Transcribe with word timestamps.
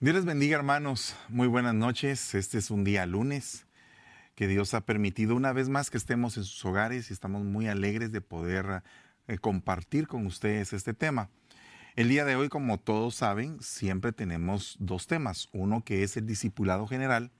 Dios 0.00 0.14
les 0.14 0.24
bendiga 0.24 0.54
hermanos, 0.56 1.16
muy 1.28 1.48
buenas 1.48 1.74
noches. 1.74 2.36
Este 2.36 2.58
es 2.58 2.70
un 2.70 2.84
día 2.84 3.04
lunes 3.04 3.66
que 4.36 4.46
Dios 4.46 4.72
ha 4.74 4.82
permitido 4.82 5.34
una 5.34 5.52
vez 5.52 5.68
más 5.68 5.90
que 5.90 5.96
estemos 5.96 6.36
en 6.36 6.44
sus 6.44 6.64
hogares 6.64 7.10
y 7.10 7.12
estamos 7.12 7.42
muy 7.42 7.66
alegres 7.66 8.12
de 8.12 8.20
poder 8.20 8.84
eh, 9.26 9.38
compartir 9.38 10.06
con 10.06 10.24
ustedes 10.24 10.72
este 10.72 10.94
tema. 10.94 11.30
El 11.96 12.08
día 12.08 12.24
de 12.24 12.36
hoy, 12.36 12.48
como 12.48 12.78
todos 12.78 13.16
saben, 13.16 13.60
siempre 13.60 14.12
tenemos 14.12 14.76
dos 14.78 15.08
temas. 15.08 15.48
Uno 15.52 15.82
que 15.82 16.04
es 16.04 16.16
el 16.16 16.26
discipulado 16.26 16.86
general 16.86 17.32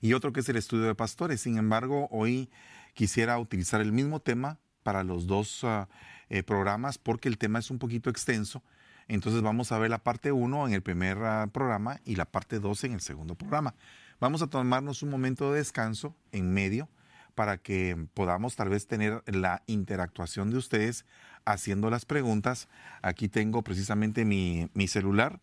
y 0.00 0.14
otro 0.14 0.32
que 0.32 0.40
es 0.40 0.48
el 0.48 0.56
estudio 0.56 0.86
de 0.86 0.94
pastores. 0.94 1.42
Sin 1.42 1.58
embargo, 1.58 2.08
hoy 2.10 2.48
quisiera 2.94 3.38
utilizar 3.38 3.82
el 3.82 3.92
mismo 3.92 4.20
tema 4.20 4.58
para 4.82 5.04
los 5.04 5.26
dos 5.26 5.64
ah, 5.64 5.90
eh, 6.30 6.42
programas 6.42 6.96
porque 6.96 7.28
el 7.28 7.36
tema 7.36 7.58
es 7.58 7.70
un 7.70 7.78
poquito 7.78 8.08
extenso 8.08 8.62
entonces 9.08 9.42
vamos 9.42 9.72
a 9.72 9.78
ver 9.78 9.90
la 9.90 9.98
parte 9.98 10.32
1 10.32 10.68
en 10.68 10.74
el 10.74 10.82
primer 10.82 11.18
ah, 11.18 11.48
programa 11.52 12.00
y 12.04 12.16
la 12.16 12.24
parte 12.24 12.58
2 12.60 12.84
en 12.84 12.92
el 12.92 13.00
segundo 13.00 13.34
programa. 13.34 13.74
Vamos 14.20 14.42
a 14.42 14.46
tomarnos 14.46 15.02
un 15.02 15.10
momento 15.10 15.52
de 15.52 15.58
descanso 15.58 16.14
en 16.30 16.52
medio 16.52 16.88
para 17.34 17.58
que 17.58 18.06
podamos 18.14 18.56
tal 18.56 18.68
vez 18.68 18.86
tener 18.86 19.22
la 19.26 19.62
interactuación 19.66 20.50
de 20.50 20.58
ustedes 20.58 21.06
haciendo 21.44 21.90
las 21.90 22.04
preguntas. 22.04 22.68
Aquí 23.00 23.28
tengo 23.28 23.62
precisamente 23.62 24.24
mi, 24.24 24.68
celular 24.86 25.40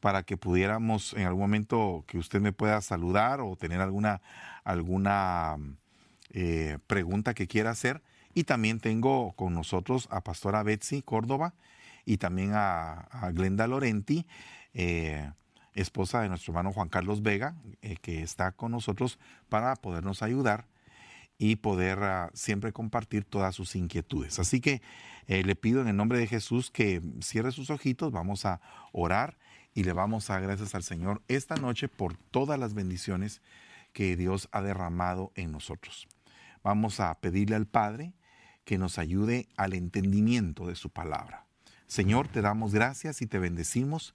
para 0.00 0.22
que 0.22 0.36
pudiéramos 0.36 1.14
en 1.14 1.26
algún 1.26 1.42
momento 1.42 2.04
que 2.06 2.18
usted 2.18 2.40
me 2.40 2.52
pueda 2.52 2.80
saludar 2.80 3.40
o 3.40 3.56
tener 3.56 3.80
alguna, 3.80 4.22
alguna 4.64 5.56
eh, 6.30 6.78
pregunta 6.86 7.34
que 7.34 7.46
quiera 7.46 7.70
hacer. 7.70 8.02
Y 8.32 8.44
también 8.44 8.78
tengo 8.78 9.32
con 9.32 9.54
nosotros 9.54 10.06
a 10.10 10.22
Pastora 10.22 10.62
Betsy 10.62 11.02
Córdoba 11.02 11.54
y 12.04 12.16
también 12.16 12.52
a, 12.54 13.30
Glenda 13.32 13.66
Lorenti, 13.66 14.26
eh, 14.74 15.30
esposa 15.74 16.20
de 16.20 16.28
nuestro 16.28 16.52
hermano 16.52 16.72
Juan 16.72 16.88
Carlos 16.88 17.22
Vega, 17.22 17.54
eh, 17.82 17.96
que 18.00 18.22
está 18.22 18.52
con 18.52 18.72
nosotros 18.72 19.18
para 19.48 19.76
podernos 19.76 20.22
ayudar 20.22 20.66
y 21.38 21.56
poder 21.56 22.02
ah, 22.02 22.30
siempre 22.34 22.72
compartir 22.72 23.24
todas 23.24 23.54
sus 23.54 23.74
inquietudes. 23.74 24.38
Así 24.38 24.60
que 24.60 24.82
eh, 25.26 25.42
le 25.42 25.56
pido 25.56 25.80
en 25.80 25.88
el 25.88 25.96
nombre 25.96 26.18
de 26.18 26.26
Jesús 26.26 26.70
que 26.70 27.00
cierre 27.20 27.52
sus 27.52 27.70
ojitos, 27.70 28.12
vamos 28.12 28.44
a 28.44 28.60
orar 28.92 29.38
y 29.72 29.84
le 29.84 29.92
vamos 29.92 30.28
a 30.28 30.34
dar 30.34 30.42
gracias 30.42 30.74
al 30.74 30.82
Señor 30.82 31.22
esta 31.28 31.56
noche 31.56 31.88
por 31.88 32.16
todas 32.16 32.58
las 32.58 32.74
bendiciones 32.74 33.40
que 33.92 34.16
Dios 34.16 34.48
ha 34.52 34.60
derramado 34.60 35.32
en 35.34 35.52
nosotros. 35.52 36.08
Vamos 36.62 37.00
a 37.00 37.14
pedirle 37.20 37.56
al 37.56 37.66
Padre 37.66 38.12
que 38.64 38.76
nos 38.76 38.98
ayude 38.98 39.48
al 39.56 39.72
entendimiento 39.72 40.66
de 40.66 40.74
su 40.74 40.90
palabra. 40.90 41.46
Señor, 41.90 42.28
te 42.28 42.40
damos 42.40 42.72
gracias 42.72 43.20
y 43.20 43.26
te 43.26 43.40
bendecimos 43.40 44.14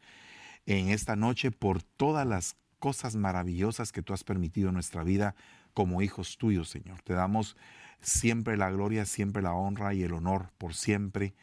en 0.66 0.92
esta 0.92 1.18
noche 1.18 1.52
por 1.52 1.84
todas 1.84 2.26
las 2.26 2.56
cosas 2.80 3.18
maravillosas 3.18 3.92
que 3.92 4.02
tú 4.02 4.14
has 4.14 4.24
permitido 4.24 4.70
en 4.70 4.76
nuestra 4.76 5.04
vida 5.04 5.36
como 5.74 6.02
hijos 6.02 6.38
tuyos, 6.38 6.70
Señor. 6.70 7.02
Te 7.02 7.12
damos 7.12 7.58
siempre 8.00 8.56
la 8.56 8.72
gloria, 8.72 9.06
siempre 9.06 9.42
la 9.42 9.52
honra 9.52 9.94
y 9.94 10.04
el 10.04 10.14
honor 10.14 10.52
por 10.58 10.74
siempre. 10.74 11.36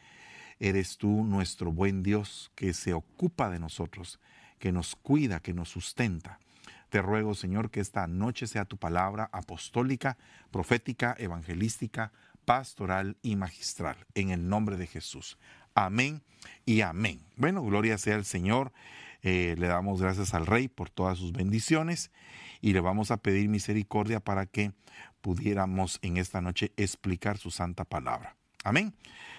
Eres 0.59 0.97
tú 0.97 1.23
nuestro 1.23 1.71
buen 1.71 2.01
Dios 2.01 2.51
que 2.55 2.73
se 2.73 2.95
ocupa 2.95 3.51
de 3.51 3.59
nosotros, 3.59 4.19
que 4.57 4.71
nos 4.71 4.95
cuida, 4.95 5.39
que 5.39 5.53
nos 5.53 5.69
sustenta. 5.69 6.39
Te 6.89 7.03
ruego, 7.03 7.35
Señor, 7.35 7.69
que 7.69 7.79
esta 7.79 8.07
noche 8.07 8.47
sea 8.47 8.65
tu 8.65 8.77
palabra 8.77 9.29
apostólica, 9.31 10.17
profética, 10.49 11.15
evangelística, 11.19 12.11
pastoral 12.43 13.17
y 13.21 13.35
magistral. 13.35 13.97
En 14.15 14.31
el 14.31 14.49
nombre 14.49 14.77
de 14.77 14.87
Jesús. 14.87 15.37
Amén 15.75 16.21
y 16.65 16.81
amén. 16.81 17.19
Bueno, 17.35 17.63
gloria 17.63 17.97
sea 17.97 18.15
al 18.15 18.25
Señor. 18.25 18.71
Eh, 19.21 19.55
le 19.57 19.67
damos 19.67 20.01
gracias 20.01 20.33
al 20.33 20.45
Rey 20.45 20.67
por 20.67 20.89
todas 20.89 21.17
sus 21.17 21.31
bendiciones 21.31 22.11
y 22.61 22.73
le 22.73 22.81
vamos 22.81 23.09
a 23.09 23.17
pedir 23.17 23.47
misericordia 23.49 24.19
para 24.19 24.45
que 24.45 24.73
pudiéramos 25.21 25.99
en 26.01 26.17
esta 26.17 26.41
noche 26.41 26.73
explicar 26.77 27.37
su 27.37 27.49
santa 27.49 27.85
palabra. 27.85 28.35
Amén. 28.63 28.93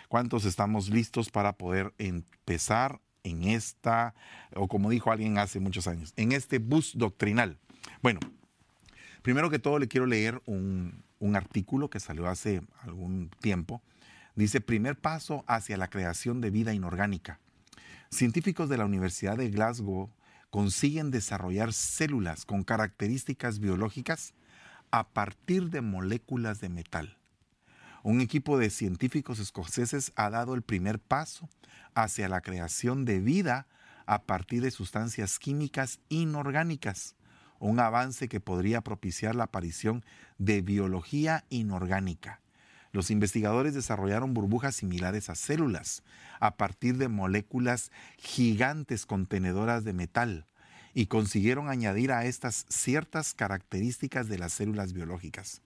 ¿Cuántos 0.08 0.44
estamos 0.44 0.88
listos 0.88 1.30
para 1.30 1.52
poder 1.52 1.92
empezar 1.98 3.00
en 3.22 3.44
esta, 3.44 4.14
o 4.54 4.68
como 4.68 4.90
dijo 4.90 5.12
alguien 5.12 5.38
hace 5.38 5.60
muchos 5.60 5.86
años, 5.86 6.12
en 6.16 6.32
este 6.32 6.58
bus 6.58 6.92
doctrinal? 6.96 7.58
Bueno, 8.02 8.20
primero 9.22 9.50
que 9.50 9.58
todo 9.58 9.78
le 9.78 9.88
quiero 9.88 10.06
leer 10.06 10.42
un, 10.46 11.04
un 11.18 11.36
artículo 11.36 11.90
que 11.90 12.00
salió 12.00 12.28
hace 12.28 12.62
algún 12.82 13.30
tiempo 13.40 13.82
Dice, 14.34 14.60
primer 14.60 14.98
paso 14.98 15.44
hacia 15.46 15.76
la 15.76 15.88
creación 15.88 16.40
de 16.40 16.50
vida 16.50 16.74
inorgánica. 16.74 17.38
Científicos 18.10 18.68
de 18.68 18.76
la 18.76 18.84
Universidad 18.84 19.36
de 19.36 19.48
Glasgow 19.48 20.10
consiguen 20.50 21.10
desarrollar 21.10 21.72
células 21.72 22.44
con 22.44 22.64
características 22.64 23.60
biológicas 23.60 24.34
a 24.90 25.08
partir 25.08 25.70
de 25.70 25.80
moléculas 25.80 26.60
de 26.60 26.68
metal. 26.68 27.16
Un 28.02 28.20
equipo 28.20 28.58
de 28.58 28.70
científicos 28.70 29.38
escoceses 29.38 30.12
ha 30.14 30.30
dado 30.30 30.54
el 30.54 30.62
primer 30.62 30.98
paso 30.98 31.48
hacia 31.94 32.28
la 32.28 32.40
creación 32.40 33.04
de 33.04 33.20
vida 33.20 33.66
a 34.06 34.24
partir 34.24 34.62
de 34.62 34.70
sustancias 34.70 35.38
químicas 35.38 36.00
inorgánicas, 36.08 37.16
un 37.60 37.80
avance 37.80 38.28
que 38.28 38.40
podría 38.40 38.82
propiciar 38.82 39.34
la 39.34 39.44
aparición 39.44 40.04
de 40.38 40.60
biología 40.60 41.44
inorgánica. 41.48 42.43
Los 42.94 43.10
investigadores 43.10 43.74
desarrollaron 43.74 44.34
burbujas 44.34 44.76
similares 44.76 45.28
a 45.28 45.34
células 45.34 46.04
a 46.38 46.56
partir 46.56 46.96
de 46.96 47.08
moléculas 47.08 47.90
gigantes 48.18 49.04
contenedoras 49.04 49.82
de 49.82 49.92
metal 49.92 50.46
y 50.94 51.06
consiguieron 51.06 51.68
añadir 51.68 52.12
a 52.12 52.24
estas 52.24 52.66
ciertas 52.68 53.34
características 53.34 54.28
de 54.28 54.38
las 54.38 54.52
células 54.52 54.92
biológicas. 54.92 55.60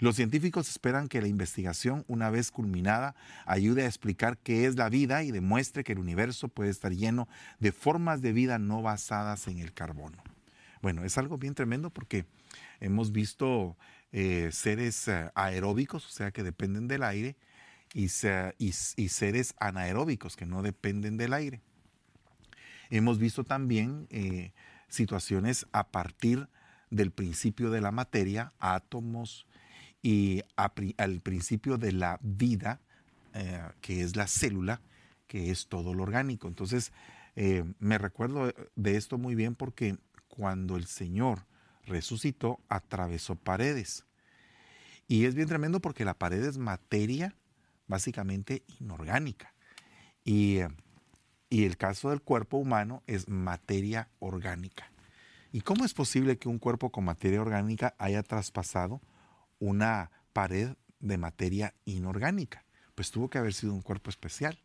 Los 0.00 0.16
científicos 0.16 0.68
esperan 0.68 1.06
que 1.06 1.22
la 1.22 1.28
investigación, 1.28 2.04
una 2.08 2.30
vez 2.30 2.50
culminada, 2.50 3.14
ayude 3.46 3.84
a 3.84 3.86
explicar 3.86 4.36
qué 4.38 4.66
es 4.66 4.74
la 4.74 4.88
vida 4.88 5.22
y 5.22 5.30
demuestre 5.30 5.84
que 5.84 5.92
el 5.92 6.00
universo 6.00 6.48
puede 6.48 6.70
estar 6.70 6.90
lleno 6.90 7.28
de 7.60 7.70
formas 7.70 8.22
de 8.22 8.32
vida 8.32 8.58
no 8.58 8.82
basadas 8.82 9.46
en 9.46 9.60
el 9.60 9.72
carbono. 9.72 10.20
Bueno, 10.80 11.04
es 11.04 11.16
algo 11.16 11.38
bien 11.38 11.54
tremendo 11.54 11.90
porque 11.90 12.26
hemos 12.80 13.12
visto 13.12 13.76
eh, 14.14 14.50
seres 14.52 15.08
eh, 15.08 15.30
aeróbicos, 15.34 16.04
o 16.04 16.10
sea, 16.10 16.32
que 16.32 16.42
dependen 16.42 16.86
del 16.86 17.02
aire, 17.02 17.36
y, 17.94 18.08
seres 18.08 19.54
anaeróbicos, 19.58 20.36
que 20.36 20.44
no 20.44 20.62
dependen 20.62 21.16
del 21.16 21.32
aire. 21.32 21.62
Hemos 22.90 23.18
visto 23.18 23.44
también 23.44 24.06
eh, 24.10 24.52
situaciones 24.88 25.66
a 25.72 25.90
partir 25.90 26.48
del 26.90 27.10
principio 27.10 27.70
de 27.70 27.80
la 27.80 27.90
materia, 27.90 28.52
átomos, 28.58 29.46
y 30.02 30.42
al 30.96 31.20
principio 31.20 31.78
de 31.78 31.92
la 31.92 32.18
vida, 32.22 32.80
que 33.80 34.02
es 34.02 34.16
la 34.16 34.26
célula, 34.26 34.82
que 35.28 35.52
es 35.52 35.68
todo 35.68 35.94
lo 35.94 36.02
orgánico. 36.02 36.48
Entonces, 36.48 36.92
me 37.78 37.98
recuerdo 37.98 38.52
de 38.74 38.96
esto 38.96 39.16
muy 39.16 39.36
bien 39.36 39.54
porque 39.54 39.96
cuando 40.26 40.76
el 40.76 40.86
Señor 40.86 41.46
resucitó, 41.84 42.60
atravesó 42.68 43.36
paredes. 43.36 44.04
Y 45.08 45.24
es 45.26 45.34
bien 45.34 45.48
tremendo 45.48 45.80
porque 45.80 46.04
la 46.04 46.14
pared 46.14 46.44
es 46.44 46.58
materia 46.58 47.34
básicamente 47.86 48.62
inorgánica. 48.80 49.52
Y, 50.24 50.60
y 51.50 51.64
el 51.64 51.76
caso 51.76 52.10
del 52.10 52.22
cuerpo 52.22 52.56
humano 52.56 53.02
es 53.06 53.28
materia 53.28 54.08
orgánica. 54.20 54.90
¿Y 55.52 55.60
cómo 55.60 55.84
es 55.84 55.92
posible 55.92 56.38
que 56.38 56.48
un 56.48 56.58
cuerpo 56.58 56.90
con 56.90 57.04
materia 57.04 57.42
orgánica 57.42 57.94
haya 57.98 58.22
traspasado 58.22 59.02
una 59.58 60.10
pared 60.32 60.76
de 61.00 61.18
materia 61.18 61.74
inorgánica? 61.84 62.64
Pues 62.94 63.10
tuvo 63.10 63.28
que 63.28 63.38
haber 63.38 63.52
sido 63.52 63.74
un 63.74 63.82
cuerpo 63.82 64.08
especial, 64.08 64.58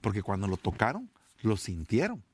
porque 0.00 0.22
cuando 0.22 0.46
lo 0.46 0.56
tocaron, 0.56 1.10
lo 1.42 1.58
sintieron. 1.58 2.24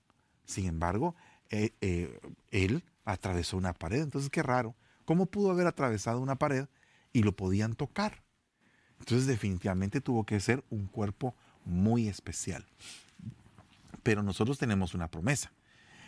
Sin 0.45 0.67
embargo, 0.67 1.17
eh, 1.51 1.73
eh, 1.81 2.21
él 2.51 2.85
atravesó 3.05 3.57
una 3.57 3.73
pared. 3.73 4.03
Entonces, 4.03 4.31
qué 4.31 4.43
raro. 4.43 4.75
¿Cómo 5.05 5.27
pudo 5.27 5.51
haber 5.51 5.67
atravesado 5.67 6.21
una 6.21 6.37
pared 6.37 6.67
y 7.13 7.23
lo 7.23 7.35
podían 7.35 7.75
tocar? 7.75 8.23
Entonces, 8.99 9.27
definitivamente 9.27 10.01
tuvo 10.01 10.25
que 10.25 10.41
ser 10.41 10.65
un 10.71 10.87
cuerpo 10.87 11.35
muy 11.65 12.09
especial. 12.09 12.67
Pero 14.03 14.23
nosotros 14.23 14.59
tenemos 14.59 14.95
una 14.95 15.09
promesa. 15.09 15.53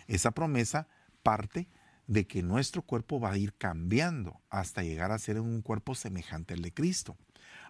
Esa 0.06 0.30
promesa 0.30 0.88
parte 1.22 1.68
de 2.06 2.26
que 2.26 2.42
nuestro 2.42 2.82
cuerpo 2.82 3.20
va 3.20 3.32
a 3.32 3.38
ir 3.38 3.54
cambiando 3.54 4.40
hasta 4.50 4.82
llegar 4.82 5.12
a 5.12 5.18
ser 5.18 5.40
un 5.40 5.62
cuerpo 5.62 5.94
semejante 5.94 6.54
al 6.54 6.62
de 6.62 6.72
Cristo. 6.72 7.16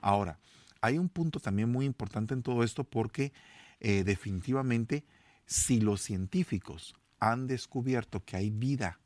Ahora, 0.00 0.38
hay 0.80 0.98
un 0.98 1.08
punto 1.08 1.38
también 1.38 1.70
muy 1.70 1.86
importante 1.86 2.34
en 2.34 2.42
todo 2.42 2.64
esto 2.64 2.84
porque 2.84 3.32
eh, 3.80 4.04
definitivamente 4.04 5.04
si 5.46 5.80
los 5.80 6.00
científicos 6.02 6.94
han 7.20 7.46
descubierto 7.46 8.24
que 8.24 8.36
hay 8.36 8.50
vida 8.50 8.98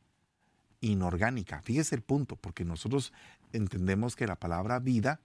inorgánica. 0.81 1.62
Fíjese 1.62 1.94
el 1.94 2.02
punto, 2.02 2.37
porque 2.37 2.64
nosotros 2.64 3.12
entendemos 3.52 4.17
que 4.17 4.26
la 4.26 4.37
palabra 4.37 4.78
vida 4.78 5.20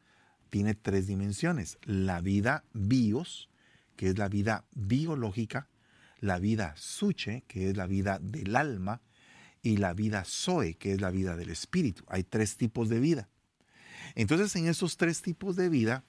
tiene 0.49 0.75
tres 0.75 1.07
dimensiones. 1.07 1.77
La 1.83 2.21
vida 2.21 2.63
bios, 2.73 3.49
que 3.95 4.09
es 4.09 4.17
la 4.17 4.29
vida 4.29 4.65
biológica, 4.73 5.67
la 6.19 6.39
vida 6.39 6.73
suche, 6.77 7.43
que 7.47 7.69
es 7.69 7.77
la 7.77 7.87
vida 7.87 8.19
del 8.19 8.55
alma, 8.55 9.01
y 9.63 9.77
la 9.77 9.93
vida 9.93 10.23
zoe, 10.25 10.75
que 10.75 10.93
es 10.93 11.01
la 11.01 11.11
vida 11.11 11.35
del 11.35 11.49
espíritu. 11.49 12.03
Hay 12.07 12.23
tres 12.23 12.57
tipos 12.57 12.89
de 12.89 12.99
vida. 12.99 13.29
Entonces 14.15 14.55
en 14.55 14.67
esos 14.67 14.97
tres 14.97 15.21
tipos 15.21 15.55
de 15.55 15.69
vida 15.69 16.03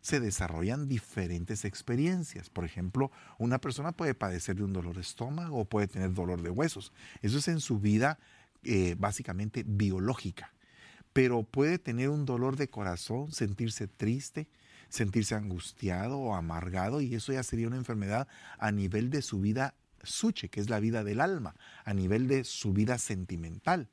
se 0.00 0.20
desarrollan 0.20 0.88
diferentes 0.88 1.64
experiencias. 1.64 2.50
Por 2.50 2.64
ejemplo, 2.64 3.10
una 3.38 3.60
persona 3.60 3.92
puede 3.92 4.14
padecer 4.14 4.56
de 4.56 4.64
un 4.64 4.72
dolor 4.72 4.94
de 4.94 5.00
estómago 5.00 5.58
o 5.58 5.64
puede 5.64 5.88
tener 5.88 6.12
dolor 6.12 6.42
de 6.42 6.50
huesos. 6.50 6.92
Eso 7.20 7.38
es 7.38 7.48
en 7.48 7.60
su 7.60 7.80
vida 7.80 8.18
eh, 8.62 8.94
básicamente 8.98 9.64
biológica. 9.66 10.52
Pero 11.12 11.42
puede 11.42 11.78
tener 11.78 12.10
un 12.10 12.24
dolor 12.24 12.56
de 12.56 12.68
corazón, 12.68 13.32
sentirse 13.32 13.88
triste, 13.88 14.48
sentirse 14.88 15.34
angustiado 15.34 16.18
o 16.18 16.34
amargado 16.34 17.00
y 17.00 17.14
eso 17.14 17.32
ya 17.32 17.42
sería 17.42 17.66
una 17.66 17.76
enfermedad 17.76 18.28
a 18.58 18.72
nivel 18.72 19.10
de 19.10 19.22
su 19.22 19.40
vida 19.40 19.74
suche, 20.02 20.48
que 20.48 20.60
es 20.60 20.70
la 20.70 20.80
vida 20.80 21.04
del 21.04 21.20
alma, 21.20 21.56
a 21.84 21.92
nivel 21.92 22.28
de 22.28 22.44
su 22.44 22.72
vida 22.72 22.98
sentimental 22.98 23.88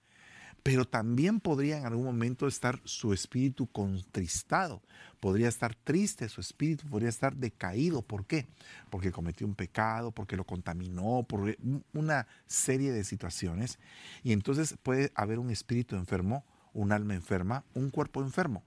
pero 0.65 0.83
también 0.83 1.41
podría 1.41 1.77
en 1.77 1.85
algún 1.85 2.05
momento 2.05 2.47
estar 2.47 2.81
su 2.85 3.13
espíritu 3.13 3.67
contristado, 3.67 4.81
podría 5.19 5.47
estar 5.47 5.75
triste 5.75 6.27
su 6.27 6.41
espíritu, 6.41 6.87
podría 6.87 7.09
estar 7.09 7.35
decaído. 7.35 8.01
¿Por 8.01 8.25
qué? 8.25 8.47
Porque 8.89 9.11
cometió 9.11 9.45
un 9.45 9.53
pecado, 9.53 10.11
porque 10.11 10.35
lo 10.35 10.43
contaminó, 10.43 11.21
por 11.29 11.55
una 11.93 12.25
serie 12.47 12.91
de 12.93 13.03
situaciones. 13.03 13.77
Y 14.23 14.31
entonces 14.31 14.75
puede 14.81 15.11
haber 15.13 15.37
un 15.37 15.51
espíritu 15.51 15.97
enfermo, 15.97 16.43
un 16.73 16.91
alma 16.91 17.13
enferma, 17.13 17.63
un 17.75 17.91
cuerpo 17.91 18.23
enfermo. 18.23 18.63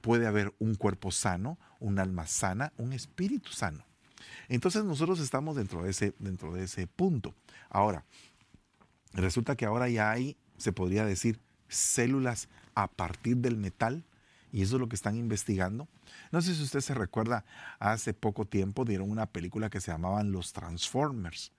Puede 0.00 0.26
haber 0.26 0.52
un 0.58 0.74
cuerpo 0.74 1.12
sano, 1.12 1.60
un 1.78 2.00
alma 2.00 2.26
sana, 2.26 2.72
un 2.76 2.92
espíritu 2.92 3.52
sano. 3.52 3.86
Entonces 4.48 4.82
nosotros 4.82 5.20
estamos 5.20 5.54
dentro 5.54 5.84
de 5.84 5.90
ese, 5.90 6.12
dentro 6.18 6.52
de 6.52 6.64
ese 6.64 6.88
punto. 6.88 7.36
Ahora, 7.68 8.04
resulta 9.12 9.54
que 9.54 9.64
ahora 9.64 9.88
ya 9.88 10.10
hay 10.10 10.36
se 10.60 10.72
podría 10.72 11.06
decir, 11.06 11.40
células 11.68 12.48
a 12.74 12.86
partir 12.86 13.38
del 13.38 13.56
metal, 13.56 14.04
y 14.52 14.62
eso 14.62 14.76
es 14.76 14.80
lo 14.80 14.88
que 14.88 14.96
están 14.96 15.16
investigando. 15.16 15.88
No 16.32 16.42
sé 16.42 16.54
si 16.54 16.62
usted 16.62 16.80
se 16.80 16.94
recuerda, 16.94 17.44
hace 17.78 18.12
poco 18.12 18.44
tiempo 18.44 18.84
dieron 18.84 19.10
una 19.10 19.26
película 19.26 19.70
que 19.70 19.80
se 19.80 19.90
llamaban 19.90 20.32
Los 20.32 20.52
Transformers. 20.52 21.52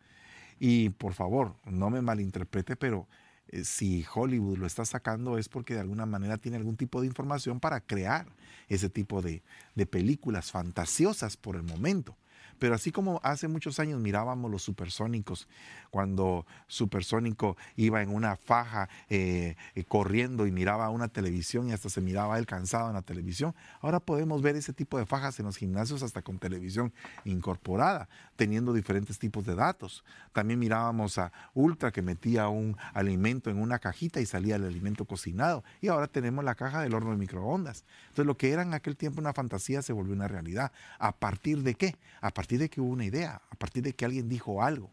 Y 0.60 0.90
por 0.90 1.14
favor, 1.14 1.56
no 1.66 1.90
me 1.90 2.02
malinterprete, 2.02 2.76
pero 2.76 3.08
eh, 3.48 3.64
si 3.64 4.06
Hollywood 4.14 4.60
lo 4.60 4.68
está 4.68 4.86
sacando 4.86 5.40
es 5.40 5.50
porque 5.50 5.74
de 5.74 5.80
alguna 5.80 6.06
manera 6.06 6.38
tiene 6.38 6.58
algún 6.58 6.78
tipo 6.78 7.02
de 7.02 7.08
información 7.08 7.60
para 7.60 7.82
crear 7.82 8.28
ese 8.68 8.90
tipo 8.90 9.24
de, 9.24 9.42
de 9.74 9.86
películas 9.88 10.52
fantasiosas 10.52 11.38
por 11.38 11.56
el 11.56 11.64
momento. 11.64 12.16
Pero 12.62 12.76
así 12.76 12.92
como 12.92 13.20
hace 13.24 13.48
muchos 13.48 13.80
años 13.80 14.00
mirábamos 14.00 14.52
los 14.52 14.62
supersónicos, 14.62 15.48
cuando 15.90 16.46
Supersónico 16.68 17.58
iba 17.76 18.04
en 18.04 18.14
una 18.14 18.36
faja 18.36 18.88
eh, 19.10 19.56
eh, 19.74 19.84
corriendo 19.84 20.46
y 20.46 20.52
miraba 20.52 20.88
una 20.90 21.08
televisión 21.08 21.68
y 21.68 21.72
hasta 21.72 21.90
se 21.90 22.02
miraba 22.02 22.38
él 22.38 22.46
cansado 22.46 22.90
en 22.90 22.94
la 22.94 23.02
televisión, 23.02 23.56
ahora 23.82 24.00
podemos 24.00 24.44
ver 24.44 24.56
ese 24.56 24.74
tipo 24.74 25.00
de 25.00 25.08
fajas 25.08 25.40
en 25.40 25.48
los 25.48 25.58
gimnasios 25.58 26.04
hasta 26.04 26.22
con 26.22 26.38
televisión 26.38 26.94
incorporada, 27.26 28.08
teniendo 28.36 28.74
diferentes 28.74 29.18
tipos 29.18 29.44
de 29.44 29.56
datos. 29.56 30.04
También 30.32 30.60
mirábamos 30.60 31.18
a 31.18 31.32
Ultra 31.56 31.92
que 31.92 32.04
metía 32.04 32.48
un 32.48 32.78
alimento 32.94 33.50
en 33.50 33.60
una 33.60 33.80
cajita 33.80 34.22
y 34.22 34.28
salía 34.28 34.58
el 34.58 34.66
alimento 34.66 35.06
cocinado. 35.06 35.64
Y 35.82 35.88
ahora 35.88 36.06
tenemos 36.06 36.46
la 36.46 36.54
caja 36.54 36.82
del 36.82 36.94
horno 36.94 37.10
de 37.10 37.18
microondas. 37.18 37.86
Entonces 38.10 38.28
lo 38.28 38.38
que 38.38 38.52
era 38.52 38.62
en 38.62 38.76
aquel 38.76 38.96
tiempo 38.96 39.20
una 39.20 39.34
fantasía 39.34 39.82
se 39.82 39.94
volvió 39.94 40.14
una 40.14 40.28
realidad. 40.28 40.72
¿A 41.00 41.12
partir 41.12 41.64
de 41.64 41.74
qué? 41.74 41.96
A 42.22 42.30
partir 42.30 42.51
partir 42.52 42.60
de 42.60 42.70
que 42.70 42.82
hubo 42.82 42.92
una 42.92 43.06
idea, 43.06 43.42
a 43.50 43.56
partir 43.56 43.82
de 43.82 43.94
que 43.94 44.04
alguien 44.04 44.28
dijo 44.28 44.62
algo. 44.62 44.92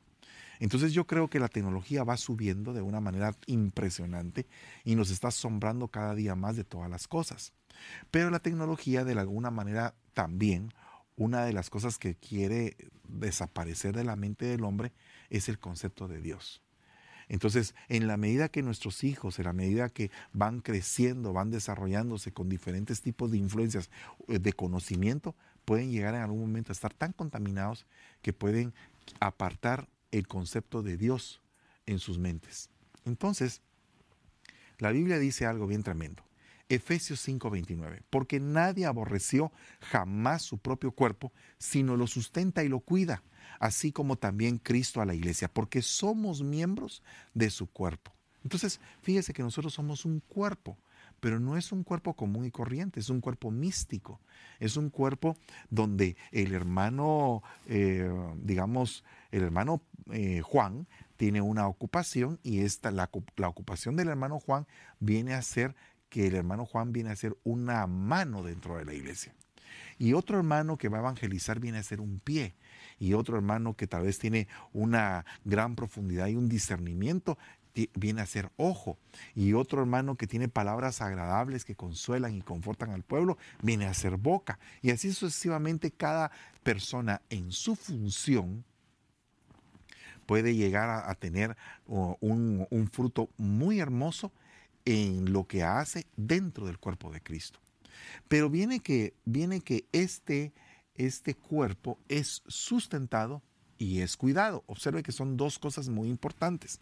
Entonces 0.61 0.93
yo 0.93 1.09
creo 1.09 1.29
que 1.29 1.41
la 1.41 1.49
tecnología 1.49 2.05
va 2.05 2.17
subiendo 2.17 2.73
de 2.73 2.83
una 2.83 3.01
manera 3.01 3.35
impresionante 3.47 4.47
y 4.85 4.95
nos 4.95 5.11
está 5.11 5.29
asombrando 5.29 5.89
cada 5.89 6.15
día 6.15 6.37
más 6.37 6.55
de 6.55 6.63
todas 6.63 6.89
las 6.89 7.09
cosas. 7.09 7.53
Pero 8.13 8.31
la 8.31 8.39
tecnología 8.39 9.03
de 9.05 9.19
alguna 9.19 9.51
manera 9.51 9.97
también, 10.15 10.73
una 11.17 11.45
de 11.45 11.53
las 11.53 11.69
cosas 11.69 11.99
que 11.99 12.15
quiere 12.15 12.77
desaparecer 13.09 13.97
de 13.97 14.05
la 14.05 14.15
mente 14.15 14.47
del 14.47 14.63
hombre 14.63 14.93
es 15.29 15.49
el 15.49 15.59
concepto 15.59 16.07
de 16.07 16.21
Dios. 16.21 16.63
Entonces, 17.29 17.75
en 17.89 18.07
la 18.07 18.17
medida 18.17 18.51
que 18.51 18.63
nuestros 18.63 19.03
hijos, 19.03 19.41
en 19.41 19.47
la 19.47 19.53
medida 19.53 19.89
que 19.89 20.13
van 20.33 20.61
creciendo, 20.61 21.33
van 21.33 21.51
desarrollándose 21.51 22.31
con 22.31 22.49
diferentes 22.49 23.03
tipos 23.03 23.33
de 23.33 23.39
influencias 23.39 23.91
eh, 24.29 24.39
de 24.39 24.53
conocimiento, 24.53 25.35
pueden 25.69 25.91
llegar 25.91 26.15
en 26.15 26.23
algún 26.23 26.41
momento 26.41 26.73
a 26.73 26.73
estar 26.73 26.95
tan 26.95 27.13
contaminados 27.13 27.85
que 28.23 28.33
pueden 28.33 28.73
apartar 29.21 29.87
el 30.13 30.27
concepto 30.27 30.83
de 30.83 30.97
Dios 30.97 31.43
en 31.85 31.99
sus 31.99 32.19
mentes. 32.19 32.71
Entonces, 33.05 33.61
la 34.79 34.93
Biblia 34.93 35.19
dice 35.19 35.45
algo 35.45 35.67
bien 35.67 35.83
tremendo. 35.83 36.25
Efesios 36.71 37.21
5:29, 37.21 38.01
porque 38.09 38.41
nadie 38.41 38.87
aborreció 38.87 39.53
jamás 39.81 40.41
su 40.41 40.57
propio 40.57 40.91
cuerpo, 40.91 41.35
sino 41.59 41.99
lo 41.99 42.07
sustenta 42.07 42.65
y 42.65 42.69
lo 42.69 42.81
cuida, 42.81 43.23
así 43.61 43.93
como 43.93 44.17
también 44.17 44.57
Cristo 44.57 45.03
a 45.03 45.05
la 45.05 45.15
iglesia, 45.15 45.49
porque 45.49 45.83
somos 45.83 46.43
miembros 46.43 47.03
de 47.35 47.51
su 47.51 47.67
cuerpo. 47.67 48.15
Entonces, 48.43 48.81
fíjese 49.03 49.35
que 49.35 49.43
nosotros 49.43 49.75
somos 49.75 50.07
un 50.07 50.21
cuerpo 50.21 50.79
pero 51.21 51.41
no 51.41 51.57
es 51.57 51.73
un 51.73 51.85
cuerpo 51.85 52.15
común 52.15 52.45
y 52.45 52.51
corriente, 52.51 53.01
es 53.01 53.11
un 53.11 53.21
cuerpo 53.21 53.51
místico, 53.51 54.21
es 54.61 54.77
un 54.77 54.91
cuerpo 54.91 55.37
donde 55.71 56.17
el 56.33 56.55
hermano, 56.55 57.43
eh, 57.67 58.11
digamos, 58.37 59.05
el 59.31 59.43
hermano 59.43 59.83
eh, 60.11 60.41
Juan 60.43 60.87
tiene 61.17 61.41
una 61.41 61.67
ocupación 61.67 62.39
y 62.43 62.61
esta, 62.61 62.91
la, 62.91 63.11
la 63.37 63.49
ocupación 63.49 63.97
del 63.97 64.09
hermano 64.09 64.39
Juan 64.39 64.67
viene 65.01 65.35
a 65.35 65.43
ser 65.43 65.75
que 66.09 66.27
el 66.27 66.35
hermano 66.35 66.65
Juan 66.65 66.93
viene 66.93 67.11
a 67.11 67.17
ser 67.17 67.37
una 67.45 67.87
mano 67.87 68.43
dentro 68.43 68.79
de 68.79 68.85
la 68.85 68.95
iglesia. 68.95 69.35
Y 69.99 70.13
otro 70.13 70.39
hermano 70.39 70.79
que 70.79 70.89
va 70.89 70.99
a 70.99 71.01
evangelizar 71.01 71.61
viene 71.61 71.79
a 71.79 71.83
ser 71.83 72.01
un 72.01 72.21
pie. 72.21 72.55
Y 73.01 73.15
otro 73.15 73.37
hermano 73.37 73.75
que 73.75 73.87
tal 73.87 74.05
vez 74.05 74.19
tiene 74.19 74.49
una 74.73 75.25
gran 75.45 75.75
profundidad 75.75 76.29
y 76.29 76.37
un 76.37 76.49
discernimiento 76.49 77.37
viene 77.95 78.21
a 78.21 78.27
ser 78.27 78.51
ojo. 78.57 78.99
Y 79.35 79.53
otro 79.53 79.81
hermano 79.81 80.17
que 80.17 80.27
tiene 80.27 80.49
palabras 80.49 81.01
agradables 81.01 81.65
que 81.65 81.77
consuelan 81.77 82.35
y 82.35 82.43
confortan 82.43 82.91
al 82.91 83.03
pueblo, 83.03 83.39
viene 83.63 83.87
a 83.87 83.95
ser 83.95 84.17
boca. 84.17 84.59
Y 84.83 84.91
así 84.91 85.13
sucesivamente 85.13 85.91
cada 85.91 86.31
persona 86.63 87.23
en 87.31 87.53
su 87.53 87.77
función 87.77 88.65
puede 90.27 90.55
llegar 90.55 90.91
a, 90.91 91.15
tener 91.15 91.57
un, 91.87 92.67
un 92.71 92.91
fruto 92.91 93.31
muy 93.39 93.81
hermoso 93.81 94.31
en 94.85 95.33
lo 95.33 95.47
que 95.47 95.63
hace 95.63 96.07
dentro 96.17 96.67
del 96.67 96.79
cuerpo 96.79 97.11
de 97.11 97.23
Cristo. 97.23 97.61
Pero 98.29 98.51
viene 98.51 98.81
que, 98.81 99.15
viene 99.25 99.61
que 99.61 99.87
este, 99.93 100.53
este 100.95 101.35
cuerpo 101.35 101.99
es 102.09 102.43
sustentado 102.47 103.43
y 103.79 104.01
es 104.01 104.17
cuidado. 104.17 104.65
Observe 104.67 105.03
que 105.03 105.13
son 105.13 105.37
dos 105.37 105.59
cosas 105.59 105.89
muy 105.89 106.09
importantes. 106.09 106.81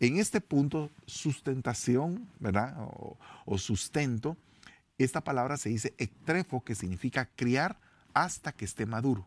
En 0.00 0.18
este 0.18 0.40
punto, 0.40 0.90
sustentación, 1.06 2.28
¿verdad? 2.40 2.76
O, 3.46 3.58
sustento, 3.58 4.36
esta 4.98 5.22
palabra 5.22 5.56
se 5.56 5.68
dice 5.68 5.94
ectrefo, 5.98 6.62
que 6.62 6.74
significa 6.74 7.28
criar 7.36 7.78
hasta 8.14 8.52
que 8.52 8.64
esté 8.64 8.86
maduro. 8.86 9.26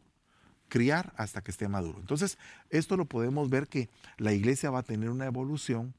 Criar 0.68 1.14
hasta 1.18 1.42
que 1.42 1.52
esté 1.52 1.68
maduro. 1.68 2.00
Entonces, 2.00 2.38
esto 2.70 2.98
lo 2.98 3.06
podemos 3.06 3.50
ver 3.50 3.68
que 3.68 3.90
la 4.18 4.34
iglesia 4.34 4.72
va 4.72 4.80
a 4.80 4.84
tener 4.84 5.10
una 5.10 5.26
evolución 5.26 5.94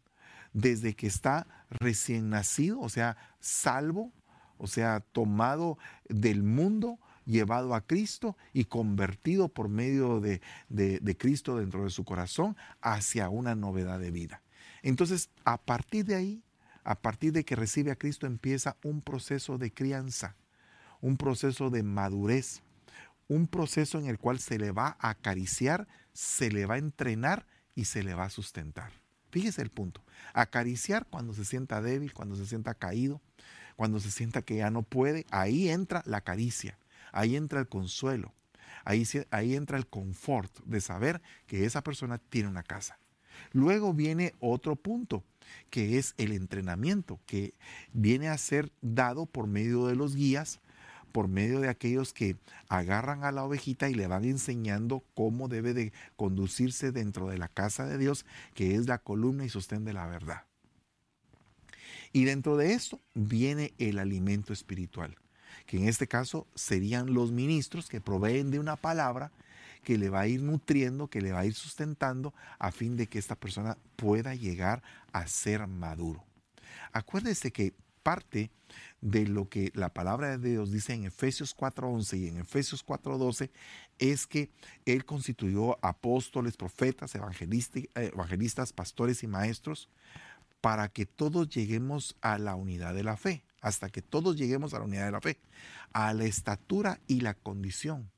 desde 0.53 0.95
que 0.95 1.07
está 1.07 1.47
recién 1.71 2.31
nacido, 2.31 2.81
o 2.81 2.89
sea, 2.89 3.17
salvo, 3.41 4.13
o 4.59 4.67
sea, 4.67 5.01
tomado 5.01 5.79
del 6.09 6.43
mundo, 6.43 6.99
llevado 7.27 7.75
a 7.75 7.83
Cristo 7.83 8.37
y 8.53 8.65
convertido 8.65 9.49
por 9.49 9.69
medio 9.69 10.21
de, 10.21 10.41
de 10.69 11.17
Cristo 11.17 11.59
dentro 11.59 11.85
de 11.85 11.91
su 11.91 12.05
corazón 12.05 12.57
hacia 12.81 13.29
una 13.29 13.55
novedad 13.55 13.99
de 14.01 14.11
vida. 14.11 14.43
Entonces, 14.87 15.31
a 15.45 15.61
partir 15.61 16.05
de 16.05 16.15
ahí, 16.15 16.45
a 16.85 17.01
partir 17.01 17.33
de 17.33 17.45
que 17.45 17.57
recibe 17.57 17.91
a 17.91 17.97
Cristo, 17.97 18.25
empieza 18.29 18.77
un 18.85 19.03
proceso 19.03 19.59
de 19.59 19.73
crianza, 19.73 20.37
un 21.01 21.17
proceso 21.17 21.71
de 21.71 21.83
madurez, 21.83 22.63
un 23.27 23.49
proceso 23.49 23.99
en 23.99 24.07
el 24.07 24.21
cual 24.21 24.39
se 24.39 24.61
le 24.61 24.71
va 24.71 24.97
a 25.01 25.11
acariciar, 25.11 25.89
se 26.13 26.53
le 26.53 26.67
va 26.67 26.77
a 26.77 26.79
entrenar 26.79 27.49
y 27.75 27.87
se 27.87 28.05
le 28.05 28.15
va 28.15 28.27
a 28.27 28.31
sustentar. 28.31 28.93
Fíjese 29.33 29.61
el 29.61 29.71
punto. 29.71 30.05
Acariciar 30.35 31.05
cuando 31.07 31.33
se 31.33 31.45
sienta 31.45 31.83
débil, 31.83 32.13
cuando 32.15 32.37
se 32.37 32.47
sienta 32.47 32.75
caído, 32.75 33.21
cuando 33.75 33.99
se 33.99 34.13
sienta 34.13 34.43
que 34.43 34.55
ya 34.55 34.71
no 34.71 34.85
puede, 34.85 35.27
ahí 35.33 35.69
entra 35.69 36.05
la 36.07 36.21
caricia, 36.21 36.79
ahí 37.11 37.35
entra 37.35 37.59
el 37.59 37.67
consuelo, 37.67 38.35
ahí, 38.85 39.05
ahí 39.33 39.57
entra 39.57 39.79
el 39.79 39.89
confort 39.89 40.57
de 40.61 40.81
saber 40.81 41.23
que 41.49 41.65
esa 41.65 41.83
persona 41.83 42.19
tiene 42.19 42.49
una 42.49 42.63
casa. 42.63 43.01
Luego 43.53 43.93
viene 43.93 44.35
otro 44.41 44.77
punto, 44.77 45.25
que 45.71 45.99
es 45.99 46.15
el 46.19 46.33
entrenamiento, 46.33 47.21
que 47.27 47.55
viene 47.93 48.29
a 48.29 48.39
ser 48.39 48.73
dado 48.83 49.27
por 49.27 49.47
medio 49.47 49.87
de 49.87 49.97
los 49.97 50.15
guías 50.15 50.61
por 51.17 51.29
medio 51.29 51.61
de 51.61 51.71
aquellos 51.71 52.13
que 52.13 52.37
agarran 52.69 53.25
a 53.25 53.33
la 53.33 53.43
ovejita 53.43 53.89
y 53.89 53.95
le 53.95 54.07
van 54.07 54.27
enseñando 54.27 55.03
cómo 55.15 55.49
debe 55.49 55.73
de 55.73 55.95
conducirse 56.17 56.93
dentro 56.93 57.29
de 57.29 57.39
la 57.39 57.49
casa 57.49 57.87
de 57.87 57.97
Dios, 57.97 58.27
que 58.53 58.75
es 58.75 58.87
la 58.87 58.99
columna 58.99 59.47
y 59.47 59.49
sostén 59.49 59.87
de 59.87 59.95
la 59.95 60.07
verdad. 60.07 60.43
Y 62.13 62.25
dentro 62.25 62.59
de 62.59 62.75
esto 62.75 63.01
viene 63.15 63.73
el 63.79 63.99
alimento 63.99 64.53
espiritual, 64.53 65.17
que 65.65 65.79
en 65.79 65.89
este 65.89 66.07
caso 66.07 66.47
serían 66.55 67.15
los 67.15 67.33
ministros 67.33 67.89
que 67.89 68.03
proveen 68.03 68.51
de 68.51 68.59
una 68.59 68.77
palabra 68.77 69.33
que 69.87 69.99
le 69.99 70.11
va 70.11 70.23
a 70.23 70.27
ir 70.27 70.43
nutriendo, 70.43 71.07
que 71.07 71.21
le 71.21 71.31
va 71.31 71.39
a 71.39 71.47
ir 71.47 71.55
sustentando 71.55 72.35
a 72.59 72.73
fin 72.73 72.97
de 72.97 73.07
que 73.07 73.21
esta 73.21 73.37
persona 73.37 73.79
pueda 73.95 74.35
llegar 74.35 74.83
a 75.13 75.29
ser 75.29 75.65
maduro. 75.69 76.25
Acuérdese 76.91 77.53
que 77.53 77.73
parte 78.03 78.51
de 79.01 79.29
lo 79.29 79.49
que 79.49 79.71
la 79.75 79.95
palabra 79.95 80.39
de 80.39 80.51
Dios 80.51 80.73
dice 80.73 80.93
en 80.95 81.05
Efesios 81.05 81.55
4:11 81.55 82.19
y 82.19 82.27
en 82.27 82.39
Efesios 82.39 82.85
4:12 82.85 83.53
es 84.01 84.27
que 84.27 84.51
Él 84.87 85.05
constituyó 85.05 85.79
apóstoles, 85.87 86.57
profetas, 86.57 87.15
evangelistas, 87.15 88.73
pastores 88.73 89.23
y 89.23 89.29
maestros 89.29 89.89
para 90.61 90.89
que 90.89 91.07
todos 91.07 91.49
lleguemos 91.49 92.17
a 92.23 92.39
la 92.39 92.57
unidad 92.57 92.93
de 92.93 93.05
la 93.05 93.17
fe, 93.17 93.45
hasta 93.61 93.89
que 93.89 94.03
todos 94.03 94.37
lleguemos 94.37 94.75
a 94.75 94.81
la 94.81 94.85
unidad 94.87 95.05
de 95.07 95.13
la 95.13 95.21
fe, 95.21 95.39
a 95.93 96.13
la 96.13 96.25
estatura 96.25 96.99
y 97.07 97.21
la 97.21 97.35
condición 97.35 98.11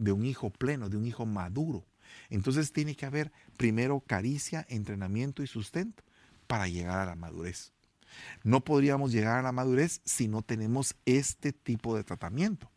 de 0.00 0.12
un 0.12 0.24
hijo 0.24 0.50
pleno, 0.50 0.88
de 0.88 0.96
un 0.96 1.06
hijo 1.06 1.26
maduro. 1.26 1.86
Entonces 2.30 2.72
tiene 2.72 2.96
que 2.96 3.06
haber 3.06 3.30
primero 3.56 4.00
caricia, 4.00 4.66
entrenamiento 4.68 5.42
y 5.42 5.46
sustento 5.46 6.02
para 6.46 6.66
llegar 6.66 6.98
a 6.98 7.06
la 7.06 7.14
madurez. 7.14 7.72
No 8.42 8.64
podríamos 8.64 9.12
llegar 9.12 9.38
a 9.38 9.42
la 9.42 9.52
madurez 9.52 10.00
si 10.04 10.26
no 10.26 10.42
tenemos 10.42 10.96
este 11.04 11.52
tipo 11.52 11.94
de 11.94 12.02
tratamiento. 12.02 12.70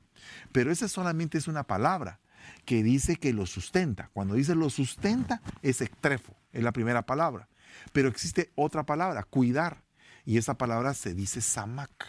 Pero 0.51 0.72
esa 0.72 0.88
solamente 0.88 1.38
es 1.38 1.48
una 1.48 1.63
palabra 1.63 2.20
que 2.65 2.84
dice 2.84 3.15
que 3.15 3.34
lo 3.34 3.46
sustenta. 3.46 4.10
Cuando 4.13 4.36
dice 4.36 4.53
lo 4.53 4.70
sustenta 4.70 5.42
es 5.62 5.82
extrefo, 5.82 6.36
es 6.51 6.62
la 6.62 6.74
primera 6.74 7.06
palabra. 7.06 7.48
Pero 7.94 8.10
existe 8.10 8.51
otra 8.56 8.86
palabra, 8.86 9.24
cuidar. 9.24 9.82
Y 10.25 10.38
esa 10.38 10.58
palabra 10.58 10.94
se 10.94 11.13
dice 11.13 11.42
samak, 11.42 12.06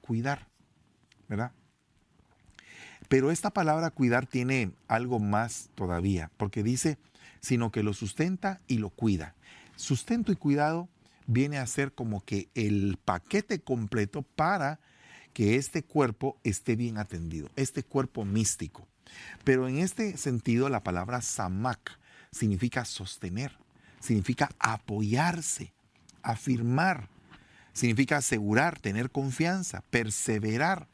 cuidar. 0.00 0.48
¿Verdad? 1.28 1.52
Pero 3.08 3.30
esta 3.30 3.50
palabra 3.50 3.90
cuidar 3.90 4.26
tiene 4.26 4.72
algo 4.88 5.18
más 5.18 5.70
todavía, 5.74 6.30
porque 6.36 6.62
dice, 6.62 6.98
sino 7.40 7.70
que 7.70 7.82
lo 7.82 7.92
sustenta 7.92 8.60
y 8.66 8.78
lo 8.78 8.90
cuida. 8.90 9.34
Sustento 9.76 10.32
y 10.32 10.36
cuidado 10.36 10.88
viene 11.26 11.58
a 11.58 11.66
ser 11.66 11.92
como 11.92 12.24
que 12.24 12.48
el 12.54 12.98
paquete 13.04 13.60
completo 13.60 14.22
para 14.22 14.80
que 15.32 15.56
este 15.56 15.82
cuerpo 15.82 16.38
esté 16.44 16.76
bien 16.76 16.98
atendido, 16.98 17.50
este 17.56 17.82
cuerpo 17.82 18.24
místico. 18.24 18.86
Pero 19.42 19.68
en 19.68 19.78
este 19.78 20.16
sentido 20.16 20.68
la 20.68 20.82
palabra 20.82 21.20
samak 21.20 21.98
significa 22.30 22.84
sostener, 22.84 23.52
significa 24.00 24.50
apoyarse, 24.58 25.72
afirmar, 26.22 27.08
significa 27.72 28.18
asegurar, 28.18 28.78
tener 28.78 29.10
confianza, 29.10 29.82
perseverar, 29.90 30.88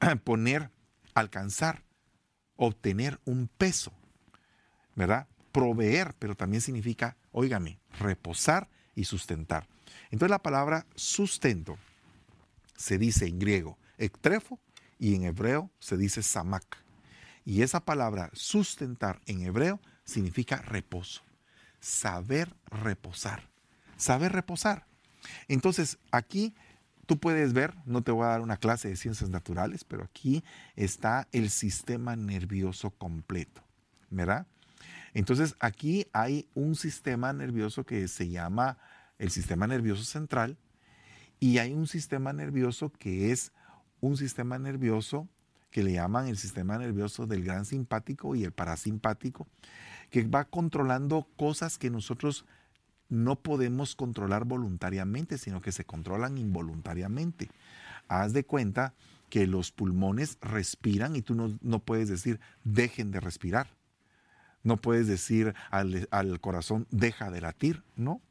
poner, 0.24 0.70
alcanzar, 1.14 1.84
obtener 2.56 3.20
un 3.24 3.48
peso, 3.48 3.92
¿verdad? 4.94 5.26
Proveer, 5.52 6.14
pero 6.18 6.34
también 6.34 6.60
significa, 6.60 7.16
óigame, 7.30 7.78
reposar 7.98 8.68
y 8.94 9.04
sustentar. 9.04 9.68
Entonces 10.10 10.30
la 10.30 10.42
palabra 10.42 10.86
sustento 10.94 11.78
se 12.76 12.98
dice 12.98 13.26
en 13.26 13.38
griego 13.38 13.78
ektrefo 13.98 14.58
y 14.98 15.14
en 15.14 15.24
hebreo 15.24 15.70
se 15.78 15.96
dice 15.96 16.22
samak. 16.22 16.78
Y 17.44 17.62
esa 17.62 17.84
palabra 17.84 18.30
sustentar 18.32 19.20
en 19.26 19.42
hebreo 19.42 19.80
significa 20.04 20.56
reposo 20.56 21.22
saber 21.82 22.54
reposar. 22.66 23.50
Saber 23.98 24.32
reposar. 24.32 24.86
Entonces, 25.48 25.98
aquí 26.10 26.54
tú 27.06 27.18
puedes 27.18 27.52
ver, 27.52 27.74
no 27.84 28.02
te 28.02 28.12
voy 28.12 28.24
a 28.24 28.30
dar 28.30 28.40
una 28.40 28.56
clase 28.56 28.88
de 28.88 28.96
ciencias 28.96 29.30
naturales, 29.30 29.84
pero 29.84 30.04
aquí 30.04 30.44
está 30.76 31.28
el 31.32 31.50
sistema 31.50 32.16
nervioso 32.16 32.90
completo, 32.90 33.62
¿verdad? 34.10 34.46
Entonces, 35.14 35.56
aquí 35.60 36.06
hay 36.12 36.48
un 36.54 36.74
sistema 36.74 37.32
nervioso 37.32 37.84
que 37.84 38.08
se 38.08 38.28
llama 38.28 38.78
el 39.18 39.30
sistema 39.30 39.66
nervioso 39.66 40.04
central 40.04 40.56
y 41.38 41.58
hay 41.58 41.74
un 41.74 41.86
sistema 41.86 42.32
nervioso 42.32 42.90
que 42.92 43.30
es 43.30 43.52
un 44.00 44.16
sistema 44.16 44.58
nervioso 44.58 45.28
que 45.70 45.82
le 45.82 45.92
llaman 45.92 46.28
el 46.28 46.36
sistema 46.36 46.78
nervioso 46.78 47.26
del 47.26 47.44
gran 47.44 47.64
simpático 47.64 48.34
y 48.36 48.44
el 48.44 48.52
parasimpático, 48.52 49.48
que 50.10 50.22
va 50.24 50.44
controlando 50.44 51.26
cosas 51.36 51.78
que 51.78 51.90
nosotros 51.90 52.44
no 53.12 53.36
podemos 53.36 53.94
controlar 53.94 54.46
voluntariamente, 54.46 55.36
sino 55.36 55.60
que 55.60 55.70
se 55.70 55.84
controlan 55.84 56.38
involuntariamente. 56.38 57.50
Haz 58.08 58.32
de 58.32 58.44
cuenta 58.44 58.94
que 59.28 59.46
los 59.46 59.70
pulmones 59.70 60.38
respiran 60.40 61.14
y 61.14 61.20
tú 61.20 61.34
no, 61.34 61.78
puedes 61.80 62.08
decir 62.08 62.40
dejen 62.64 63.10
de 63.10 63.20
respirar. 63.20 63.68
No 64.62 64.78
puedes 64.78 65.06
decir 65.06 65.54
al, 65.70 66.08
al 66.10 66.40
corazón 66.40 66.86
deja 66.90 67.30
de 67.30 67.42
latir, 67.42 67.82
no. 67.96 68.22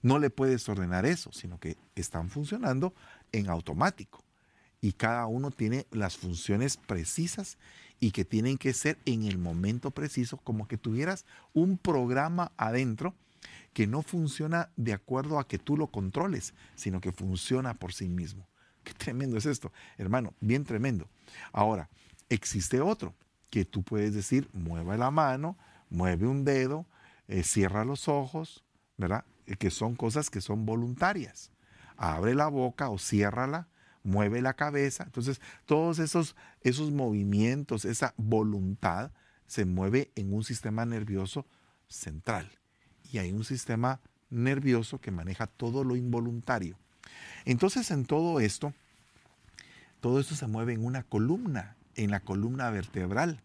No 0.00 0.18
le 0.18 0.30
puedes 0.30 0.66
ordenar 0.70 1.04
eso, 1.04 1.30
sino 1.32 1.58
que 1.58 1.76
están 1.94 2.30
funcionando 2.30 2.94
en 3.32 3.50
automático 3.50 4.24
y 4.80 4.92
cada 4.92 5.26
uno 5.26 5.50
tiene 5.50 5.86
las 5.90 6.16
funciones 6.16 6.78
precisas 6.78 7.58
y 7.98 8.12
que 8.12 8.24
tienen 8.24 8.56
que 8.56 8.72
ser 8.72 8.96
en 9.04 9.24
el 9.24 9.36
momento 9.36 9.90
preciso, 9.90 10.38
como 10.38 10.66
que 10.66 10.78
tuvieras 10.78 11.26
un 11.52 11.76
programa 11.76 12.52
adentro 12.56 13.14
que 13.72 13.86
no 13.86 14.02
funciona 14.02 14.70
de 14.76 14.92
acuerdo 14.92 15.38
a 15.38 15.46
que 15.46 15.58
tú 15.58 15.76
lo 15.76 15.88
controles, 15.88 16.54
sino 16.74 17.00
que 17.00 17.12
funciona 17.12 17.74
por 17.74 17.92
sí 17.92 18.08
mismo. 18.08 18.48
Qué 18.84 18.94
tremendo 18.94 19.36
es 19.36 19.46
esto, 19.46 19.72
hermano, 19.98 20.34
bien 20.40 20.64
tremendo. 20.64 21.08
Ahora, 21.52 21.88
existe 22.28 22.80
otro 22.80 23.14
que 23.50 23.64
tú 23.64 23.82
puedes 23.82 24.14
decir, 24.14 24.48
mueve 24.52 24.96
la 24.96 25.10
mano, 25.10 25.58
mueve 25.88 26.26
un 26.26 26.44
dedo, 26.44 26.86
eh, 27.28 27.42
cierra 27.42 27.84
los 27.84 28.08
ojos, 28.08 28.64
¿verdad? 28.96 29.24
Eh, 29.46 29.56
que 29.56 29.70
son 29.70 29.96
cosas 29.96 30.30
que 30.30 30.40
son 30.40 30.66
voluntarias. 30.66 31.50
Abre 31.96 32.34
la 32.34 32.48
boca 32.48 32.88
o 32.88 32.98
ciérrala 32.98 33.68
mueve 34.02 34.42
la 34.42 34.54
cabeza. 34.54 35.04
Entonces, 35.04 35.40
todos 35.66 35.98
esos, 35.98 36.36
esos 36.62 36.90
movimientos, 36.90 37.84
esa 37.84 38.14
voluntad, 38.16 39.12
se 39.46 39.64
mueve 39.64 40.12
en 40.14 40.32
un 40.32 40.44
sistema 40.44 40.84
nervioso 40.84 41.46
central. 41.88 42.59
Y 43.10 43.18
hay 43.18 43.32
un 43.32 43.44
sistema 43.44 44.00
nervioso 44.30 45.00
que 45.00 45.10
maneja 45.10 45.46
todo 45.46 45.84
lo 45.84 45.96
involuntario. 45.96 46.76
Entonces, 47.44 47.90
en 47.90 48.04
todo 48.04 48.40
esto, 48.40 48.72
todo 50.00 50.20
esto 50.20 50.34
se 50.34 50.46
mueve 50.46 50.72
en 50.74 50.84
una 50.84 51.02
columna, 51.02 51.76
en 51.94 52.10
la 52.10 52.20
columna 52.20 52.70
vertebral. 52.70 53.40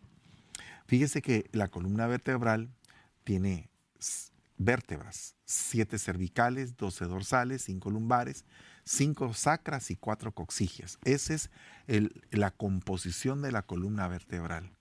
Fíjese 0.88 1.22
que 1.22 1.50
la 1.52 1.68
columna 1.68 2.08
vertebral 2.08 2.70
tiene 3.24 3.70
vértebras, 4.58 5.36
siete 5.46 5.98
cervicales, 5.98 6.78
doce 6.78 7.06
dorsales, 7.06 7.64
cinco 7.64 7.90
lumbares, 7.90 8.46
cinco 8.84 9.34
sacras 9.34 9.92
y 9.92 9.96
cuatro 9.96 10.32
coxigias. 10.32 11.00
Esa 11.04 11.34
es 11.34 11.50
la 12.32 12.52
composición 12.52 13.42
de 13.42 13.52
la 13.52 13.64
columna 13.64 14.08
vertebral. 14.08 14.72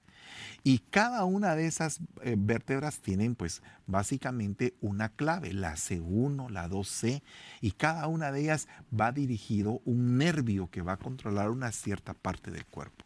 Y 0.62 0.78
cada 0.78 1.24
una 1.24 1.54
de 1.54 1.66
esas 1.66 2.00
eh, 2.22 2.36
vértebras 2.38 3.00
tienen 3.00 3.34
pues 3.34 3.62
básicamente 3.86 4.74
una 4.80 5.08
clave, 5.10 5.52
la 5.52 5.74
C1, 5.74 6.50
la 6.50 6.68
2C, 6.68 7.22
y 7.60 7.72
cada 7.72 8.06
una 8.08 8.32
de 8.32 8.42
ellas 8.42 8.68
va 8.98 9.12
dirigido 9.12 9.80
un 9.84 10.18
nervio 10.18 10.70
que 10.70 10.82
va 10.82 10.92
a 10.92 10.98
controlar 10.98 11.50
una 11.50 11.72
cierta 11.72 12.14
parte 12.14 12.50
del 12.50 12.66
cuerpo. 12.66 13.04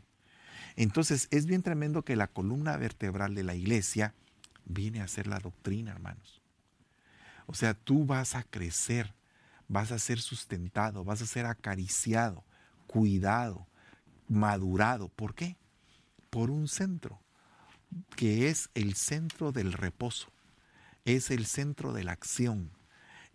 Entonces 0.77 1.29
es 1.31 1.47
bien 1.47 1.63
tremendo 1.63 2.05
que 2.05 2.17
la 2.17 2.29
columna 2.29 2.77
vertebral 2.77 3.35
de 3.35 3.45
la 3.45 3.55
iglesia 3.55 4.15
viene 4.65 5.01
a 5.01 5.09
ser 5.09 5.27
la 5.27 5.41
doctrina, 5.41 5.91
hermanos. 5.91 6.41
O 7.47 7.55
sea, 7.55 7.75
tú 7.75 8.05
vas 8.05 8.35
a 8.35 8.43
crecer 8.43 9.15
vas 9.69 9.93
a 9.93 9.99
ser 9.99 10.19
sustentado, 10.19 11.05
vas 11.05 11.23
a 11.23 11.27
ser 11.27 11.47
acariciado, 11.47 12.43
cuidado, 12.87 13.67
madurado. 14.27 15.09
¿Por 15.09 15.35
qué? 15.35 15.57
Por 16.31 16.51
un 16.51 16.69
centro, 16.69 17.21
que 18.17 18.49
es 18.49 18.71
el 18.75 18.95
centro 18.95 19.53
del 19.53 19.73
reposo, 19.73 20.29
es 21.05 21.31
el 21.31 21.47
centro 21.47 21.93
de 21.93 22.05
la 22.05 22.13
acción, 22.13 22.71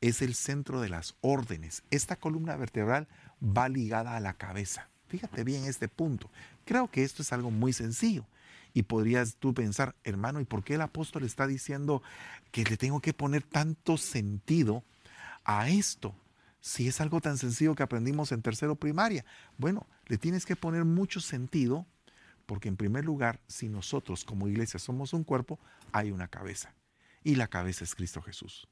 es 0.01 0.21
el 0.21 0.35
centro 0.35 0.81
de 0.81 0.89
las 0.89 1.15
órdenes. 1.21 1.83
Esta 1.89 2.15
columna 2.15 2.55
vertebral 2.55 3.07
va 3.41 3.69
ligada 3.69 4.15
a 4.15 4.19
la 4.19 4.33
cabeza. 4.33 4.89
Fíjate 5.07 5.43
bien 5.43 5.65
este 5.65 5.87
punto. 5.87 6.29
Creo 6.65 6.89
que 6.89 7.03
esto 7.03 7.21
es 7.21 7.33
algo 7.33 7.51
muy 7.51 7.73
sencillo. 7.73 8.25
Y 8.73 8.83
podrías 8.83 9.35
tú 9.35 9.53
pensar, 9.53 9.95
hermano, 10.03 10.41
¿y 10.41 10.45
por 10.45 10.63
qué 10.63 10.75
el 10.75 10.81
apóstol 10.81 11.23
está 11.23 11.45
diciendo 11.45 12.01
que 12.51 12.63
le 12.63 12.77
tengo 12.77 12.99
que 13.01 13.13
poner 13.13 13.43
tanto 13.43 13.97
sentido 13.97 14.83
a 15.43 15.69
esto? 15.69 16.15
Si 16.59 16.87
es 16.87 16.99
algo 16.99 17.21
tan 17.21 17.37
sencillo 17.37 17.75
que 17.75 17.83
aprendimos 17.83 18.31
en 18.31 18.41
tercero 18.41 18.75
primaria. 18.75 19.25
Bueno, 19.57 19.85
le 20.07 20.17
tienes 20.17 20.45
que 20.45 20.55
poner 20.55 20.85
mucho 20.85 21.19
sentido 21.19 21.85
porque 22.45 22.69
en 22.69 22.77
primer 22.77 23.05
lugar, 23.05 23.39
si 23.47 23.69
nosotros 23.69 24.25
como 24.25 24.47
iglesia 24.47 24.79
somos 24.79 25.13
un 25.13 25.23
cuerpo, 25.23 25.59
hay 25.91 26.11
una 26.11 26.27
cabeza. 26.27 26.73
Y 27.23 27.35
la 27.35 27.47
cabeza 27.47 27.83
es 27.83 27.95
Cristo 27.95 28.21
Jesús. 28.21 28.67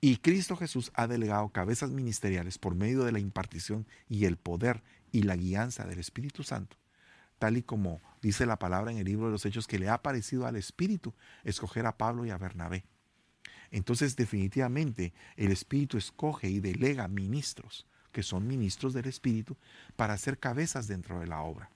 Y 0.00 0.18
Cristo 0.18 0.56
Jesús 0.56 0.92
ha 0.94 1.06
delegado 1.06 1.48
cabezas 1.48 1.90
ministeriales 1.90 2.58
por 2.58 2.74
medio 2.74 3.04
de 3.04 3.12
la 3.12 3.20
impartición 3.20 3.86
y 4.08 4.26
el 4.26 4.36
poder 4.36 4.82
y 5.12 5.22
la 5.22 5.36
guianza 5.36 5.86
del 5.86 5.98
Espíritu 5.98 6.42
Santo, 6.42 6.76
tal 7.38 7.56
y 7.56 7.62
como 7.62 8.02
dice 8.20 8.46
la 8.46 8.58
palabra 8.58 8.92
en 8.92 8.98
el 8.98 9.06
libro 9.06 9.26
de 9.26 9.32
los 9.32 9.46
Hechos 9.46 9.66
que 9.66 9.78
le 9.78 9.88
ha 9.88 10.02
parecido 10.02 10.46
al 10.46 10.56
Espíritu 10.56 11.14
escoger 11.42 11.86
a 11.86 11.96
Pablo 11.96 12.26
y 12.26 12.30
a 12.30 12.36
Bernabé. 12.36 12.84
Entonces 13.70 14.14
definitivamente 14.14 15.14
el 15.36 15.50
Espíritu 15.50 15.96
escoge 15.96 16.48
y 16.48 16.60
delega 16.60 17.08
ministros, 17.08 17.86
que 18.12 18.22
son 18.22 18.46
ministros 18.46 18.92
del 18.92 19.06
Espíritu, 19.06 19.56
para 19.96 20.18
ser 20.18 20.38
cabezas 20.38 20.86
dentro 20.86 21.18
de 21.18 21.26
la 21.26 21.40
obra. 21.40 21.70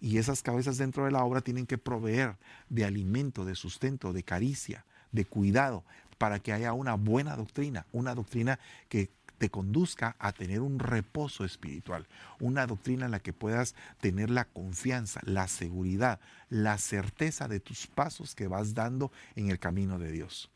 Y 0.00 0.18
esas 0.18 0.42
cabezas 0.42 0.78
dentro 0.78 1.04
de 1.04 1.10
la 1.10 1.24
obra 1.24 1.40
tienen 1.40 1.66
que 1.66 1.78
proveer 1.78 2.36
de 2.68 2.84
alimento, 2.84 3.44
de 3.44 3.54
sustento, 3.54 4.12
de 4.12 4.22
caricia, 4.22 4.84
de 5.12 5.24
cuidado, 5.24 5.84
para 6.18 6.38
que 6.38 6.52
haya 6.52 6.72
una 6.72 6.94
buena 6.94 7.36
doctrina, 7.36 7.86
una 7.92 8.14
doctrina 8.14 8.58
que 8.88 9.10
te 9.38 9.50
conduzca 9.50 10.16
a 10.18 10.32
tener 10.32 10.60
un 10.60 10.78
reposo 10.78 11.44
espiritual, 11.44 12.06
una 12.40 12.66
doctrina 12.66 13.04
en 13.04 13.10
la 13.10 13.20
que 13.20 13.32
puedas 13.32 13.74
tener 14.00 14.30
la 14.30 14.46
confianza, 14.46 15.20
la 15.24 15.46
seguridad, 15.48 16.20
la 16.48 16.78
certeza 16.78 17.48
de 17.48 17.60
tus 17.60 17.86
pasos 17.86 18.34
que 18.34 18.46
vas 18.46 18.74
dando 18.74 19.12
en 19.34 19.50
el 19.50 19.58
camino 19.58 19.98
de 19.98 20.10
Dios. 20.10 20.50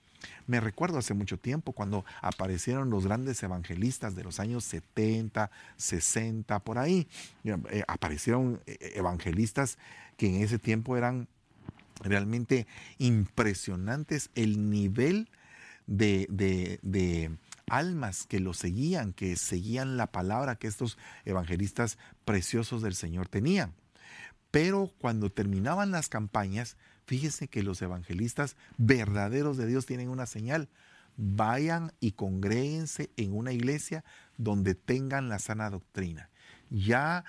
Me 0.47 0.61
recuerdo 0.61 0.99
hace 0.99 1.15
mucho 1.15 1.39
tiempo 1.39 1.73
cuando 1.73 2.05
aparecieron 2.21 2.91
los 2.91 3.07
grandes 3.07 3.43
evangelistas 3.43 4.15
de 4.15 4.25
los 4.25 4.41
años 4.41 4.65
70, 4.65 5.51
60, 5.77 6.59
por 6.61 6.79
ahí. 6.79 7.09
Eh, 7.45 7.85
aparecieron 7.87 8.61
eh, 8.67 8.93
evangelistas 8.95 9.79
que 10.17 10.29
en 10.29 10.43
ese 10.43 10.59
tiempo 10.59 10.97
eran 10.97 11.29
realmente 12.03 12.67
impresionantes 12.99 14.31
el 14.35 14.71
nivel 14.71 15.29
de, 15.87 16.27
de 16.31 17.31
almas 17.69 18.27
que 18.27 18.41
lo 18.41 18.53
seguían, 18.53 19.13
que 19.13 19.37
seguían 19.37 19.97
la 19.97 20.09
palabra 20.09 20.57
que 20.57 20.67
estos 20.67 20.99
evangelistas 21.25 21.99
preciosos 22.25 22.83
del 22.83 22.95
Señor 22.95 23.29
tenían. 23.29 23.75
Pero 24.51 24.91
cuando 24.99 25.31
terminaban 25.31 25.93
las 25.93 26.09
campañas, 26.09 26.77
Fíjese 27.11 27.49
que 27.49 27.65
los 27.65 27.83
evangelistas 27.83 28.55
verdaderos 28.79 29.57
de 29.57 29.67
Dios 29.67 29.85
tienen 29.85 30.11
una 30.11 30.27
señal. 30.27 30.69
Vayan 31.17 31.93
y 31.99 32.13
congréguense 32.13 33.11
en 33.17 33.37
una 33.37 33.51
iglesia 33.51 34.05
donde 34.37 34.77
tengan 34.77 35.29
la 35.29 35.41
sana 35.41 35.71
doctrina. 35.71 36.31
Ya, 36.71 37.25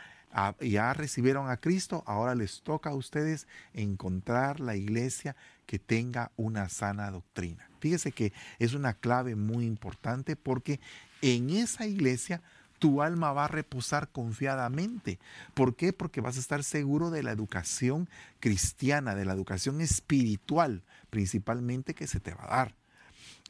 ya 0.59 0.93
recibieron 0.93 1.49
a 1.49 1.57
Cristo, 1.57 2.03
ahora 2.05 2.35
les 2.35 2.61
toca 2.61 2.91
a 2.91 2.95
ustedes 2.95 3.47
encontrar 3.73 4.59
la 4.59 4.75
iglesia 4.75 5.35
que 5.65 5.79
tenga 5.79 6.31
una 6.35 6.69
sana 6.69 7.09
doctrina. 7.09 7.67
Fíjese 7.79 8.11
que 8.11 8.33
es 8.59 8.75
una 8.75 8.93
clave 8.93 9.35
muy 9.35 9.65
importante 9.65 10.35
porque 10.35 10.79
en 11.23 11.49
esa 11.49 11.87
iglesia 11.87 12.43
tu 12.81 13.03
alma 13.03 13.31
va 13.31 13.45
a 13.45 13.47
reposar 13.47 14.09
confiadamente. 14.09 15.19
¿Por 15.53 15.75
qué? 15.75 15.93
Porque 15.93 16.19
vas 16.19 16.37
a 16.37 16.39
estar 16.39 16.63
seguro 16.63 17.11
de 17.11 17.21
la 17.21 17.31
educación 17.31 18.09
cristiana, 18.39 19.13
de 19.13 19.23
la 19.23 19.33
educación 19.33 19.81
espiritual 19.81 20.81
principalmente 21.11 21.93
que 21.93 22.07
se 22.07 22.19
te 22.19 22.33
va 22.33 22.45
a 22.45 22.55
dar. 22.55 22.75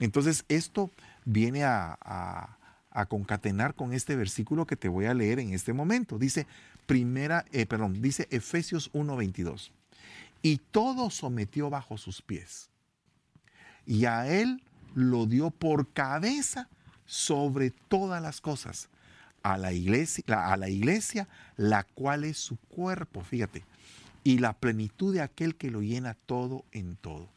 Entonces 0.02 0.44
esto 0.50 0.92
viene 1.24 1.64
a, 1.64 2.58
concatenar 3.08 3.74
con 3.74 3.94
este 3.94 4.18
versículo 4.18 4.68
que 4.68 4.76
te 4.76 4.90
voy 4.90 5.06
a 5.06 5.14
leer 5.14 5.40
en 5.40 5.54
este 5.54 5.72
momento. 5.72 6.20
Dice 6.20 6.46
primera, 6.86 7.46
eh, 7.54 7.66
perdón, 7.66 8.02
dice 8.02 8.28
Efesios 8.32 8.92
1:22. 8.92 9.72
Y 10.42 10.58
todo 10.58 11.10
sometió 11.10 11.70
bajo 11.70 11.98
sus 11.98 12.22
pies. 12.22 12.70
Y 13.86 14.04
a 14.04 14.28
él 14.28 14.62
lo 14.94 15.26
dio 15.26 15.52
por 15.52 15.88
cabeza 15.94 16.68
sobre 17.06 17.72
todas 17.72 18.22
las 18.22 18.42
cosas 18.42 18.90
a 19.44 19.58
la 19.58 19.74
iglesia, 19.74 20.24
a 20.52 20.58
la 20.58 20.70
iglesia, 20.70 21.28
la 21.58 21.84
cual 21.84 22.24
es 22.24 22.38
su 22.38 22.58
cuerpo, 22.58 23.22
fíjate, 23.22 23.64
y 24.24 24.38
la 24.38 24.54
plenitud 24.54 25.14
de 25.14 25.22
aquel 25.22 25.56
que 25.56 25.72
lo 25.72 25.82
llena 25.82 26.16
todo 26.26 26.64
en 26.72 26.96
todo. 26.96 27.28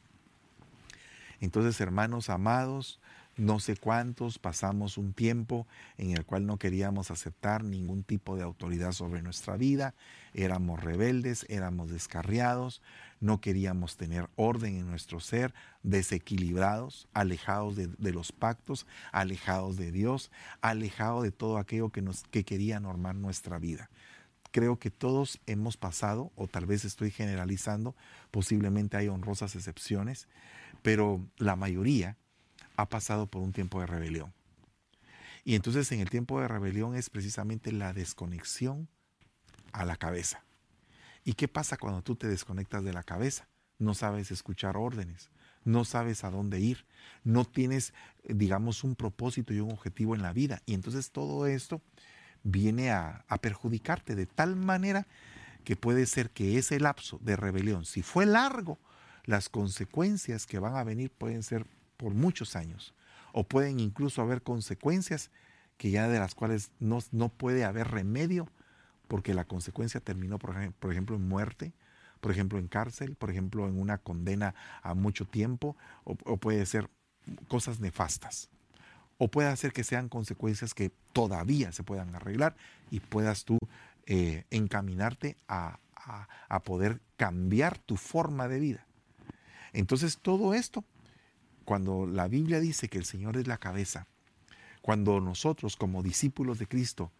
Entonces, 1.40 1.80
hermanos 1.80 2.30
amados, 2.30 3.00
no 3.36 3.58
sé 3.58 3.76
cuántos 3.76 4.38
pasamos 4.38 4.96
un 4.96 5.12
tiempo 5.12 5.66
en 5.96 6.10
el 6.10 6.24
cual 6.24 6.46
no 6.46 6.58
queríamos 6.58 7.10
aceptar 7.10 7.64
ningún 7.64 8.04
tipo 8.04 8.36
de 8.36 8.42
autoridad 8.42 8.92
sobre 8.92 9.22
nuestra 9.22 9.56
vida, 9.56 9.94
éramos 10.34 10.82
rebeldes, 10.82 11.46
éramos 11.48 11.90
descarriados, 11.90 12.80
no 13.20 13.40
queríamos 13.40 13.96
tener 13.96 14.28
orden 14.36 14.76
en 14.76 14.86
nuestro 14.86 15.18
ser, 15.20 15.54
desequilibrados, 15.82 17.08
alejados 17.12 17.76
de, 17.76 18.12
los 18.12 18.32
pactos, 18.32 18.86
alejados 19.12 19.76
de 19.76 19.90
Dios, 19.90 20.30
alejados 20.60 21.22
de 21.22 21.32
todo 21.32 21.58
aquello 21.58 21.90
que, 21.90 22.02
nos, 22.02 22.24
que 22.24 22.44
quería 22.44 22.80
normar 22.80 23.14
nuestra 23.14 23.58
vida. 23.58 23.90
Creo 24.50 24.78
que 24.78 24.90
todos 24.90 25.40
hemos 25.46 25.76
pasado, 25.76 26.30
o 26.36 26.46
tal 26.46 26.66
vez 26.66 26.84
estoy 26.84 27.10
generalizando, 27.10 27.96
posiblemente 28.30 28.96
hay 28.96 29.08
honrosas 29.08 29.56
excepciones, 29.56 30.28
pero 30.82 31.26
la 31.38 31.56
mayoría 31.56 32.16
ha 32.76 32.88
pasado 32.88 33.26
por 33.26 33.42
un 33.42 33.52
tiempo 33.52 33.80
de 33.80 33.86
rebelión. 33.86 34.32
Y 35.44 35.54
entonces 35.54 35.90
en 35.92 36.00
el 36.00 36.10
tiempo 36.10 36.40
de 36.40 36.48
rebelión 36.48 36.96
es 36.96 37.10
precisamente 37.10 37.70
la 37.70 37.92
desconexión 37.92 38.88
a 39.72 39.84
la 39.84 39.96
cabeza. 39.96 40.44
¿Y 41.24 41.34
qué 41.34 41.48
pasa 41.48 41.76
cuando 41.76 42.02
tú 42.02 42.16
te 42.16 42.28
desconectas 42.28 42.84
de 42.84 42.92
la 42.92 43.02
cabeza? 43.02 43.48
No 43.78 43.94
sabes 43.94 44.30
escuchar 44.30 44.76
órdenes, 44.76 45.30
no 45.64 45.84
sabes 45.84 46.24
a 46.24 46.30
dónde 46.30 46.60
ir, 46.60 46.86
no 47.24 47.44
tienes, 47.44 47.92
digamos, 48.24 48.84
un 48.84 48.94
propósito 48.94 49.52
y 49.52 49.60
un 49.60 49.72
objetivo 49.72 50.14
en 50.14 50.22
la 50.22 50.32
vida. 50.32 50.62
Y 50.64 50.74
entonces 50.74 51.10
todo 51.10 51.46
esto 51.46 51.82
viene 52.42 52.90
a, 52.90 53.24
a 53.28 53.38
perjudicarte 53.38 54.14
de 54.14 54.26
tal 54.26 54.56
manera 54.56 55.06
que 55.64 55.76
puede 55.76 56.06
ser 56.06 56.30
que 56.30 56.58
ese 56.58 56.78
lapso 56.78 57.18
de 57.22 57.36
rebelión, 57.36 57.84
si 57.84 58.02
fue 58.02 58.26
largo, 58.26 58.78
las 59.24 59.48
consecuencias 59.48 60.46
que 60.46 60.58
van 60.58 60.76
a 60.76 60.84
venir 60.84 61.10
pueden 61.10 61.42
ser 61.42 61.66
por 61.96 62.14
muchos 62.14 62.56
años. 62.56 62.94
O 63.32 63.44
pueden 63.44 63.80
incluso 63.80 64.22
haber 64.22 64.42
consecuencias 64.42 65.30
que 65.76 65.90
ya 65.90 66.08
de 66.08 66.18
las 66.18 66.34
cuales 66.34 66.70
no, 66.78 67.00
no 67.10 67.28
puede 67.28 67.64
haber 67.64 67.88
remedio 67.88 68.48
porque 69.08 69.34
la 69.34 69.44
consecuencia 69.44 70.00
terminó, 70.00 70.38
por 70.38 70.54
por 70.74 70.92
ejemplo, 70.92 71.16
en 71.16 71.28
muerte, 71.28 71.72
por 72.20 72.32
ejemplo, 72.32 72.58
en 72.58 72.68
cárcel, 72.68 73.16
por 73.16 73.30
ejemplo, 73.30 73.68
en 73.68 73.78
una 73.78 73.98
condena 73.98 74.54
a 74.82 74.94
mucho 74.94 75.26
tiempo, 75.26 75.76
o, 76.04 76.38
puede 76.38 76.64
ser 76.64 76.88
cosas 77.48 77.80
nefastas. 77.80 78.48
O 79.18 79.28
puede 79.28 79.54
ser 79.56 79.72
que 79.72 79.84
sean 79.84 80.08
consecuencias 80.08 80.74
que 80.74 80.90
todavía 81.12 81.70
se 81.72 81.82
puedan 81.82 82.14
arreglar 82.14 82.56
y 82.90 83.00
puedas 83.00 83.44
tú 83.44 83.58
eh, 84.06 84.44
encaminarte 84.50 85.36
a, 85.48 85.78
a 86.48 86.62
poder 86.62 87.00
cambiar 87.16 87.78
tu 87.78 87.96
forma 87.96 88.48
de 88.48 88.58
vida. 88.58 88.86
Entonces 89.72 90.18
todo 90.18 90.54
esto 90.54 90.82
cuando 91.64 92.06
la 92.06 92.28
Biblia 92.28 92.60
dice 92.60 92.88
que 92.88 92.98
el 92.98 93.04
Señor 93.04 93.36
es 93.36 93.46
la 93.46 93.58
cabeza, 93.58 94.06
cuando 94.82 95.20
nosotros 95.20 95.76
como 95.76 96.02
discípulos 96.02 96.58
de 96.58 96.68
Cristo, 96.68 97.12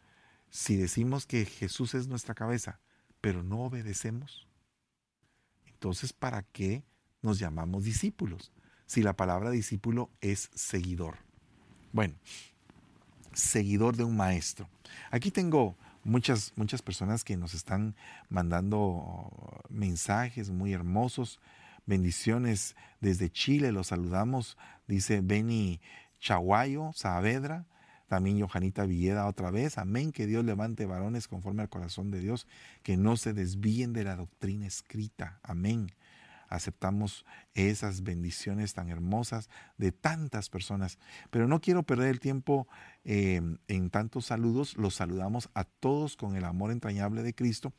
si 0.51 0.77
decimos 0.77 1.27
que 1.27 1.45
Jesús 1.47 1.95
es 1.95 2.07
nuestra 2.07 2.35
cabeza, 2.35 2.81
pero 3.21 3.43
no 3.43 3.61
obedecemos, 3.61 4.47
entonces 5.67 6.13
¿para 6.13 6.43
qué 6.43 6.85
nos 7.23 7.39
llamamos 7.39 7.85
discípulos? 7.85 8.53
Si 8.87 9.03
la 9.03 9.17
palabra 9.17 9.51
discípulo 9.51 10.11
es 10.21 10.51
seguidor. 10.55 11.17
Bueno, 11.93 12.15
seguidor 13.33 13.97
de 13.97 14.05
un 14.05 14.17
maestro. 14.17 14.69
Aquí 15.11 15.31
tengo 15.31 15.77
muchas, 16.05 16.53
muchas 16.57 16.83
personas 16.83 17.25
que 17.25 17.37
nos 17.37 17.55
están 17.55 17.97
mandando 18.29 19.63
mensajes 19.69 20.51
muy 20.51 20.73
hermosos. 20.73 21.41
Bendiciones 21.87 22.77
desde 23.01 23.31
Chile, 23.31 23.73
los 23.73 23.89
saludamos, 23.89 24.57
dice 24.87 25.21
Beni 25.23 25.81
Chaguayo 26.19 26.93
Saavedra, 26.95 27.67
también 28.09 28.41
Johanita 28.41 28.87
Villeda 28.87 29.27
otra 29.27 29.51
vez, 29.51 29.77
amén, 29.77 30.13
que 30.13 30.27
Dios 30.27 30.45
levante 30.45 30.87
varones 30.87 31.29
conforme 31.29 31.63
al 31.63 31.69
corazón 31.69 32.11
de 32.11 32.21
Dios, 32.21 32.47
que 32.83 32.97
no 32.97 33.17
se 33.17 33.33
desvíen 33.35 33.93
de 33.93 34.05
la 34.05 34.17
doctrina 34.17 34.67
escrita, 34.67 35.41
amén. 35.43 35.93
Aceptamos 36.49 37.25
esas 37.55 38.03
bendiciones 38.03 38.75
tan 38.75 38.89
hermosas 38.89 39.49
de 39.77 39.93
tantas 39.93 40.49
personas. 40.49 40.99
Pero 41.31 41.49
no 41.49 41.61
quiero 41.61 41.83
perder 41.83 42.11
el 42.11 42.21
tiempo 42.21 42.69
eh, 43.05 43.41
en 43.67 43.91
tantos 43.91 44.27
saludos. 44.27 44.77
Los 44.77 44.95
saludamos 44.95 45.51
a 45.55 45.65
todos 45.65 46.17
con 46.17 46.37
el 46.37 46.45
amor 46.45 46.71
entrañable 46.71 47.23
de 47.23 47.35
Cristo. 47.35 47.73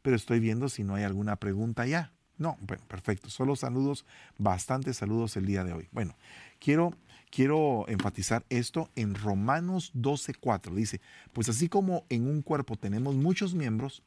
Pero 0.00 0.16
estoy 0.16 0.40
viendo 0.40 0.68
si 0.68 0.82
no 0.82 0.94
hay 0.94 1.02
alguna 1.04 1.36
pregunta 1.36 1.84
ya. 1.84 2.12
No, 2.42 2.58
bueno, 2.60 2.82
perfecto. 2.88 3.30
Solo 3.30 3.54
saludos, 3.54 4.04
bastantes 4.36 4.96
saludos 4.96 5.36
el 5.36 5.46
día 5.46 5.62
de 5.62 5.74
hoy. 5.74 5.88
Bueno, 5.92 6.16
quiero, 6.58 6.92
quiero 7.30 7.84
enfatizar 7.86 8.44
esto 8.48 8.90
en 8.96 9.14
Romanos 9.14 9.92
12:4. 9.94 10.74
Dice, 10.74 11.00
pues 11.32 11.48
así 11.48 11.68
como 11.68 12.04
en 12.08 12.26
un 12.26 12.42
cuerpo 12.42 12.74
tenemos 12.74 13.14
muchos 13.14 13.54
miembros, 13.54 14.02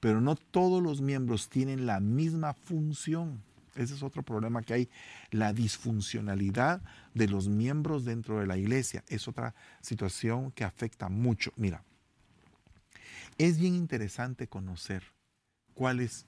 pero 0.00 0.20
no 0.20 0.36
todos 0.36 0.82
los 0.82 1.00
miembros 1.00 1.48
tienen 1.48 1.86
la 1.86 1.98
misma 1.98 2.52
función. 2.52 3.42
Ese 3.74 3.94
es 3.94 4.02
otro 4.02 4.22
problema 4.22 4.60
que 4.60 4.74
hay. 4.74 4.88
La 5.30 5.54
disfuncionalidad 5.54 6.82
de 7.14 7.26
los 7.26 7.48
miembros 7.48 8.04
dentro 8.04 8.38
de 8.38 8.46
la 8.46 8.58
iglesia 8.58 9.02
es 9.08 9.28
otra 9.28 9.54
situación 9.80 10.50
que 10.50 10.64
afecta 10.64 11.08
mucho. 11.08 11.54
Mira, 11.56 11.82
es 13.38 13.58
bien 13.58 13.74
interesante 13.74 14.46
conocer 14.46 15.04
cuál 15.72 16.00
es, 16.00 16.26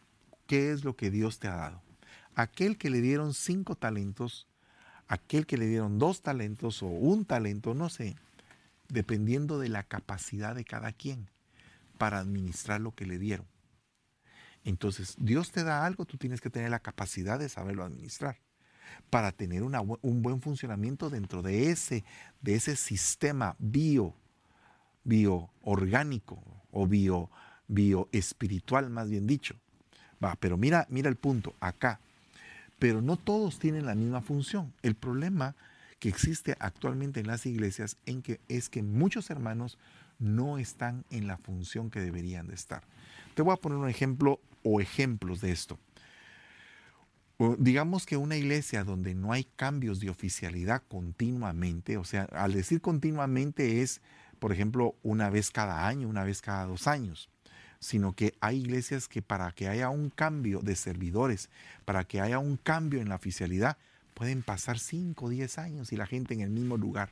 qué 0.51 0.73
es 0.73 0.83
lo 0.83 0.97
que 0.97 1.13
Dios 1.13 1.39
te 1.39 1.47
ha 1.47 1.55
dado. 1.55 1.81
Aquel 2.35 2.77
que 2.77 2.91
le 2.91 3.01
dieron 3.01 3.35
cinco 3.35 3.77
talentos, 3.77 4.49
aquel 5.07 5.47
que 5.47 5.57
le 5.57 5.69
dieron 5.69 6.01
dos 6.01 6.23
talentos 6.23 6.83
o 6.83 6.89
un 6.89 7.25
talento, 7.25 7.73
no 7.73 7.89
sé, 7.89 8.17
dependiendo 8.89 9.61
de 9.61 9.69
la 9.69 9.85
capacidad 9.85 10.57
de 10.57 10.65
cada 10.65 10.91
quien 10.91 11.29
para 11.99 12.19
administrar 12.19 12.81
lo 12.81 12.97
que 12.97 13.07
le 13.07 13.21
dieron. 13.21 13.47
Entonces, 14.65 15.15
Dios 15.21 15.53
te 15.53 15.63
da 15.63 15.87
algo, 15.87 16.05
tú 16.05 16.17
tienes 16.17 16.41
que 16.41 16.51
tener 16.51 16.71
la 16.71 16.81
capacidad 16.81 17.39
de 17.39 17.49
saberlo 17.49 17.85
administrar 17.85 18.41
para 19.09 19.31
tener 19.31 19.63
un 19.63 20.23
buen 20.23 20.41
funcionamiento 20.41 21.11
dentro 21.11 21.43
de 21.43 21.71
ese, 21.71 22.03
de 22.41 22.57
ese 22.57 22.75
sistema 22.75 23.55
bio, 23.61 24.17
bioorgánico 25.05 26.43
o 26.73 26.89
bio, 26.89 27.31
bioespiritual, 27.69 28.91
más 28.91 29.09
bien 29.09 29.29
dicho. 29.29 29.55
Pero 30.39 30.57
mira, 30.57 30.87
mira 30.91 31.09
el 31.09 31.17
punto 31.17 31.55
acá. 31.61 32.01
Pero 32.79 33.03
no 33.03 33.17
todos 33.17 33.59
tienen 33.59 33.87
la 33.87 33.95
misma 33.95 34.21
función. 34.21 34.73
El 34.83 34.95
problema 34.95 35.55
que 35.99 36.09
existe 36.09 36.57
actualmente 36.59 37.21
en 37.21 37.27
las 37.27 37.47
iglesias 37.47 37.97
en 38.07 38.23
que, 38.23 38.41
es 38.49 38.69
que 38.69 38.83
muchos 38.83 39.31
hermanos 39.31 39.79
no 40.19 40.59
están 40.59 41.05
en 41.11 41.27
la 41.27 41.37
función 41.37 41.91
que 41.91 42.01
deberían 42.01 42.47
de 42.47 42.55
estar. 42.55 42.83
Te 43.35 43.43
voy 43.43 43.53
a 43.53 43.57
poner 43.57 43.79
un 43.79 43.89
ejemplo 43.89 44.41
o 44.63 44.81
ejemplos 44.81 45.41
de 45.41 45.53
esto. 45.53 45.79
digamos 47.59 48.05
que 48.05 48.19
una 48.19 48.37
iglesia 48.37 48.85
donde 48.85 49.15
no 49.15 49.33
hay 49.33 49.45
cambios 49.45 50.01
de 50.01 50.11
oficialidad 50.11 50.83
continuamente, 50.89 51.97
o 51.97 52.05
sea, 52.05 52.25
al 52.33 52.53
decir 52.53 52.83
continuamente 52.83 53.81
es, 53.81 54.03
por 54.39 54.53
ejemplo, 54.53 54.95
una 55.03 55.31
vez 55.31 55.51
cada 55.51 55.87
año, 55.87 56.09
una 56.09 56.25
vez 56.25 56.43
cada 56.43 56.67
dos 56.67 56.87
años, 56.87 57.31
sino 57.81 58.13
que 58.13 58.35
hay 58.41 58.59
iglesias 58.59 59.09
que 59.09 59.23
para 59.23 59.51
que 59.53 59.69
haya 59.69 59.89
un 59.89 60.11
cambio 60.11 60.61
de 60.61 60.77
servidores, 60.77 61.49
para 61.85 62.05
que 62.05 62.21
haya 62.21 62.39
un 62.39 62.57
cambio 62.57 63.01
en 63.01 63.09
la 63.09 63.17
oficialidad, 63.17 63.79
pueden 64.15 64.43
pasar 64.43 64.79
5 64.79 65.25
o 65.25 65.29
10 65.31 65.59
años 65.59 65.93
y 65.93 65.97
la 65.97 66.07
gente 66.07 66.35
en 66.35 66.43
el 66.43 66.51
mismo 66.51 66.77
lugar. 66.77 67.11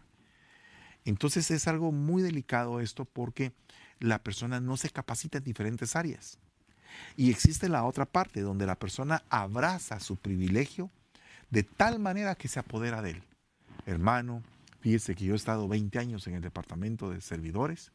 Entonces 1.07 1.51
es 1.51 1.67
algo 1.67 1.91
muy 1.91 2.23
delicado 2.23 2.81
esto 2.81 3.07
porque 3.07 3.53
la 3.99 4.23
persona 4.23 4.61
no 4.61 4.77
se 4.77 4.91
capacita 4.91 5.39
en 5.39 5.45
diferentes 5.45 5.97
áreas. 5.97 6.39
Y 7.17 7.31
existe 7.31 7.69
la 7.69 7.85
otra 7.85 8.05
parte 8.05 8.43
donde 8.43 8.67
la 8.67 8.79
persona 8.79 9.23
abraza 9.31 10.01
su 10.01 10.17
privilegio 10.17 10.91
de 11.51 11.63
tal 11.63 11.99
manera 11.99 12.35
que 12.35 12.49
se 12.49 12.61
apodera 12.61 13.01
de 13.01 13.13
él. 13.13 13.23
Hermano, 13.87 14.43
fíjese 14.81 15.15
que 15.15 15.25
yo 15.25 15.33
he 15.33 15.37
estado 15.37 15.67
20 15.67 15.99
años 15.99 16.27
en 16.27 16.35
el 16.35 16.43
departamento 16.43 17.09
de 17.09 17.23
servidores 17.23 17.91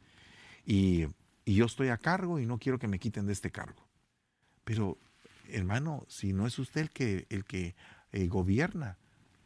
y, 1.45 1.56
yo 1.56 1.65
estoy 1.65 1.89
a 1.89 1.97
cargo 1.97 2.39
y 2.39 2.45
no 2.45 2.58
quiero 2.58 2.79
que 2.79 2.88
me 2.88 2.99
quiten 2.99 3.25
de 3.25 3.34
este 3.34 3.51
cargo. 3.51 3.82
Pero, 4.63 4.97
hermano, 5.49 6.06
si 6.08 6.34
no 6.34 6.47
es 6.47 6.58
usted 6.60 6.82
el 6.82 6.89
que, 6.89 7.27
el 7.29 7.45
que 7.45 7.75
eh, 8.12 8.27
gobierna, 8.27 8.97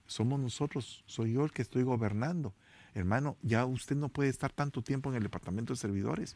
somos 0.07 0.39
nosotros, 0.39 1.03
soy 1.05 1.33
yo 1.33 1.43
el 1.43 1.51
que 1.51 1.61
estoy 1.61 1.83
gobernando. 1.83 2.53
Hermano, 2.93 3.37
ya 3.43 3.65
usted 3.65 3.95
no 3.95 4.09
puede 4.09 4.29
estar 4.29 4.51
tanto 4.51 4.81
tiempo 4.81 5.09
en 5.09 5.17
el 5.17 5.23
departamento 5.23 5.73
de 5.73 5.77
servidores. 5.77 6.35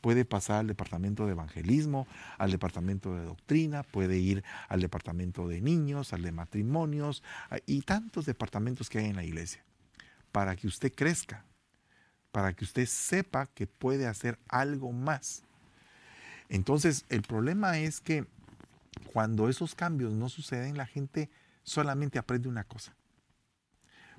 Puede 0.00 0.24
pasar 0.24 0.60
al 0.60 0.66
departamento 0.68 1.26
de 1.26 1.32
evangelismo, 1.32 2.06
al 2.38 2.52
departamento 2.52 3.14
de 3.14 3.24
doctrina, 3.24 3.82
puede 3.82 4.18
ir 4.18 4.44
al 4.68 4.80
departamento 4.80 5.48
de 5.48 5.60
niños, 5.60 6.12
al 6.12 6.22
de 6.22 6.30
matrimonios 6.30 7.24
y 7.64 7.80
tantos 7.80 8.26
departamentos 8.26 8.88
que 8.88 8.98
hay 8.98 9.06
en 9.06 9.16
la 9.16 9.24
iglesia. 9.24 9.64
Para 10.30 10.54
que 10.54 10.68
usted 10.68 10.92
crezca, 10.94 11.44
para 12.36 12.52
que 12.52 12.64
usted 12.64 12.84
sepa 12.84 13.46
que 13.46 13.66
puede 13.66 14.06
hacer 14.06 14.38
algo 14.46 14.92
más. 14.92 15.42
Entonces, 16.50 17.06
el 17.08 17.22
problema 17.22 17.78
es 17.78 17.98
que 18.02 18.26
cuando 19.14 19.48
esos 19.48 19.74
cambios 19.74 20.12
no 20.12 20.28
suceden, 20.28 20.76
la 20.76 20.84
gente 20.84 21.30
solamente 21.62 22.18
aprende 22.18 22.50
una 22.50 22.64
cosa 22.64 22.94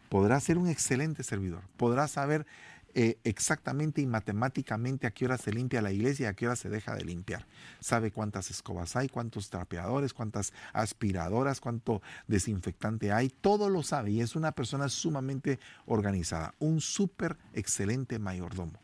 podrá 0.10 0.40
ser 0.40 0.58
un 0.58 0.68
excelente 0.68 1.24
servidor, 1.24 1.64
podrá 1.78 2.08
saber 2.08 2.46
eh, 2.94 3.20
exactamente 3.24 4.02
y 4.02 4.08
matemáticamente 4.08 5.06
a 5.08 5.12
qué 5.12 5.26
hora 5.26 5.38
se 5.38 5.52
limpia 5.52 5.82
la 5.82 5.92
iglesia 5.92 6.24
y 6.24 6.28
a 6.28 6.34
qué 6.34 6.48
hora 6.48 6.56
se 6.56 6.70
deja 6.70 6.96
de 6.96 7.06
limpiar. 7.06 7.46
Sabe 7.80 8.12
cuántas 8.12 8.50
escobas 8.50 8.96
hay, 8.96 9.08
cuántos 9.08 9.50
trapeadores, 9.50 10.14
cuántas 10.14 10.54
aspiradoras, 10.74 11.60
cuánto 11.60 12.02
desinfectante 12.28 13.12
hay, 13.12 13.30
todo 13.30 13.70
lo 13.70 13.84
sabe 13.84 14.12
y 14.12 14.22
es 14.22 14.36
una 14.36 14.52
persona 14.52 14.90
sumamente 14.90 15.60
organizada, 15.86 16.54
un 16.60 16.82
súper 16.82 17.38
excelente 17.54 18.20
mayordomo. 18.20 18.80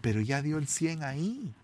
Pero 0.00 0.20
ya 0.20 0.40
dio 0.40 0.58
el 0.58 0.66
100 0.66 1.02
ahí 1.02 1.54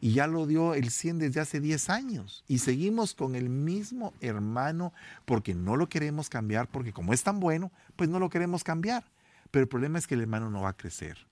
y 0.00 0.12
ya 0.12 0.26
lo 0.26 0.46
dio 0.46 0.74
el 0.74 0.90
100 0.90 1.18
desde 1.18 1.40
hace 1.40 1.60
10 1.60 1.90
años 1.90 2.44
y 2.48 2.58
seguimos 2.58 3.14
con 3.14 3.34
el 3.34 3.48
mismo 3.48 4.14
hermano 4.20 4.92
porque 5.24 5.54
no 5.54 5.76
lo 5.76 5.88
queremos 5.88 6.28
cambiar, 6.28 6.68
porque 6.68 6.92
como 6.92 7.12
es 7.12 7.22
tan 7.22 7.40
bueno, 7.40 7.72
pues 7.96 8.08
no 8.08 8.18
lo 8.18 8.30
queremos 8.30 8.64
cambiar. 8.64 9.04
Pero 9.50 9.62
el 9.62 9.68
problema 9.68 9.98
es 9.98 10.06
que 10.06 10.14
el 10.14 10.22
hermano 10.22 10.50
no 10.50 10.62
va 10.62 10.70
a 10.70 10.76
crecer. 10.76 11.26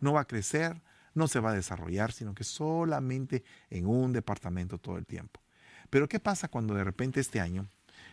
No 0.00 0.12
va 0.12 0.22
a 0.22 0.26
crecer, 0.26 0.80
no 1.14 1.28
se 1.28 1.40
va 1.40 1.50
a 1.50 1.54
desarrollar, 1.54 2.12
sino 2.12 2.34
que 2.34 2.44
solamente 2.44 3.42
en 3.70 3.86
un 3.86 4.12
departamento 4.12 4.78
todo 4.78 4.96
el 4.96 5.06
tiempo. 5.06 5.40
Pero 5.90 6.08
¿qué 6.08 6.20
pasa 6.20 6.48
cuando 6.48 6.74
de 6.74 6.84
repente 6.84 7.20
este 7.20 7.40
año 7.40 7.68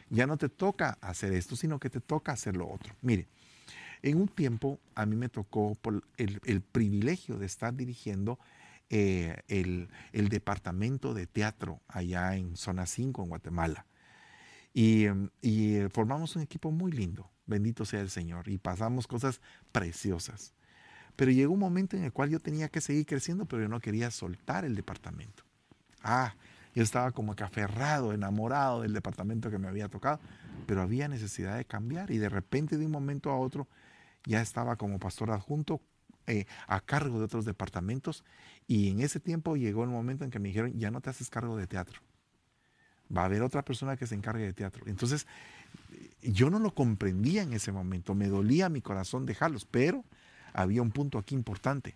ya 0.10 0.26
no 0.26 0.38
te 0.38 0.50
toca 0.50 0.98
hacer 1.02 1.34
esto, 1.34 1.56
sino 1.56 1.80
que 1.80 1.90
te 1.90 2.02
toca 2.02 2.32
hacer 2.32 2.56
lo 2.56 2.68
otro? 2.68 2.96
Mire, 3.02 3.28
en 4.02 4.18
un 4.18 4.28
tiempo 4.28 4.80
a 4.96 5.06
mí 5.06 5.16
me 5.16 5.30
tocó 5.30 5.78
el, 6.18 6.40
el 6.44 6.62
privilegio 6.62 7.38
de 7.38 7.46
estar 7.46 7.74
dirigiendo 7.76 8.40
eh, 8.92 9.42
el, 9.48 9.90
departamento 10.30 11.16
de 11.16 11.26
teatro 11.26 11.82
allá 11.88 12.36
en 12.36 12.56
Zona 12.56 12.86
5, 12.86 13.24
en 13.24 13.30
Guatemala. 13.30 13.86
Y, 14.76 15.06
em, 15.06 15.30
eh, 15.42 15.88
formamos 15.90 16.36
un 16.36 16.42
equipo 16.42 16.70
muy 16.70 16.92
lindo, 16.92 17.32
bendito 17.46 17.86
sea 17.86 18.02
el 18.02 18.10
Señor, 18.10 18.50
y 18.50 18.58
pasamos 18.58 19.08
cosas 19.08 19.40
preciosas. 19.72 20.54
Pero 21.16 21.32
llegó 21.32 21.54
un 21.54 21.62
momento 21.62 21.96
en 21.96 22.04
el 22.04 22.12
cual 22.12 22.30
yo 22.30 22.42
tenía 22.42 22.68
que 22.68 22.82
seguir 22.82 23.06
creciendo, 23.06 23.46
pero 23.46 23.64
yo 23.64 23.70
no 23.70 23.80
quería 23.80 24.12
soltar 24.12 24.66
el 24.66 24.76
departamento. 24.76 25.44
Ah, 26.04 26.36
yo 26.74 26.84
estaba 26.84 27.12
como 27.12 27.38
que 27.38 27.46
aferrado, 27.46 28.12
enamorado 28.12 28.82
del 28.82 28.92
departamento 28.92 29.50
que 29.50 29.58
me 29.58 29.70
había 29.70 29.88
tocado, 29.88 30.20
pero 30.68 30.82
había 30.82 31.08
necesidad 31.08 31.56
de 31.56 31.64
cambiar 31.64 32.12
y 32.12 32.18
de 32.18 32.28
repente 32.28 32.78
de 32.78 32.86
un 32.86 32.92
momento 32.92 33.32
a 33.32 33.40
otro 33.40 33.70
ya 34.26 34.42
estaba 34.42 34.76
como 34.76 35.00
pastor 35.00 35.32
adjunto 35.32 35.80
eh, 36.28 36.48
a 36.68 36.82
cargo 36.82 37.20
de 37.20 37.26
otros 37.26 37.46
departamentos 37.46 38.26
y 38.68 38.90
en 38.90 39.00
ese 39.00 39.22
tiempo 39.22 39.56
llegó 39.56 39.86
el 39.86 39.90
momento 39.90 40.26
en 40.26 40.32
que 40.32 40.40
me 40.40 40.50
dijeron, 40.50 40.78
ya 40.78 40.92
no 40.92 41.00
te 41.00 41.12
haces 41.12 41.30
cargo 41.30 41.56
de 41.56 41.66
teatro. 41.66 42.02
Va 43.16 43.22
a 43.24 43.26
haber 43.26 43.42
otra 43.42 43.64
persona 43.64 43.98
que 43.98 44.08
se 44.08 44.16
encargue 44.16 44.44
de 44.44 44.54
teatro. 44.54 44.84
Entonces, 44.88 45.28
yo 46.22 46.50
no 46.50 46.60
lo 46.60 46.74
comprendía 46.74 47.44
en 47.44 47.54
ese 47.54 47.72
momento, 47.72 48.16
me 48.16 48.28
dolía 48.28 48.70
mi 48.70 48.82
corazón 48.82 49.26
dejarlos, 49.26 49.66
pero 49.66 50.04
había 50.54 50.82
un 50.82 50.92
punto 50.92 51.18
aquí 51.18 51.36
importante. 51.36 51.96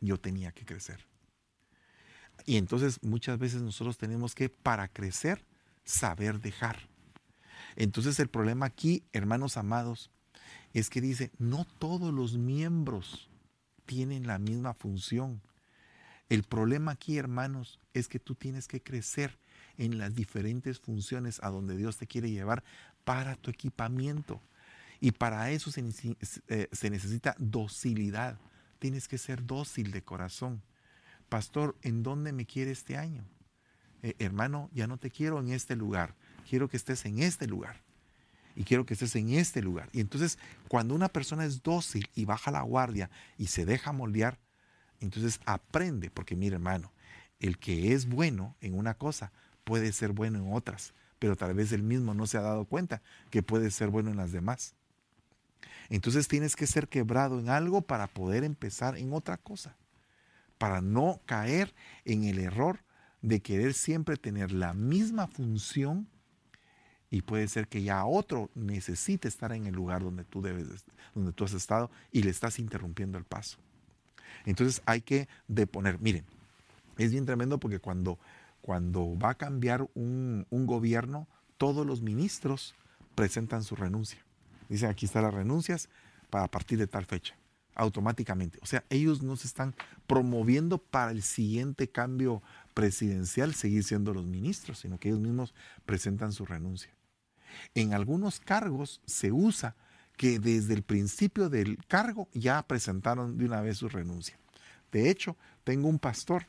Yo 0.00 0.18
tenía 0.18 0.52
que 0.52 0.64
crecer. 0.64 1.04
Y 2.46 2.56
entonces 2.56 3.02
muchas 3.02 3.38
veces 3.38 3.62
nosotros 3.62 3.98
tenemos 3.98 4.34
que, 4.34 4.48
para 4.48 4.88
crecer, 4.88 5.44
saber 5.84 6.40
dejar. 6.40 6.78
Entonces 7.76 8.18
el 8.20 8.28
problema 8.28 8.66
aquí, 8.66 9.02
hermanos 9.12 9.56
amados, 9.56 10.10
es 10.72 10.90
que 10.90 11.00
dice, 11.00 11.30
no 11.38 11.66
todos 11.78 12.12
los 12.12 12.36
miembros 12.36 13.28
tienen 13.86 14.26
la 14.26 14.38
misma 14.38 14.74
función. 14.74 15.40
El 16.28 16.42
problema 16.42 16.92
aquí, 16.92 17.18
hermanos, 17.18 17.80
es 17.94 18.08
que 18.08 18.18
tú 18.18 18.34
tienes 18.34 18.68
que 18.68 18.82
crecer 18.82 19.38
en 19.78 19.98
las 19.98 20.14
diferentes 20.14 20.78
funciones 20.78 21.40
a 21.42 21.48
donde 21.48 21.76
Dios 21.76 21.96
te 21.96 22.06
quiere 22.06 22.30
llevar 22.30 22.62
para 23.04 23.36
tu 23.36 23.50
equipamiento. 23.50 24.42
Y 25.00 25.12
para 25.12 25.50
eso 25.50 25.70
se, 25.70 25.82
eh, 26.48 26.68
necesita 26.90 27.34
docilidad. 27.38 28.38
Tienes 28.78 29.08
que 29.08 29.16
ser 29.16 29.46
dócil 29.46 29.92
de 29.92 30.02
corazón. 30.02 30.62
Pastor, 31.28 31.76
¿en 31.82 32.02
dónde 32.02 32.32
me 32.32 32.46
quiere 32.46 32.72
este 32.72 32.96
año? 32.96 33.24
Eh, 34.02 34.14
hermano, 34.18 34.70
ya 34.72 34.86
no 34.86 34.98
te 34.98 35.10
quiero 35.10 35.40
en 35.40 35.50
este 35.50 35.76
lugar. 35.76 36.14
Quiero 36.48 36.68
que 36.68 36.76
estés 36.76 37.04
en 37.04 37.20
este 37.20 37.46
lugar 37.46 37.82
y 38.58 38.64
quiero 38.64 38.84
que 38.84 38.94
estés 38.94 39.14
en 39.14 39.30
este 39.30 39.62
lugar. 39.62 39.88
Y 39.92 40.00
entonces, 40.00 40.36
cuando 40.66 40.94
una 40.94 41.08
persona 41.08 41.44
es 41.44 41.62
dócil 41.62 42.10
y 42.16 42.24
baja 42.24 42.50
la 42.50 42.62
guardia 42.62 43.08
y 43.36 43.46
se 43.46 43.64
deja 43.64 43.92
moldear, 43.92 44.40
entonces 44.98 45.38
aprende, 45.46 46.10
porque 46.10 46.34
mire 46.34 46.56
hermano, 46.56 46.92
el 47.38 47.58
que 47.58 47.92
es 47.92 48.08
bueno 48.08 48.56
en 48.60 48.74
una 48.74 48.94
cosa 48.94 49.32
puede 49.68 49.92
ser 49.92 50.12
bueno 50.12 50.38
en 50.38 50.50
otras, 50.54 50.94
pero 51.18 51.36
tal 51.36 51.52
vez 51.52 51.72
él 51.72 51.82
mismo 51.82 52.14
no 52.14 52.26
se 52.26 52.38
ha 52.38 52.40
dado 52.40 52.64
cuenta 52.64 53.02
que 53.28 53.42
puede 53.42 53.70
ser 53.70 53.90
bueno 53.90 54.10
en 54.10 54.16
las 54.16 54.32
demás. 54.32 54.74
Entonces 55.90 56.26
tienes 56.26 56.56
que 56.56 56.66
ser 56.66 56.88
quebrado 56.88 57.38
en 57.38 57.50
algo 57.50 57.82
para 57.82 58.06
poder 58.06 58.44
empezar 58.44 58.96
en 58.96 59.12
otra 59.12 59.36
cosa, 59.36 59.76
para 60.56 60.80
no 60.80 61.20
caer 61.26 61.74
en 62.06 62.24
el 62.24 62.38
error 62.38 62.80
de 63.20 63.40
querer 63.40 63.74
siempre 63.74 64.16
tener 64.16 64.52
la 64.52 64.72
misma 64.72 65.26
función 65.26 66.08
y 67.10 67.20
puede 67.20 67.46
ser 67.46 67.68
que 67.68 67.82
ya 67.82 68.06
otro 68.06 68.48
necesite 68.54 69.28
estar 69.28 69.52
en 69.52 69.66
el 69.66 69.74
lugar 69.74 70.02
donde 70.02 70.24
tú 70.24 70.40
debes, 70.40 70.86
donde 71.14 71.32
tú 71.32 71.44
has 71.44 71.52
estado 71.52 71.90
y 72.10 72.22
le 72.22 72.30
estás 72.30 72.58
interrumpiendo 72.58 73.18
el 73.18 73.24
paso. 73.24 73.58
Entonces 74.46 74.80
hay 74.86 75.02
que 75.02 75.28
deponer, 75.46 75.98
miren, 76.00 76.24
es 76.96 77.12
bien 77.12 77.26
tremendo 77.26 77.58
porque 77.58 77.78
cuando, 77.78 78.18
cuando 78.68 79.18
va 79.18 79.30
a 79.30 79.34
cambiar 79.34 79.88
un, 79.94 80.46
gobierno, 80.50 81.26
todos 81.56 81.86
los 81.86 82.02
ministros 82.02 82.74
presentan 83.14 83.64
su 83.64 83.76
renuncia. 83.76 84.22
Dicen, 84.68 84.90
aquí 84.90 85.06
están 85.06 85.22
las 85.22 85.32
renuncias 85.32 85.88
para 86.28 86.48
partir 86.48 86.78
de 86.78 86.86
tal 86.86 87.06
fecha, 87.06 87.34
automáticamente. 87.74 88.58
O 88.60 88.66
sea, 88.66 88.84
ellos 88.90 89.22
no 89.22 89.36
se 89.36 89.46
están 89.46 89.74
promoviendo 90.06 90.76
para 90.76 91.12
el 91.12 91.22
siguiente 91.22 91.88
cambio 91.88 92.42
presidencial 92.74 93.54
seguir 93.54 93.84
siendo 93.84 94.12
los 94.12 94.26
ministros, 94.26 94.80
sino 94.80 94.98
que 94.98 95.08
ellos 95.08 95.20
mismos 95.20 95.54
presentan 95.86 96.32
su 96.32 96.44
renuncia. 96.44 96.90
En 97.74 97.94
algunos 97.94 98.38
cargos 98.38 99.00
se 99.06 99.32
usa 99.32 99.76
que 100.18 100.38
desde 100.38 100.74
el 100.74 100.82
principio 100.82 101.48
del 101.48 101.78
cargo 101.86 102.28
ya 102.34 102.62
presentaron 102.64 103.38
de 103.38 103.46
una 103.46 103.62
vez 103.62 103.78
su 103.78 103.88
renuncia. 103.88 104.38
De 104.92 105.08
hecho, 105.08 105.38
tengo 105.64 105.88
un 105.88 105.98
pastor 105.98 106.44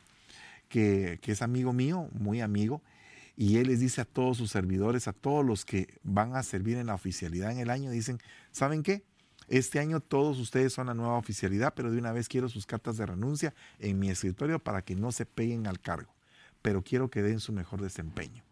que, 0.69 1.19
es 1.21 1.41
amigo 1.41 1.73
mío, 1.73 2.09
muy 2.13 2.41
amigo, 2.41 2.81
y 3.35 3.57
él 3.57 3.67
les 3.67 3.79
dice 3.79 4.01
a 4.01 4.05
todos 4.05 4.37
sus 4.37 4.51
servidores, 4.51 5.07
a 5.07 5.13
todos 5.13 5.45
los 5.45 5.65
que 5.65 5.99
van 6.03 6.35
a 6.35 6.43
servir 6.43 6.77
en 6.77 6.87
la 6.87 6.93
oficialidad 6.93 7.51
en 7.51 7.59
el 7.59 7.69
año, 7.69 7.91
dicen, 7.91 8.19
¿saben 8.51 8.83
qué? 8.83 9.03
Este 9.47 9.79
año 9.79 9.99
todos 9.99 10.37
ustedes 10.39 10.73
son 10.73 10.87
la 10.87 10.93
nueva 10.93 11.17
oficialidad, 11.17 11.73
pero 11.75 11.91
de 11.91 11.97
una 11.97 12.11
vez 12.11 12.29
quiero 12.29 12.49
sus 12.49 12.65
cartas 12.65 12.97
de 12.97 13.05
renuncia 13.05 13.53
en 13.79 13.97
mi 13.97 14.09
escritorio 14.09 14.59
para 14.59 14.83
que 14.83 14.95
no 14.95 15.11
se 15.11 15.25
peguen 15.25 15.65
al 15.67 15.79
cargo, 15.79 16.13
pero 16.61 16.83
quiero 16.83 17.09
que 17.09 17.23
den 17.23 17.39
su 17.39 17.51
mejor 17.51 17.81
desempeño. 17.81 18.43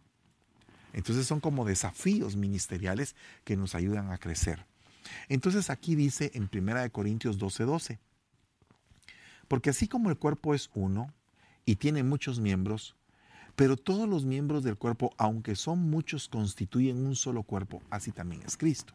Entonces 0.94 1.28
son 1.28 1.40
como 1.40 1.66
desafíos 1.66 2.36
ministeriales 2.36 3.16
que 3.44 3.56
nos 3.56 3.76
ayudan 3.76 4.12
a 4.12 4.18
crecer. 4.18 4.66
Entonces 5.30 5.70
aquí 5.70 5.94
dice 5.96 6.32
en 6.34 6.50
1 6.52 6.92
Corintios 6.92 7.38
12:12, 7.38 7.66
12, 7.66 8.00
porque 9.48 9.70
así 9.70 9.88
como 9.88 10.10
el 10.10 10.18
cuerpo 10.18 10.56
es 10.56 10.70
uno 10.74 11.14
y 11.68 11.76
tiene 11.76 12.02
muchos 12.02 12.40
miembros, 12.40 12.96
pero 13.58 13.76
todos 13.76 14.08
los 14.08 14.24
miembros 14.26 14.64
del 14.64 14.78
cuerpo, 14.78 15.14
aunque 15.18 15.56
son 15.56 15.90
muchos, 15.90 16.30
constituyen 16.30 17.06
un 17.06 17.16
solo 17.16 17.44
cuerpo, 17.44 17.82
así 17.90 18.12
también 18.12 18.42
es 18.46 18.56
Cristo. 18.56 18.94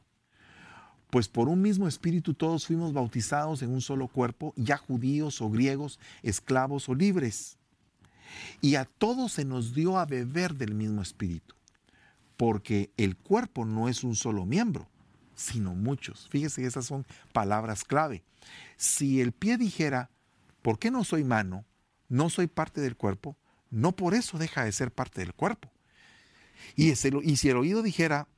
Pues 1.10 1.28
por 1.28 1.50
un 1.50 1.60
mismo 1.60 1.86
espíritu 1.86 2.32
todos 2.32 2.66
fuimos 2.66 2.94
bautizados 2.94 3.60
en 3.60 3.70
un 3.70 3.82
solo 3.82 4.08
cuerpo, 4.08 4.54
ya 4.56 4.78
judíos 4.78 5.42
o 5.42 5.50
griegos, 5.50 6.00
esclavos 6.22 6.88
o 6.88 6.94
libres. 6.94 7.58
Y 8.62 8.76
a 8.76 8.86
todos 8.86 9.32
se 9.32 9.44
nos 9.44 9.74
dio 9.74 9.98
a 9.98 10.06
beber 10.06 10.54
del 10.54 10.74
mismo 10.74 11.02
espíritu, 11.02 11.54
porque 12.38 12.90
el 12.96 13.18
cuerpo 13.18 13.66
no 13.66 13.90
es 13.90 14.02
un 14.02 14.16
solo 14.16 14.46
miembro, 14.46 14.88
sino 15.34 15.74
muchos. 15.74 16.26
Fíjese, 16.30 16.64
esas 16.64 16.86
son 16.86 17.04
palabras 17.34 17.84
clave. 17.84 18.24
Si 18.78 19.20
el 19.20 19.32
pie 19.32 19.58
dijera, 19.58 20.08
¿por 20.62 20.78
qué 20.78 20.90
no 20.90 21.04
soy 21.04 21.22
mano? 21.22 21.66
No 22.12 22.30
soy 22.30 22.46
parte 22.46 22.80
del 22.80 22.96
cuerpo 22.96 23.36
no 23.72 23.96
por 23.96 24.14
eso 24.14 24.38
deja 24.38 24.64
de 24.64 24.70
ser 24.70 24.92
parte 24.92 25.22
del 25.22 25.32
cuerpo. 25.32 25.72
Y, 26.76 26.94
si 26.94 27.48
el 27.48 27.56
oído 27.56 27.82
dijera, 27.82 28.28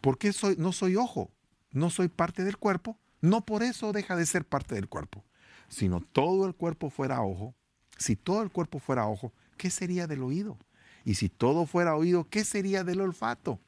¿por 0.00 0.18
qué 0.18 0.32
no 0.58 0.72
soy 0.72 0.96
ojo? 0.96 1.30
No 1.70 1.90
soy 1.90 2.08
parte 2.08 2.44
del 2.44 2.58
cuerpo. 2.58 2.98
No 3.20 3.46
por 3.46 3.62
eso 3.62 3.92
deja 3.92 4.16
de 4.16 4.26
ser 4.26 4.44
parte 4.44 4.74
del 4.74 4.88
cuerpo. 4.88 5.24
Sino 5.68 6.00
todo 6.00 6.44
el 6.46 6.54
cuerpo 6.54 6.90
fuera 6.90 7.22
ojo. 7.22 7.54
Si 7.96 8.16
todo 8.16 8.42
el 8.42 8.50
cuerpo 8.50 8.80
fuera 8.80 9.06
ojo, 9.06 9.32
¿qué 9.56 9.70
sería 9.70 10.08
del 10.08 10.24
oído? 10.24 10.58
Y 11.04 11.14
si 11.14 11.28
todo 11.28 11.66
fuera 11.66 11.94
oído, 11.94 12.28
¿qué 12.28 12.44
sería 12.44 12.82
del 12.82 13.00
olfato? 13.00 13.60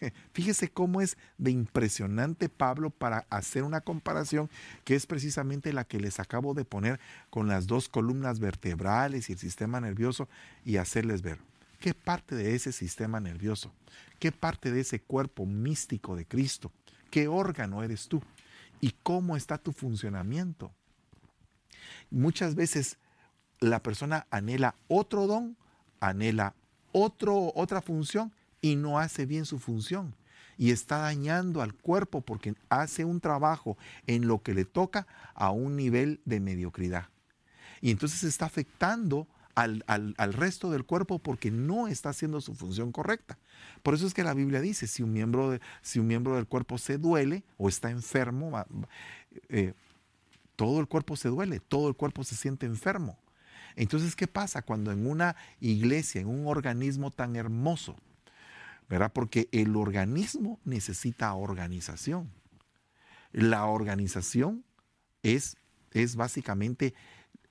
Fíjese 0.32 0.68
cómo 0.68 1.00
es 1.00 1.16
de 1.38 1.50
impresionante 1.50 2.48
Pablo 2.48 2.90
para 2.90 3.26
hacer 3.30 3.62
una 3.62 3.80
comparación 3.80 4.50
que 4.84 4.94
es 4.94 5.06
precisamente 5.06 5.72
la 5.72 5.84
que 5.84 6.00
les 6.00 6.20
acabo 6.20 6.54
de 6.54 6.64
poner 6.64 7.00
con 7.30 7.48
las 7.48 7.66
dos 7.66 7.88
columnas 7.88 8.38
vertebrales 8.38 9.28
y 9.28 9.34
el 9.34 9.38
sistema 9.38 9.80
nervioso 9.80 10.28
y 10.64 10.76
hacerles 10.76 11.22
ver 11.22 11.38
qué 11.80 11.94
parte 11.94 12.34
de 12.34 12.54
ese 12.54 12.72
sistema 12.72 13.20
nervioso, 13.20 13.72
qué 14.18 14.32
parte 14.32 14.70
de 14.70 14.80
ese 14.80 15.00
cuerpo 15.00 15.46
místico 15.46 16.16
de 16.16 16.26
Cristo, 16.26 16.72
qué 17.10 17.28
órgano 17.28 17.82
eres 17.82 18.08
tú 18.08 18.22
y 18.80 18.94
cómo 19.02 19.36
está 19.36 19.58
tu 19.58 19.72
funcionamiento. 19.72 20.72
Muchas 22.10 22.54
veces 22.54 22.98
la 23.60 23.82
persona 23.82 24.26
anhela 24.30 24.74
otro 24.88 25.26
don, 25.26 25.56
anhela 26.00 26.54
otro, 26.92 27.52
otra 27.54 27.82
función 27.82 28.32
y 28.64 28.76
no 28.76 28.98
hace 28.98 29.26
bien 29.26 29.44
su 29.44 29.58
función. 29.58 30.14
Y 30.56 30.70
está 30.70 30.96
dañando 30.96 31.60
al 31.60 31.74
cuerpo 31.74 32.22
porque 32.22 32.54
hace 32.70 33.04
un 33.04 33.20
trabajo 33.20 33.76
en 34.06 34.26
lo 34.26 34.42
que 34.42 34.54
le 34.54 34.64
toca 34.64 35.06
a 35.34 35.50
un 35.50 35.76
nivel 35.76 36.22
de 36.24 36.40
mediocridad. 36.40 37.10
Y 37.82 37.90
entonces 37.90 38.24
está 38.24 38.46
afectando 38.46 39.28
al, 39.54 39.84
resto 40.32 40.70
del 40.70 40.86
cuerpo 40.86 41.18
porque 41.18 41.50
no 41.50 41.88
está 41.88 42.08
haciendo 42.08 42.40
su 42.40 42.54
función 42.54 42.90
correcta. 42.90 43.36
Por 43.82 43.92
eso 43.92 44.06
es 44.06 44.14
que 44.14 44.24
la 44.24 44.32
Biblia 44.32 44.62
dice, 44.62 44.86
si 44.86 45.02
un 45.02 45.12
miembro, 45.12 45.58
si 45.82 45.98
un 45.98 46.06
miembro 46.06 46.36
del 46.36 46.46
cuerpo 46.46 46.78
se 46.78 46.96
duele 46.96 47.44
o 47.58 47.68
está 47.68 47.90
enfermo, 47.90 48.64
eh, 49.50 49.74
todo 50.56 50.80
el 50.80 50.88
cuerpo 50.88 51.16
se 51.16 51.28
duele, 51.28 51.60
todo 51.60 51.88
el 51.88 51.96
cuerpo 51.96 52.24
se 52.24 52.34
siente 52.34 52.64
enfermo. 52.64 53.18
Entonces, 53.76 54.16
¿qué 54.16 54.26
pasa 54.26 54.62
cuando 54.62 54.90
en 54.90 55.06
una 55.06 55.36
iglesia, 55.60 56.22
en 56.22 56.28
un 56.28 56.46
organismo 56.46 57.10
tan 57.10 57.36
hermoso, 57.36 57.96
¿verdad? 58.88 59.12
Porque 59.12 59.48
el 59.52 59.76
organismo 59.76 60.60
necesita 60.64 61.34
organización. 61.34 62.30
La 63.32 63.66
organización 63.66 64.64
es, 65.22 65.56
es 65.92 66.16
básicamente 66.16 66.94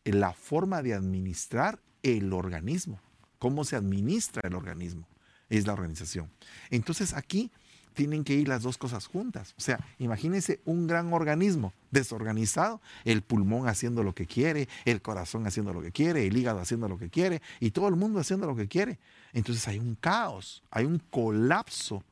la 0.03 0.33
forma 0.33 0.81
de 0.81 0.93
administrar 0.93 1.81
el 2.03 2.33
organismo. 2.33 3.01
¿Cómo 3.39 3.63
se 3.65 3.75
administra 3.75 4.41
el 4.45 4.55
organismo? 4.55 5.07
Es 5.49 5.67
la 5.67 5.73
organización. 5.73 6.31
Entonces 6.69 7.13
aquí 7.13 7.51
tienen 7.93 8.23
que 8.23 8.33
ir 8.33 8.47
las 8.47 8.63
dos 8.63 8.77
cosas 8.77 9.07
juntas. 9.07 9.53
O 9.57 9.61
sea, 9.61 9.79
imagínense 9.99 10.59
un 10.65 10.87
gran 10.87 11.13
organismo 11.13 11.73
desorganizado, 11.91 12.81
el 13.05 13.21
pulmón 13.21 13.67
haciendo 13.67 14.03
lo 14.03 14.13
que 14.13 14.25
quiere, 14.25 14.67
el 14.85 15.01
corazón 15.01 15.47
haciendo 15.47 15.73
lo 15.73 15.81
que 15.81 15.91
quiere, 15.91 16.27
el 16.27 16.35
hígado 16.35 16.59
haciendo 16.59 16.87
lo 16.87 16.97
que 16.97 17.09
quiere 17.09 17.41
y 17.59 17.71
todo 17.71 17.87
el 17.87 17.95
mundo 17.95 18.19
haciendo 18.19 18.47
lo 18.47 18.55
que 18.55 18.67
quiere. 18.67 18.99
Entonces 19.33 19.67
hay 19.67 19.79
un 19.79 19.95
caos, 19.95 20.63
hay 20.71 20.85
un 20.85 20.99
colapso 20.99 22.03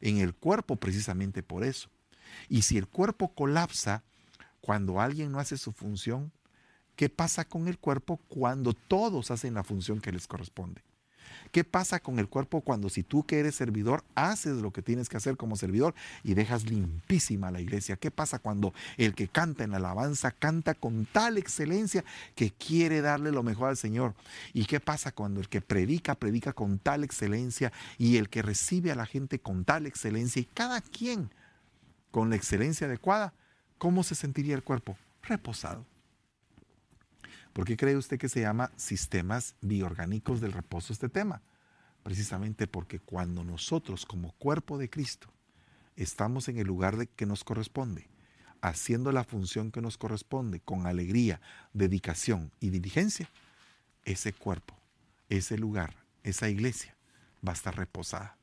en 0.00 0.18
el 0.18 0.34
cuerpo 0.34 0.76
precisamente 0.76 1.42
por 1.42 1.64
eso. 1.64 1.88
Y 2.48 2.62
si 2.62 2.78
el 2.78 2.86
cuerpo 2.86 3.28
colapsa 3.34 4.02
cuando 4.60 5.00
alguien 5.00 5.32
no 5.32 5.38
hace 5.38 5.56
su 5.56 5.72
función, 5.72 6.32
¿qué 6.96 7.08
pasa 7.08 7.44
con 7.44 7.68
el 7.68 7.78
cuerpo 7.78 8.18
cuando 8.28 8.72
todos 8.72 9.30
hacen 9.30 9.54
la 9.54 9.64
función 9.64 10.00
que 10.00 10.12
les 10.12 10.26
corresponde? 10.26 10.82
¿Qué 11.52 11.64
pasa 11.64 11.98
con 11.98 12.18
el 12.18 12.28
cuerpo 12.28 12.60
cuando 12.60 12.88
si 12.88 13.02
tú 13.02 13.24
que 13.24 13.40
eres 13.40 13.56
servidor 13.56 14.04
haces 14.14 14.56
lo 14.58 14.72
que 14.72 14.82
tienes 14.82 15.08
que 15.08 15.16
hacer 15.16 15.36
como 15.36 15.56
servidor 15.56 15.94
y 16.22 16.34
dejas 16.34 16.64
limpísima 16.64 17.50
la 17.50 17.60
iglesia? 17.60 17.96
¿Qué 17.96 18.10
pasa 18.10 18.38
cuando 18.38 18.72
el 18.96 19.14
que 19.14 19.26
canta 19.26 19.64
en 19.64 19.72
la 19.72 19.78
alabanza 19.78 20.30
canta 20.30 20.74
con 20.74 21.06
tal 21.06 21.38
excelencia 21.38 22.04
que 22.36 22.52
quiere 22.52 23.00
darle 23.00 23.32
lo 23.32 23.42
mejor 23.42 23.70
al 23.70 23.76
Señor? 23.76 24.14
¿Y 24.52 24.66
qué 24.66 24.78
pasa 24.78 25.10
cuando 25.12 25.40
el 25.40 25.48
que 25.48 25.60
predica 25.60 26.14
predica 26.14 26.52
con 26.52 26.78
tal 26.78 27.02
excelencia 27.02 27.72
y 27.98 28.16
el 28.16 28.28
que 28.28 28.42
recibe 28.42 28.92
a 28.92 28.96
la 28.96 29.06
gente 29.06 29.40
con 29.40 29.64
tal 29.64 29.86
excelencia 29.86 30.40
y 30.40 30.44
cada 30.44 30.80
quien 30.80 31.30
con 32.12 32.30
la 32.30 32.36
excelencia 32.36 32.86
adecuada? 32.86 33.34
¿Cómo 33.78 34.04
se 34.04 34.14
sentiría 34.14 34.54
el 34.54 34.62
cuerpo? 34.62 34.96
Reposado. 35.22 35.84
¿Por 37.52 37.64
qué 37.64 37.76
cree 37.76 37.96
usted 37.96 38.18
que 38.18 38.28
se 38.28 38.40
llama 38.40 38.70
sistemas 38.76 39.56
bioorgánicos 39.60 40.40
del 40.40 40.52
reposo 40.52 40.92
este 40.92 41.08
tema? 41.08 41.42
Precisamente 42.02 42.66
porque 42.66 43.00
cuando 43.00 43.44
nosotros 43.44 44.06
como 44.06 44.32
cuerpo 44.32 44.78
de 44.78 44.88
Cristo 44.88 45.28
estamos 45.96 46.48
en 46.48 46.58
el 46.58 46.66
lugar 46.66 46.96
de 46.96 47.08
que 47.08 47.26
nos 47.26 47.42
corresponde, 47.42 48.08
haciendo 48.62 49.10
la 49.10 49.24
función 49.24 49.72
que 49.72 49.80
nos 49.80 49.98
corresponde 49.98 50.60
con 50.60 50.86
alegría, 50.86 51.40
dedicación 51.72 52.52
y 52.60 52.70
diligencia, 52.70 53.28
ese 54.04 54.32
cuerpo, 54.32 54.74
ese 55.28 55.58
lugar, 55.58 55.94
esa 56.22 56.48
iglesia 56.48 56.94
va 57.46 57.52
a 57.52 57.54
estar 57.54 57.76
reposada. 57.76 58.36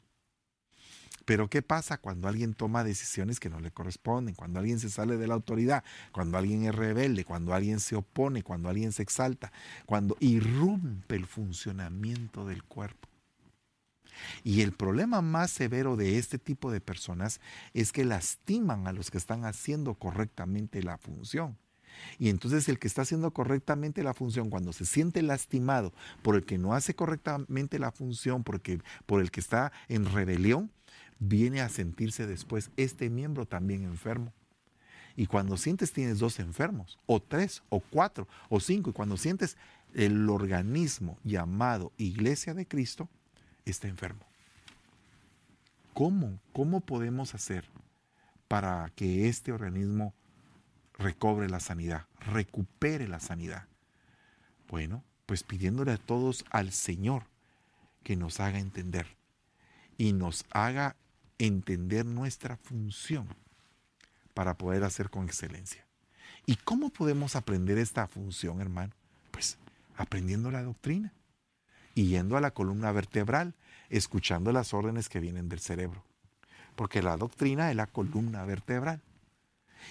Pero 1.28 1.50
¿qué 1.50 1.62
pasa 1.62 1.98
cuando 1.98 2.30
alguien 2.30 2.54
toma 2.54 2.86
decisiones 2.86 3.42
que 3.42 3.50
no 3.50 3.60
le 3.60 3.70
corresponden? 3.70 4.34
Cuando 4.34 4.60
alguien 4.60 4.80
se 4.80 4.90
sale 4.90 5.18
de 5.18 5.28
la 5.28 5.34
autoridad, 5.34 5.84
cuando 6.14 6.38
alguien 6.38 6.64
es 6.64 6.74
rebelde, 6.74 7.26
cuando 7.26 7.54
alguien 7.54 7.82
se 7.82 7.98
opone, 7.98 8.44
cuando 8.44 8.70
alguien 8.70 8.94
se 8.94 9.04
exalta, 9.04 9.52
cuando 9.86 10.16
irrumpe 10.22 11.18
el 11.18 11.26
funcionamiento 11.26 12.46
del 12.46 12.64
cuerpo. 12.64 13.10
Y 14.46 14.62
el 14.62 14.72
problema 14.72 15.22
más 15.22 15.52
severo 15.52 15.98
de 15.98 16.18
este 16.18 16.40
tipo 16.40 16.72
de 16.72 16.80
personas 16.80 17.42
es 17.74 17.92
que 17.92 18.06
lastiman 18.06 18.88
a 18.88 18.94
los 18.94 19.12
que 19.12 19.18
están 19.18 19.44
haciendo 19.44 19.96
correctamente 19.96 20.82
la 20.82 20.98
función. 20.98 21.58
Y 22.20 22.30
entonces 22.30 22.70
el 22.70 22.80
que 22.80 22.88
está 22.88 23.02
haciendo 23.02 23.32
correctamente 23.32 24.02
la 24.02 24.14
función, 24.14 24.50
cuando 24.50 24.72
se 24.72 24.86
siente 24.86 25.22
lastimado 25.22 25.92
por 26.22 26.38
el 26.38 26.46
que 26.46 26.58
no 26.58 26.74
hace 26.74 26.96
correctamente 26.96 27.80
la 27.80 27.92
función, 27.92 28.46
porque, 28.46 28.80
por 29.06 29.20
el 29.20 29.30
que 29.30 29.42
está 29.42 29.74
en 29.90 30.06
rebelión, 30.06 30.72
viene 31.20 31.62
a 31.62 31.70
sentirse 31.70 32.28
después 32.28 32.72
este 32.78 33.10
miembro 33.10 33.46
también 33.46 33.84
enfermo. 33.84 34.34
Y 35.16 35.26
cuando 35.26 35.58
sientes 35.58 35.94
tienes 35.94 36.20
dos 36.20 36.40
enfermos, 36.40 37.00
o 37.08 37.20
tres, 37.20 37.64
o 37.70 37.80
cuatro, 37.80 38.28
o 38.50 38.60
cinco, 38.60 38.92
y 38.92 38.94
cuando 38.94 39.18
sientes 39.18 39.58
el 39.94 40.30
organismo 40.30 41.18
llamado 41.24 41.92
Iglesia 41.98 42.54
de 42.54 42.68
Cristo 42.68 43.10
está 43.66 43.88
enfermo. 43.88 44.26
¿Cómo? 45.94 46.40
¿Cómo 46.54 46.82
podemos 46.82 47.34
hacer 47.34 47.66
para 48.48 48.92
que 48.96 49.28
este 49.28 49.52
organismo 49.52 50.14
recobre 51.00 51.50
la 51.50 51.60
sanidad, 51.60 52.06
recupere 52.20 53.08
la 53.08 53.20
sanidad? 53.20 53.66
Bueno, 54.70 55.04
pues 55.26 55.42
pidiéndole 55.42 55.94
a 55.94 55.98
todos 55.98 56.46
al 56.52 56.72
Señor 56.72 57.24
que 58.04 58.16
nos 58.16 58.40
haga 58.40 58.60
entender 58.60 59.08
y 59.98 60.14
nos 60.14 60.46
haga 60.52 60.96
entender 61.38 62.06
nuestra 62.06 62.58
función 62.58 63.28
para 64.34 64.58
poder 64.58 64.84
hacer 64.84 65.10
con 65.10 65.26
excelencia. 65.26 65.86
¿Y 66.46 66.56
cómo 66.56 66.90
podemos 66.90 67.36
aprender 67.36 67.78
esta 67.78 68.08
función, 68.08 68.62
hermano? 68.62 68.94
Pues 69.32 69.58
aprendiendo 69.96 70.52
la 70.52 70.64
doctrina 70.64 71.14
y 71.94 72.08
yendo 72.08 72.38
a 72.38 72.42
la 72.42 72.52
columna 72.52 72.92
vertebral, 72.92 73.56
escuchando 73.90 74.52
las 74.52 74.74
órdenes 74.74 75.10
que 75.10 75.20
vienen 75.20 75.50
del 75.50 75.60
cerebro. 75.60 76.04
Porque 76.76 77.02
la 77.02 77.18
doctrina 77.18 77.70
es 77.72 77.76
la 77.76 77.88
columna 77.88 78.46
vertebral. 78.46 79.02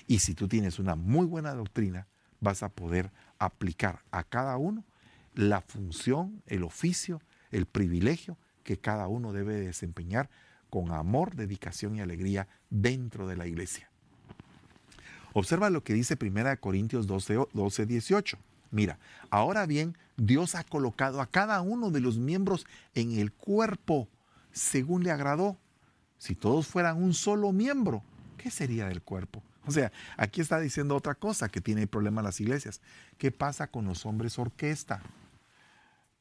Y 0.07 0.21
si 0.21 0.35
tú 0.35 0.49
tienes 0.49 0.79
una 0.79 0.95
muy 0.95 1.27
buena 1.27 1.53
doctrina, 1.55 2.07
vas 2.41 2.63
a 2.63 2.69
poder 2.69 3.11
aplicar 3.39 4.03
a 4.11 4.23
cada 4.25 4.57
uno 4.57 4.85
la 5.35 5.61
función, 5.61 6.43
el 6.47 6.63
oficio, 6.63 7.21
el 7.51 7.67
privilegio 7.67 8.39
que 8.63 8.79
cada 8.79 9.09
uno 9.09 9.33
debe 9.33 9.55
desempeñar 9.55 10.31
con 10.71 10.93
amor, 10.93 11.35
dedicación 11.37 11.97
y 11.97 12.01
alegría 12.01 12.49
dentro 12.71 13.27
de 13.27 13.37
la 13.37 13.47
iglesia. 13.47 13.91
Observa 15.33 15.71
lo 15.71 15.85
que 15.85 15.93
dice 15.93 16.17
1 16.21 16.61
Corintios 16.61 17.07
12, 17.07 17.47
12, 17.53 17.87
18. 17.87 18.39
Mira, 18.71 18.99
ahora 19.31 19.67
bien, 19.67 19.97
Dios 20.17 20.55
ha 20.55 20.65
colocado 20.65 21.21
a 21.21 21.27
cada 21.27 21.61
uno 21.61 21.91
de 21.91 22.01
los 22.01 22.19
miembros 22.19 22.67
en 22.95 23.13
el 23.13 23.33
cuerpo 23.33 24.09
según 24.53 25.05
le 25.05 25.11
agradó. 25.11 25.59
Si 26.19 26.35
todos 26.35 26.67
fueran 26.67 27.03
un 27.03 27.13
solo 27.13 27.53
miembro, 27.53 28.03
¿qué 28.39 28.51
sería 28.51 28.89
del 28.89 29.03
cuerpo? 29.03 29.43
O 29.67 29.71
sea, 29.71 29.93
aquí 30.17 30.41
está 30.41 30.59
diciendo 30.61 30.97
otra 30.97 31.15
cosa 31.15 31.49
que 31.49 31.61
tiene 31.61 31.87
problema 31.87 32.23
las 32.23 32.41
iglesias. 32.41 32.81
¿Qué 33.19 33.31
pasa 33.31 33.67
con 33.67 33.85
los 33.85 34.07
hombres 34.07 34.39
orquesta? 34.39 35.03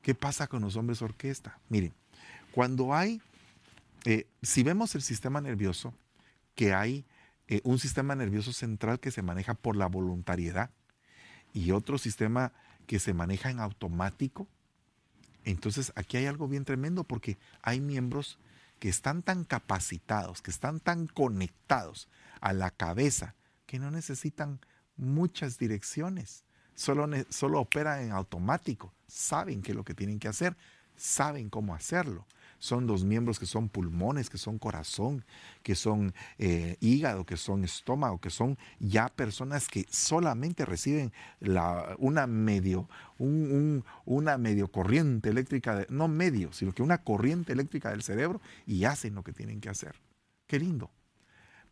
¿Qué 0.01 0.13
pasa 0.13 0.47
con 0.47 0.61
los 0.61 0.75
hombres 0.75 1.01
orquesta? 1.01 1.57
Miren, 1.69 1.93
cuando 2.51 2.93
hay, 2.93 3.21
eh, 4.05 4.27
si 4.43 4.63
vemos 4.63 4.93
el 4.95 5.01
sistema 5.01 5.41
nervioso, 5.41 5.93
que 6.53 6.73
hay 6.73 7.05
eh, 7.47 7.61
un 7.63 7.79
sistema 7.79 8.15
nervioso 8.15 8.53
central 8.53 8.99
que 8.99 9.11
se 9.11 9.23
maneja 9.23 9.55
por 9.55 9.75
la 9.75 9.87
voluntariedad, 9.87 10.69
y 11.53 11.71
otro 11.71 11.97
sistema 11.97 12.53
que 12.85 12.99
se 12.99 13.13
maneja 13.13 13.49
en 13.49 13.59
automático. 13.59 14.47
Entonces 15.43 15.91
aquí 15.95 16.17
hay 16.17 16.25
algo 16.25 16.47
bien 16.47 16.65
tremendo 16.65 17.03
porque 17.03 17.37
hay 17.61 17.79
miembros 17.79 18.39
que 18.79 18.89
están 18.89 19.23
tan 19.23 19.45
capacitados, 19.45 20.41
que 20.41 20.51
están 20.51 20.79
tan 20.79 21.07
conectados 21.07 22.09
a 22.41 22.51
la 22.51 22.71
cabeza, 22.71 23.35
que 23.65 23.79
no 23.79 23.89
necesitan 23.89 24.59
muchas 24.97 25.57
direcciones, 25.57 26.43
solo, 26.73 27.07
solo 27.29 27.61
operan 27.61 28.01
en 28.01 28.11
automático, 28.11 28.93
saben 29.07 29.61
qué 29.61 29.71
es 29.71 29.77
lo 29.77 29.85
que 29.85 29.93
tienen 29.93 30.19
que 30.19 30.27
hacer, 30.27 30.57
saben 30.97 31.49
cómo 31.49 31.73
hacerlo 31.73 32.27
son 32.59 32.87
los 32.87 33.03
miembros 33.03 33.39
que 33.39 33.45
son 33.45 33.69
pulmones, 33.69 34.29
que 34.29 34.37
son 34.37 34.57
corazón, 34.57 35.23
que 35.63 35.75
son 35.75 36.13
eh, 36.37 36.77
hígado, 36.79 37.25
que 37.25 37.37
son 37.37 37.63
estómago, 37.63 38.19
que 38.19 38.29
son 38.29 38.57
ya 38.79 39.07
personas 39.09 39.67
que 39.67 39.85
solamente 39.89 40.65
reciben 40.65 41.11
una 41.99 42.27
medio, 42.27 42.89
una 43.17 44.37
medio 44.37 44.67
corriente 44.69 45.29
eléctrica, 45.29 45.85
no 45.89 46.07
medio, 46.07 46.53
sino 46.53 46.73
que 46.73 46.83
una 46.83 46.99
corriente 46.99 47.53
eléctrica 47.53 47.91
del 47.91 48.03
cerebro 48.03 48.41
y 48.65 48.85
hacen 48.85 49.15
lo 49.15 49.23
que 49.23 49.33
tienen 49.33 49.61
que 49.61 49.69
hacer. 49.69 49.95
Qué 50.47 50.59
lindo. 50.59 50.91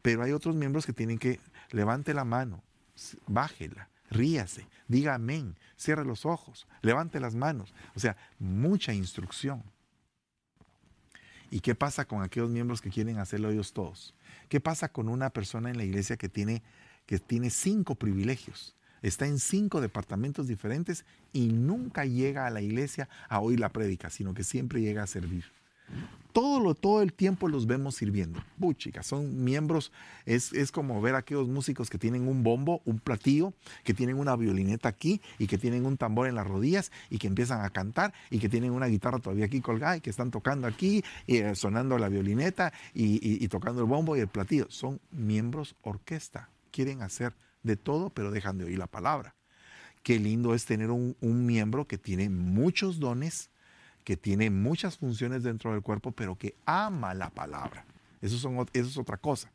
Pero 0.01 0.23
hay 0.23 0.31
otros 0.31 0.55
miembros 0.55 0.85
que 0.85 0.93
tienen 0.93 1.17
que 1.17 1.39
levante 1.71 2.13
la 2.13 2.25
mano, 2.25 2.61
bájela, 3.25 3.89
ríase, 4.09 4.67
diga 4.87 5.15
amén, 5.15 5.57
cierre 5.75 6.05
los 6.05 6.25
ojos, 6.25 6.67
levante 6.81 7.19
las 7.19 7.35
manos. 7.35 7.73
O 7.95 7.99
sea, 7.99 8.17
mucha 8.37 8.93
instrucción. 8.93 9.63
¿Y 11.53 11.59
qué 11.59 11.75
pasa 11.75 12.05
con 12.05 12.23
aquellos 12.23 12.49
miembros 12.49 12.81
que 12.81 12.89
quieren 12.89 13.19
hacerlo 13.19 13.51
ellos 13.51 13.73
todos? 13.73 14.15
¿Qué 14.49 14.59
pasa 14.59 14.89
con 14.89 15.07
una 15.07 15.29
persona 15.29 15.69
en 15.69 15.77
la 15.77 15.83
iglesia 15.83 16.17
que 16.17 16.27
tiene, 16.27 16.63
que 17.05 17.19
tiene 17.19 17.51
cinco 17.51 17.93
privilegios? 17.93 18.75
Está 19.03 19.27
en 19.27 19.37
cinco 19.37 19.79
departamentos 19.79 20.47
diferentes 20.47 21.05
y 21.31 21.49
nunca 21.49 22.05
llega 22.05 22.47
a 22.47 22.49
la 22.49 22.63
iglesia 22.63 23.07
a 23.29 23.39
oír 23.39 23.59
la 23.59 23.69
prédica, 23.69 24.09
sino 24.09 24.33
que 24.33 24.43
siempre 24.43 24.81
llega 24.81 25.03
a 25.03 25.07
servir. 25.07 25.45
Todo, 26.33 26.59
lo, 26.59 26.73
todo 26.73 27.03
el 27.03 27.13
tiempo 27.13 27.47
los 27.47 27.67
vemos 27.67 27.93
sirviendo. 27.93 28.43
Buchica, 28.57 29.03
son 29.03 29.43
miembros, 29.43 29.91
es, 30.25 30.51
es, 30.51 30.71
como 30.71 30.99
ver 30.99 31.13
a 31.13 31.19
aquellos 31.19 31.47
músicos 31.47 31.91
que 31.91 31.99
tienen 31.99 32.27
un 32.27 32.41
bombo, 32.41 32.81
un 32.85 32.97
platillo, 32.97 33.53
que 33.83 33.93
tienen 33.93 34.17
una 34.17 34.35
violineta 34.35 34.89
aquí 34.89 35.21
y 35.37 35.45
que 35.45 35.59
tienen 35.59 35.85
un 35.85 35.95
tambor 35.95 36.27
en 36.27 36.33
las 36.33 36.47
rodillas 36.47 36.91
y 37.11 37.19
que 37.19 37.27
empiezan 37.27 37.63
a 37.63 37.69
cantar 37.69 38.15
y 38.31 38.39
que 38.39 38.49
tienen 38.49 38.71
una 38.71 38.87
guitarra 38.87 39.19
todavía 39.19 39.45
aquí 39.45 39.61
colgada 39.61 39.97
y 39.97 40.01
que 40.01 40.09
están 40.09 40.31
tocando 40.31 40.65
aquí, 40.65 41.03
y, 41.27 41.37
eh, 41.37 41.53
sonando 41.53 41.99
la 41.99 42.09
violineta 42.09 42.73
y, 42.95 43.47
tocando 43.47 43.81
el 43.81 43.87
bombo 43.87 44.17
y 44.17 44.19
el 44.19 44.27
platillo. 44.27 44.65
Son 44.69 44.99
miembros 45.11 45.75
orquesta, 45.83 46.49
quieren 46.71 47.03
hacer 47.03 47.35
de 47.61 47.75
todo, 47.75 48.09
pero 48.09 48.31
dejan 48.31 48.57
de 48.57 48.65
oír 48.65 48.79
la 48.79 48.87
palabra. 48.87 49.35
Qué 50.01 50.19
lindo 50.19 50.55
es 50.55 50.65
tener 50.65 50.89
un 50.89 51.45
miembro 51.45 51.85
que 51.85 51.99
tiene 51.99 52.29
muchos 52.29 52.99
dones, 52.99 53.51
que 54.03 54.17
tiene 54.17 54.49
muchas 54.49 54.97
funciones 54.97 55.43
dentro 55.43 55.71
del 55.71 55.81
cuerpo, 55.81 56.11
pero 56.11 56.37
que 56.37 56.55
ama 56.65 57.13
la 57.13 57.29
palabra. 57.29 57.85
Eso, 58.21 58.37
son, 58.37 58.65
es 58.73 58.97
otra 58.97 59.17
cosa. 59.17 59.51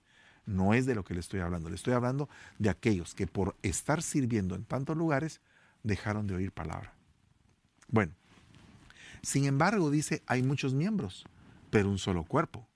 No 0.46 0.74
es 0.74 0.86
de 0.86 0.94
lo 0.94 1.04
que 1.04 1.14
le 1.14 1.20
estoy 1.20 1.40
hablando. 1.40 1.68
Le 1.68 1.76
estoy 1.76 1.94
hablando 1.94 2.28
de 2.58 2.70
aquellos 2.70 3.14
que 3.14 3.26
por 3.26 3.56
estar 3.62 4.02
sirviendo 4.02 4.54
en 4.54 4.64
tantos 4.64 4.96
lugares 4.96 5.40
dejaron 5.82 6.26
de 6.26 6.34
oír 6.34 6.52
palabra. 6.52 6.94
Bueno, 7.88 8.12
sin 9.22 9.44
embargo, 9.44 9.90
dice, 9.90 10.22
hay 10.26 10.42
muchos 10.42 10.74
miembros, 10.74 11.24
pero 11.70 11.90
un 11.90 11.98
solo 11.98 12.24
cuerpo. 12.24 12.66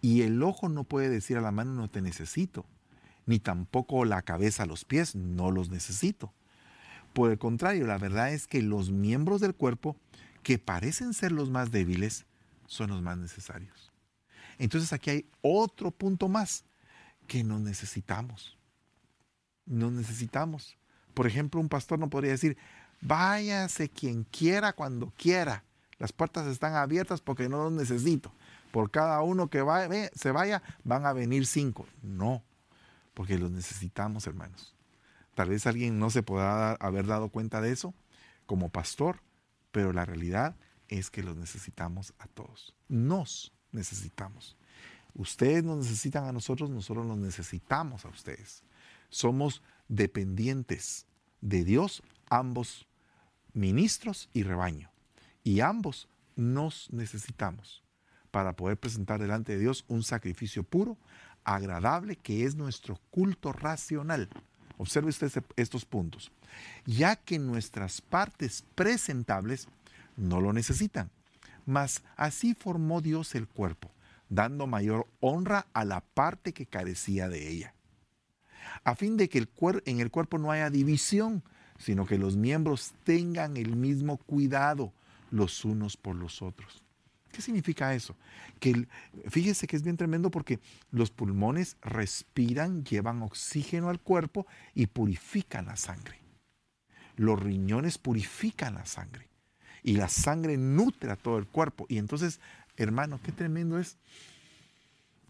Y 0.00 0.22
el 0.22 0.42
ojo 0.42 0.68
no 0.68 0.84
puede 0.84 1.08
decir 1.08 1.36
a 1.38 1.40
la 1.40 1.50
mano, 1.50 1.72
no 1.72 1.88
te 1.88 2.00
necesito, 2.00 2.64
ni 3.26 3.38
tampoco 3.38 4.04
la 4.04 4.22
cabeza 4.22 4.62
a 4.62 4.66
los 4.66 4.84
pies, 4.84 5.14
no 5.14 5.50
los 5.50 5.70
necesito. 5.70 6.32
Por 7.12 7.30
el 7.30 7.38
contrario, 7.38 7.86
la 7.86 7.98
verdad 7.98 8.32
es 8.32 8.46
que 8.46 8.62
los 8.62 8.90
miembros 8.90 9.40
del 9.40 9.54
cuerpo 9.54 9.96
que 10.42 10.58
parecen 10.58 11.14
ser 11.14 11.32
los 11.32 11.50
más 11.50 11.70
débiles 11.70 12.26
son 12.66 12.90
los 12.90 13.02
más 13.02 13.18
necesarios. 13.18 13.90
Entonces 14.58 14.92
aquí 14.92 15.10
hay 15.10 15.30
otro 15.40 15.90
punto 15.90 16.28
más 16.28 16.64
que 17.26 17.44
nos 17.44 17.60
necesitamos. 17.60 18.56
Nos 19.66 19.92
necesitamos. 19.92 20.76
Por 21.14 21.26
ejemplo, 21.26 21.60
un 21.60 21.68
pastor 21.68 21.98
no 21.98 22.10
podría 22.10 22.32
decir, 22.32 22.56
váyase 23.00 23.88
quien 23.88 24.24
quiera 24.24 24.72
cuando 24.72 25.12
quiera. 25.16 25.64
Las 25.98 26.12
puertas 26.12 26.46
están 26.46 26.74
abiertas 26.74 27.20
porque 27.20 27.48
no 27.48 27.64
los 27.64 27.72
necesito. 27.72 28.32
Por 28.70 28.90
cada 28.90 29.20
uno 29.22 29.48
que 29.48 30.10
se 30.14 30.30
vaya, 30.30 30.62
van 30.84 31.06
a 31.06 31.12
venir 31.12 31.46
cinco. 31.46 31.86
No, 32.02 32.42
porque 33.14 33.38
los 33.38 33.50
necesitamos, 33.50 34.26
hermanos. 34.26 34.74
Tal 35.34 35.50
vez 35.50 35.66
alguien 35.66 35.98
no 35.98 36.10
se 36.10 36.22
pueda 36.22 36.72
haber 36.72 37.06
dado 37.06 37.28
cuenta 37.28 37.60
de 37.60 37.72
eso 37.72 37.94
como 38.46 38.70
pastor, 38.70 39.20
pero 39.78 39.92
la 39.92 40.04
realidad 40.04 40.56
es 40.88 41.08
que 41.08 41.22
los 41.22 41.36
necesitamos 41.36 42.12
a 42.18 42.26
todos. 42.26 42.74
Nos 42.88 43.52
necesitamos. 43.70 44.56
Ustedes 45.14 45.62
nos 45.62 45.76
necesitan 45.76 46.24
a 46.24 46.32
nosotros, 46.32 46.68
nosotros 46.68 47.06
nos 47.06 47.16
necesitamos 47.16 48.04
a 48.04 48.08
ustedes. 48.08 48.64
Somos 49.08 49.62
dependientes 49.86 51.06
de 51.40 51.62
Dios, 51.62 52.02
ambos 52.28 52.88
ministros 53.52 54.30
y 54.32 54.42
rebaño. 54.42 54.90
Y 55.44 55.60
ambos 55.60 56.08
nos 56.34 56.92
necesitamos 56.92 57.84
para 58.32 58.56
poder 58.56 58.80
presentar 58.80 59.20
delante 59.20 59.52
de 59.52 59.60
Dios 59.60 59.84
un 59.86 60.02
sacrificio 60.02 60.64
puro, 60.64 60.98
agradable, 61.44 62.16
que 62.16 62.44
es 62.44 62.56
nuestro 62.56 62.98
culto 63.12 63.52
racional. 63.52 64.28
Observe 64.78 65.10
usted 65.10 65.30
estos 65.56 65.84
puntos. 65.84 66.32
Ya 66.86 67.16
que 67.16 67.38
nuestras 67.38 68.00
partes 68.00 68.64
presentables 68.74 69.68
no 70.16 70.40
lo 70.40 70.52
necesitan, 70.52 71.10
Mas 71.68 72.02
así 72.16 72.54
formó 72.54 73.02
Dios 73.02 73.34
el 73.34 73.46
cuerpo, 73.46 73.90
dando 74.30 74.66
mayor 74.66 75.06
honra 75.20 75.66
a 75.74 75.84
la 75.84 76.00
parte 76.00 76.54
que 76.54 76.64
carecía 76.64 77.28
de 77.28 77.46
ella, 77.46 77.74
a 78.84 78.94
fin 78.94 79.18
de 79.18 79.28
que 79.28 79.36
el 79.36 79.50
en 79.84 80.00
el 80.00 80.10
cuerpo 80.10 80.38
no 80.38 80.50
haya 80.50 80.70
división, 80.70 81.42
sino 81.78 82.06
que 82.06 82.16
los 82.16 82.36
miembros 82.36 82.94
tengan 83.04 83.58
el 83.58 83.76
mismo 83.76 84.16
cuidado 84.16 84.94
los 85.30 85.62
unos 85.66 85.98
por 85.98 86.16
los 86.16 86.40
otros. 86.40 86.82
¿Qué 87.32 87.42
significa 87.42 87.94
eso? 87.94 88.16
Que 88.58 88.86
fíjese 89.28 89.66
que 89.66 89.76
es 89.76 89.82
bien 89.82 89.96
tremendo 89.96 90.30
porque 90.30 90.60
los 90.90 91.10
pulmones 91.10 91.76
respiran, 91.82 92.84
llevan 92.84 93.22
oxígeno 93.22 93.90
al 93.90 94.00
cuerpo 94.00 94.46
y 94.74 94.86
purifican 94.86 95.66
la 95.66 95.76
sangre. 95.76 96.18
Los 97.16 97.40
riñones 97.40 97.98
purifican 97.98 98.74
la 98.74 98.86
sangre 98.86 99.28
y 99.82 99.94
la 99.94 100.08
sangre 100.08 100.56
nutre 100.56 101.10
a 101.10 101.16
todo 101.16 101.38
el 101.38 101.46
cuerpo. 101.46 101.86
Y 101.88 101.98
entonces, 101.98 102.40
hermano, 102.76 103.20
qué 103.22 103.32
tremendo 103.32 103.78
es 103.78 103.96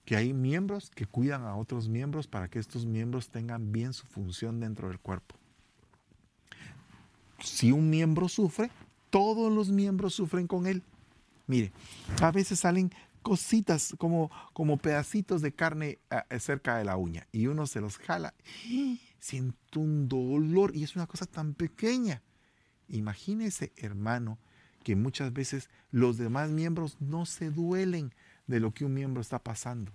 que 0.05 0.17
hay 0.17 0.33
miembros 0.33 0.91
que 0.91 1.07
cuidan 1.07 1.43
a 1.43 1.57
otros 1.57 1.89
miembros 1.89 2.27
para 2.27 2.49
que 2.49 2.59
estos 2.59 2.87
miembros 2.87 3.29
tengan 3.29 3.73
bien 3.73 3.93
su 3.93 4.07
función 4.07 4.61
dentro 4.61 4.89
del 4.89 4.99
cuerpo. 4.99 5.35
Si 7.41 7.73
un 7.73 7.91
miembro 7.91 8.29
sufre, 8.29 8.71
todos 9.11 9.53
los 9.53 9.71
miembros 9.71 10.15
sufren 10.15 10.47
con 10.47 10.67
él. 10.67 10.83
Mire, 11.49 11.73
a 12.21 12.31
veces 12.31 12.61
salen 12.61 12.93
cositas 13.23 13.95
como, 13.99 14.31
como 14.53 14.77
pedacitos 14.77 15.43
de 15.43 15.53
carne 15.53 15.99
ah, 16.11 16.25
cerca 16.39 16.77
de 16.77 16.85
la 16.85 16.97
uña 16.97 17.27
y 17.33 17.47
uno 17.47 17.67
se 17.67 17.81
los 17.81 17.99
jala. 17.99 18.35
Siento 19.19 19.81
un 19.81 20.09
dolor 20.09 20.77
y 20.77 20.85
es 20.85 20.95
una 20.95 21.07
cosa 21.07 21.27
tan 21.27 21.55
pequeña. 21.55 22.23
Imagínese, 22.87 23.73
hermano, 23.77 24.39
que 24.85 24.95
muchas 24.95 25.33
veces 25.33 25.71
los 25.91 26.19
demás 26.19 26.51
miembros 26.51 27.01
no 27.01 27.27
se 27.27 27.51
duelen 27.51 28.15
de 28.47 28.61
lo 28.61 28.73
que 28.73 28.85
un 28.85 28.95
miembro 28.95 29.21
está 29.23 29.43
pasando. 29.43 29.93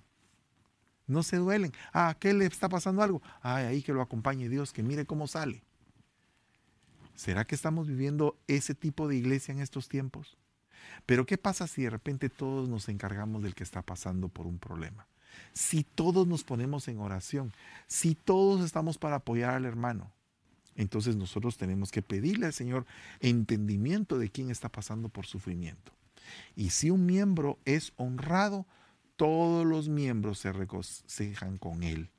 No 1.05 1.21
se 1.21 1.37
duelen. 1.37 1.71
Ah, 1.93 2.17
¿qué 2.19 2.33
le 2.33 2.45
está 2.45 2.67
pasando 2.67 3.03
algo? 3.03 3.21
Ay, 3.41 3.65
ahí 3.65 3.83
que 3.83 3.93
lo 3.93 4.01
acompañe 4.01 4.49
Dios, 4.49 4.73
que 4.73 4.81
mire 4.81 5.05
cómo 5.05 5.27
sale. 5.27 5.63
¿Será 7.15 7.45
que 7.45 7.53
estamos 7.53 7.87
viviendo 7.87 8.39
ese 8.47 8.73
tipo 8.73 9.07
de 9.07 9.17
iglesia 9.17 9.51
en 9.51 9.59
estos 9.59 9.87
tiempos? 9.87 10.37
Pero 11.05 11.25
¿qué 11.25 11.37
pasa 11.37 11.67
si 11.67 11.83
de 11.83 11.89
repente 11.89 12.29
todos 12.29 12.69
nos 12.69 12.89
encargamos 12.89 13.43
del 13.43 13.55
que 13.55 13.63
está 13.63 13.81
pasando 13.81 14.29
por 14.29 14.47
un 14.47 14.59
problema? 14.59 15.07
Si 15.53 15.83
todos 15.83 16.27
nos 16.27 16.43
ponemos 16.43 16.87
en 16.87 16.99
oración, 16.99 17.53
si 17.87 18.15
todos 18.15 18.63
estamos 18.63 18.97
para 18.97 19.17
apoyar 19.17 19.55
al 19.55 19.65
hermano, 19.65 20.11
entonces 20.75 21.15
nosotros 21.15 21.57
tenemos 21.57 21.91
que 21.91 22.01
pedirle 22.01 22.47
al 22.47 22.53
Señor 22.53 22.85
entendimiento 23.19 24.17
de 24.17 24.29
quién 24.29 24.49
está 24.49 24.69
pasando 24.69 25.09
por 25.09 25.25
sufrimiento. 25.25 25.91
Y 26.55 26.71
si 26.71 26.89
un 26.89 27.05
miembro 27.05 27.59
es 27.65 27.93
honrado, 27.97 28.65
todos 29.15 29.65
los 29.65 29.89
miembros 29.89 30.39
se 30.39 30.51
regocijan 30.51 31.57
con 31.57 31.83
él. 31.83 32.09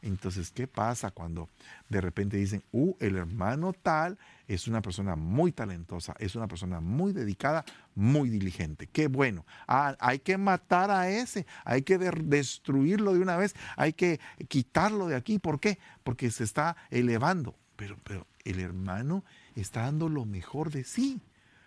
Entonces, 0.00 0.50
¿qué 0.50 0.66
pasa 0.66 1.10
cuando 1.10 1.48
de 1.88 2.00
repente 2.00 2.36
dicen, 2.36 2.62
uh, 2.72 2.94
el 3.00 3.16
hermano 3.16 3.72
tal 3.72 4.18
es 4.48 4.66
una 4.66 4.80
persona 4.80 5.14
muy 5.14 5.52
talentosa, 5.52 6.14
es 6.18 6.34
una 6.34 6.48
persona 6.48 6.80
muy 6.80 7.12
dedicada, 7.12 7.64
muy 7.94 8.30
diligente? 8.30 8.88
Qué 8.88 9.06
bueno. 9.06 9.44
Ah, 9.68 9.94
hay 10.00 10.18
que 10.20 10.38
matar 10.38 10.90
a 10.90 11.10
ese, 11.10 11.46
hay 11.64 11.82
que 11.82 11.98
destruirlo 11.98 13.12
de 13.12 13.20
una 13.20 13.36
vez, 13.36 13.54
hay 13.76 13.92
que 13.92 14.18
quitarlo 14.48 15.06
de 15.06 15.16
aquí. 15.16 15.38
¿Por 15.38 15.60
qué? 15.60 15.78
Porque 16.02 16.30
se 16.30 16.44
está 16.44 16.76
elevando. 16.90 17.54
Pero, 17.76 17.96
pero 18.02 18.26
el 18.44 18.58
hermano 18.58 19.22
está 19.54 19.82
dando 19.82 20.08
lo 20.08 20.24
mejor 20.24 20.70
de 20.70 20.82
sí. 20.82 21.20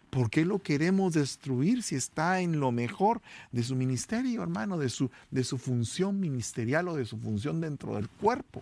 ¿Por 0.09 0.29
qué 0.29 0.43
lo 0.43 0.59
queremos 0.59 1.13
destruir 1.13 1.83
si 1.83 1.95
está 1.95 2.41
en 2.41 2.59
lo 2.59 2.73
mejor 2.73 3.21
de 3.53 3.63
su 3.63 3.77
ministerio, 3.77 4.43
hermano, 4.43 4.77
de 4.77 4.89
su, 4.89 5.09
de 5.29 5.45
su 5.45 5.57
función 5.57 6.19
ministerial 6.19 6.89
o 6.89 6.95
de 6.95 7.05
su 7.05 7.17
función 7.17 7.61
dentro 7.61 7.95
del 7.95 8.09
cuerpo? 8.09 8.61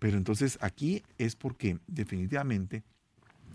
Pero 0.00 0.16
entonces 0.16 0.58
aquí 0.60 1.04
es 1.18 1.36
porque 1.36 1.78
definitivamente 1.86 2.82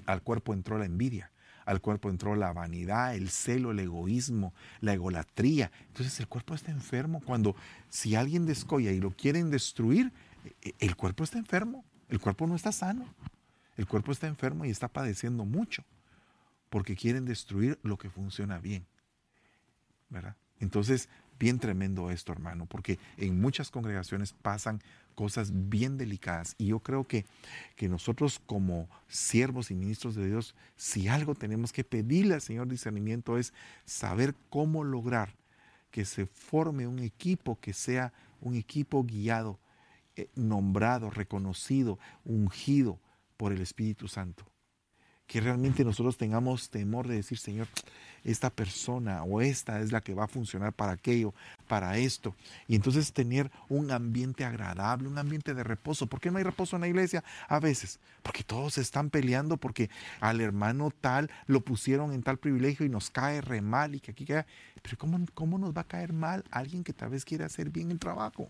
al 0.05 0.21
cuerpo 0.21 0.53
entró 0.53 0.77
la 0.77 0.85
envidia, 0.85 1.31
al 1.65 1.81
cuerpo 1.81 2.09
entró 2.09 2.35
la 2.35 2.53
vanidad, 2.53 3.15
el 3.15 3.29
celo, 3.29 3.71
el 3.71 3.79
egoísmo, 3.79 4.53
la 4.79 4.93
egolatría. 4.93 5.71
Entonces 5.87 6.17
el 6.19 6.27
cuerpo 6.27 6.53
está 6.53 6.71
enfermo. 6.71 7.21
Cuando 7.25 7.55
si 7.89 8.15
alguien 8.15 8.45
descolla 8.45 8.91
y 8.91 8.99
lo 8.99 9.11
quieren 9.11 9.49
destruir, 9.49 10.13
e, 10.45 10.69
e, 10.69 10.75
el 10.79 10.95
cuerpo 10.95 11.23
está 11.23 11.39
enfermo, 11.39 11.83
el 12.07 12.19
cuerpo 12.19 12.45
no 12.45 12.55
está 12.55 12.71
sano, 12.71 13.05
el 13.75 13.87
cuerpo 13.87 14.11
está 14.11 14.27
enfermo 14.27 14.63
y 14.65 14.69
está 14.69 14.87
padeciendo 14.87 15.43
mucho 15.45 15.83
porque 16.69 16.95
quieren 16.95 17.25
destruir 17.25 17.79
lo 17.81 17.97
que 17.97 18.11
funciona 18.11 18.59
bien. 18.59 18.85
¿Verdad? 20.09 20.35
Entonces, 20.59 21.09
bien 21.39 21.59
tremendo 21.59 22.11
esto, 22.11 22.31
hermano, 22.31 22.65
porque 22.65 22.99
en 23.17 23.39
muchas 23.39 23.71
congregaciones 23.71 24.33
pasan 24.33 24.81
cosas 25.15 25.51
bien 25.69 25.97
delicadas. 25.97 26.55
Y 26.57 26.67
yo 26.67 26.79
creo 26.79 27.05
que, 27.05 27.25
que 27.75 27.89
nosotros 27.89 28.39
como 28.45 28.89
siervos 29.07 29.71
y 29.71 29.75
ministros 29.75 30.15
de 30.15 30.27
Dios, 30.27 30.55
si 30.75 31.07
algo 31.07 31.33
tenemos 31.33 31.73
que 31.73 31.83
pedirle 31.83 32.35
al 32.35 32.41
Señor 32.41 32.67
discernimiento 32.67 33.37
es 33.37 33.53
saber 33.85 34.35
cómo 34.49 34.83
lograr 34.83 35.35
que 35.89 36.05
se 36.05 36.25
forme 36.25 36.87
un 36.87 36.99
equipo 36.99 37.59
que 37.59 37.73
sea 37.73 38.13
un 38.41 38.55
equipo 38.55 39.03
guiado, 39.03 39.59
eh, 40.15 40.29
nombrado, 40.35 41.09
reconocido, 41.09 41.97
ungido 42.25 42.99
por 43.37 43.51
el 43.51 43.61
Espíritu 43.61 44.07
Santo 44.07 44.45
que 45.27 45.41
realmente 45.41 45.83
nosotros 45.83 46.17
tengamos 46.17 46.69
temor 46.69 47.07
de 47.07 47.15
decir, 47.15 47.37
Señor, 47.37 47.67
esta 48.23 48.49
persona 48.49 49.23
o 49.23 49.41
esta 49.41 49.79
es 49.79 49.91
la 49.91 50.01
que 50.01 50.13
va 50.13 50.25
a 50.25 50.27
funcionar 50.27 50.73
para 50.73 50.93
aquello, 50.93 51.33
para 51.67 51.97
esto. 51.97 52.35
Y 52.67 52.75
entonces 52.75 53.11
tener 53.13 53.51
un 53.69 53.91
ambiente 53.91 54.45
agradable, 54.45 55.07
un 55.07 55.17
ambiente 55.17 55.53
de 55.53 55.63
reposo. 55.63 56.07
¿Por 56.07 56.19
qué 56.19 56.31
no 56.31 56.37
hay 56.37 56.43
reposo 56.43 56.75
en 56.75 56.81
la 56.81 56.87
iglesia? 56.87 57.23
A 57.47 57.59
veces, 57.59 57.99
porque 58.23 58.43
todos 58.43 58.77
están 58.77 59.09
peleando 59.09 59.57
porque 59.57 59.89
al 60.19 60.41
hermano 60.41 60.91
tal 61.01 61.29
lo 61.47 61.61
pusieron 61.61 62.11
en 62.13 62.23
tal 62.23 62.37
privilegio 62.37 62.85
y 62.85 62.89
nos 62.89 63.09
cae 63.09 63.41
re 63.41 63.61
mal 63.61 63.95
y 63.95 63.99
que 63.99 64.11
aquí 64.11 64.25
queda. 64.25 64.45
Pero 64.81 64.97
¿cómo, 64.97 65.19
cómo 65.33 65.57
nos 65.57 65.75
va 65.75 65.81
a 65.81 65.87
caer 65.87 66.13
mal 66.13 66.43
alguien 66.51 66.83
que 66.83 66.93
tal 66.93 67.09
vez 67.09 67.25
quiere 67.25 67.43
hacer 67.43 67.69
bien 67.69 67.91
el 67.91 67.99
trabajo? 67.99 68.49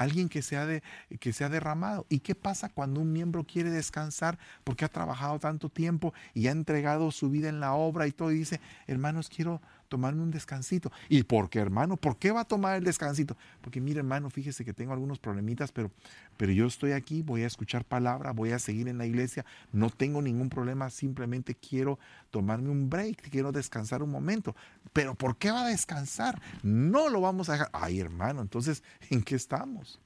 Alguien 0.00 0.30
que 0.30 0.40
se, 0.40 0.56
ha 0.56 0.64
de, 0.64 0.82
que 1.20 1.34
se 1.34 1.44
ha 1.44 1.50
derramado. 1.50 2.06
¿Y 2.08 2.20
qué 2.20 2.34
pasa 2.34 2.70
cuando 2.70 3.02
un 3.02 3.12
miembro 3.12 3.44
quiere 3.44 3.70
descansar 3.70 4.38
porque 4.64 4.86
ha 4.86 4.88
trabajado 4.88 5.38
tanto 5.38 5.68
tiempo 5.68 6.14
y 6.32 6.46
ha 6.46 6.52
entregado 6.52 7.10
su 7.10 7.28
vida 7.28 7.50
en 7.50 7.60
la 7.60 7.74
obra 7.74 8.06
y 8.06 8.12
todo 8.12 8.32
y 8.32 8.38
dice, 8.38 8.60
hermanos, 8.86 9.28
quiero 9.28 9.60
tomarme 9.90 10.22
un 10.22 10.30
descansito. 10.30 10.90
¿Y 11.08 11.24
por 11.24 11.50
qué, 11.50 11.58
hermano? 11.58 11.98
¿Por 11.98 12.16
qué 12.16 12.30
va 12.30 12.42
a 12.42 12.44
tomar 12.44 12.76
el 12.76 12.84
descansito? 12.84 13.36
Porque 13.60 13.80
mire, 13.80 13.98
hermano, 13.98 14.30
fíjese 14.30 14.64
que 14.64 14.72
tengo 14.72 14.92
algunos 14.94 15.18
problemitas, 15.18 15.72
pero, 15.72 15.90
pero 16.38 16.52
yo 16.52 16.66
estoy 16.66 16.92
aquí, 16.92 17.22
voy 17.22 17.42
a 17.42 17.46
escuchar 17.46 17.84
palabra, 17.84 18.30
voy 18.30 18.52
a 18.52 18.58
seguir 18.58 18.88
en 18.88 18.96
la 18.96 19.04
iglesia, 19.04 19.44
no 19.72 19.90
tengo 19.90 20.22
ningún 20.22 20.48
problema, 20.48 20.88
simplemente 20.88 21.54
quiero 21.54 21.98
tomarme 22.30 22.70
un 22.70 22.88
break, 22.88 23.28
quiero 23.30 23.52
descansar 23.52 24.02
un 24.02 24.10
momento. 24.10 24.54
Pero 24.92 25.14
¿por 25.14 25.36
qué 25.36 25.50
va 25.50 25.64
a 25.64 25.68
descansar? 25.68 26.40
No 26.62 27.10
lo 27.10 27.20
vamos 27.20 27.48
a 27.48 27.52
dejar. 27.52 27.70
Ay, 27.72 28.00
hermano, 28.00 28.40
entonces, 28.40 28.82
¿en 29.10 29.22
qué 29.22 29.34
estamos? 29.34 30.00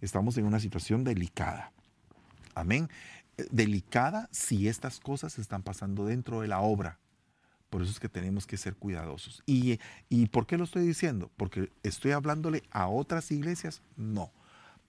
Estamos 0.00 0.36
en 0.38 0.46
una 0.46 0.58
situación 0.58 1.04
delicada. 1.04 1.72
Amén. 2.54 2.88
Eh, 3.36 3.46
delicada 3.52 4.30
si 4.32 4.66
estas 4.66 4.98
cosas 4.98 5.38
están 5.38 5.62
pasando 5.62 6.06
dentro 6.06 6.40
de 6.40 6.48
la 6.48 6.60
obra 6.60 6.98
por 7.70 7.82
eso 7.82 7.92
es 7.92 8.00
que 8.00 8.08
tenemos 8.08 8.46
que 8.46 8.56
ser 8.56 8.74
cuidadosos. 8.74 9.42
¿Y, 9.46 9.78
¿Y 10.08 10.26
por 10.26 10.46
qué 10.46 10.58
lo 10.58 10.64
estoy 10.64 10.84
diciendo? 10.84 11.30
¿Porque 11.36 11.70
estoy 11.84 12.10
hablándole 12.10 12.64
a 12.70 12.88
otras 12.88 13.30
iglesias? 13.30 13.80
No. 13.96 14.32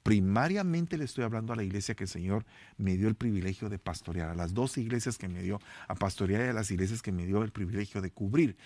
Primariamente 0.02 0.98
le 0.98 1.06
estoy 1.06 1.24
hablando 1.24 1.54
a 1.54 1.56
la 1.56 1.64
iglesia 1.64 1.94
que 1.94 2.06
el 2.06 2.10
Señor 2.10 2.44
me 2.78 2.98
dio 2.98 3.08
el 3.08 3.14
privilegio 3.14 3.70
de 3.70 3.78
pastorear, 3.78 4.32
a 4.32 4.36
las 4.36 4.56
dos 4.56 4.80
iglesias 4.80 5.20
que 5.20 5.30
me 5.30 5.44
dio 5.44 5.60
a 5.88 5.94
pastorear 5.94 6.44
y 6.44 6.50
a 6.50 6.54
las 6.54 6.72
iglesias 6.72 7.04
que 7.04 7.12
me 7.12 7.28
dio 7.28 7.44
el 7.44 7.52
privilegio 7.52 8.02
de 8.02 8.10
cubrir. 8.10 8.58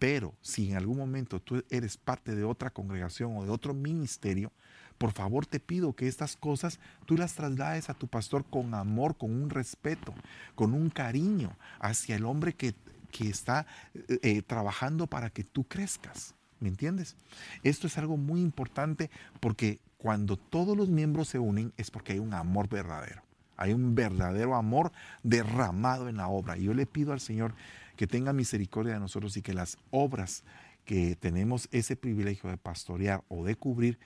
Pero 0.00 0.34
si 0.40 0.70
en 0.70 0.76
algún 0.76 0.98
momento 0.98 1.40
tú 1.40 1.62
eres 1.70 1.96
parte 1.96 2.34
de 2.34 2.42
otra 2.42 2.70
congregación 2.70 3.36
o 3.36 3.44
de 3.44 3.50
otro 3.50 3.72
ministerio, 3.72 4.50
por 4.98 5.12
favor 5.12 5.46
te 5.46 5.60
pido 5.60 5.94
que 5.94 6.08
estas 6.08 6.36
cosas 6.36 6.80
tú 7.06 7.16
las 7.16 7.34
traslades 7.34 7.88
a 7.88 7.94
tu 7.94 8.08
pastor 8.08 8.44
con 8.44 8.74
amor, 8.74 9.16
con 9.16 9.30
un 9.30 9.48
respeto, 9.48 10.12
con 10.56 10.74
un 10.74 10.90
cariño 10.90 11.56
hacia 11.78 12.16
el 12.16 12.24
hombre 12.24 12.54
que 12.54 12.74
que 13.10 13.28
está 13.28 13.66
eh, 13.94 14.18
eh, 14.22 14.42
trabajando 14.42 15.06
para 15.06 15.30
que 15.30 15.44
tú 15.44 15.64
crezcas. 15.64 16.34
¿Me 16.60 16.68
entiendes? 16.68 17.16
Esto 17.62 17.86
es 17.86 17.96
algo 17.96 18.16
muy 18.16 18.40
importante 18.42 19.10
porque 19.40 19.80
cuando 19.96 20.36
todos 20.36 20.76
los 20.76 20.88
miembros 20.88 21.28
se 21.28 21.38
unen 21.38 21.72
es 21.76 21.90
porque 21.90 22.12
hay 22.12 22.18
un 22.18 22.34
amor 22.34 22.68
verdadero. 22.68 23.22
Hay 23.56 23.72
un 23.72 23.94
verdadero 23.94 24.54
amor 24.54 24.92
derramado 25.22 26.08
en 26.08 26.16
la 26.16 26.28
obra. 26.28 26.56
Y 26.56 26.64
yo 26.64 26.74
le 26.74 26.86
pido 26.86 27.12
al 27.12 27.20
Señor 27.20 27.54
que 27.96 28.06
tenga 28.06 28.32
misericordia 28.32 28.94
de 28.94 29.00
nosotros 29.00 29.36
y 29.36 29.42
que 29.42 29.52
las 29.52 29.76
obras 29.90 30.44
que 30.86 31.16
tenemos 31.16 31.68
ese 31.70 31.96
privilegio 31.96 32.48
de 32.48 32.56
pastorear 32.56 33.22
o 33.28 33.44
de 33.44 33.56
cubrir 33.56 33.98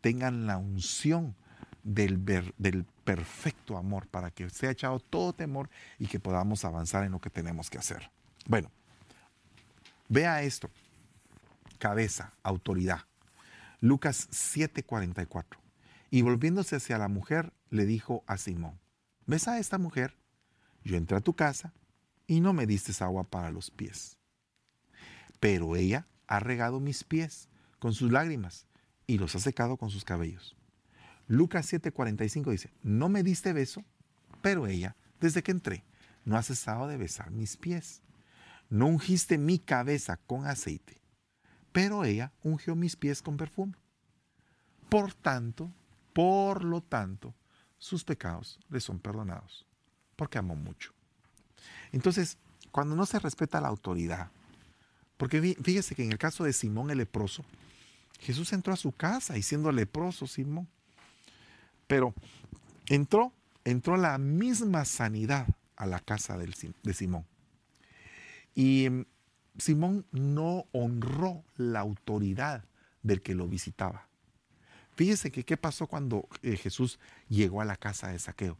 tengan 0.00 0.46
la 0.46 0.56
unción 0.56 1.34
del, 1.82 2.24
del 2.58 2.84
perfecto 3.04 3.76
amor 3.76 4.06
para 4.06 4.30
que 4.30 4.48
sea 4.50 4.70
echado 4.70 5.00
todo 5.00 5.32
temor 5.32 5.68
y 5.98 6.06
que 6.06 6.20
podamos 6.20 6.64
avanzar 6.64 7.04
en 7.04 7.12
lo 7.12 7.20
que 7.20 7.30
tenemos 7.30 7.70
que 7.70 7.78
hacer. 7.78 8.10
Bueno, 8.46 8.70
Vea 10.12 10.42
esto. 10.42 10.68
Cabeza, 11.78 12.32
autoridad. 12.42 13.02
Lucas 13.80 14.28
7:44. 14.32 15.56
Y 16.10 16.22
volviéndose 16.22 16.74
hacia 16.74 16.98
la 16.98 17.06
mujer, 17.06 17.52
le 17.70 17.86
dijo 17.86 18.24
a 18.26 18.36
Simón, 18.36 18.80
¿ves 19.26 19.46
a 19.46 19.60
esta 19.60 19.78
mujer? 19.78 20.16
Yo 20.82 20.96
entré 20.96 21.16
a 21.16 21.20
tu 21.20 21.36
casa 21.36 21.72
y 22.26 22.40
no 22.40 22.52
me 22.52 22.66
diste 22.66 22.92
agua 23.04 23.22
para 23.22 23.52
los 23.52 23.70
pies. 23.70 24.18
Pero 25.38 25.76
ella 25.76 26.08
ha 26.26 26.40
regado 26.40 26.80
mis 26.80 27.04
pies 27.04 27.48
con 27.78 27.94
sus 27.94 28.10
lágrimas 28.10 28.66
y 29.06 29.18
los 29.18 29.36
ha 29.36 29.38
secado 29.38 29.76
con 29.76 29.90
sus 29.90 30.04
cabellos. 30.04 30.56
Lucas 31.28 31.72
7:45 31.72 32.50
dice, 32.50 32.72
no 32.82 33.08
me 33.08 33.22
diste 33.22 33.52
beso, 33.52 33.84
pero 34.42 34.66
ella, 34.66 34.96
desde 35.20 35.44
que 35.44 35.52
entré, 35.52 35.84
no 36.24 36.36
ha 36.36 36.42
cesado 36.42 36.88
de 36.88 36.96
besar 36.96 37.30
mis 37.30 37.56
pies. 37.56 38.02
No 38.70 38.86
ungiste 38.86 39.36
mi 39.36 39.58
cabeza 39.58 40.16
con 40.16 40.46
aceite, 40.46 41.00
pero 41.72 42.04
ella 42.04 42.32
ungió 42.44 42.76
mis 42.76 42.94
pies 42.94 43.20
con 43.20 43.36
perfume. 43.36 43.74
Por 44.88 45.12
tanto, 45.12 45.72
por 46.12 46.64
lo 46.64 46.80
tanto, 46.80 47.34
sus 47.78 48.04
pecados 48.04 48.60
le 48.68 48.80
son 48.80 49.00
perdonados, 49.00 49.66
porque 50.14 50.38
amó 50.38 50.54
mucho. 50.54 50.92
Entonces, 51.90 52.38
cuando 52.70 52.94
no 52.94 53.06
se 53.06 53.18
respeta 53.18 53.60
la 53.60 53.68
autoridad, 53.68 54.30
porque 55.16 55.56
fíjese 55.62 55.96
que 55.96 56.04
en 56.04 56.12
el 56.12 56.18
caso 56.18 56.44
de 56.44 56.52
Simón 56.52 56.90
el 56.90 56.98
leproso, 56.98 57.44
Jesús 58.20 58.52
entró 58.52 58.72
a 58.72 58.76
su 58.76 58.92
casa 58.92 59.36
y 59.36 59.42
siendo 59.42 59.72
leproso 59.72 60.28
Simón, 60.28 60.68
pero 61.88 62.14
entró, 62.86 63.32
entró 63.64 63.96
la 63.96 64.16
misma 64.18 64.84
sanidad 64.84 65.48
a 65.74 65.86
la 65.86 65.98
casa 65.98 66.38
de 66.38 66.94
Simón. 66.94 67.26
Y 68.60 68.84
em, 68.84 69.06
Simón 69.56 70.04
no 70.12 70.66
honró 70.72 71.42
la 71.56 71.80
autoridad 71.80 72.62
del 73.02 73.22
que 73.22 73.34
lo 73.34 73.48
visitaba. 73.48 74.06
Fíjese 74.96 75.32
que 75.32 75.44
qué 75.44 75.56
pasó 75.56 75.86
cuando 75.86 76.28
eh, 76.42 76.58
Jesús 76.58 76.98
llegó 77.30 77.62
a 77.62 77.64
la 77.64 77.76
casa 77.76 78.08
de 78.08 78.18
Saqueo. 78.18 78.58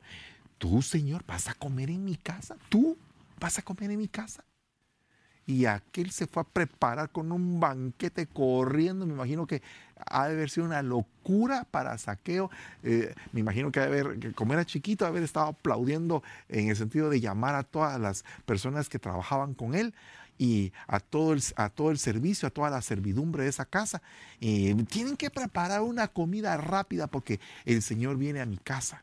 Tú, 0.56 0.80
Señor, 0.80 1.22
vas 1.26 1.48
a 1.48 1.54
comer 1.54 1.90
en 1.90 2.02
mi 2.02 2.16
casa. 2.16 2.56
Tú 2.70 2.96
vas 3.38 3.58
a 3.58 3.62
comer 3.62 3.90
en 3.90 3.98
mi 3.98 4.08
casa. 4.08 4.42
Y 5.50 5.66
aquel 5.66 6.12
se 6.12 6.28
fue 6.28 6.42
a 6.42 6.44
preparar 6.44 7.10
con 7.10 7.32
un 7.32 7.58
banquete 7.58 8.28
corriendo. 8.28 9.04
Me 9.04 9.14
imagino 9.14 9.48
que 9.48 9.62
ha 10.06 10.28
de 10.28 10.34
haber 10.34 10.48
sido 10.48 10.64
una 10.64 10.80
locura 10.80 11.66
para 11.68 11.98
saqueo. 11.98 12.52
Eh, 12.84 13.12
me 13.32 13.40
imagino 13.40 13.72
que, 13.72 13.80
haber, 13.80 14.32
como 14.36 14.52
era 14.52 14.64
chiquito, 14.64 15.06
haber 15.06 15.24
estado 15.24 15.48
aplaudiendo 15.48 16.22
en 16.48 16.68
el 16.68 16.76
sentido 16.76 17.10
de 17.10 17.18
llamar 17.18 17.56
a 17.56 17.64
todas 17.64 17.98
las 18.00 18.24
personas 18.46 18.88
que 18.88 19.00
trabajaban 19.00 19.54
con 19.54 19.74
él 19.74 19.92
y 20.38 20.72
a 20.86 21.00
todo 21.00 21.32
el, 21.32 21.42
a 21.56 21.68
todo 21.68 21.90
el 21.90 21.98
servicio, 21.98 22.46
a 22.46 22.52
toda 22.52 22.70
la 22.70 22.80
servidumbre 22.80 23.42
de 23.42 23.50
esa 23.50 23.64
casa. 23.64 24.02
Eh, 24.40 24.76
tienen 24.88 25.16
que 25.16 25.30
preparar 25.30 25.80
una 25.80 26.06
comida 26.06 26.56
rápida 26.58 27.08
porque 27.08 27.40
el 27.64 27.82
Señor 27.82 28.18
viene 28.18 28.40
a 28.40 28.46
mi 28.46 28.58
casa. 28.58 29.02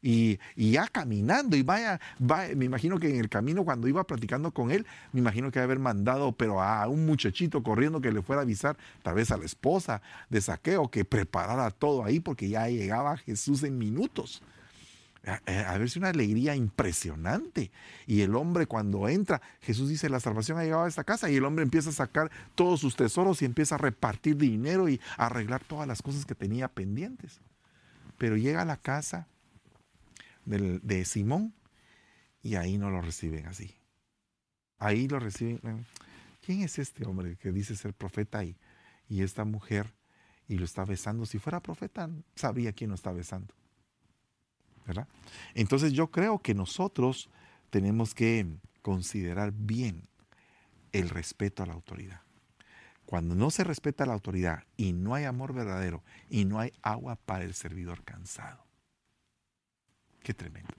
Y, 0.00 0.38
ya 0.56 0.86
caminando 0.86 1.56
y 1.56 1.62
vaya, 1.62 2.00
me 2.54 2.64
imagino 2.64 2.98
que 2.98 3.10
en 3.10 3.16
el 3.16 3.28
camino 3.28 3.64
cuando 3.64 3.88
iba 3.88 4.04
platicando 4.04 4.52
con 4.52 4.70
él, 4.70 4.86
me 5.12 5.20
imagino 5.20 5.50
que 5.50 5.58
haber 5.58 5.78
mandado, 5.78 6.32
pero 6.32 6.62
a 6.62 6.86
un 6.88 7.06
muchachito 7.06 7.62
corriendo 7.62 8.00
que 8.00 8.12
le 8.12 8.22
fuera 8.22 8.42
a 8.42 8.44
avisar, 8.44 8.76
tal 9.02 9.14
vez 9.14 9.30
a 9.30 9.36
la 9.36 9.44
esposa 9.44 10.00
de 10.30 10.40
saqueo, 10.40 10.88
que 10.88 11.04
preparara 11.04 11.70
todo 11.70 12.04
ahí 12.04 12.20
porque 12.20 12.48
ya 12.48 12.68
llegaba 12.68 13.16
Jesús 13.16 13.62
en 13.64 13.78
minutos. 13.78 14.42
Eh, 15.46 15.64
a, 15.66 15.76
ver 15.76 15.90
si 15.90 15.98
una 15.98 16.08
alegría 16.08 16.54
impresionante. 16.54 17.70
Y 18.06 18.22
el 18.22 18.34
hombre 18.34 18.66
cuando 18.66 19.08
entra, 19.08 19.42
Jesús 19.60 19.88
dice, 19.88 20.08
la 20.08 20.20
salvación 20.20 20.58
ha 20.58 20.64
llegado 20.64 20.84
a 20.84 20.88
esta 20.88 21.04
casa 21.04 21.30
y 21.30 21.36
el 21.36 21.44
hombre 21.44 21.64
empieza 21.64 21.90
a 21.90 21.92
sacar 21.92 22.30
todos 22.54 22.80
sus 22.80 22.96
tesoros 22.96 23.42
y 23.42 23.44
empieza 23.44 23.74
a 23.74 23.78
repartir 23.78 24.36
dinero 24.36 24.88
y 24.88 25.00
arreglar 25.16 25.64
todas 25.64 25.86
las 25.86 26.02
cosas 26.02 26.24
que 26.24 26.34
tenía 26.34 26.68
pendientes. 26.68 27.40
Pero 28.16 28.36
llega 28.36 28.62
a 28.62 28.64
la 28.64 28.76
casa 28.76 29.26
de 30.48 31.04
Simón 31.04 31.54
y 32.42 32.54
ahí 32.56 32.78
no 32.78 32.90
lo 32.90 33.00
reciben 33.00 33.46
así. 33.46 33.76
Ahí 34.78 35.08
lo 35.08 35.18
reciben. 35.18 35.60
Eh, 35.64 35.84
¿Quién 36.40 36.62
es 36.62 36.78
este 36.78 37.06
hombre 37.06 37.36
que 37.36 37.52
dice 37.52 37.76
ser 37.76 37.92
profeta 37.92 38.44
y, 38.44 38.56
y 39.08 39.22
esta 39.22 39.44
mujer 39.44 39.94
y 40.46 40.56
lo 40.56 40.64
está 40.64 40.84
besando? 40.84 41.26
Si 41.26 41.38
fuera 41.38 41.60
profeta, 41.60 42.08
sabría 42.34 42.72
quién 42.72 42.90
lo 42.90 42.94
está 42.94 43.12
besando. 43.12 43.54
Entonces 45.54 45.92
yo 45.92 46.10
creo 46.10 46.38
que 46.38 46.54
nosotros 46.54 47.28
tenemos 47.70 48.14
que 48.14 48.46
considerar 48.82 49.52
bien 49.52 50.08
el 50.92 51.10
respeto 51.10 51.62
a 51.62 51.66
la 51.66 51.74
autoridad. 51.74 52.22
Cuando 53.04 53.34
no 53.34 53.50
se 53.50 53.64
respeta 53.64 54.06
la 54.06 54.14
autoridad 54.14 54.64
y 54.76 54.92
no 54.92 55.14
hay 55.14 55.24
amor 55.24 55.52
verdadero 55.52 56.02
y 56.28 56.44
no 56.44 56.58
hay 56.58 56.72
agua 56.82 57.16
para 57.16 57.44
el 57.44 57.54
servidor 57.54 58.02
cansado. 58.04 58.67
Qué 60.22 60.34
tremendo. 60.34 60.74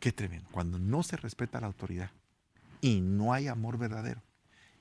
Qué 0.00 0.12
tremendo. 0.12 0.48
Cuando 0.50 0.78
no 0.78 1.02
se 1.02 1.16
respeta 1.16 1.60
la 1.60 1.66
autoridad 1.66 2.10
y 2.80 3.00
no 3.00 3.32
hay 3.32 3.48
amor 3.48 3.78
verdadero 3.78 4.22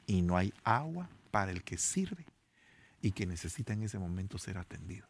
y 0.06 0.22
no 0.22 0.38
hay 0.38 0.54
agua 0.64 1.10
para 1.32 1.52
el 1.52 1.64
que 1.64 1.78
sirve 1.78 2.26
y 3.02 3.12
que 3.12 3.26
necesita 3.26 3.74
en 3.74 3.84
ese 3.84 4.00
momento 4.00 4.38
ser 4.38 4.58
atendido. 4.58 5.08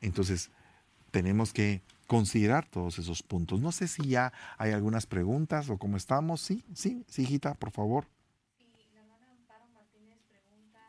Entonces, 0.00 0.50
tenemos 1.10 1.52
que 1.52 1.82
considerar 2.06 2.66
todos 2.66 2.98
esos 2.98 3.22
puntos. 3.22 3.60
No 3.60 3.72
sé 3.72 3.88
si 3.88 4.02
ya 4.08 4.32
hay 4.58 4.72
algunas 4.72 5.06
preguntas 5.06 5.70
o 5.70 5.78
cómo 5.78 5.96
estamos. 5.96 6.40
Sí, 6.40 6.64
sí, 6.74 7.04
sí, 7.08 7.22
hijita, 7.22 7.54
por 7.54 7.70
favor. 7.70 8.06
Sí, 8.58 8.66
la 8.92 9.00
hermana 9.00 9.30
Amparo 9.30 9.66
Martínez 9.68 10.18
pregunta, 10.28 10.80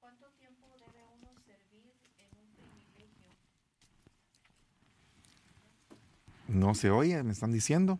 ¿cuánto 0.00 0.26
tiempo 0.38 0.66
debe 0.78 1.04
uno 1.16 1.28
servir 1.46 1.94
en 2.18 2.30
un 2.38 2.52
privilegio? 2.54 3.30
No 6.52 6.74
se 6.74 6.90
oye, 6.90 7.22
me 7.22 7.32
están 7.32 7.52
diciendo. 7.52 7.98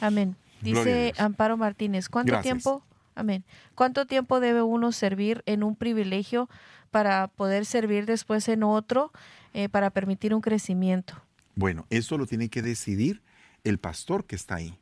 Amén. 0.00 0.34
Dice 0.62 1.12
Amparo 1.18 1.56
Martínez, 1.56 2.08
¿cuánto 2.08 2.40
tiempo? 2.40 2.82
Amén. 3.14 3.44
¿Cuánto 3.74 4.06
tiempo 4.06 4.40
debe 4.40 4.62
uno 4.62 4.92
servir 4.92 5.42
en 5.46 5.62
un 5.62 5.76
privilegio 5.76 6.48
para 6.90 7.28
poder 7.28 7.66
servir 7.66 8.06
después 8.06 8.48
en 8.48 8.62
otro, 8.62 9.12
eh, 9.52 9.68
para 9.68 9.90
permitir 9.90 10.34
un 10.34 10.40
crecimiento? 10.40 11.14
Bueno, 11.54 11.86
eso 11.90 12.16
lo 12.16 12.26
tiene 12.26 12.48
que 12.48 12.62
decidir 12.62 13.22
el 13.64 13.78
pastor 13.78 14.24
que 14.24 14.36
está 14.36 14.56
ahí. 14.56 14.78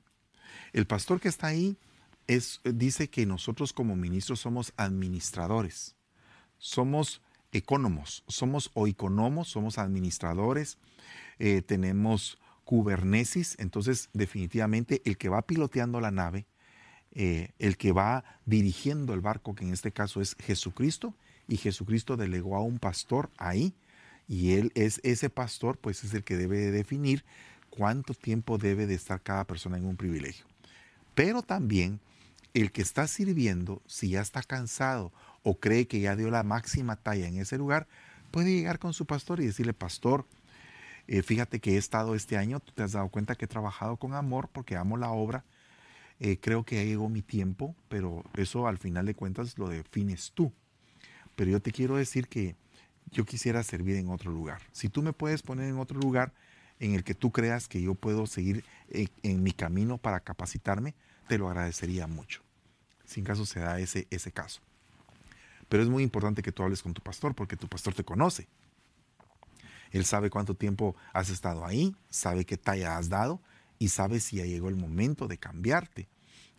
El 0.72 0.86
pastor 0.86 1.20
que 1.20 1.28
está 1.28 1.48
ahí 1.48 1.76
es, 2.28 2.60
dice 2.62 3.10
que 3.10 3.26
nosotros 3.26 3.72
como 3.72 3.96
ministros 3.96 4.40
somos 4.40 4.72
administradores, 4.76 5.96
somos 6.58 7.22
economos, 7.52 8.24
somos 8.28 8.70
o 8.74 8.86
economos, 8.86 9.48
somos 9.48 9.78
administradores, 9.78 10.78
eh, 11.38 11.62
tenemos 11.62 12.38
kubernesis, 12.64 13.56
entonces 13.58 14.08
definitivamente 14.12 15.02
el 15.04 15.16
que 15.16 15.28
va 15.28 15.42
piloteando 15.42 16.00
la 16.00 16.10
nave, 16.10 16.46
eh, 17.12 17.50
el 17.58 17.76
que 17.76 17.92
va 17.92 18.24
dirigiendo 18.46 19.14
el 19.14 19.20
barco, 19.20 19.54
que 19.54 19.64
en 19.64 19.72
este 19.72 19.90
caso 19.90 20.20
es 20.20 20.36
Jesucristo, 20.38 21.14
y 21.48 21.56
Jesucristo 21.56 22.16
delegó 22.16 22.56
a 22.56 22.62
un 22.62 22.78
pastor 22.78 23.30
ahí 23.36 23.74
y 24.28 24.52
él 24.52 24.70
es 24.76 25.00
ese 25.02 25.28
pastor, 25.28 25.76
pues 25.78 26.04
es 26.04 26.14
el 26.14 26.22
que 26.22 26.36
debe 26.36 26.70
definir 26.70 27.24
cuánto 27.68 28.14
tiempo 28.14 28.58
debe 28.58 28.86
de 28.86 28.94
estar 28.94 29.20
cada 29.20 29.44
persona 29.44 29.76
en 29.76 29.84
un 29.84 29.96
privilegio. 29.96 30.46
Pero 31.16 31.42
también 31.42 31.98
el 32.54 32.70
que 32.70 32.82
está 32.82 33.08
sirviendo, 33.08 33.82
si 33.86 34.10
ya 34.10 34.20
está 34.20 34.42
cansado 34.44 35.12
o 35.42 35.58
cree 35.58 35.86
que 35.86 36.00
ya 36.00 36.16
dio 36.16 36.30
la 36.30 36.42
máxima 36.42 36.96
talla 36.96 37.26
en 37.26 37.38
ese 37.38 37.58
lugar, 37.58 37.88
puede 38.30 38.52
llegar 38.52 38.78
con 38.78 38.92
su 38.92 39.06
pastor 39.06 39.40
y 39.40 39.46
decirle, 39.46 39.72
pastor, 39.72 40.26
eh, 41.06 41.22
fíjate 41.22 41.60
que 41.60 41.74
he 41.74 41.76
estado 41.76 42.14
este 42.14 42.36
año, 42.36 42.60
tú 42.60 42.72
te 42.72 42.82
has 42.82 42.92
dado 42.92 43.08
cuenta 43.08 43.34
que 43.34 43.46
he 43.46 43.48
trabajado 43.48 43.96
con 43.96 44.14
amor 44.14 44.48
porque 44.52 44.76
amo 44.76 44.96
la 44.96 45.10
obra, 45.10 45.44
eh, 46.20 46.38
creo 46.38 46.64
que 46.64 46.76
ya 46.76 46.84
llegó 46.84 47.08
mi 47.08 47.22
tiempo, 47.22 47.74
pero 47.88 48.22
eso 48.34 48.68
al 48.68 48.78
final 48.78 49.06
de 49.06 49.14
cuentas 49.14 49.58
lo 49.58 49.68
defines 49.68 50.32
tú. 50.34 50.52
Pero 51.34 51.50
yo 51.50 51.62
te 51.62 51.72
quiero 51.72 51.96
decir 51.96 52.28
que 52.28 52.56
yo 53.10 53.24
quisiera 53.24 53.62
servir 53.62 53.96
en 53.96 54.10
otro 54.10 54.30
lugar. 54.30 54.60
Si 54.72 54.88
tú 54.88 55.02
me 55.02 55.12
puedes 55.14 55.42
poner 55.42 55.68
en 55.68 55.78
otro 55.78 55.98
lugar 55.98 56.32
en 56.78 56.94
el 56.94 57.04
que 57.04 57.14
tú 57.14 57.32
creas 57.32 57.68
que 57.68 57.80
yo 57.80 57.94
puedo 57.94 58.26
seguir 58.26 58.64
en, 58.90 59.42
mi 59.42 59.52
camino 59.52 59.98
para 59.98 60.20
capacitarme, 60.20 60.94
te 61.26 61.38
lo 61.38 61.48
agradecería 61.48 62.06
mucho. 62.06 62.42
Sin 63.04 63.24
caso 63.24 63.46
se 63.46 63.60
da 63.60 63.80
ese, 63.80 64.06
ese 64.10 64.30
caso. 64.30 64.60
Pero 65.70 65.82
es 65.82 65.88
muy 65.88 66.02
importante 66.02 66.42
que 66.42 66.52
tú 66.52 66.62
hables 66.62 66.82
con 66.82 66.92
tu 66.92 67.00
pastor 67.00 67.34
porque 67.34 67.56
tu 67.56 67.66
pastor 67.66 67.94
te 67.94 68.04
conoce. 68.04 68.46
Él 69.92 70.04
sabe 70.04 70.28
cuánto 70.28 70.54
tiempo 70.54 70.94
has 71.14 71.30
estado 71.30 71.64
ahí, 71.64 71.96
sabe 72.10 72.44
qué 72.44 72.58
talla 72.58 72.98
has 72.98 73.08
dado 73.08 73.40
y 73.78 73.88
sabe 73.88 74.20
si 74.20 74.36
ya 74.36 74.44
llegó 74.44 74.68
el 74.68 74.76
momento 74.76 75.26
de 75.26 75.38
cambiarte 75.38 76.08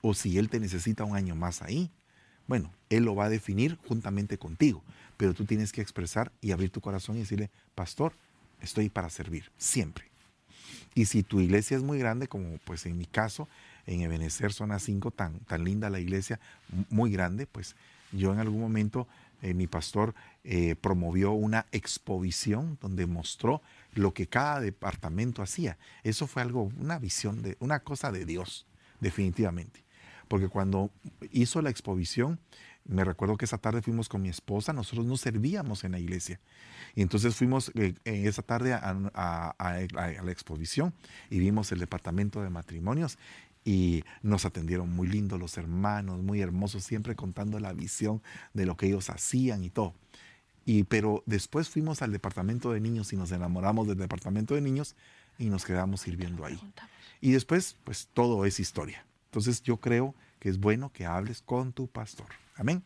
o 0.02 0.16
si 0.16 0.40
él 0.40 0.50
te 0.50 0.60
necesita 0.60 1.04
un 1.04 1.16
año 1.16 1.36
más 1.36 1.62
ahí. 1.62 1.92
Bueno, 2.48 2.74
Él 2.90 3.06
lo 3.06 3.16
va 3.16 3.26
a 3.26 3.30
definir 3.30 3.78
juntamente 3.88 4.38
contigo, 4.38 4.84
pero 5.16 5.34
tú 5.34 5.46
tienes 5.46 5.72
que 5.72 5.82
expresar 5.82 6.32
y 6.42 6.52
abrir 6.52 6.70
tu 6.70 6.82
corazón 6.82 7.16
y 7.16 7.20
decirle, 7.20 7.50
pastor, 7.76 8.14
estoy 8.60 8.90
para 8.90 9.10
servir, 9.10 9.52
siempre. 9.58 10.06
Y 10.96 11.06
si 11.06 11.24
tu 11.24 11.40
iglesia 11.40 11.78
es 11.78 11.84
muy 11.84 12.00
grande, 12.00 12.28
como 12.28 12.58
pues 12.66 12.86
en 12.86 12.98
mi 12.98 13.06
caso, 13.06 13.48
en 13.86 14.02
Ebenezer, 14.02 14.52
zona 14.52 14.80
5, 14.80 15.12
tan, 15.12 15.40
tan 15.42 15.64
linda 15.64 15.90
la 15.90 16.00
iglesia, 16.00 16.40
muy 16.90 17.12
grande, 17.12 17.48
pues 17.48 17.76
yo 18.12 18.34
en 18.34 18.40
algún 18.40 18.62
momento, 18.62 19.08
eh, 19.42 19.54
mi 19.54 19.68
pastor 19.68 20.14
eh, 20.44 20.76
promovió 20.76 21.32
una 21.32 21.66
exposición 21.72 22.78
donde 22.82 23.06
mostró 23.06 23.62
lo 23.94 24.14
que 24.14 24.28
cada 24.28 24.60
departamento 24.60 25.42
hacía. 25.42 25.78
Eso 26.04 26.28
fue 26.28 26.42
algo, 26.42 26.72
una 26.78 27.00
visión, 27.00 27.42
de, 27.42 27.58
una 27.60 27.80
cosa 27.82 28.12
de 28.12 28.26
Dios, 28.26 28.66
definitivamente. 29.00 29.84
Porque 30.28 30.48
cuando 30.48 30.92
hizo 31.32 31.62
la 31.62 31.70
exposición, 31.70 32.40
me 32.86 33.04
recuerdo 33.04 33.38
que 33.38 33.46
esa 33.46 33.58
tarde 33.58 33.82
fuimos 33.82 34.10
con 34.10 34.22
mi 34.22 34.30
esposa, 34.30 34.74
nosotros 34.74 35.06
no 35.06 35.18
servíamos 35.18 35.84
en 35.84 35.92
la 35.92 36.00
iglesia. 36.00 36.40
Y 36.96 37.02
entonces 37.02 37.36
fuimos 37.36 37.72
eh, 37.76 37.94
esa 38.06 38.42
tarde 38.42 38.74
a, 38.74 39.56
la 39.58 40.32
exposición 40.32 40.94
y 41.30 41.40
vimos 41.40 41.72
el 41.72 41.80
departamento 41.80 42.42
de 42.42 42.50
matrimonios 42.50 43.18
y 43.64 44.04
nos 44.22 44.46
atendieron 44.46 44.90
muy 44.90 45.08
lindo 45.08 45.38
los 45.38 45.58
hermanos, 45.58 46.22
muy 46.22 46.42
hermosos, 46.42 46.84
siempre 46.84 47.16
contando 47.16 47.60
la 47.60 47.74
visión 47.74 48.22
de 48.54 48.66
lo 48.66 48.78
que 48.78 48.88
ellos 48.88 49.10
hacían 49.10 49.64
y 49.64 49.70
todo. 49.70 49.94
Y, 50.66 50.84
pero 50.84 51.24
después 51.26 51.70
fuimos 51.70 52.02
al 52.02 52.12
departamento 52.12 52.72
de 52.72 52.80
niños 52.80 53.14
y 53.14 53.18
nos 53.18 53.32
enamoramos 53.32 53.88
del 53.88 53.98
departamento 53.98 54.56
de 54.56 54.62
niños 54.62 54.96
y 55.38 55.50
nos 55.50 55.66
quedamos 55.66 56.02
sirviendo 56.02 56.46
ahí. 56.46 56.60
Y 57.20 57.32
después, 57.32 57.78
pues 57.84 58.10
todo 58.14 58.46
es 58.46 58.60
historia. 58.60 59.06
Entonces 59.26 59.64
yo 59.64 59.78
creo 59.78 60.16
que 60.40 60.50
es 60.50 60.60
bueno 60.60 60.92
que 60.92 61.06
hables 61.06 61.42
con 61.42 61.74
tu 61.74 61.88
pastor. 61.88 62.28
Amén. 62.56 62.84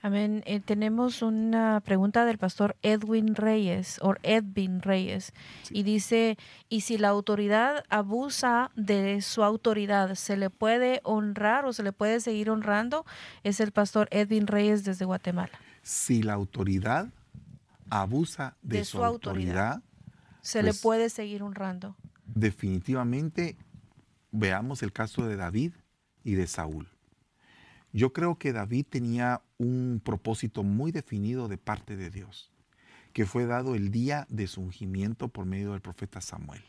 Amén. 0.00 0.42
Eh, 0.46 0.60
tenemos 0.60 1.22
una 1.22 1.80
pregunta 1.84 2.24
del 2.24 2.38
pastor 2.38 2.76
Edwin 2.82 3.34
Reyes 3.34 3.98
o 4.00 4.14
Edwin 4.22 4.80
Reyes 4.80 5.32
y 5.70 5.82
dice, 5.82 6.38
¿y 6.68 6.82
si 6.82 6.98
la 6.98 7.08
autoridad 7.08 7.84
abusa 7.88 8.70
de 8.76 9.20
su 9.22 9.42
autoridad, 9.42 10.14
se 10.14 10.36
le 10.36 10.50
puede 10.50 11.00
honrar 11.02 11.64
o 11.64 11.72
se 11.72 11.82
le 11.82 11.92
puede 11.92 12.20
seguir 12.20 12.50
honrando? 12.50 13.04
Es 13.42 13.58
el 13.60 13.72
pastor 13.72 14.08
Edwin 14.12 14.46
Reyes 14.46 14.84
desde 14.84 15.04
Guatemala. 15.04 15.58
Si 15.82 16.22
la 16.22 16.34
autoridad 16.34 17.08
abusa 17.90 18.56
de, 18.62 18.84
su, 18.84 19.02
autoridad, 19.04 19.82
se 20.40 20.62
le 20.62 20.70
pues 20.70 20.82
puede 20.82 21.10
seguir 21.10 21.42
honrando. 21.42 21.96
Definitivamente, 22.26 23.56
veamos 24.30 24.82
el 24.82 24.92
caso 24.92 25.26
de 25.26 25.36
David 25.36 25.72
y 26.22 26.34
de 26.34 26.46
Saúl. 26.46 26.88
Yo 27.92 28.12
creo 28.12 28.38
que 28.38 28.52
David 28.52 28.86
tenía 28.88 29.42
un 29.56 30.00
propósito 30.04 30.62
muy 30.62 30.92
definido 30.92 31.48
de 31.48 31.58
parte 31.58 31.96
de 31.96 32.10
Dios, 32.10 32.52
que 33.12 33.26
fue 33.26 33.46
dado 33.46 33.74
el 33.74 33.90
día 33.90 34.26
de 34.28 34.46
su 34.46 34.60
ungimiento 34.60 35.28
por 35.28 35.46
medio 35.46 35.72
del 35.72 35.80
profeta 35.80 36.20
Samuel. 36.20 36.62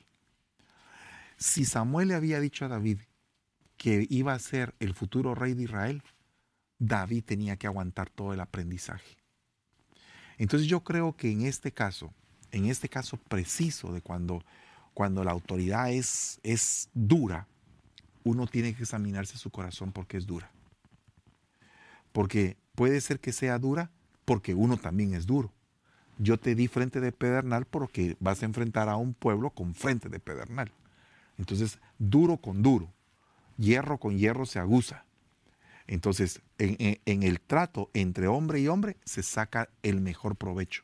Si 1.37 1.65
Samuel 1.65 2.09
le 2.09 2.15
había 2.15 2.39
dicho 2.39 2.65
a 2.65 2.69
David 2.69 2.99
que 3.77 4.05
iba 4.09 4.33
a 4.33 4.39
ser 4.39 4.75
el 4.79 4.93
futuro 4.93 5.35
rey 5.35 5.53
de 5.53 5.63
Israel, 5.63 6.03
David 6.79 7.23
tenía 7.25 7.57
que 7.57 7.67
aguantar 7.67 8.09
todo 8.09 8.33
el 8.33 8.39
aprendizaje. 8.39 9.17
Entonces 10.37 10.67
yo 10.67 10.83
creo 10.83 11.15
que 11.15 11.31
en 11.31 11.41
este 11.41 11.73
caso, 11.73 12.13
en 12.51 12.65
este 12.65 12.87
caso 12.87 13.17
preciso 13.17 13.91
de 13.91 14.01
cuando, 14.01 14.43
cuando 14.93 15.23
la 15.23 15.31
autoridad 15.31 15.91
es, 15.91 16.39
es 16.43 16.89
dura, 16.93 17.47
uno 18.23 18.47
tiene 18.47 18.73
que 18.73 18.83
examinarse 18.83 19.37
su 19.37 19.49
corazón 19.49 19.91
porque 19.91 20.17
es 20.17 20.25
dura. 20.25 20.49
Porque 22.11 22.57
puede 22.75 23.01
ser 23.01 23.19
que 23.19 23.31
sea 23.31 23.59
dura 23.59 23.91
porque 24.25 24.53
uno 24.53 24.77
también 24.77 25.13
es 25.13 25.25
duro. 25.25 25.51
Yo 26.17 26.37
te 26.37 26.53
di 26.53 26.67
frente 26.67 26.99
de 26.99 27.11
pedernal 27.11 27.65
porque 27.65 28.15
vas 28.19 28.41
a 28.41 28.45
enfrentar 28.45 28.89
a 28.89 28.97
un 28.97 29.13
pueblo 29.13 29.51
con 29.51 29.73
frente 29.73 30.09
de 30.09 30.19
pedernal. 30.19 30.71
Entonces, 31.37 31.79
duro 31.97 32.37
con 32.37 32.61
duro, 32.61 32.91
hierro 33.57 33.97
con 33.97 34.17
hierro 34.17 34.45
se 34.45 34.59
aguza. 34.59 35.05
Entonces, 35.87 36.41
en, 36.59 37.23
el 37.23 37.39
trato 37.39 37.89
entre 37.93 38.27
hombre 38.27 38.59
y 38.59 38.67
hombre 38.67 38.97
se 39.05 39.23
saca 39.23 39.69
el 39.81 40.01
mejor 40.01 40.35
provecho. 40.35 40.83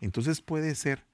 Entonces 0.00 0.40
puede 0.40 0.74
ser 0.76 1.04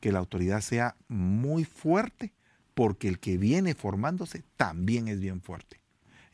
que 0.00 0.10
la 0.10 0.18
autoridad 0.18 0.60
sea 0.60 0.96
muy 1.06 1.64
fuerte 1.64 2.32
porque 2.74 3.06
el 3.06 3.20
que 3.20 3.38
viene 3.38 3.74
formándose 3.74 4.42
también 4.56 5.06
es 5.06 5.20
bien 5.20 5.40
fuerte. 5.40 5.80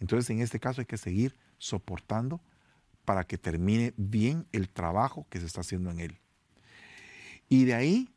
Entonces, 0.01 0.31
en 0.31 0.41
este 0.41 0.59
caso 0.59 0.81
hay 0.81 0.87
que 0.87 0.97
seguir 0.97 1.37
soportando 1.59 2.41
para 3.07 3.25
que 3.25 3.39
termine 3.39 3.95
bien 3.97 4.47
el 4.53 4.69
trabajo 4.69 5.27
que 5.31 5.41
se 5.41 5.47
está 5.47 5.63
haciendo 5.63 5.91
en 5.91 6.01
él. 6.01 6.19
Y 7.49 7.65
de 7.65 7.75
ahí 7.75 8.11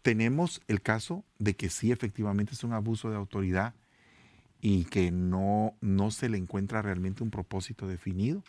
tenemos 0.00 0.62
el 0.68 0.80
caso 0.80 1.24
de 1.38 1.54
que 1.54 1.68
sí 1.68 1.92
efectivamente 1.92 2.54
es 2.54 2.64
un 2.64 2.72
abuso 2.72 3.10
de 3.10 3.16
autoridad 3.16 3.74
y 4.60 4.84
que 4.84 5.10
no, 5.10 5.74
no 5.82 6.10
se 6.10 6.30
le 6.30 6.38
encuentra 6.38 6.80
realmente 6.80 7.22
un 7.22 7.30
propósito 7.30 7.88
definido. 7.88 8.42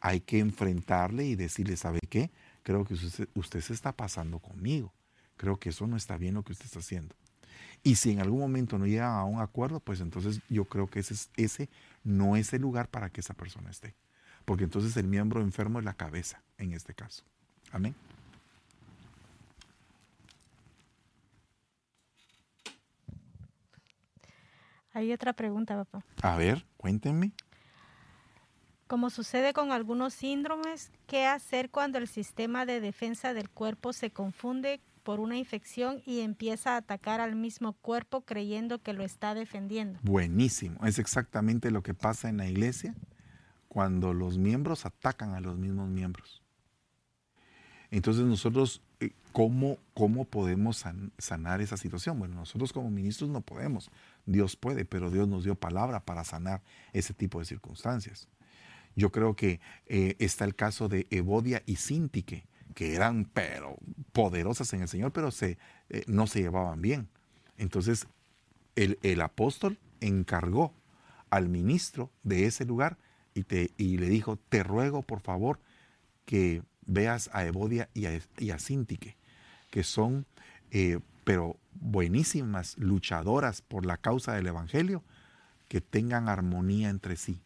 Hay 0.00 0.20
que 0.20 0.40
enfrentarle 0.40 1.24
y 1.24 1.36
decirle, 1.36 1.76
¿sabe 1.76 2.00
qué? 2.10 2.30
Creo 2.62 2.84
que 2.84 2.94
usted, 2.94 3.28
usted 3.34 3.60
se 3.60 3.72
está 3.72 3.92
pasando 3.92 4.40
conmigo. 4.40 4.92
Creo 5.36 5.58
que 5.58 5.68
eso 5.68 5.86
no 5.86 5.96
está 5.96 6.18
bien 6.18 6.34
lo 6.34 6.42
que 6.42 6.52
usted 6.52 6.66
está 6.66 6.80
haciendo. 6.80 7.14
Y 7.84 7.94
si 7.94 8.10
en 8.10 8.20
algún 8.20 8.40
momento 8.40 8.76
no 8.78 8.86
llega 8.86 9.16
a 9.16 9.24
un 9.24 9.40
acuerdo, 9.40 9.78
pues 9.78 10.00
entonces 10.00 10.40
yo 10.48 10.64
creo 10.64 10.88
que 10.88 10.98
ese, 10.98 11.14
ese 11.36 11.70
no 12.02 12.36
es 12.36 12.52
el 12.52 12.62
lugar 12.62 12.88
para 12.88 13.10
que 13.10 13.20
esa 13.20 13.34
persona 13.34 13.70
esté 13.70 13.94
porque 14.46 14.64
entonces 14.64 14.96
el 14.96 15.08
miembro 15.08 15.42
enfermo 15.42 15.80
es 15.80 15.84
la 15.84 15.92
cabeza 15.92 16.42
en 16.56 16.72
este 16.72 16.94
caso. 16.94 17.24
Amén. 17.72 17.94
Hay 24.94 25.12
otra 25.12 25.34
pregunta, 25.34 25.76
papá. 25.76 26.02
A 26.22 26.36
ver, 26.38 26.64
cuéntenme. 26.78 27.32
Como 28.86 29.10
sucede 29.10 29.52
con 29.52 29.72
algunos 29.72 30.14
síndromes, 30.14 30.90
¿qué 31.06 31.26
hacer 31.26 31.70
cuando 31.70 31.98
el 31.98 32.06
sistema 32.06 32.64
de 32.64 32.80
defensa 32.80 33.34
del 33.34 33.50
cuerpo 33.50 33.92
se 33.92 34.10
confunde 34.10 34.80
por 35.02 35.18
una 35.18 35.36
infección 35.36 36.00
y 36.06 36.20
empieza 36.20 36.74
a 36.74 36.76
atacar 36.78 37.20
al 37.20 37.34
mismo 37.34 37.74
cuerpo 37.74 38.22
creyendo 38.22 38.80
que 38.80 38.92
lo 38.92 39.02
está 39.02 39.34
defendiendo? 39.34 39.98
Buenísimo, 40.02 40.86
es 40.86 41.00
exactamente 41.00 41.72
lo 41.72 41.82
que 41.82 41.94
pasa 41.94 42.28
en 42.28 42.36
la 42.36 42.48
iglesia 42.48 42.94
cuando 43.76 44.14
los 44.14 44.38
miembros 44.38 44.86
atacan 44.86 45.34
a 45.34 45.40
los 45.40 45.58
mismos 45.58 45.90
miembros. 45.90 46.42
Entonces 47.90 48.24
nosotros, 48.24 48.80
eh, 49.00 49.10
¿cómo, 49.32 49.76
cómo 49.92 50.24
podemos 50.24 50.82
sanar 51.18 51.60
esa 51.60 51.76
situación? 51.76 52.18
Bueno, 52.18 52.36
nosotros 52.36 52.72
como 52.72 52.88
ministros 52.88 53.28
no 53.28 53.42
podemos, 53.42 53.90
Dios 54.24 54.56
puede, 54.56 54.86
pero 54.86 55.10
Dios 55.10 55.28
nos 55.28 55.44
dio 55.44 55.56
palabra 55.56 56.00
para 56.00 56.24
sanar 56.24 56.62
ese 56.94 57.12
tipo 57.12 57.38
de 57.38 57.44
circunstancias. 57.44 58.30
Yo 58.94 59.12
creo 59.12 59.36
que 59.36 59.60
eh, 59.84 60.16
está 60.20 60.46
el 60.46 60.54
caso 60.54 60.88
de 60.88 61.06
Evodia 61.10 61.62
y 61.66 61.76
Sintique, 61.76 62.46
que 62.74 62.94
eran 62.94 63.26
pero 63.26 63.76
poderosas 64.14 64.72
en 64.72 64.80
el 64.80 64.88
Señor, 64.88 65.12
pero 65.12 65.30
se, 65.30 65.58
eh, 65.90 66.02
no 66.06 66.26
se 66.26 66.40
llevaban 66.40 66.80
bien. 66.80 67.08
Entonces 67.58 68.06
el, 68.74 68.98
el 69.02 69.20
apóstol 69.20 69.78
encargó 70.00 70.72
al 71.28 71.50
ministro 71.50 72.10
de 72.22 72.46
ese 72.46 72.64
lugar 72.64 72.96
y, 73.36 73.98
le 73.98 74.08
dijo, 74.08 74.36
te 74.48 74.62
ruego 74.62 75.02
por 75.02 75.20
favor 75.20 75.60
que 76.24 76.62
veas 76.86 77.28
a 77.32 77.44
Evodia 77.44 77.88
y 77.92 78.06
a, 78.06 78.20
y 78.38 78.50
Sintique, 78.58 79.16
que 79.70 79.82
son, 79.82 80.26
eh, 80.70 81.00
pero 81.24 81.56
buenísimas 81.74 82.78
luchadoras 82.78 83.60
por 83.60 83.84
la 83.84 83.98
causa 83.98 84.34
del 84.34 84.46
Evangelio, 84.46 85.02
que 85.68 85.80
tengan 85.80 86.28
armonía 86.28 86.88
entre 86.88 87.16
sí. 87.16 87.42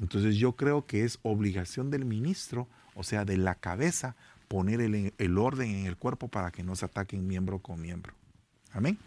Entonces 0.00 0.36
yo 0.36 0.56
creo 0.56 0.86
que 0.86 1.04
es 1.04 1.18
obligación 1.22 1.90
del 1.90 2.04
ministro, 2.04 2.68
o 2.94 3.02
sea, 3.02 3.24
de 3.24 3.36
la 3.36 3.54
cabeza, 3.54 4.16
poner 4.48 4.80
el, 4.80 5.14
el 5.16 5.38
orden 5.38 5.70
en 5.70 5.86
el 5.86 5.96
cuerpo 5.96 6.28
para 6.28 6.50
que 6.50 6.62
no 6.62 6.76
se 6.76 6.84
ataquen 6.84 7.26
miembro 7.26 7.60
con 7.60 7.80
miembro. 7.80 8.14
Amén. 8.72 8.98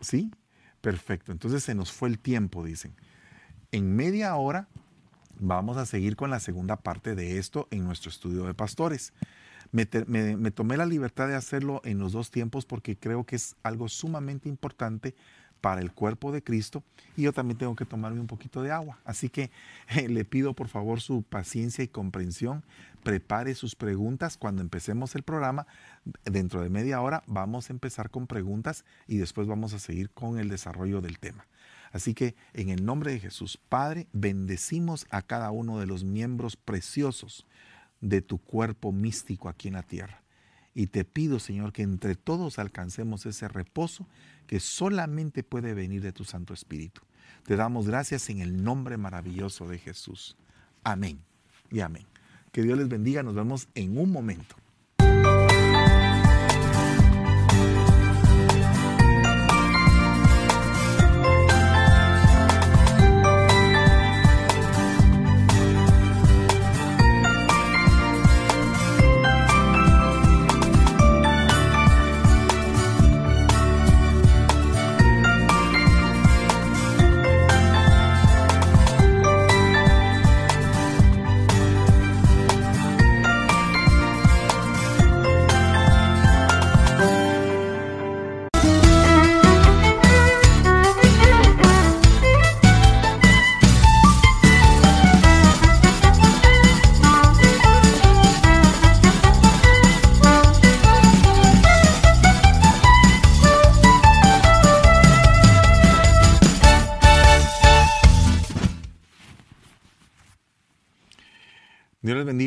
¿Sí? 0.00 0.30
Perfecto, 0.86 1.32
entonces 1.32 1.64
se 1.64 1.74
nos 1.74 1.90
fue 1.90 2.08
el 2.08 2.20
tiempo, 2.20 2.64
dicen. 2.64 2.94
En 3.72 3.96
media 3.96 4.36
hora 4.36 4.68
vamos 5.36 5.78
a 5.78 5.84
seguir 5.84 6.14
con 6.14 6.30
la 6.30 6.38
segunda 6.38 6.76
parte 6.76 7.16
de 7.16 7.38
esto 7.38 7.66
en 7.72 7.82
nuestro 7.82 8.08
estudio 8.08 8.44
de 8.44 8.54
pastores. 8.54 9.12
Me, 9.72 9.84
tomé 9.84 10.76
la 10.76 10.86
libertad 10.86 11.26
de 11.26 11.34
hacerlo 11.34 11.80
en 11.82 11.98
los 11.98 12.12
dos 12.12 12.30
tiempos 12.30 12.66
porque 12.66 12.96
creo 12.96 13.24
que 13.24 13.34
es 13.34 13.56
algo 13.64 13.88
sumamente 13.88 14.48
importante 14.48 15.16
para 15.66 15.80
el 15.80 15.90
cuerpo 15.90 16.30
de 16.30 16.44
Cristo 16.44 16.84
y 17.16 17.22
yo 17.22 17.32
también 17.32 17.58
tengo 17.58 17.74
que 17.74 17.84
tomarme 17.84 18.20
un 18.20 18.28
poquito 18.28 18.62
de 18.62 18.70
agua. 18.70 19.00
Así 19.04 19.28
que 19.28 19.50
le 20.08 20.24
pido 20.24 20.54
por 20.54 20.68
favor 20.68 21.00
su 21.00 21.24
paciencia 21.24 21.82
y 21.82 21.88
comprensión. 21.88 22.62
Prepare 23.02 23.52
sus 23.56 23.74
preguntas 23.74 24.36
cuando 24.36 24.62
empecemos 24.62 25.16
el 25.16 25.24
programa. 25.24 25.66
Dentro 26.24 26.62
de 26.62 26.68
media 26.70 27.00
hora 27.00 27.24
vamos 27.26 27.68
a 27.68 27.72
empezar 27.72 28.10
con 28.10 28.28
preguntas 28.28 28.84
y 29.08 29.16
después 29.16 29.48
vamos 29.48 29.72
a 29.72 29.80
seguir 29.80 30.10
con 30.10 30.38
el 30.38 30.48
desarrollo 30.48 31.00
del 31.00 31.18
tema. 31.18 31.48
Así 31.90 32.14
que 32.14 32.36
en 32.52 32.68
el 32.68 32.84
nombre 32.84 33.10
de 33.10 33.18
Jesús, 33.18 33.58
Padre, 33.68 34.06
bendecimos 34.12 35.08
a 35.10 35.22
cada 35.22 35.50
uno 35.50 35.80
de 35.80 35.86
los 35.86 36.04
miembros 36.04 36.54
preciosos 36.54 37.44
de 38.00 38.22
tu 38.22 38.38
cuerpo 38.38 38.92
místico 38.92 39.48
aquí 39.48 39.66
en 39.66 39.74
la 39.74 39.82
tierra 39.82 40.22
Y 40.78 40.88
te 40.88 41.06
pido, 41.06 41.38
Señor, 41.38 41.72
que 41.72 41.80
entre 41.80 42.16
todos 42.16 42.58
alcancemos 42.58 43.24
ese 43.24 43.48
reposo 43.48 44.06
que 44.46 44.60
solamente 44.60 45.42
puede 45.42 45.72
venir 45.72 46.02
de 46.02 46.12
tu 46.12 46.24
Santo 46.24 46.52
Espíritu. 46.52 47.00
Te 47.44 47.56
damos 47.56 47.86
gracias 47.86 48.28
en 48.28 48.40
el 48.40 48.62
nombre 48.62 48.98
maravilloso 48.98 49.66
de 49.66 49.78
Jesús. 49.78 50.36
Amén 50.84 51.18
y 51.70 51.80
amén. 51.80 52.04
Que 52.52 52.60
Dios 52.60 52.76
les 52.76 52.90
bendiga. 52.90 53.22
Nos 53.22 53.34
vemos 53.34 53.68
en 53.74 53.96
un 53.96 54.12
momento. 54.12 54.54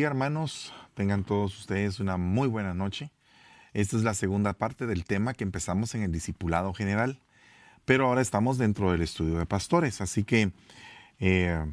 Hermanos. 0.10 0.74
Tengan 0.96 1.24
todos 1.24 1.58
ustedes 1.58 2.00
una 2.00 2.18
muy 2.18 2.48
buena 2.48 2.74
noche. 2.74 3.12
Esta 3.74 3.96
es 3.96 4.04
la 4.04 4.16
segunda 4.16 4.54
parte 4.54 4.88
del 4.88 5.06
tema 5.06 5.34
que 5.34 5.44
empezamos 5.44 5.94
en 5.94 6.02
el 6.02 6.12
discipulado 6.12 6.74
general, 6.74 7.20
pero 7.86 8.08
ahora 8.08 8.22
estamos 8.22 8.58
dentro 8.58 8.92
del 8.92 9.04
estudio 9.04 9.38
de 9.38 9.46
pastores, 9.46 10.02
así 10.02 10.24
que 10.24 10.52
eh, 11.20 11.64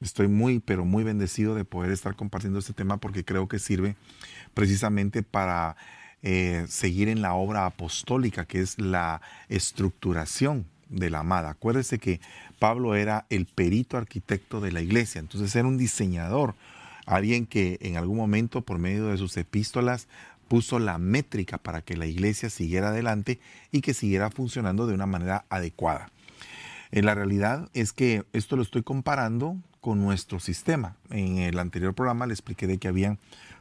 estoy 0.00 0.28
muy, 0.28 0.60
pero 0.60 0.86
muy 0.86 1.04
bendecido 1.04 1.54
de 1.54 1.66
poder 1.66 1.92
estar 1.92 2.16
compartiendo 2.16 2.58
este 2.58 2.72
tema 2.72 2.96
porque 2.96 3.24
creo 3.24 3.46
que 3.46 3.58
sirve 3.58 3.96
precisamente 4.54 5.22
para 5.22 5.76
eh, 6.22 6.64
seguir 6.68 7.08
en 7.08 7.20
la 7.20 7.34
obra 7.34 7.66
apostólica, 7.66 8.46
que 8.46 8.60
es 8.60 8.78
la 8.78 9.20
estructuración 9.48 10.66
de 10.88 11.10
la 11.10 11.18
amada. 11.18 11.50
Acuérdese 11.50 11.98
que 11.98 12.20
Pablo 12.58 12.94
era 12.94 13.26
el 13.28 13.44
perito 13.44 13.98
arquitecto 13.98 14.60
de 14.62 14.72
la 14.72 14.80
iglesia, 14.80 15.18
entonces 15.18 15.54
era 15.54 15.68
un 15.68 15.76
diseñador, 15.76 16.54
alguien 17.06 17.46
que 17.46 17.78
en 17.80 17.96
algún 17.96 18.16
momento 18.16 18.62
por 18.62 18.78
medio 18.78 19.06
de 19.06 19.18
sus 19.18 19.36
epístolas 19.36 20.08
puso 20.48 20.78
la 20.78 20.98
métrica 20.98 21.58
para 21.58 21.82
que 21.82 21.96
la 21.96 22.06
iglesia 22.06 22.50
siguiera 22.50 22.88
adelante 22.88 23.40
y 23.70 23.80
que 23.80 23.94
siguiera 23.94 24.30
funcionando 24.30 24.86
de 24.86 24.94
una 24.94 25.06
manera 25.06 25.44
adecuada. 25.48 26.10
En 26.90 27.06
la 27.06 27.14
realidad 27.14 27.70
es 27.72 27.92
que 27.92 28.24
esto 28.34 28.56
lo 28.56 28.62
estoy 28.62 28.82
comparando 28.82 29.56
con 29.80 30.02
nuestro 30.02 30.40
sistema. 30.40 30.96
En 31.10 31.38
el 31.38 31.58
anterior 31.58 31.94
programa 31.94 32.26
le 32.26 32.34
expliqué 32.34 32.66
de 32.66 32.76
que 32.76 32.88
habían 32.88 33.18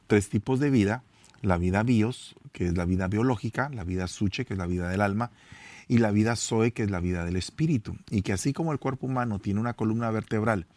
tres 0.08 0.28
tipos 0.28 0.60
de 0.60 0.70
vida, 0.70 1.04
la 1.42 1.58
vida 1.58 1.82
bios, 1.84 2.36
que 2.52 2.68
es 2.68 2.78
la 2.78 2.84
vida 2.84 3.08
biológica, 3.08 3.70
la 3.70 3.86
vida 3.86 4.08
suche, 4.08 4.44
que 4.44 4.54
es 4.54 4.58
la 4.58 4.68
vida 4.68 4.89
del 4.89 5.00
alma, 5.00 5.32
y 5.88 6.00
la 6.00 6.12
vida 6.12 6.36
zoe, 6.36 6.74
que 6.74 6.84
es 6.84 6.92
la 6.92 7.00
vida 7.00 7.24
del 7.24 7.38
espíritu. 7.38 7.96
Y 8.10 8.22
que 8.22 8.34
así 8.34 8.52
como 8.52 8.74
el 8.74 8.80
cuerpo 8.80 9.08
humano 9.08 9.39
tiene 9.39 9.62
una 9.62 9.74
columna 9.74 10.12
vertebral, 10.12 10.68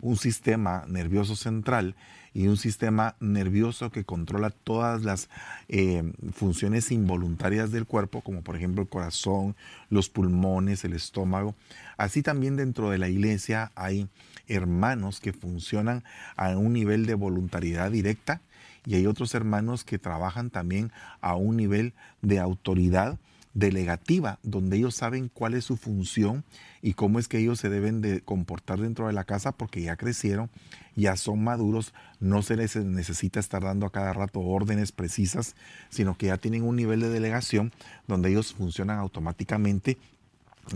un 0.00 0.16
sistema 0.16 0.84
nervioso 0.88 1.36
central 1.36 1.94
y 2.34 2.48
un 2.48 2.56
sistema 2.56 3.14
nervioso 3.20 3.90
que 3.90 4.04
controla 4.04 4.50
todas 4.50 5.04
las 5.04 5.28
eh, 5.68 6.12
funciones 6.32 6.90
involuntarias 6.90 7.70
del 7.70 7.86
cuerpo, 7.86 8.22
como 8.22 8.42
por 8.42 8.56
ejemplo 8.56 8.82
el 8.82 8.88
corazón, 8.88 9.54
los 9.88 10.10
pulmones, 10.10 10.84
el 10.84 10.94
estómago. 10.94 11.54
Así 11.96 12.22
también 12.22 12.56
dentro 12.56 12.90
de 12.90 12.98
la 12.98 13.08
iglesia 13.08 13.70
hay 13.76 14.08
hermanos 14.48 15.20
que 15.20 15.32
funcionan 15.32 16.02
a 16.36 16.56
un 16.56 16.72
nivel 16.72 17.06
de 17.06 17.14
voluntariedad 17.14 17.90
directa 17.90 18.40
y 18.84 18.96
hay 18.96 19.06
otros 19.06 19.34
hermanos 19.34 19.84
que 19.84 19.98
trabajan 19.98 20.50
también 20.50 20.90
a 21.20 21.36
un 21.36 21.56
nivel 21.56 21.94
de 22.20 22.40
autoridad 22.40 23.18
delegativa, 23.54 24.40
donde 24.42 24.76
ellos 24.76 24.96
saben 24.96 25.30
cuál 25.32 25.54
es 25.54 25.64
su 25.64 25.76
función 25.76 26.44
y 26.82 26.94
cómo 26.94 27.18
es 27.18 27.28
que 27.28 27.38
ellos 27.38 27.60
se 27.60 27.70
deben 27.70 28.00
de 28.00 28.20
comportar 28.20 28.80
dentro 28.80 29.06
de 29.06 29.12
la 29.12 29.24
casa 29.24 29.52
porque 29.52 29.80
ya 29.80 29.96
crecieron, 29.96 30.50
ya 30.96 31.16
son 31.16 31.42
maduros, 31.42 31.94
no 32.18 32.42
se 32.42 32.56
les 32.56 32.76
necesita 32.76 33.40
estar 33.40 33.62
dando 33.62 33.86
a 33.86 33.92
cada 33.92 34.12
rato 34.12 34.40
órdenes 34.40 34.92
precisas, 34.92 35.54
sino 35.88 36.18
que 36.18 36.26
ya 36.26 36.36
tienen 36.36 36.64
un 36.64 36.76
nivel 36.76 37.00
de 37.00 37.08
delegación 37.08 37.72
donde 38.08 38.30
ellos 38.30 38.52
funcionan 38.52 38.98
automáticamente 38.98 39.98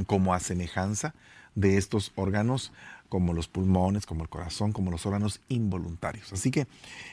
como 0.06 0.32
a 0.32 0.40
semejanza 0.40 1.14
de 1.54 1.76
estos 1.76 2.12
órganos 2.14 2.72
como 3.08 3.32
los 3.32 3.48
pulmones, 3.48 4.06
como 4.06 4.22
el 4.22 4.28
corazón, 4.28 4.72
como 4.72 4.90
los 4.90 5.06
órganos 5.06 5.40
involuntarios. 5.48 6.32
Así 6.32 6.50
que 6.50 6.66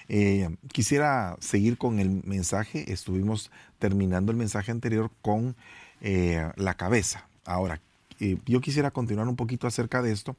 eh, 0.09 0.49
quisiera 0.71 1.37
seguir 1.39 1.77
con 1.77 1.99
el 1.99 2.21
mensaje. 2.25 2.91
Estuvimos 2.91 3.51
terminando 3.79 4.31
el 4.31 4.37
mensaje 4.37 4.71
anterior 4.71 5.11
con 5.21 5.55
eh, 6.01 6.51
la 6.55 6.73
cabeza. 6.75 7.27
Ahora, 7.45 7.79
eh, 8.19 8.37
yo 8.45 8.61
quisiera 8.61 8.91
continuar 8.91 9.27
un 9.27 9.35
poquito 9.35 9.67
acerca 9.67 10.01
de 10.01 10.11
esto. 10.11 10.35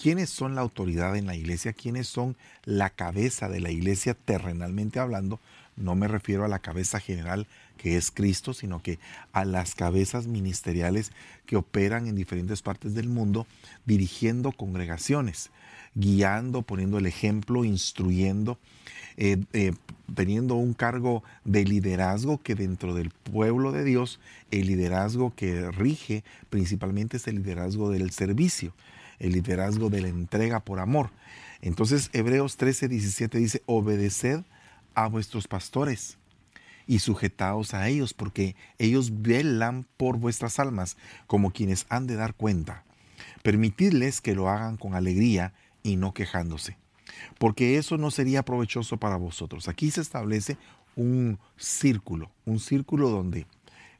¿Quiénes 0.00 0.30
son 0.30 0.54
la 0.54 0.60
autoridad 0.60 1.16
en 1.16 1.26
la 1.26 1.34
iglesia? 1.34 1.72
¿Quiénes 1.72 2.06
son 2.06 2.36
la 2.64 2.90
cabeza 2.90 3.48
de 3.48 3.60
la 3.60 3.70
iglesia 3.70 4.14
terrenalmente 4.14 5.00
hablando? 5.00 5.40
No 5.76 5.94
me 5.94 6.08
refiero 6.08 6.44
a 6.44 6.48
la 6.48 6.60
cabeza 6.60 7.00
general 7.00 7.46
que 7.76 7.96
es 7.96 8.10
Cristo, 8.10 8.54
sino 8.54 8.82
que 8.82 8.98
a 9.32 9.44
las 9.44 9.74
cabezas 9.74 10.26
ministeriales 10.26 11.12
que 11.46 11.56
operan 11.56 12.06
en 12.06 12.16
diferentes 12.16 12.62
partes 12.62 12.94
del 12.94 13.08
mundo, 13.08 13.46
dirigiendo 13.84 14.52
congregaciones, 14.52 15.50
guiando, 15.94 16.62
poniendo 16.62 16.98
el 16.98 17.06
ejemplo, 17.06 17.64
instruyendo, 17.64 18.58
eh, 19.16 19.38
eh, 19.52 19.72
teniendo 20.14 20.56
un 20.56 20.74
cargo 20.74 21.24
de 21.44 21.64
liderazgo 21.64 22.38
que 22.42 22.54
dentro 22.54 22.94
del 22.94 23.10
pueblo 23.10 23.72
de 23.72 23.84
Dios, 23.84 24.20
el 24.50 24.66
liderazgo 24.66 25.34
que 25.34 25.70
rige 25.70 26.22
principalmente 26.50 27.16
es 27.16 27.26
el 27.26 27.36
liderazgo 27.36 27.90
del 27.90 28.10
servicio, 28.10 28.74
el 29.18 29.32
liderazgo 29.32 29.88
de 29.88 30.02
la 30.02 30.08
entrega 30.08 30.60
por 30.60 30.80
amor. 30.80 31.10
Entonces 31.62 32.10
Hebreos 32.12 32.58
13, 32.58 32.88
17 32.88 33.38
dice, 33.38 33.62
obedeced 33.66 34.42
a 34.94 35.08
vuestros 35.08 35.48
pastores 35.48 36.18
y 36.86 37.00
sujetaos 37.00 37.74
a 37.74 37.88
ellos, 37.88 38.14
porque 38.14 38.56
ellos 38.78 39.22
velan 39.22 39.86
por 39.96 40.18
vuestras 40.18 40.58
almas 40.58 40.96
como 41.26 41.50
quienes 41.50 41.86
han 41.88 42.06
de 42.06 42.16
dar 42.16 42.34
cuenta. 42.34 42.84
Permitidles 43.42 44.20
que 44.20 44.34
lo 44.34 44.48
hagan 44.48 44.76
con 44.76 44.94
alegría 44.94 45.52
y 45.82 45.96
no 45.96 46.12
quejándose, 46.14 46.76
porque 47.38 47.78
eso 47.78 47.96
no 47.96 48.10
sería 48.10 48.44
provechoso 48.44 48.96
para 48.96 49.16
vosotros. 49.16 49.68
Aquí 49.68 49.90
se 49.90 50.00
establece 50.00 50.56
un 50.96 51.38
círculo, 51.56 52.30
un 52.44 52.58
círculo 52.58 53.10
donde 53.10 53.46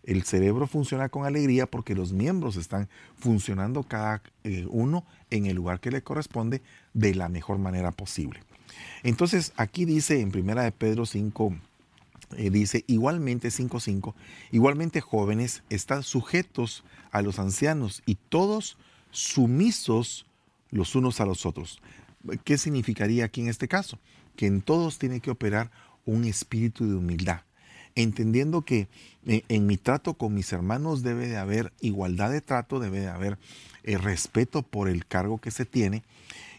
el 0.07 0.22
cerebro 0.22 0.66
funciona 0.66 1.09
con 1.09 1.26
alegría 1.26 1.66
porque 1.66 1.95
los 1.95 2.12
miembros 2.12 2.57
están 2.57 2.89
funcionando 3.16 3.82
cada 3.82 4.22
eh, 4.45 4.66
uno 4.70 5.05
en 5.30 5.47
el 5.47 5.57
lugar 5.57 5.80
que 5.80 5.91
le 5.91 6.03
corresponde 6.03 6.62
de 6.95 7.14
la 7.14 7.28
mejor 7.28 7.59
manera 7.59 7.91
posible. 7.91 8.41
Entonces 9.03 9.53
aquí 9.57 9.84
dice 9.84 10.20
en 10.20 10.30
primera 10.30 10.62
de 10.62 10.72
Pedro 10.72 11.07
5, 11.07 11.55
dice, 12.36 12.84
igualmente 12.86 13.48
5.5, 13.48 14.14
igualmente 14.50 15.00
jóvenes 15.00 15.62
están 15.70 16.02
sujetos 16.02 16.84
a 17.12 17.22
los 17.22 17.38
ancianos 17.38 18.02
y 18.06 18.16
todos 18.16 18.76
sumisos 19.10 20.26
los 20.70 20.94
unos 20.94 21.20
a 21.20 21.26
los 21.26 21.46
otros. 21.46 21.80
¿Qué 22.44 22.58
significaría 22.58 23.24
aquí 23.24 23.40
en 23.40 23.48
este 23.48 23.68
caso? 23.68 23.98
Que 24.36 24.46
en 24.46 24.60
todos 24.62 24.98
tiene 24.98 25.20
que 25.20 25.30
operar 25.30 25.70
un 26.04 26.24
espíritu 26.24 26.88
de 26.88 26.96
humildad, 26.96 27.42
entendiendo 27.94 28.62
que 28.62 28.88
eh, 29.26 29.42
en 29.48 29.66
mi 29.66 29.76
trato 29.76 30.14
con 30.14 30.34
mis 30.34 30.52
hermanos 30.52 31.02
debe 31.02 31.28
de 31.28 31.36
haber 31.36 31.72
igualdad 31.80 32.30
de 32.30 32.40
trato, 32.40 32.78
debe 32.78 33.00
de 33.00 33.08
haber 33.08 33.38
eh, 33.82 33.98
respeto 33.98 34.62
por 34.62 34.88
el 34.88 35.06
cargo 35.06 35.38
que 35.38 35.50
se 35.50 35.64
tiene, 35.64 36.02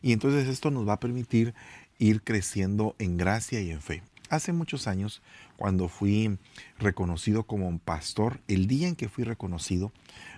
y 0.02 0.12
entonces 0.12 0.48
esto 0.48 0.72
nos 0.72 0.88
va 0.88 0.94
a 0.94 1.00
permitir 1.00 1.54
ir 2.00 2.22
creciendo 2.22 2.96
en 3.00 3.18
gracia 3.18 3.62
y 3.62 3.72
en 3.72 3.82
fe. 3.82 4.04
Hace 4.30 4.52
muchos 4.52 4.88
años, 4.88 5.22
cuando 5.58 5.90
fui 5.90 6.38
reconocido 6.80 7.44
como 7.44 7.68
un 7.68 7.80
pastor, 7.80 8.40
el 8.48 8.68
día 8.68 8.88
en 8.88 8.96
que 8.96 9.10
fui 9.10 9.24
reconocido, 9.24 9.92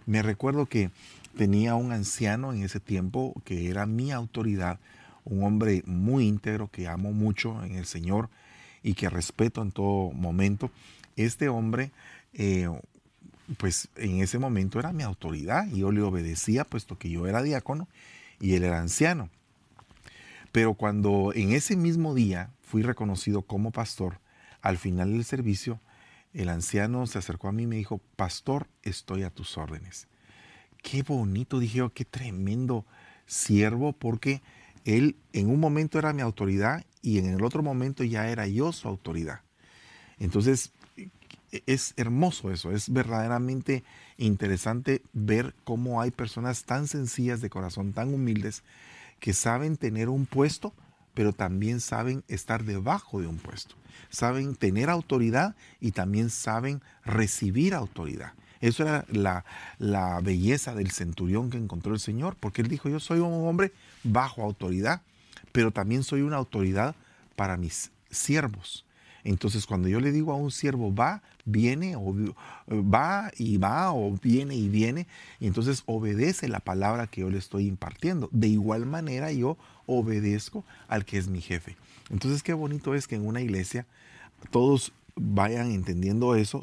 me 0.05 0.23
recuerdo 0.23 0.65
que 0.65 0.89
tenía 1.37 1.75
un 1.75 1.91
anciano 1.91 2.53
en 2.53 2.63
ese 2.63 2.79
tiempo 2.79 3.39
que 3.45 3.69
era 3.69 3.85
mi 3.85 4.11
autoridad, 4.11 4.79
un 5.25 5.43
hombre 5.43 5.83
muy 5.85 6.25
íntegro 6.25 6.71
que 6.71 6.87
amo 6.87 7.11
mucho 7.11 7.63
en 7.63 7.75
el 7.75 7.85
Señor 7.85 8.29
y 8.81 8.93
que 8.93 9.09
respeto 9.09 9.61
en 9.61 9.71
todo 9.71 10.11
momento. 10.11 10.71
este 11.15 11.49
hombre, 11.49 11.91
eh, 12.33 12.69
pues 13.57 13.89
en 13.97 14.21
ese 14.21 14.39
momento 14.39 14.79
era 14.79 14.93
mi 14.93 15.03
autoridad 15.03 15.67
y 15.67 15.79
yo 15.79 15.91
le 15.91 16.01
obedecía 16.01 16.63
puesto 16.63 16.97
que 16.97 17.09
yo 17.09 17.27
era 17.27 17.43
diácono 17.43 17.89
y 18.39 18.53
él 18.53 18.63
era 18.63 18.79
anciano. 18.79 19.29
Pero 20.53 20.75
cuando 20.75 21.33
en 21.35 21.51
ese 21.51 21.75
mismo 21.75 22.15
día 22.15 22.51
fui 22.61 22.83
reconocido 22.83 23.41
como 23.41 23.71
pastor, 23.71 24.19
al 24.61 24.77
final 24.77 25.11
del 25.11 25.25
servicio, 25.25 25.79
el 26.33 26.49
anciano 26.49 27.05
se 27.07 27.17
acercó 27.17 27.47
a 27.47 27.51
mí 27.51 27.63
y 27.63 27.67
me 27.67 27.75
dijo, 27.77 27.99
pastor, 28.15 28.67
estoy 28.83 29.23
a 29.23 29.29
tus 29.29 29.57
órdenes. 29.57 30.07
Qué 30.81 31.03
bonito, 31.03 31.59
dije 31.59 31.79
yo, 31.79 31.93
qué 31.93 32.05
tremendo 32.05 32.85
siervo, 33.25 33.93
porque 33.93 34.41
él 34.85 35.15
en 35.33 35.49
un 35.49 35.59
momento 35.59 35.99
era 35.99 36.13
mi 36.13 36.21
autoridad 36.21 36.85
y 37.01 37.17
en 37.19 37.27
el 37.27 37.43
otro 37.43 37.63
momento 37.63 38.03
ya 38.03 38.29
era 38.29 38.47
yo 38.47 38.71
su 38.71 38.87
autoridad. 38.87 39.41
Entonces, 40.19 40.71
es 41.65 41.93
hermoso 41.97 42.51
eso, 42.51 42.71
es 42.71 42.91
verdaderamente 42.91 43.83
interesante 44.17 45.01
ver 45.13 45.55
cómo 45.63 46.01
hay 46.01 46.11
personas 46.11 46.63
tan 46.63 46.87
sencillas 46.87 47.41
de 47.41 47.49
corazón, 47.49 47.93
tan 47.93 48.13
humildes, 48.13 48.63
que 49.19 49.33
saben 49.33 49.77
tener 49.77 50.09
un 50.09 50.25
puesto, 50.25 50.73
pero 51.19 51.33
también 51.33 51.81
saben 51.81 52.23
estar 52.29 52.63
debajo 52.63 53.19
de 53.19 53.27
un 53.27 53.39
puesto. 53.39 53.75
Saben 54.09 54.55
tener 54.55 54.89
autoridad 54.89 55.53
y 55.81 55.91
también 55.91 56.29
saben 56.29 56.81
recibir 57.03 57.73
autoridad. 57.73 58.31
Eso 58.61 58.83
era 58.83 59.03
la, 59.09 59.43
la 59.79 60.21
belleza 60.21 60.73
del 60.75 60.91
centurión 60.91 61.49
que 61.49 61.57
encontró 61.57 61.93
el 61.93 61.99
Señor, 61.99 62.37
porque 62.39 62.61
él 62.61 62.69
dijo, 62.69 62.87
yo 62.87 63.01
soy 63.01 63.19
un 63.19 63.45
hombre 63.45 63.73
bajo 64.01 64.43
autoridad, 64.43 65.01
pero 65.51 65.71
también 65.71 66.03
soy 66.03 66.21
una 66.21 66.37
autoridad 66.37 66.95
para 67.35 67.57
mis 67.57 67.91
siervos. 68.09 68.85
Entonces, 69.23 69.65
cuando 69.65 69.87
yo 69.87 69.99
le 69.99 70.11
digo 70.11 70.31
a 70.31 70.35
un 70.35 70.51
siervo 70.51 70.93
va, 70.93 71.21
viene, 71.45 71.95
o 71.95 72.15
va 72.69 73.31
y 73.37 73.57
va, 73.57 73.91
o 73.93 74.17
viene 74.21 74.55
y 74.55 74.69
viene, 74.69 75.07
entonces 75.39 75.83
obedece 75.85 76.47
la 76.47 76.59
palabra 76.59 77.07
que 77.07 77.21
yo 77.21 77.29
le 77.29 77.37
estoy 77.37 77.67
impartiendo. 77.67 78.29
De 78.31 78.47
igual 78.47 78.85
manera, 78.85 79.31
yo 79.31 79.57
obedezco 79.85 80.63
al 80.87 81.05
que 81.05 81.17
es 81.17 81.27
mi 81.27 81.41
jefe. 81.41 81.75
Entonces, 82.09 82.43
qué 82.43 82.53
bonito 82.53 82.95
es 82.95 83.07
que 83.07 83.15
en 83.15 83.25
una 83.25 83.41
iglesia 83.41 83.85
todos 84.51 84.93
vayan 85.15 85.71
entendiendo 85.71 86.35
eso, 86.35 86.61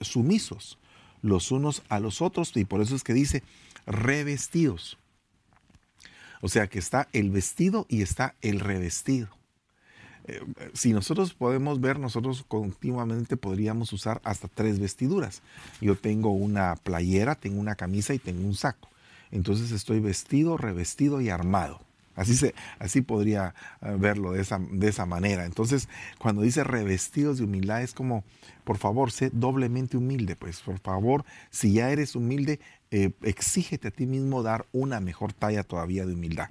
sumisos 0.00 0.78
los 1.22 1.50
unos 1.50 1.82
a 1.88 1.98
los 1.98 2.22
otros, 2.22 2.56
y 2.56 2.64
por 2.64 2.80
eso 2.80 2.94
es 2.94 3.02
que 3.02 3.14
dice 3.14 3.42
revestidos. 3.86 4.98
O 6.40 6.48
sea 6.48 6.68
que 6.68 6.78
está 6.78 7.08
el 7.12 7.30
vestido 7.30 7.86
y 7.88 8.02
está 8.02 8.34
el 8.42 8.60
revestido. 8.60 9.28
Eh, 10.26 10.40
si 10.72 10.92
nosotros 10.92 11.34
podemos 11.34 11.80
ver, 11.80 11.98
nosotros 11.98 12.44
continuamente 12.48 13.36
podríamos 13.36 13.92
usar 13.92 14.20
hasta 14.24 14.48
tres 14.48 14.78
vestiduras. 14.80 15.42
Yo 15.80 15.96
tengo 15.96 16.30
una 16.30 16.76
playera, 16.76 17.34
tengo 17.34 17.60
una 17.60 17.76
camisa 17.76 18.14
y 18.14 18.18
tengo 18.18 18.46
un 18.46 18.54
saco. 18.54 18.88
Entonces 19.30 19.70
estoy 19.72 20.00
vestido, 20.00 20.56
revestido 20.56 21.20
y 21.20 21.30
armado. 21.30 21.80
Así, 22.14 22.34
se, 22.34 22.54
así 22.78 23.02
podría 23.02 23.54
eh, 23.82 23.94
verlo 23.98 24.32
de 24.32 24.40
esa, 24.40 24.58
de 24.58 24.88
esa 24.88 25.04
manera. 25.04 25.44
Entonces, 25.44 25.88
cuando 26.18 26.42
dice 26.42 26.64
revestidos 26.64 27.38
de 27.38 27.44
humildad, 27.44 27.82
es 27.82 27.92
como, 27.92 28.24
por 28.64 28.78
favor, 28.78 29.12
sé 29.12 29.30
doblemente 29.32 29.98
humilde. 29.98 30.34
Pues, 30.34 30.60
por 30.60 30.78
favor, 30.78 31.24
si 31.50 31.74
ya 31.74 31.90
eres 31.90 32.16
humilde, 32.16 32.58
eh, 32.90 33.10
exígete 33.22 33.88
a 33.88 33.90
ti 33.90 34.06
mismo 34.06 34.42
dar 34.42 34.64
una 34.72 34.98
mejor 35.00 35.34
talla 35.34 35.62
todavía 35.62 36.06
de 36.06 36.14
humildad 36.14 36.48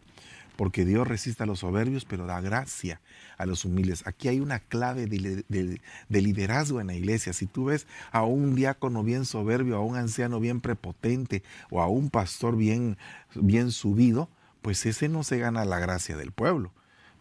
porque 0.56 0.86
Dios 0.86 1.08
resiste 1.08 1.44
a 1.44 1.46
los 1.46 1.60
soberbios, 1.60 2.06
pero 2.06 2.26
da 2.26 2.40
gracia 2.42 3.02
a 3.38 3.46
los 3.46 3.66
humildes. 3.66 4.06
Aquí 4.08 4.28
hay 4.28 4.40
una 4.40 4.60
clave 4.60 5.06
de, 5.08 5.80
liderazgo 6.10 6.80
en 6.82 6.88
la 6.88 6.94
iglesia. 6.94 7.34
Si 7.34 7.46
tú 7.46 7.66
ves 7.66 7.88
a 8.12 8.24
un 8.24 8.56
diácono 8.56 9.04
bien 9.04 9.26
soberbio, 9.26 9.76
a 9.76 9.82
un 9.82 9.96
anciano 9.96 10.40
bien 10.40 10.62
prepotente 10.62 11.44
o 11.70 11.82
a 11.82 11.88
un 11.88 12.10
pastor 12.10 12.56
bien, 12.56 12.98
bien 13.36 13.72
subido, 13.72 14.30
pues 14.62 14.86
ese 14.86 15.10
no 15.10 15.24
se 15.24 15.38
gana 15.38 15.66
la 15.66 15.80
gracia 15.80 16.18
del 16.18 16.32
pueblo. 16.32 16.72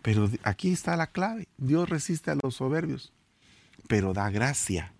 Pero 0.02 0.30
aquí 0.42 0.72
está 0.72 0.96
la 0.96 1.08
clave. 1.08 1.48
Dios 1.56 1.88
resiste 1.88 2.30
a 2.30 2.38
los 2.42 2.56
soberbios, 2.56 3.12
pero 3.88 4.12
da 4.12 4.30
gracia 4.30 4.92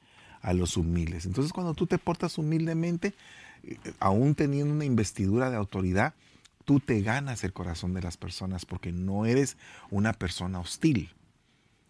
a 0.43 0.53
los 0.53 0.77
humildes. 0.77 1.27
Entonces 1.27 1.53
cuando 1.53 1.75
tú 1.75 1.87
te 1.87 1.99
portas 1.99 2.39
humildemente, 2.39 3.15
eh, 3.63 3.79
aún 4.01 4.35
teniendo 4.35 4.75
una 4.75 4.85
investidura 4.85 5.51
de 5.51 5.57
autoridad, 5.57 6.15
tú 6.65 6.81
te 6.81 7.01
ganas 7.03 7.45
el 7.45 7.53
corazón 7.53 7.95
de 7.95 8.03
las 8.03 8.17
personas 8.17 8.65
porque 8.67 8.93
no 8.93 9.27
eres 9.27 9.57
una 9.91 10.13
persona 10.13 10.61
hostil, 10.61 11.11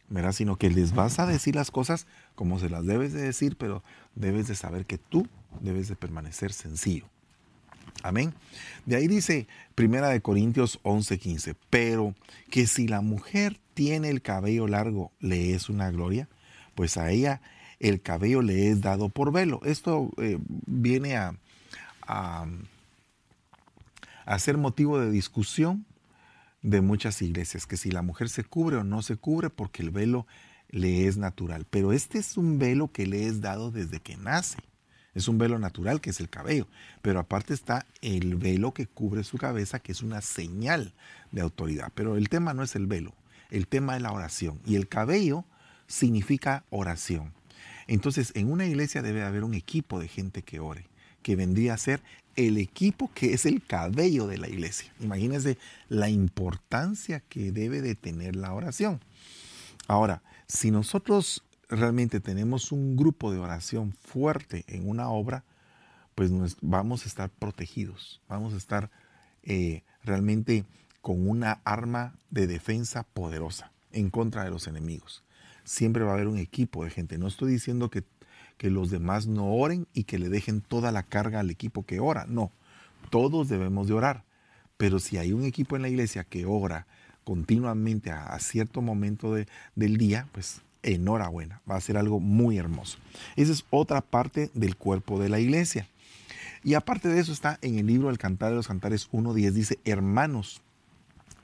¿verdad? 0.08 0.32
Sino 0.32 0.56
que 0.56 0.70
les 0.70 0.94
vas 0.94 1.18
a 1.18 1.26
decir 1.26 1.54
las 1.54 1.70
cosas 1.70 2.06
como 2.34 2.58
se 2.58 2.70
las 2.70 2.86
debes 2.86 3.12
de 3.12 3.22
decir, 3.22 3.56
pero 3.56 3.82
debes 4.14 4.48
de 4.48 4.54
saber 4.54 4.86
que 4.86 4.98
tú 4.98 5.28
debes 5.60 5.88
de 5.88 5.96
permanecer 5.96 6.52
sencillo. 6.52 7.06
Amén. 8.02 8.34
De 8.86 8.96
ahí 8.96 9.06
dice 9.06 9.46
Primera 9.74 10.08
de 10.08 10.20
Corintios 10.20 10.80
11:15, 10.82 11.54
pero 11.70 12.14
que 12.50 12.66
si 12.66 12.88
la 12.88 13.00
mujer 13.00 13.60
tiene 13.72 14.10
el 14.10 14.20
cabello 14.20 14.66
largo, 14.66 15.12
le 15.20 15.54
es 15.54 15.68
una 15.68 15.90
gloria, 15.90 16.28
pues 16.74 16.96
a 16.96 17.10
ella 17.10 17.40
el 17.80 18.02
cabello 18.02 18.42
le 18.42 18.68
es 18.68 18.80
dado 18.80 19.08
por 19.08 19.32
velo. 19.32 19.60
Esto 19.64 20.10
eh, 20.18 20.38
viene 20.66 21.16
a 21.16 21.34
a 22.06 22.46
ser 24.38 24.56
motivo 24.56 24.98
de 24.98 25.10
discusión 25.10 25.86
de 26.62 26.80
muchas 26.80 27.20
iglesias, 27.20 27.66
que 27.66 27.76
si 27.76 27.90
la 27.90 28.02
mujer 28.02 28.28
se 28.28 28.44
cubre 28.44 28.76
o 28.76 28.84
no 28.84 29.02
se 29.02 29.16
cubre 29.16 29.50
porque 29.50 29.82
el 29.82 29.90
velo 29.90 30.26
le 30.70 31.06
es 31.06 31.16
natural. 31.16 31.66
Pero 31.68 31.92
este 31.92 32.18
es 32.18 32.36
un 32.36 32.58
velo 32.58 32.90
que 32.90 33.06
le 33.06 33.26
es 33.26 33.40
dado 33.40 33.70
desde 33.70 34.00
que 34.00 34.16
nace. 34.16 34.58
Es 35.14 35.28
un 35.28 35.38
velo 35.38 35.58
natural 35.58 36.00
que 36.00 36.10
es 36.10 36.20
el 36.20 36.28
cabello. 36.28 36.66
Pero 37.02 37.20
aparte 37.20 37.54
está 37.54 37.86
el 38.02 38.36
velo 38.36 38.72
que 38.72 38.86
cubre 38.86 39.24
su 39.24 39.38
cabeza, 39.38 39.78
que 39.78 39.92
es 39.92 40.02
una 40.02 40.20
señal 40.20 40.94
de 41.30 41.42
autoridad. 41.42 41.92
Pero 41.94 42.16
el 42.16 42.28
tema 42.28 42.54
no 42.54 42.62
es 42.62 42.74
el 42.74 42.86
velo, 42.86 43.14
el 43.50 43.68
tema 43.68 43.96
es 43.96 44.02
la 44.02 44.12
oración. 44.12 44.58
Y 44.66 44.74
el 44.76 44.88
cabello 44.88 45.44
significa 45.86 46.64
oración. 46.70 47.32
Entonces, 47.86 48.32
en 48.34 48.50
una 48.50 48.66
iglesia 48.66 49.02
debe 49.02 49.22
haber 49.22 49.44
un 49.44 49.54
equipo 49.54 50.00
de 50.00 50.08
gente 50.08 50.42
que 50.42 50.58
ore, 50.58 50.86
que 51.22 51.36
vendría 51.36 51.74
a 51.74 51.78
ser 51.78 52.02
el 52.36 52.58
equipo 52.58 53.10
que 53.14 53.32
es 53.32 53.46
el 53.46 53.64
cabello 53.64 54.26
de 54.26 54.38
la 54.38 54.48
iglesia. 54.48 54.92
Imagínense 55.00 55.58
la 55.88 56.08
importancia 56.08 57.20
que 57.20 57.52
debe 57.52 57.82
de 57.82 57.94
tener 57.94 58.36
la 58.36 58.52
oración. 58.52 59.00
Ahora, 59.86 60.22
si 60.46 60.70
nosotros 60.70 61.42
realmente 61.68 62.20
tenemos 62.20 62.72
un 62.72 62.96
grupo 62.96 63.32
de 63.32 63.38
oración 63.38 63.92
fuerte 64.00 64.64
en 64.68 64.88
una 64.88 65.08
obra, 65.08 65.44
pues 66.14 66.30
vamos 66.60 67.04
a 67.04 67.08
estar 67.08 67.30
protegidos, 67.30 68.20
vamos 68.28 68.54
a 68.54 68.56
estar 68.56 68.90
eh, 69.42 69.82
realmente 70.04 70.64
con 71.00 71.28
una 71.28 71.60
arma 71.64 72.14
de 72.30 72.46
defensa 72.46 73.02
poderosa 73.02 73.72
en 73.92 74.10
contra 74.10 74.44
de 74.44 74.50
los 74.50 74.66
enemigos. 74.66 75.22
Siempre 75.64 76.04
va 76.04 76.12
a 76.12 76.14
haber 76.14 76.28
un 76.28 76.38
equipo 76.38 76.84
de 76.84 76.90
gente. 76.90 77.18
No 77.18 77.26
estoy 77.26 77.52
diciendo 77.52 77.90
que 77.90 78.02
que 78.56 78.70
los 78.70 78.90
demás 78.90 79.26
no 79.26 79.52
oren 79.54 79.86
y 79.92 80.04
que 80.04 80.18
le 80.18 80.28
dejen 80.28 80.60
toda 80.60 80.92
la 80.92 81.02
carga 81.02 81.40
al 81.40 81.50
equipo 81.50 81.84
que 81.84 82.00
ora. 82.00 82.26
No, 82.28 82.52
todos 83.10 83.48
debemos 83.48 83.88
de 83.88 83.94
orar. 83.94 84.24
Pero 84.76 84.98
si 84.98 85.18
hay 85.18 85.32
un 85.32 85.44
equipo 85.44 85.76
en 85.76 85.82
la 85.82 85.88
iglesia 85.88 86.24
que 86.24 86.46
ora 86.46 86.86
continuamente 87.24 88.10
a, 88.10 88.38
cierto 88.38 88.82
momento 88.82 89.34
del 89.34 89.96
día, 89.96 90.28
pues 90.32 90.62
enhorabuena, 90.82 91.62
va 91.68 91.76
a 91.76 91.80
ser 91.80 91.96
algo 91.96 92.20
muy 92.20 92.58
hermoso. 92.58 92.98
Esa 93.36 93.52
es 93.52 93.64
otra 93.70 94.02
parte 94.02 94.50
del 94.54 94.76
cuerpo 94.76 95.18
de 95.18 95.30
la 95.30 95.40
iglesia. 95.40 95.88
Y 96.62 96.74
aparte 96.74 97.08
de 97.08 97.20
eso 97.20 97.32
está 97.32 97.58
en 97.62 97.78
el 97.78 97.86
libro 97.86 98.08
del 98.08 98.18
Cantar 98.18 98.50
de 98.50 98.56
los 98.56 98.68
Cantares 98.68 99.10
1.10, 99.10 99.50
dice, 99.52 99.78
hermanos, 99.84 100.62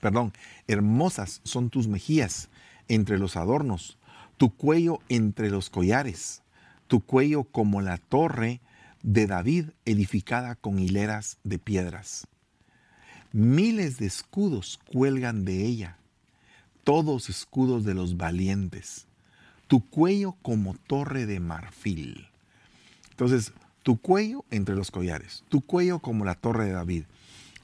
perdón, 0.00 0.32
hermosas 0.66 1.40
son 1.44 1.70
tus 1.70 1.88
mejillas 1.88 2.48
entre 2.88 3.18
los 3.18 3.36
adornos, 3.36 3.98
tu 4.36 4.54
cuello 4.54 5.00
entre 5.08 5.50
los 5.50 5.70
collares 5.70 6.42
tu 6.90 6.98
cuello 6.98 7.44
como 7.44 7.82
la 7.82 7.98
torre 7.98 8.60
de 9.04 9.28
David 9.28 9.66
edificada 9.84 10.56
con 10.56 10.80
hileras 10.80 11.38
de 11.44 11.60
piedras. 11.60 12.26
Miles 13.30 13.98
de 13.98 14.06
escudos 14.06 14.80
cuelgan 14.92 15.44
de 15.44 15.64
ella, 15.64 15.98
todos 16.82 17.30
escudos 17.30 17.84
de 17.84 17.94
los 17.94 18.16
valientes. 18.16 19.06
Tu 19.68 19.88
cuello 19.88 20.32
como 20.42 20.74
torre 20.74 21.26
de 21.26 21.38
marfil. 21.38 22.26
Entonces, 23.10 23.52
tu 23.84 24.00
cuello 24.00 24.44
entre 24.50 24.74
los 24.74 24.90
collares, 24.90 25.44
tu 25.48 25.60
cuello 25.60 26.00
como 26.00 26.24
la 26.24 26.34
torre 26.34 26.64
de 26.64 26.72
David, 26.72 27.04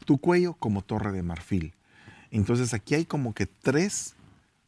tu 0.05 0.18
cuello 0.18 0.55
como 0.55 0.83
torre 0.83 1.11
de 1.11 1.24
marfil. 1.24 1.74
Entonces 2.31 2.72
aquí 2.74 2.95
hay 2.95 3.07
como 3.07 3.35
que 3.35 3.47
tres 3.47 4.14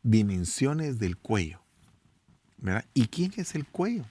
dimensiones 0.02 0.98
del 0.98 1.16
cuello. 1.16 1.60
¿verdad? 2.56 2.84
¿Y 2.92 3.06
quién 3.06 3.32
es 3.36 3.54
el 3.54 3.64
cuello? 3.64 4.04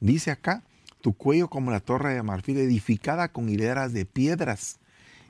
Dice 0.00 0.30
acá, 0.30 0.62
tu 1.00 1.12
cuello 1.14 1.48
como 1.48 1.70
la 1.70 1.80
torre 1.80 2.14
de 2.14 2.22
marfil 2.22 2.58
edificada 2.58 3.28
con 3.28 3.48
hileras 3.48 3.92
de 3.92 4.04
piedras. 4.04 4.78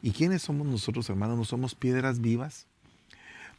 ¿Y 0.03 0.13
quiénes 0.13 0.43
somos 0.43 0.67
nosotros, 0.67 1.09
hermanos? 1.09 1.37
¿No 1.37 1.45
somos 1.45 1.75
piedras 1.75 2.21
vivas? 2.21 2.67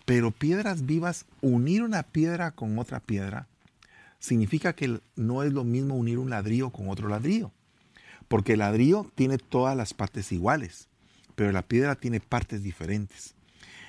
Pero 0.05 0.31
piedras 0.31 0.85
vivas, 0.85 1.25
unir 1.41 1.83
una 1.83 2.03
piedra 2.03 2.51
con 2.51 2.79
otra 2.79 2.99
piedra, 2.99 3.47
significa 4.19 4.73
que 4.73 5.01
no 5.15 5.43
es 5.43 5.53
lo 5.53 5.63
mismo 5.63 5.95
unir 5.95 6.17
un 6.17 6.29
ladrillo 6.29 6.71
con 6.71 6.89
otro 6.89 7.09
ladrillo. 7.09 7.51
Porque 8.27 8.53
el 8.53 8.59
ladrillo 8.59 9.11
tiene 9.15 9.37
todas 9.37 9.75
las 9.75 9.93
partes 9.93 10.31
iguales, 10.31 10.87
pero 11.35 11.51
la 11.51 11.63
piedra 11.63 11.95
tiene 11.95 12.19
partes 12.19 12.63
diferentes. 12.63 13.35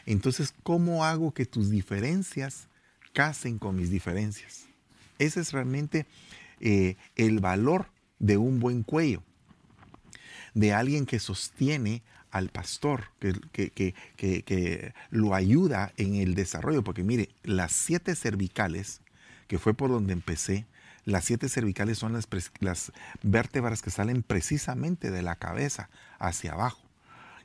Entonces, 0.07 0.55
¿cómo 0.63 1.05
hago 1.05 1.33
que 1.33 1.47
tus 1.47 1.71
diferencias 1.71 2.69
casen 3.13 3.59
con 3.59 3.77
mis 3.77 3.91
diferencias? 3.91 4.67
Ese 5.19 5.41
es 5.41 5.53
realmente 5.53 6.07
eh, 6.61 6.97
el 7.17 7.41
valor 7.41 7.87
de 8.19 8.37
un 8.37 8.61
buen 8.61 8.83
cuello, 8.83 9.23
de 10.55 10.73
alguien 10.73 11.07
que 11.07 11.19
sostiene 11.19 12.03
al 12.31 12.51
pastor, 12.51 13.05
que, 13.19 13.71
que, 13.73 14.95
lo 15.11 15.35
ayuda 15.35 15.93
en 15.97 16.15
el 16.17 16.35
desarrollo, 16.35 16.85
porque 16.85 17.03
mire, 17.03 17.31
las 17.43 17.73
siete 17.73 18.15
cervicales, 18.15 19.01
que 19.49 19.59
fue 19.59 19.75
por 19.75 19.91
donde 19.91 20.13
empecé, 20.13 20.67
las 21.05 21.25
siete 21.25 21.49
cervicales 21.49 21.99
son 21.99 22.13
las, 22.13 22.29
las 22.61 22.93
vértebras 23.23 23.83
que 23.83 23.91
salen 23.91 24.23
precisamente 24.23 25.11
de 25.11 25.23
la 25.23 25.37
cabeza 25.37 25.89
hacia 26.19 26.53
abajo. 26.53 26.83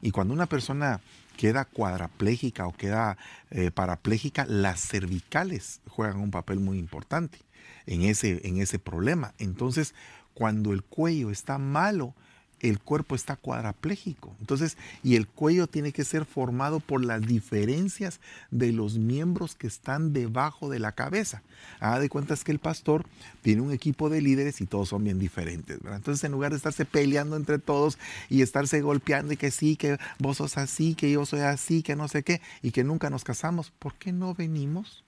Y 0.01 0.11
cuando 0.11 0.33
una 0.33 0.45
persona 0.45 0.99
queda 1.37 1.65
cuadraplégica 1.65 2.67
o 2.67 2.73
queda 2.73 3.17
eh, 3.49 3.71
parapléjica, 3.71 4.45
las 4.45 4.81
cervicales 4.81 5.81
juegan 5.87 6.17
un 6.17 6.31
papel 6.31 6.59
muy 6.59 6.77
importante 6.77 7.39
en 7.87 8.03
ese, 8.03 8.47
en 8.47 8.61
ese 8.61 8.79
problema. 8.79 9.33
Entonces, 9.37 9.93
cuando 10.33 10.73
el 10.73 10.83
cuello 10.83 11.31
está 11.31 11.57
malo, 11.57 12.13
el 12.59 12.79
cuerpo 12.79 13.15
está 13.15 13.35
cuadraplégico. 13.35 14.35
Entonces, 14.39 14.77
y 15.03 15.15
el 15.15 15.27
cuello 15.27 15.67
tiene 15.67 15.91
que 15.91 16.03
ser 16.03 16.25
formado 16.25 16.79
por 16.79 17.03
las 17.03 17.21
diferencias 17.21 18.19
de 18.51 18.71
los 18.71 18.97
miembros 18.97 19.55
que 19.55 19.67
están 19.67 20.13
debajo 20.13 20.69
de 20.69 20.79
la 20.79 20.93
cabeza. 20.93 21.43
Haga 21.79 21.99
de 21.99 22.09
cuentas 22.09 22.43
que 22.43 22.51
el 22.51 22.59
pastor 22.59 23.05
tiene 23.41 23.61
un 23.61 23.71
equipo 23.71 24.09
de 24.09 24.21
líderes 24.21 24.61
y 24.61 24.65
todos 24.65 24.89
son 24.89 25.03
bien 25.03 25.19
diferentes. 25.19 25.79
Entonces, 25.83 26.23
en 26.23 26.31
lugar 26.31 26.51
de 26.51 26.57
estarse 26.57 26.85
peleando 26.85 27.35
entre 27.35 27.59
todos 27.59 27.97
y 28.29 28.41
estarse 28.41 28.81
golpeando 28.81 29.33
y 29.33 29.37
que 29.37 29.51
sí, 29.51 29.75
que 29.75 29.97
vos 30.19 30.37
sos 30.37 30.57
así, 30.57 30.95
que 30.95 31.11
yo 31.11 31.25
soy 31.25 31.41
así, 31.41 31.83
que 31.83 31.95
no 31.95 32.07
sé 32.07 32.23
qué, 32.23 32.41
y 32.61 32.71
que 32.71 32.83
nunca 32.83 33.09
nos 33.09 33.23
casamos, 33.23 33.71
¿por 33.71 33.95
qué 33.95 34.11
no 34.11 34.33
venimos 34.33 35.03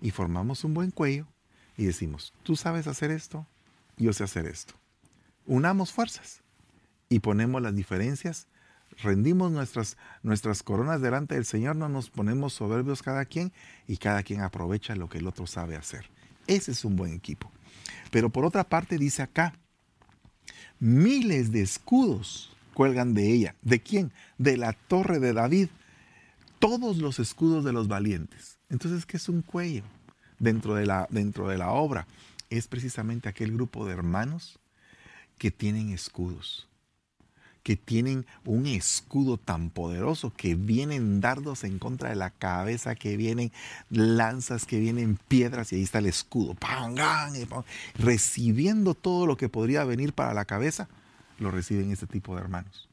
y 0.00 0.10
formamos 0.10 0.64
un 0.64 0.74
buen 0.74 0.90
cuello 0.90 1.26
y 1.76 1.84
decimos, 1.84 2.32
tú 2.42 2.56
sabes 2.56 2.86
hacer 2.86 3.10
esto, 3.10 3.46
yo 3.96 4.12
sé 4.12 4.24
hacer 4.24 4.46
esto? 4.46 4.74
Unamos 5.46 5.92
fuerzas 5.92 6.40
y 7.08 7.20
ponemos 7.20 7.62
las 7.62 7.74
diferencias, 7.74 8.46
rendimos 9.02 9.50
nuestras, 9.50 9.96
nuestras 10.22 10.62
coronas 10.62 11.00
delante 11.00 11.34
del 11.34 11.44
Señor, 11.44 11.76
no 11.76 11.88
nos 11.88 12.10
ponemos 12.10 12.52
soberbios 12.52 13.02
cada 13.02 13.24
quien 13.24 13.52
y 13.86 13.96
cada 13.96 14.22
quien 14.22 14.42
aprovecha 14.42 14.94
lo 14.94 15.08
que 15.08 15.18
el 15.18 15.26
otro 15.26 15.46
sabe 15.46 15.76
hacer. 15.76 16.08
Ese 16.46 16.72
es 16.72 16.84
un 16.84 16.96
buen 16.96 17.12
equipo. 17.12 17.50
Pero 18.10 18.30
por 18.30 18.44
otra 18.44 18.64
parte 18.64 18.98
dice 18.98 19.22
acá, 19.22 19.54
miles 20.78 21.52
de 21.52 21.62
escudos 21.62 22.54
cuelgan 22.74 23.14
de 23.14 23.32
ella. 23.32 23.54
¿De 23.62 23.80
quién? 23.80 24.12
De 24.38 24.56
la 24.56 24.72
torre 24.72 25.18
de 25.18 25.32
David. 25.32 25.68
Todos 26.58 26.98
los 26.98 27.18
escudos 27.18 27.64
de 27.64 27.72
los 27.72 27.88
valientes. 27.88 28.58
Entonces, 28.68 29.06
¿qué 29.06 29.16
es 29.16 29.28
un 29.28 29.42
cuello 29.42 29.84
dentro 30.42 30.74
de 30.74 30.84
la, 30.84 31.06
dentro 31.08 31.48
de 31.48 31.56
la 31.56 31.70
obra? 31.70 32.06
Es 32.50 32.68
precisamente 32.68 33.30
aquel 33.30 33.52
grupo 33.52 33.86
de 33.86 33.94
hermanos 33.94 34.58
que 35.38 35.50
tienen 35.50 35.90
escudos 35.90 36.68
que 37.62 37.76
tienen 37.76 38.26
un 38.44 38.66
escudo 38.66 39.36
tan 39.36 39.70
poderoso, 39.70 40.32
que 40.34 40.54
vienen 40.54 41.20
dardos 41.20 41.64
en 41.64 41.78
contra 41.78 42.10
de 42.10 42.16
la 42.16 42.30
cabeza, 42.30 42.94
que 42.94 43.16
vienen 43.16 43.52
lanzas, 43.88 44.66
que 44.66 44.80
vienen 44.80 45.18
piedras, 45.28 45.72
y 45.72 45.76
ahí 45.76 45.82
está 45.82 45.98
el 45.98 46.06
escudo, 46.06 46.56
recibiendo 47.94 48.94
todo 48.94 49.26
lo 49.26 49.36
que 49.36 49.48
podría 49.48 49.84
venir 49.84 50.12
para 50.12 50.34
la 50.34 50.44
cabeza, 50.44 50.88
lo 51.38 51.50
reciben 51.50 51.92
este 51.92 52.06
tipo 52.06 52.34
de 52.34 52.42
hermanos. 52.42 52.88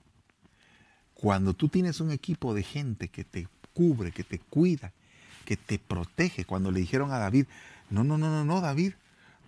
Cuando 1.13 1.53
tú 1.53 1.67
tienes 1.67 1.99
un 1.99 2.11
equipo 2.11 2.53
de 2.53 2.63
gente 2.63 3.09
que 3.09 3.23
te 3.23 3.47
cubre, 3.73 4.11
que 4.11 4.23
te 4.23 4.39
cuida, 4.39 4.93
que 5.49 5.57
te 5.57 5.79
protege, 5.79 6.45
cuando 6.45 6.69
le 6.69 6.79
dijeron 6.79 7.11
a 7.11 7.17
David, 7.17 7.47
no, 7.89 8.03
no, 8.03 8.19
no, 8.19 8.29
no, 8.29 8.45
no, 8.45 8.61
David, 8.61 8.93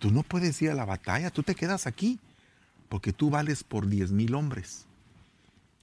tú 0.00 0.10
no 0.10 0.24
puedes 0.24 0.60
ir 0.60 0.68
a 0.72 0.74
la 0.74 0.84
batalla, 0.84 1.30
tú 1.30 1.44
te 1.44 1.54
quedas 1.54 1.86
aquí, 1.86 2.18
porque 2.88 3.12
tú 3.12 3.30
vales 3.30 3.62
por 3.62 3.86
diez 3.86 4.10
mil 4.10 4.34
hombres. 4.34 4.86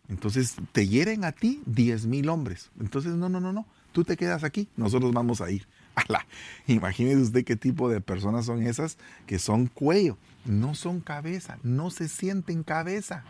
Entonces 0.09 0.55
te 0.73 0.89
hieren 0.89 1.23
a 1.23 1.31
ti 1.31 1.61
10 1.67 2.07
mil 2.07 2.27
hombres. 2.27 2.69
Entonces, 2.81 3.13
no, 3.13 3.29
no, 3.29 3.39
no, 3.39 3.53
no. 3.53 3.65
Tú 3.93 4.03
te 4.03 4.17
quedas 4.17 4.43
aquí, 4.43 4.67
nosotros 4.75 5.13
vamos 5.13 5.39
a 5.39 5.51
ir. 5.51 5.67
Imagínese 6.67 7.21
usted 7.21 7.45
qué 7.45 7.55
tipo 7.55 7.89
de 7.89 8.01
personas 8.01 8.45
son 8.45 8.61
esas 8.63 8.97
que 9.25 9.39
son 9.39 9.67
cuello, 9.67 10.17
no 10.43 10.75
son 10.75 10.99
cabeza, 10.99 11.59
no 11.63 11.91
se 11.91 12.09
sienten 12.09 12.63
cabeza. 12.63 13.23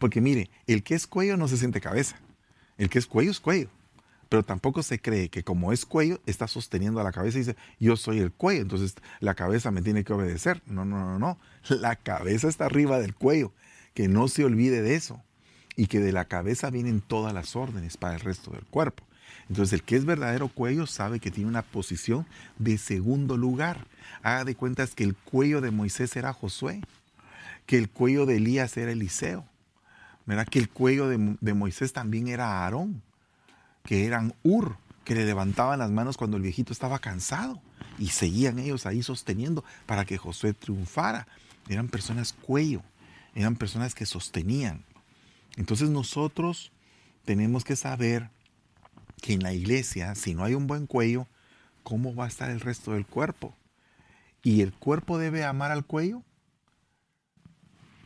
Porque 0.00 0.20
mire, 0.20 0.50
el 0.66 0.82
que 0.82 0.94
es 0.94 1.06
cuello 1.06 1.36
no 1.36 1.46
se 1.46 1.58
siente 1.58 1.80
cabeza. 1.80 2.16
El 2.76 2.90
que 2.90 2.98
es 2.98 3.06
cuello 3.06 3.30
es 3.30 3.38
cuello. 3.38 3.68
Pero 4.32 4.44
tampoco 4.44 4.82
se 4.82 4.98
cree 4.98 5.28
que 5.28 5.44
como 5.44 5.74
es 5.74 5.84
cuello, 5.84 6.18
está 6.24 6.48
sosteniendo 6.48 6.98
a 6.98 7.04
la 7.04 7.12
cabeza 7.12 7.36
y 7.36 7.40
dice, 7.42 7.56
yo 7.78 7.96
soy 7.98 8.18
el 8.18 8.32
cuello, 8.32 8.62
entonces 8.62 8.94
la 9.20 9.34
cabeza 9.34 9.70
me 9.70 9.82
tiene 9.82 10.04
que 10.04 10.14
obedecer. 10.14 10.62
No, 10.64 10.86
no, 10.86 11.04
no, 11.04 11.18
no. 11.18 11.38
La 11.68 11.96
cabeza 11.96 12.48
está 12.48 12.64
arriba 12.64 12.98
del 12.98 13.14
cuello 13.14 13.52
que 13.92 14.08
no 14.08 14.28
se 14.28 14.46
olvide 14.46 14.80
de 14.80 14.94
eso 14.94 15.22
y 15.76 15.86
que 15.86 16.00
de 16.00 16.12
la 16.12 16.24
cabeza 16.24 16.70
vienen 16.70 17.02
todas 17.02 17.34
las 17.34 17.56
órdenes 17.56 17.98
para 17.98 18.14
el 18.14 18.20
resto 18.20 18.52
del 18.52 18.64
cuerpo. 18.64 19.04
Entonces 19.50 19.74
el 19.74 19.82
que 19.82 19.96
es 19.96 20.06
verdadero 20.06 20.48
cuello 20.48 20.86
sabe 20.86 21.20
que 21.20 21.30
tiene 21.30 21.50
una 21.50 21.60
posición 21.60 22.26
de 22.58 22.78
segundo 22.78 23.36
lugar. 23.36 23.86
Haga 24.22 24.44
de 24.44 24.54
cuentas 24.54 24.94
que 24.94 25.04
el 25.04 25.14
cuello 25.14 25.60
de 25.60 25.72
Moisés 25.72 26.16
era 26.16 26.32
Josué, 26.32 26.80
que 27.66 27.76
el 27.76 27.90
cuello 27.90 28.24
de 28.24 28.36
Elías 28.36 28.78
era 28.78 28.92
Eliseo, 28.92 29.44
¿verdad? 30.24 30.48
que 30.48 30.58
el 30.58 30.70
cuello 30.70 31.06
de, 31.06 31.36
de 31.38 31.52
Moisés 31.52 31.92
también 31.92 32.28
era 32.28 32.64
Aarón, 32.64 33.02
que 33.84 34.06
eran 34.06 34.34
Ur, 34.42 34.76
que 35.04 35.14
le 35.14 35.24
levantaban 35.24 35.78
las 35.78 35.90
manos 35.90 36.16
cuando 36.16 36.36
el 36.36 36.42
viejito 36.42 36.72
estaba 36.72 36.98
cansado 36.98 37.60
y 37.98 38.08
seguían 38.08 38.58
ellos 38.58 38.86
ahí 38.86 39.02
sosteniendo 39.02 39.64
para 39.86 40.04
que 40.04 40.18
Josué 40.18 40.54
triunfara. 40.54 41.26
Eran 41.68 41.88
personas 41.88 42.32
cuello 42.32 42.82
eran 43.34 43.56
personas 43.56 43.94
que 43.94 44.06
sostenían. 44.06 44.84
Entonces 45.56 45.90
nosotros 45.90 46.72
tenemos 47.24 47.64
que 47.64 47.76
saber 47.76 48.30
que 49.20 49.34
en 49.34 49.42
la 49.42 49.52
iglesia, 49.52 50.14
si 50.14 50.34
no 50.34 50.44
hay 50.44 50.54
un 50.54 50.66
buen 50.66 50.86
cuello, 50.86 51.26
¿cómo 51.82 52.14
va 52.14 52.24
a 52.24 52.28
estar 52.28 52.50
el 52.50 52.60
resto 52.60 52.92
del 52.92 53.06
cuerpo? 53.06 53.54
¿Y 54.42 54.62
el 54.62 54.72
cuerpo 54.72 55.18
debe 55.18 55.44
amar 55.44 55.70
al 55.70 55.84
cuello? 55.84 56.22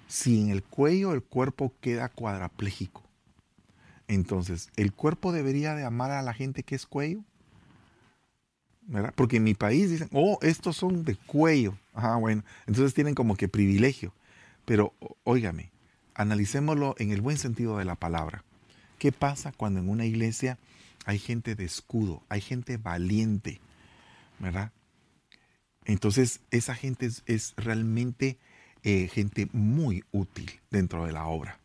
Si 0.06 0.40
en 0.40 0.50
el 0.50 0.62
cuello 0.62 1.12
el 1.12 1.22
cuerpo 1.22 1.74
queda 1.80 2.08
cuadraplégico, 2.08 3.02
entonces, 4.08 4.70
¿el 4.76 4.92
cuerpo 4.92 5.32
debería 5.32 5.74
de 5.74 5.84
amar 5.84 6.10
a 6.10 6.22
la 6.22 6.34
gente 6.34 6.62
que 6.62 6.74
es 6.74 6.86
cuello? 6.86 7.24
¿verdad? 8.86 9.12
Porque 9.16 9.36
en 9.36 9.44
mi 9.44 9.54
país 9.54 9.90
dicen, 9.90 10.08
oh, 10.12 10.38
estos 10.42 10.76
son 10.76 11.04
de 11.04 11.16
cuello. 11.16 11.76
Ajá, 11.92 12.16
bueno, 12.16 12.44
entonces 12.66 12.94
tienen 12.94 13.14
como 13.14 13.36
que 13.36 13.48
privilegio. 13.48 14.12
Pero 14.64 14.94
óigame, 15.24 15.70
analicémoslo 16.14 16.94
en 16.98 17.10
el 17.10 17.20
buen 17.20 17.38
sentido 17.38 17.78
de 17.78 17.84
la 17.84 17.96
palabra. 17.96 18.44
¿Qué 18.98 19.12
pasa 19.12 19.52
cuando 19.52 19.80
en 19.80 19.88
una 19.88 20.06
iglesia 20.06 20.58
hay 21.04 21.18
gente 21.18 21.54
de 21.54 21.64
escudo, 21.64 22.22
hay 22.28 22.40
gente 22.40 22.78
valiente, 22.78 23.60
¿verdad? 24.38 24.72
Entonces 25.84 26.40
esa 26.50 26.74
gente 26.74 27.08
es, 27.26 27.54
realmente 27.56 28.38
eh, 28.82 29.08
gente 29.08 29.48
muy 29.52 30.04
útil 30.12 30.60
dentro 30.70 31.04
de 31.06 31.12
la 31.12 31.26
obra. 31.26 31.60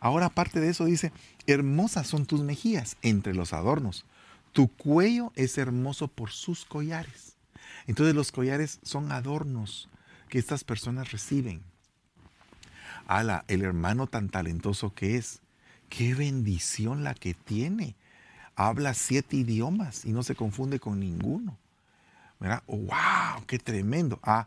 Ahora 0.00 0.26
aparte 0.26 0.60
de 0.60 0.70
eso 0.70 0.84
dice, 0.84 1.12
hermosas 1.46 2.06
son 2.06 2.26
tus 2.26 2.42
mejillas 2.42 2.96
entre 3.02 3.34
los 3.34 3.52
adornos. 3.52 4.04
Tu 4.52 4.68
cuello 4.68 5.32
es 5.36 5.58
hermoso 5.58 6.08
por 6.08 6.30
sus 6.30 6.64
collares. 6.64 7.36
Entonces 7.86 8.14
los 8.14 8.32
collares 8.32 8.80
son 8.82 9.12
adornos 9.12 9.88
que 10.28 10.38
estas 10.38 10.64
personas 10.64 11.12
reciben 11.12 11.62
ala, 13.06 13.44
el 13.48 13.62
hermano 13.62 14.06
tan 14.06 14.28
talentoso 14.28 14.94
que 14.94 15.16
es, 15.16 15.40
qué 15.88 16.14
bendición 16.14 17.04
la 17.04 17.14
que 17.14 17.34
tiene. 17.34 17.94
Habla 18.54 18.94
siete 18.94 19.36
idiomas 19.36 20.04
y 20.04 20.12
no 20.12 20.22
se 20.22 20.34
confunde 20.34 20.80
con 20.80 21.00
ninguno. 21.00 21.58
¿Verdad? 22.40 22.62
¡Wow! 22.66 23.44
¡Qué 23.46 23.58
tremendo! 23.58 24.18
Ah, 24.22 24.46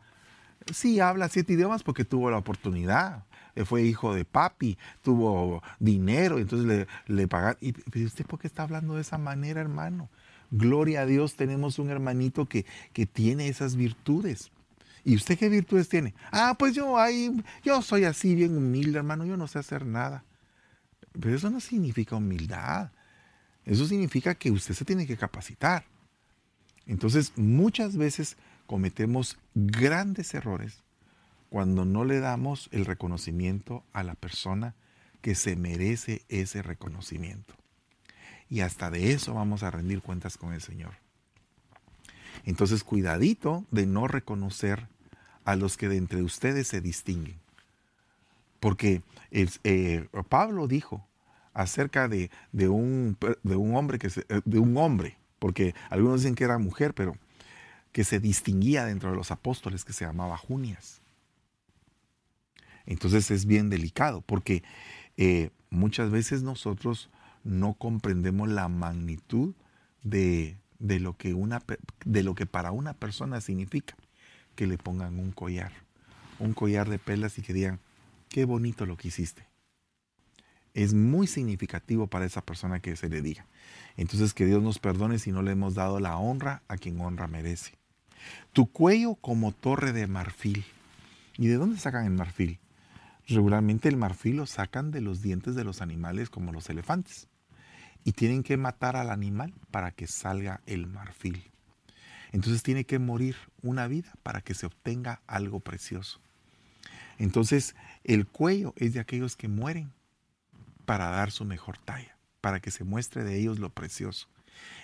sí, 0.73 0.99
habla 0.99 1.29
siete 1.29 1.53
idiomas 1.53 1.83
porque 1.83 2.05
tuvo 2.05 2.29
la 2.29 2.37
oportunidad. 2.37 3.23
Eh, 3.59 3.65
fue 3.65 3.83
hijo 3.83 4.15
de 4.15 4.23
papi, 4.23 4.77
tuvo 5.01 5.61
dinero, 5.79 6.39
entonces 6.39 6.65
le, 6.65 6.87
le 7.13 7.27
pagaron. 7.27 7.57
¿Y 7.61 8.05
usted 8.05 8.25
por 8.25 8.39
qué 8.39 8.47
está 8.47 8.63
hablando 8.63 8.95
de 8.95 9.01
esa 9.01 9.17
manera, 9.17 9.59
hermano? 9.59 10.09
Gloria 10.49 11.01
a 11.01 11.05
Dios, 11.05 11.35
tenemos 11.35 11.77
un 11.77 11.89
hermanito 11.89 12.45
que, 12.45 12.65
que 12.93 13.05
tiene 13.05 13.49
esas 13.49 13.75
virtudes. 13.75 14.51
¿Y 15.03 15.15
usted 15.15 15.37
qué 15.37 15.49
virtudes 15.49 15.89
tiene? 15.89 16.13
Ah, 16.31 16.55
pues 16.57 16.73
yo 16.73 16.97
ahí, 16.97 17.43
yo 17.63 17.81
soy 17.81 18.05
así 18.05 18.33
bien 18.33 18.55
humilde, 18.55 18.97
hermano, 18.97 19.25
yo 19.25 19.35
no 19.35 19.47
sé 19.47 19.59
hacer 19.59 19.85
nada. 19.85 20.23
Pero 21.19 21.35
eso 21.35 21.49
no 21.49 21.59
significa 21.59 22.15
humildad. 22.15 22.91
Eso 23.65 23.85
significa 23.85 24.35
que 24.35 24.51
usted 24.51 24.73
se 24.73 24.85
tiene 24.85 25.05
que 25.05 25.17
capacitar. 25.17 25.85
Entonces, 26.85 27.33
muchas 27.35 27.97
veces 27.97 28.37
cometemos 28.65 29.37
grandes 29.53 30.33
errores 30.33 30.81
cuando 31.49 31.85
no 31.85 32.05
le 32.05 32.19
damos 32.19 32.69
el 32.71 32.85
reconocimiento 32.85 33.83
a 33.93 34.03
la 34.03 34.15
persona 34.15 34.75
que 35.21 35.35
se 35.35 35.55
merece 35.55 36.23
ese 36.29 36.61
reconocimiento. 36.61 37.55
Y 38.49 38.61
hasta 38.61 38.89
de 38.89 39.11
eso 39.11 39.33
vamos 39.33 39.63
a 39.63 39.71
rendir 39.71 40.01
cuentas 40.01 40.37
con 40.37 40.53
el 40.53 40.61
Señor. 40.61 40.93
Entonces, 42.45 42.83
cuidadito 42.83 43.65
de 43.71 43.85
no 43.85 44.07
reconocer 44.07 44.87
a 45.45 45.55
los 45.55 45.77
que 45.77 45.89
de 45.89 45.97
entre 45.97 46.23
ustedes 46.23 46.67
se 46.67 46.81
distinguen. 46.81 47.39
Porque 48.59 49.01
eh, 49.31 50.07
Pablo 50.29 50.67
dijo 50.67 51.05
acerca 51.53 52.07
de, 52.07 52.29
un, 52.53 53.17
de, 53.43 53.55
un, 53.55 53.75
hombre 53.75 53.99
que 53.99 54.09
de 54.45 54.59
un 54.59 54.77
hombre, 54.77 55.17
porque 55.39 55.75
algunos 55.89 56.21
dicen 56.21 56.35
que 56.35 56.43
era 56.43 56.57
mujer, 56.57 56.93
pero 56.93 57.17
que 57.91 58.03
se 58.03 58.19
distinguía 58.19 58.85
dentro 58.85 59.09
de 59.09 59.15
los 59.15 59.31
apóstoles, 59.31 59.83
que 59.83 59.93
se 59.93 60.05
llamaba 60.05 60.37
Junias. 60.37 61.01
Entonces 62.89 63.29
es 63.29 63.45
bien 63.45 63.69
delicado, 63.69 64.21
porque 64.21 64.63
eh, 65.15 65.51
muchas 65.69 66.09
veces 66.09 66.41
nosotros 66.41 67.09
no 67.43 67.75
comprendemos 67.75 68.49
la 68.49 68.67
magnitud 68.67 69.53
de, 70.01 70.57
de, 70.79 70.99
lo 70.99 71.15
que 71.15 71.35
una, 71.35 71.61
de 72.03 72.23
lo 72.23 72.33
que 72.33 72.47
para 72.47 72.71
una 72.71 72.95
persona 72.95 73.41
significa 73.41 73.95
que 74.55 74.65
le 74.65 74.79
pongan 74.79 75.19
un 75.19 75.31
collar, 75.31 75.71
un 76.39 76.53
collar 76.53 76.89
de 76.89 76.97
pelas 76.97 77.37
y 77.37 77.43
que 77.43 77.53
digan, 77.53 77.79
qué 78.27 78.45
bonito 78.45 78.87
lo 78.87 78.97
que 78.97 79.09
hiciste. 79.09 79.45
Es 80.73 80.95
muy 80.95 81.27
significativo 81.27 82.07
para 82.07 82.25
esa 82.25 82.41
persona 82.41 82.79
que 82.79 82.95
se 82.95 83.07
le 83.07 83.21
diga. 83.21 83.45
Entonces 83.97 84.33
que 84.33 84.47
Dios 84.47 84.63
nos 84.63 84.79
perdone 84.79 85.19
si 85.19 85.31
no 85.31 85.43
le 85.43 85.51
hemos 85.51 85.75
dado 85.75 85.99
la 85.99 86.17
honra 86.17 86.63
a 86.67 86.77
quien 86.77 86.99
honra 87.01 87.27
merece. 87.27 87.77
Tu 88.51 88.65
cuello 88.65 89.13
como 89.13 89.51
torre 89.51 89.93
de 89.93 90.07
marfil. 90.07 90.65
¿Y 91.37 91.47
de 91.47 91.55
dónde 91.55 91.77
sacan 91.77 92.05
el 92.05 92.13
marfil? 92.13 92.59
Regularmente 93.29 93.87
el 93.87 93.97
marfil 93.97 94.37
lo 94.37 94.47
sacan 94.47 94.89
de 94.89 95.01
los 95.01 95.21
dientes 95.21 95.53
de 95.53 95.63
los 95.63 95.81
animales 95.81 96.31
como 96.31 96.51
los 96.51 96.69
elefantes. 96.69 97.27
Y 98.03 98.13
tienen 98.13 98.41
que 98.41 98.57
matar 98.57 98.95
al 98.95 99.11
animal 99.11 99.53
para 99.69 99.91
que 99.91 100.07
salga 100.07 100.61
el 100.65 100.87
marfil. 100.87 101.51
Entonces 102.31 102.63
tiene 102.63 102.85
que 102.85 102.97
morir 102.97 103.35
una 103.61 103.87
vida 103.87 104.11
para 104.23 104.41
que 104.41 104.55
se 104.55 104.65
obtenga 104.65 105.21
algo 105.27 105.59
precioso. 105.59 106.19
Entonces 107.19 107.75
el 108.03 108.25
cuello 108.25 108.73
es 108.77 108.93
de 108.93 108.99
aquellos 108.99 109.35
que 109.35 109.47
mueren 109.47 109.91
para 110.85 111.09
dar 111.09 111.31
su 111.31 111.45
mejor 111.45 111.77
talla, 111.77 112.17
para 112.41 112.59
que 112.59 112.71
se 112.71 112.83
muestre 112.83 113.23
de 113.23 113.37
ellos 113.37 113.59
lo 113.59 113.69
precioso. 113.69 114.27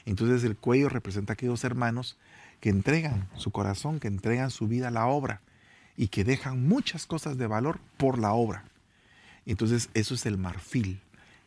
Entonces 0.06 0.44
el 0.44 0.56
cuello 0.56 0.90
representa 0.90 1.34
a 1.34 1.36
aquellos 1.36 1.64
hermanos 1.64 2.18
que 2.60 2.70
entregan 2.70 3.28
su 3.36 3.52
corazón, 3.52 4.00
que 4.00 4.08
entregan 4.08 4.52
su 4.52 4.68
vida 4.68 4.90
a 4.90 4.92
la 4.92 5.08
obra 5.08 5.42
y 5.98 6.08
que 6.08 6.24
dejan 6.24 6.68
muchas 6.68 7.06
cosas 7.06 7.38
de 7.38 7.48
valor 7.48 7.80
por 7.98 8.20
la 8.20 8.34
obra. 8.34 8.66
Entonces 9.46 9.90
eso 9.94 10.16
es 10.16 10.26
el 10.26 10.38
marfil. 10.38 11.02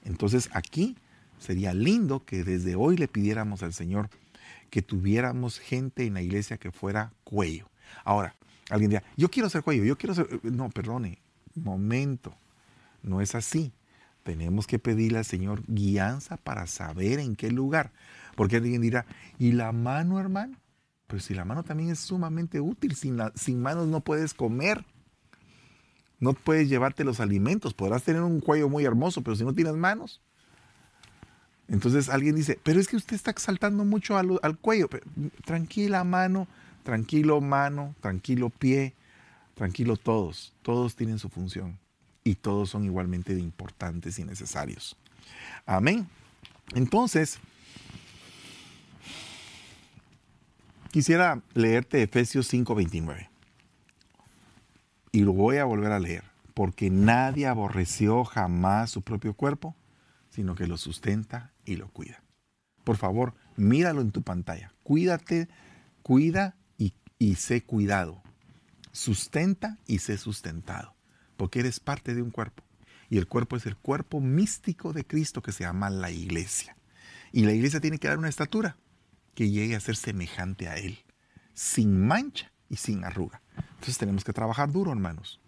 Entonces 0.05 0.49
aquí 0.53 0.97
sería 1.39 1.75
lindo 1.75 2.25
que 2.25 2.45
desde 2.45 2.75
hoy 2.75 2.97
le 2.97 3.09
pidiéramos 3.09 3.63
al 3.63 3.73
Señor 3.73 4.11
que 4.71 4.83
tuviéramos 4.83 5.59
gente 5.59 6.05
en 6.05 6.15
la 6.15 6.23
iglesia 6.23 6.59
que 6.59 6.71
fuera 6.71 7.13
cuello. 7.25 7.71
Ahora, 8.05 8.35
alguien 8.71 8.91
dirá, 8.91 9.03
yo 9.17 9.31
quiero 9.31 9.49
ser 9.49 9.63
cuello, 9.63 9.85
yo 9.85 9.97
quiero 9.97 10.15
ser... 10.15 10.41
No, 10.45 10.69
perdone, 10.71 11.21
momento, 11.55 12.35
no 13.03 13.21
es 13.21 13.35
así. 13.35 13.73
Tenemos 14.23 14.67
que 14.67 14.79
pedirle 14.79 15.19
al 15.19 15.25
Señor 15.25 15.63
guianza 15.67 16.37
para 16.37 16.67
saber 16.67 17.19
en 17.19 17.35
qué 17.35 17.51
lugar. 17.51 17.93
Porque 18.37 18.57
alguien 18.57 18.83
dirá, 18.83 19.07
¿y 19.39 19.53
la 19.53 19.73
mano, 19.73 20.21
hermano? 20.21 20.59
Pues 21.09 21.25
si 21.25 21.35
la 21.35 21.47
mano 21.47 21.65
también 21.65 21.91
es 21.91 21.99
sumamente 21.99 22.61
útil, 22.61 22.95
sin, 22.95 23.17
manos 23.61 23.89
no 23.89 24.01
puedes 24.01 24.35
comer. 24.35 24.85
No 26.21 26.35
puedes 26.35 26.69
llevarte 26.69 27.03
los 27.03 27.19
alimentos. 27.19 27.73
Podrás 27.73 28.03
tener 28.03 28.23
un 28.23 28.41
cuello 28.41 28.69
muy 28.69 28.85
hermoso, 28.85 29.23
pero 29.23 29.35
si 29.35 29.43
no 29.43 29.55
tienes 29.55 29.75
manos. 29.75 30.21
Entonces 31.67 32.11
alguien 32.11 32.37
dice, 32.37 32.61
pero 32.63 32.79
es 32.79 32.89
que 32.89 32.97
usted 32.97 33.17
está 33.17 33.31
exaltando 33.31 33.85
mucho 33.85 34.19
al, 34.19 34.39
al 34.43 34.59
cuello. 34.59 34.89
tranquila 35.47 36.05
mano, 36.05 36.47
tranquilo 36.83 37.41
mano, 37.41 37.95
tranquilo 38.01 38.51
pie, 38.51 38.95
tranquilo 39.55 39.97
todos. 39.97 40.53
Todos 40.61 40.95
tienen 40.95 41.19
su 41.19 41.31
función 41.31 41.79
y 42.23 42.35
todos 42.35 42.69
son 42.69 42.85
igualmente 42.85 43.33
importantes 43.33 44.19
y 44.19 44.25
necesarios. 44.25 44.95
Amén. 45.65 46.07
Entonces, 46.75 47.39
quisiera 50.99 51.43
leerte 51.55 52.03
Efesios 52.03 52.53
5:29. 52.53 53.29
Y 55.13 55.21
lo 55.21 55.33
voy 55.33 55.59
a 55.59 55.65
volver 55.65 55.93
a 55.93 56.01
leer. 56.01 56.25
Porque 56.55 56.91
nadie 56.91 57.47
aborreció 57.47 58.25
jamás 58.25 58.91
su 58.91 59.03
propio 59.03 59.35
cuerpo, 59.35 59.77
sino 60.29 60.57
que 60.57 60.67
lo 60.67 60.77
sustenta 60.77 61.53
y 61.65 61.77
lo 61.77 61.87
cuida. 61.87 62.21
Por 62.83 62.97
favor, 62.97 63.35
míralo 63.55 64.01
en 64.01 64.11
tu 64.11 64.23
pantalla. 64.23 64.73
Cuídate, 64.83 65.49
cuida 66.03 66.57
y, 66.79 66.95
y 67.21 67.37
sé 67.37 67.63
cuidado. 67.63 68.21
Sustenta 68.91 69.79
y 69.87 70.01
sé 70.01 70.19
sustentado 70.19 70.97
porque 71.37 71.61
eres 71.61 71.79
parte 71.79 72.17
de 72.17 72.23
un 72.23 72.33
cuerpo. 72.33 72.65
Y 73.09 73.19
el 73.19 73.29
cuerpo 73.29 73.55
es 73.55 73.67
el 73.67 73.77
cuerpo 73.77 74.21
místico 74.21 74.93
de 74.93 75.05
Cristo 75.05 75.43
que 75.43 75.53
se 75.53 75.63
llama 75.63 75.91
la 75.91 76.11
iglesia. 76.11 76.77
Y 77.31 77.45
la 77.45 77.53
iglesia 77.53 77.79
tiene 77.79 77.99
que 77.99 78.09
dar 78.09 78.19
una 78.19 78.29
estatura 78.29 78.77
que 79.39 79.51
llegue 79.51 79.77
a 79.77 79.81
ser 79.81 79.95
semejante 79.95 80.69
a 80.69 80.79
Él, 80.79 80.99
sin 81.55 82.05
mancha 82.05 82.51
y 82.69 82.75
sin 82.75 83.05
arruga. 83.05 83.41
Entonces 83.75 83.97
tenemos 83.97 84.25
que 84.25 84.33
trabajar 84.33 84.73
duro, 84.73 84.91
hermanos. 84.91 85.39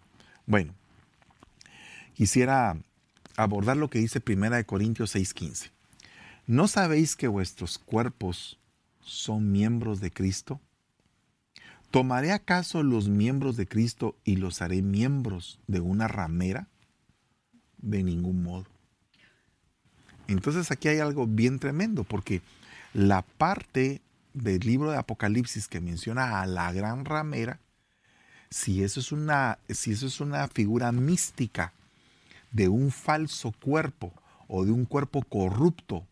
Bueno, 0.45 0.73
quisiera 2.13 2.77
abordar 3.35 3.75
lo 3.75 3.89
que 3.89 3.99
dice 3.99 4.21
1 4.25 4.65
Corintios 4.65 5.13
6:15. 5.13 5.71
¿No 6.47 6.69
sabéis 6.69 7.17
que 7.17 7.27
vuestros 7.27 7.79
cuerpos 7.79 8.57
son 9.01 9.51
miembros 9.51 9.99
de 9.99 10.09
Cristo? 10.09 10.61
¿Tomaré 11.89 12.31
acaso 12.31 12.83
los 12.83 13.09
miembros 13.09 13.57
de 13.57 13.67
Cristo 13.67 14.15
y 14.23 14.37
los 14.37 14.61
haré 14.61 14.81
miembros 14.81 15.59
de 15.67 15.81
una 15.81 16.07
ramera? 16.07 16.69
De 17.77 18.03
ningún 18.03 18.41
modo. 18.41 18.67
Entonces 20.29 20.71
aquí 20.71 20.87
hay 20.87 20.99
algo 20.99 21.27
bien 21.27 21.59
tremendo, 21.59 22.05
porque 22.05 22.41
la 22.93 23.21
parte 23.21 24.01
del 24.33 24.59
libro 24.59 24.91
de 24.91 24.97
Apocalipsis 24.97 25.67
que 25.67 25.81
menciona 25.81 26.41
a 26.41 26.45
la 26.45 26.71
gran 26.71 27.05
ramera, 27.05 27.59
si 28.49 28.83
eso 28.83 28.99
es 28.99 29.11
una, 29.11 29.59
si 29.69 29.91
eso 29.93 30.07
es 30.07 30.19
una 30.19 30.47
figura 30.47 30.91
mística 30.91 31.73
de 32.51 32.67
un 32.67 32.91
falso 32.91 33.53
cuerpo 33.63 34.11
o 34.47 34.65
de 34.65 34.71
un 34.71 34.85
cuerpo 34.85 35.21
corrupto 35.23 36.05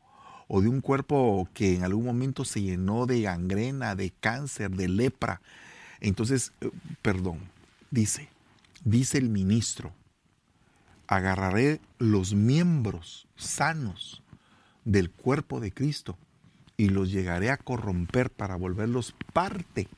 o 0.47 0.61
de 0.61 0.69
un 0.69 0.81
cuerpo 0.81 1.47
que 1.53 1.76
en 1.76 1.84
algún 1.84 2.06
momento 2.06 2.45
se 2.45 2.61
llenó 2.61 3.06
de 3.06 3.22
gangrena, 3.22 3.95
de 3.95 4.11
cáncer, 4.11 4.72
de 4.72 4.88
lepra, 4.88 5.41
entonces, 5.99 6.53
eh, 6.61 6.72
perdón, 7.01 7.39
dice, 7.91 8.30
dice 8.84 9.18
el 9.18 9.30
ministro, 9.30 9.93
agarraré 11.07 11.81
los 11.97 12.34
miembros 12.34 13.27
sanos 13.35 14.23
del 14.85 15.11
cuerpo 15.11 15.60
de 15.60 15.72
Cristo 15.72 16.18
y 16.80 16.88
los 16.88 17.11
llegaré 17.11 17.49
a 17.49 17.57
corromper 17.57 18.30
para 18.30 18.56
volverlos 18.56 19.14
parte 19.34 19.89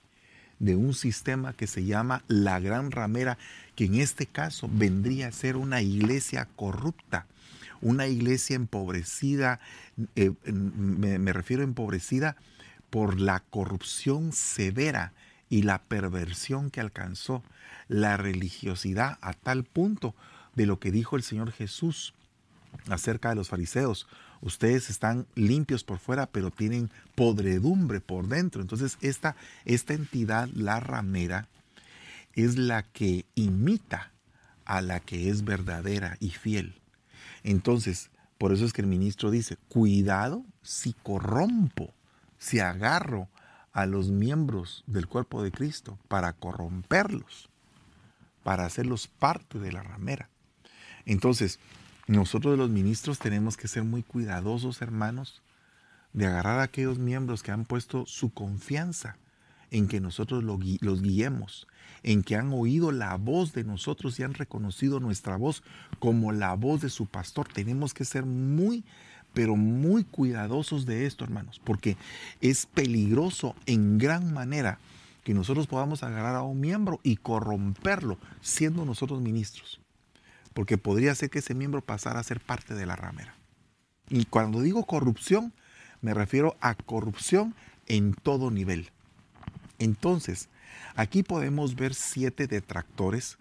de 0.58 0.76
un 0.76 0.96
sistema 0.96 1.54
que 1.54 1.68
se 1.68 1.86
llama 1.86 2.24
la 2.28 2.60
gran 2.60 2.90
ramera, 2.90 3.38
que 3.76 3.86
en 3.86 3.96
este 3.96 4.26
caso 4.26 4.68
vendría 4.68 5.28
a 5.28 5.32
ser 5.32 5.58
una 5.58 5.84
iglesia 5.84 6.48
corrupta, 6.56 7.28
una 7.82 8.08
iglesia 8.08 8.56
empobrecida, 8.56 9.60
eh, 10.16 10.32
me, 10.44 11.20
me 11.20 11.34
refiero 11.34 11.62
a 11.62 11.66
empobrecida 11.66 12.36
por 12.90 13.20
la 13.20 13.42
corrupción 13.42 14.34
severa 14.34 15.14
y 15.52 15.62
la 15.62 15.84
perversión 15.84 16.72
que 16.72 16.82
alcanzó 16.82 17.44
la 17.90 18.18
religiosidad 18.18 19.20
a 19.22 19.34
tal 19.34 19.66
punto 19.66 20.16
de 20.56 20.66
lo 20.66 20.80
que 20.80 20.90
dijo 20.90 21.16
el 21.16 21.22
Señor 21.22 21.52
Jesús 21.52 22.16
acerca 22.90 23.30
de 23.30 23.36
los 23.36 23.50
fariseos. 23.50 24.08
Ustedes 24.42 24.90
están 24.90 25.28
limpios 25.36 25.84
por 25.84 26.00
fuera, 26.00 26.26
pero 26.26 26.50
tienen 26.50 26.90
podredumbre 27.16 28.02
por 28.02 28.28
dentro. 28.28 28.62
Entonces, 28.62 28.98
esta, 29.02 29.36
esta 29.66 29.94
entidad, 29.94 30.50
la 30.54 30.80
ramera, 30.80 31.48
es 32.34 32.58
la 32.58 32.84
que 32.84 33.26
imita 33.36 34.12
a 34.66 34.82
la 34.82 35.00
que 35.00 35.30
es 35.30 35.44
verdadera 35.44 36.18
y 36.20 36.30
fiel. 36.30 36.82
Entonces, 37.44 38.10
por 38.38 38.52
eso 38.54 38.66
es 38.66 38.74
que 38.74 38.82
el 38.82 38.88
ministro 38.88 39.30
dice, 39.30 39.58
cuidado 39.70 40.44
si 40.64 40.94
corrompo, 40.94 41.94
si 42.38 42.60
agarro 42.60 43.30
a 43.74 43.86
los 43.86 44.10
miembros 44.10 44.84
del 44.88 45.08
cuerpo 45.08 45.44
de 45.44 45.52
Cristo 45.52 45.98
para 46.08 46.34
corromperlos, 46.34 47.50
para 48.44 48.66
hacerlos 48.66 49.08
parte 49.08 49.60
de 49.60 49.72
la 49.72 49.84
ramera. 49.84 50.30
Entonces, 51.06 51.60
nosotros 52.08 52.58
los 52.58 52.70
ministros 52.70 53.20
tenemos 53.20 53.58
que 53.58 53.68
ser 53.68 53.84
muy 53.84 54.04
cuidadosos, 54.04 54.82
hermanos, 54.82 55.42
de 56.14 56.26
agarrar 56.26 56.60
a 56.60 56.64
aquellos 56.64 57.00
miembros 57.00 57.44
que 57.44 57.52
han 57.52 57.66
puesto 57.66 58.06
su 58.06 58.34
confianza 58.34 59.18
en 59.70 59.88
que 59.88 60.02
nosotros 60.02 60.44
los 60.44 61.02
guiemos, 61.02 61.68
en 62.04 62.24
que 62.24 62.36
han 62.36 62.52
oído 62.52 62.92
la 62.92 63.16
voz 63.16 63.54
de 63.54 63.64
nosotros 63.64 64.20
y 64.20 64.24
han 64.24 64.34
reconocido 64.34 65.00
nuestra 65.00 65.38
voz 65.38 65.64
como 66.00 66.32
la 66.32 66.54
voz 66.56 66.82
de 66.82 66.90
su 66.90 67.06
pastor. 67.06 67.48
Tenemos 67.48 67.94
que 67.94 68.04
ser 68.04 68.26
muy, 68.26 68.84
pero 69.34 69.56
muy 69.56 70.04
cuidadosos 70.04 70.86
de 70.86 71.06
esto, 71.06 71.24
hermanos, 71.24 71.62
porque 71.64 71.96
es 72.42 72.66
peligroso 72.66 73.56
en 73.66 73.98
gran 73.98 74.34
manera 74.34 74.80
que 75.24 75.34
nosotros 75.34 75.68
podamos 75.68 76.04
agarrar 76.04 76.36
a 76.36 76.44
un 76.44 76.60
miembro 76.60 77.00
y 77.04 77.16
corromperlo 77.16 78.18
siendo 78.42 78.84
nosotros 78.86 79.22
ministros. 79.22 79.81
Porque 80.54 80.78
podría 80.78 81.16
ser 81.16 81.30
que 81.30 81.40
ese 81.40 81.54
miembro 81.54 81.82
pasara 81.82 82.20
a 82.20 82.24
ser 82.24 82.40
parte 82.40 82.74
de 82.74 82.86
la 82.86 82.96
ramera. 82.96 83.36
Y 84.10 84.26
cuando 84.26 84.62
digo 84.62 84.86
corrupción, 84.86 85.54
me 86.02 86.14
refiero 86.14 86.58
a 86.60 86.76
corrupción 86.76 87.56
en 87.88 88.14
todo 88.14 88.52
nivel. 88.52 88.90
Entonces, 89.80 90.50
aquí 90.96 91.24
podemos 91.24 91.76
ver 91.76 91.94
siete 91.94 92.48
detractores 92.48 93.38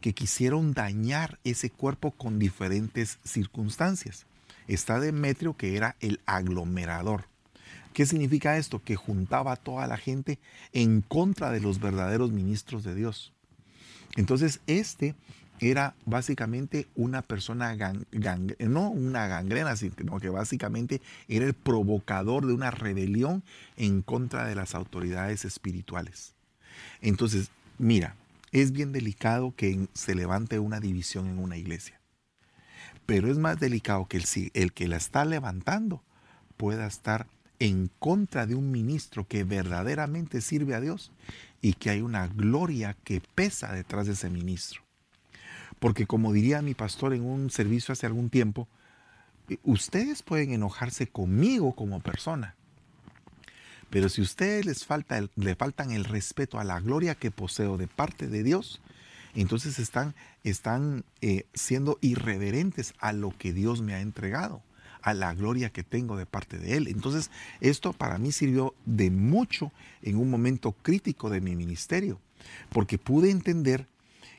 que 0.00 0.12
quisieron 0.12 0.74
dañar 0.74 1.38
ese 1.44 1.70
cuerpo 1.70 2.10
con 2.12 2.38
diferentes 2.38 3.18
circunstancias. 3.24 4.26
Está 4.68 5.00
Demetrio, 5.00 5.56
que 5.56 5.76
era 5.76 5.96
el 6.00 6.20
aglomerador. 6.26 7.24
¿Qué 7.92 8.06
significa 8.06 8.56
esto? 8.56 8.82
Que 8.82 8.96
juntaba 8.96 9.52
a 9.52 9.56
toda 9.56 9.86
la 9.86 9.96
gente 9.96 10.38
en 10.72 11.02
contra 11.02 11.50
de 11.50 11.60
los 11.60 11.78
verdaderos 11.78 12.32
ministros 12.32 12.84
de 12.84 12.94
Dios. 12.94 13.32
Entonces, 14.16 14.60
este 14.66 15.14
era 15.62 15.94
básicamente 16.06 16.88
una 16.96 17.22
persona, 17.22 17.76
no 18.58 18.90
una 18.90 19.28
gangrena, 19.28 19.76
sino 19.76 20.18
que 20.18 20.28
básicamente 20.28 21.00
era 21.28 21.46
el 21.46 21.54
provocador 21.54 22.46
de 22.46 22.52
una 22.52 22.72
rebelión 22.72 23.44
en 23.76 24.02
contra 24.02 24.44
de 24.44 24.56
las 24.56 24.74
autoridades 24.74 25.44
espirituales. 25.44 26.34
Entonces, 27.00 27.52
mira, 27.78 28.16
es 28.50 28.72
bien 28.72 28.90
delicado 28.90 29.54
que 29.54 29.86
se 29.94 30.16
levante 30.16 30.58
una 30.58 30.80
división 30.80 31.28
en 31.28 31.38
una 31.38 31.56
iglesia, 31.56 32.00
pero 33.06 33.30
es 33.30 33.38
más 33.38 33.60
delicado 33.60 34.06
que 34.06 34.16
el, 34.16 34.24
el 34.54 34.72
que 34.72 34.88
la 34.88 34.96
está 34.96 35.24
levantando 35.24 36.02
pueda 36.56 36.88
estar 36.88 37.28
en 37.60 37.88
contra 38.00 38.46
de 38.46 38.56
un 38.56 38.72
ministro 38.72 39.28
que 39.28 39.44
verdaderamente 39.44 40.40
sirve 40.40 40.74
a 40.74 40.80
Dios 40.80 41.12
y 41.60 41.74
que 41.74 41.90
hay 41.90 42.00
una 42.00 42.26
gloria 42.26 42.96
que 43.04 43.22
pesa 43.36 43.72
detrás 43.72 44.08
de 44.08 44.14
ese 44.14 44.28
ministro. 44.28 44.82
Porque 45.82 46.06
como 46.06 46.32
diría 46.32 46.62
mi 46.62 46.74
pastor 46.74 47.12
en 47.12 47.24
un 47.24 47.50
servicio 47.50 47.90
hace 47.90 48.06
algún 48.06 48.30
tiempo, 48.30 48.68
eh, 49.48 49.56
ustedes 49.64 50.22
pueden 50.22 50.52
enojarse 50.52 51.08
conmigo 51.08 51.74
como 51.74 51.98
persona, 51.98 52.54
pero 53.90 54.08
si 54.08 54.22
ustedes 54.22 54.64
les 54.64 54.86
falta 54.86 55.20
le 55.34 55.56
faltan 55.56 55.90
el 55.90 56.04
respeto 56.04 56.60
a 56.60 56.64
la 56.64 56.78
gloria 56.78 57.16
que 57.16 57.32
poseo 57.32 57.78
de 57.78 57.88
parte 57.88 58.28
de 58.28 58.44
Dios, 58.44 58.80
entonces 59.34 59.80
están, 59.80 60.14
están 60.44 61.04
eh, 61.20 61.46
siendo 61.52 61.98
irreverentes 62.00 62.94
a 63.00 63.12
lo 63.12 63.36
que 63.36 63.52
Dios 63.52 63.82
me 63.82 63.94
ha 63.94 64.02
entregado 64.02 64.62
a 65.02 65.14
la 65.14 65.34
gloria 65.34 65.70
que 65.70 65.82
tengo 65.82 66.16
de 66.16 66.26
parte 66.26 66.58
de 66.58 66.76
Él. 66.76 66.86
Entonces, 66.86 67.32
esto 67.60 67.92
para 67.92 68.18
mí 68.18 68.30
sirvió 68.30 68.72
de 68.86 69.10
mucho 69.10 69.72
en 70.02 70.16
un 70.16 70.30
momento 70.30 70.76
crítico 70.80 71.28
de 71.28 71.40
mi 71.40 71.56
ministerio, 71.56 72.20
porque 72.70 72.98
pude 72.98 73.32
entender 73.32 73.88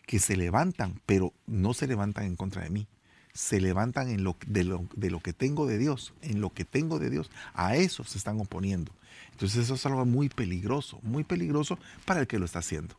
que 0.06 0.20
se 0.20 0.38
levantan, 0.38 1.02
pero 1.06 1.34
no 1.46 1.74
se 1.74 1.88
levantan 1.88 2.26
en 2.26 2.36
contra 2.36 2.64
de 2.64 2.70
mí. 2.70 2.88
Se 3.34 3.60
levantan 3.60 4.10
en 4.10 4.24
lo, 4.24 4.38
de, 4.46 4.64
lo, 4.64 4.88
de 4.96 5.10
lo 5.10 5.20
que 5.20 5.34
tengo 5.34 5.66
de 5.66 5.80
Dios, 5.80 6.14
en 6.22 6.40
lo 6.40 6.52
que 6.52 6.66
tengo 6.66 7.00
de 7.00 7.10
Dios. 7.10 7.32
A 7.54 7.76
eso 7.76 8.04
se 8.04 8.18
están 8.18 8.40
oponiendo. 8.40 8.92
Entonces 9.32 9.64
eso 9.64 9.74
es 9.74 9.86
algo 9.86 10.06
muy 10.06 10.30
peligroso, 10.30 11.00
muy 11.02 11.24
peligroso 11.24 11.80
para 12.06 12.20
el 12.20 12.28
que 12.28 12.38
lo 12.38 12.46
está 12.46 12.60
haciendo. 12.60 12.96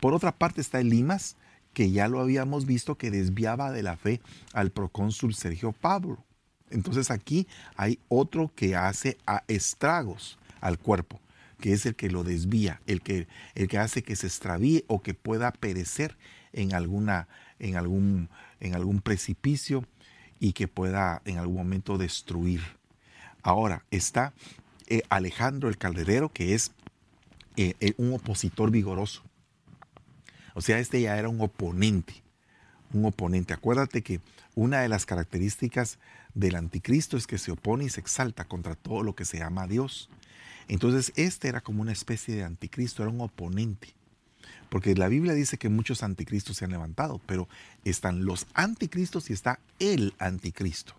Por 0.00 0.14
otra 0.14 0.32
parte 0.32 0.60
está 0.60 0.80
el 0.80 0.88
Limas, 0.88 1.36
que 1.72 1.90
ya 1.90 2.08
lo 2.08 2.20
habíamos 2.20 2.66
visto 2.66 2.96
que 2.96 3.10
desviaba 3.10 3.70
de 3.70 3.82
la 3.82 3.96
fe 3.96 4.20
al 4.52 4.70
procónsul 4.70 5.34
Sergio 5.34 5.72
Pablo. 5.72 6.24
Entonces 6.70 7.10
aquí 7.10 7.46
hay 7.76 7.98
otro 8.08 8.52
que 8.54 8.76
hace 8.76 9.18
a 9.26 9.44
estragos 9.48 10.38
al 10.60 10.78
cuerpo, 10.78 11.20
que 11.60 11.72
es 11.72 11.86
el 11.86 11.94
que 11.94 12.10
lo 12.10 12.24
desvía, 12.24 12.80
el 12.86 13.02
que, 13.02 13.28
el 13.54 13.68
que 13.68 13.78
hace 13.78 14.02
que 14.02 14.16
se 14.16 14.26
extravíe 14.26 14.84
o 14.88 15.02
que 15.02 15.14
pueda 15.14 15.52
perecer 15.52 16.16
en, 16.52 16.74
alguna, 16.74 17.28
en, 17.58 17.76
algún, 17.76 18.28
en 18.58 18.74
algún 18.74 19.00
precipicio 19.00 19.84
y 20.40 20.52
que 20.52 20.66
pueda 20.66 21.22
en 21.24 21.38
algún 21.38 21.56
momento 21.56 21.98
destruir. 21.98 22.62
Ahora 23.42 23.84
está 23.90 24.32
eh, 24.86 25.02
Alejandro 25.08 25.68
el 25.68 25.78
Calderero, 25.78 26.30
que 26.30 26.54
es 26.54 26.72
eh, 27.56 27.74
eh, 27.80 27.94
un 27.96 28.12
opositor 28.12 28.70
vigoroso. 28.70 29.22
O 30.54 30.60
sea, 30.60 30.78
este 30.78 31.00
ya 31.00 31.16
era 31.18 31.28
un 31.28 31.40
oponente, 31.40 32.22
un 32.92 33.04
oponente. 33.04 33.54
Acuérdate 33.54 34.02
que 34.02 34.20
una 34.54 34.80
de 34.80 34.88
las 34.88 35.06
características 35.06 35.98
del 36.34 36.56
anticristo 36.56 37.16
es 37.16 37.26
que 37.26 37.38
se 37.38 37.52
opone 37.52 37.84
y 37.84 37.88
se 37.88 38.00
exalta 38.00 38.44
contra 38.44 38.74
todo 38.74 39.02
lo 39.02 39.14
que 39.14 39.24
se 39.24 39.38
llama 39.38 39.66
Dios. 39.66 40.10
Entonces 40.70 41.12
este 41.16 41.48
era 41.48 41.60
como 41.60 41.82
una 41.82 41.90
especie 41.90 42.36
de 42.36 42.44
anticristo, 42.44 43.02
era 43.02 43.10
un 43.10 43.20
oponente. 43.20 43.92
Porque 44.68 44.94
la 44.94 45.08
Biblia 45.08 45.34
dice 45.34 45.58
que 45.58 45.68
muchos 45.68 46.04
anticristos 46.04 46.56
se 46.56 46.64
han 46.64 46.70
levantado, 46.70 47.20
pero 47.26 47.48
están 47.84 48.24
los 48.24 48.46
anticristos 48.54 49.30
y 49.30 49.32
está 49.32 49.58
el 49.80 50.14
anticristo. 50.20 50.94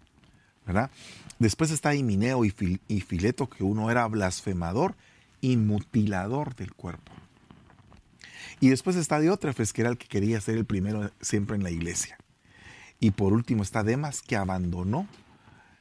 ¿verdad? 0.65 0.91
Después 1.39 1.72
está 1.72 1.95
Himineo 1.95 2.43
y, 2.43 2.53
y 2.89 2.99
Fileto, 2.99 3.49
que 3.49 3.64
uno 3.64 3.89
era 3.89 4.06
blasfemador 4.07 4.93
y 5.39 5.56
mutilador 5.56 6.53
del 6.56 6.73
cuerpo. 6.73 7.14
Y 8.60 8.68
después 8.68 8.98
está 8.98 9.22
Diótrefes, 9.22 9.72
que 9.72 9.84
era 9.84 9.89
el 9.89 9.98
que 9.98 10.07
quería 10.07 10.41
ser 10.41 10.57
el 10.57 10.65
primero 10.65 11.11
siempre 11.22 11.56
en 11.56 11.64
la 11.64 11.72
iglesia. 11.72 12.18
Y 12.99 13.11
por 13.11 13.31
último 13.31 13.64
está 13.64 13.84
Demas, 13.84 14.22
que 14.22 14.35
abandonó 14.35 15.07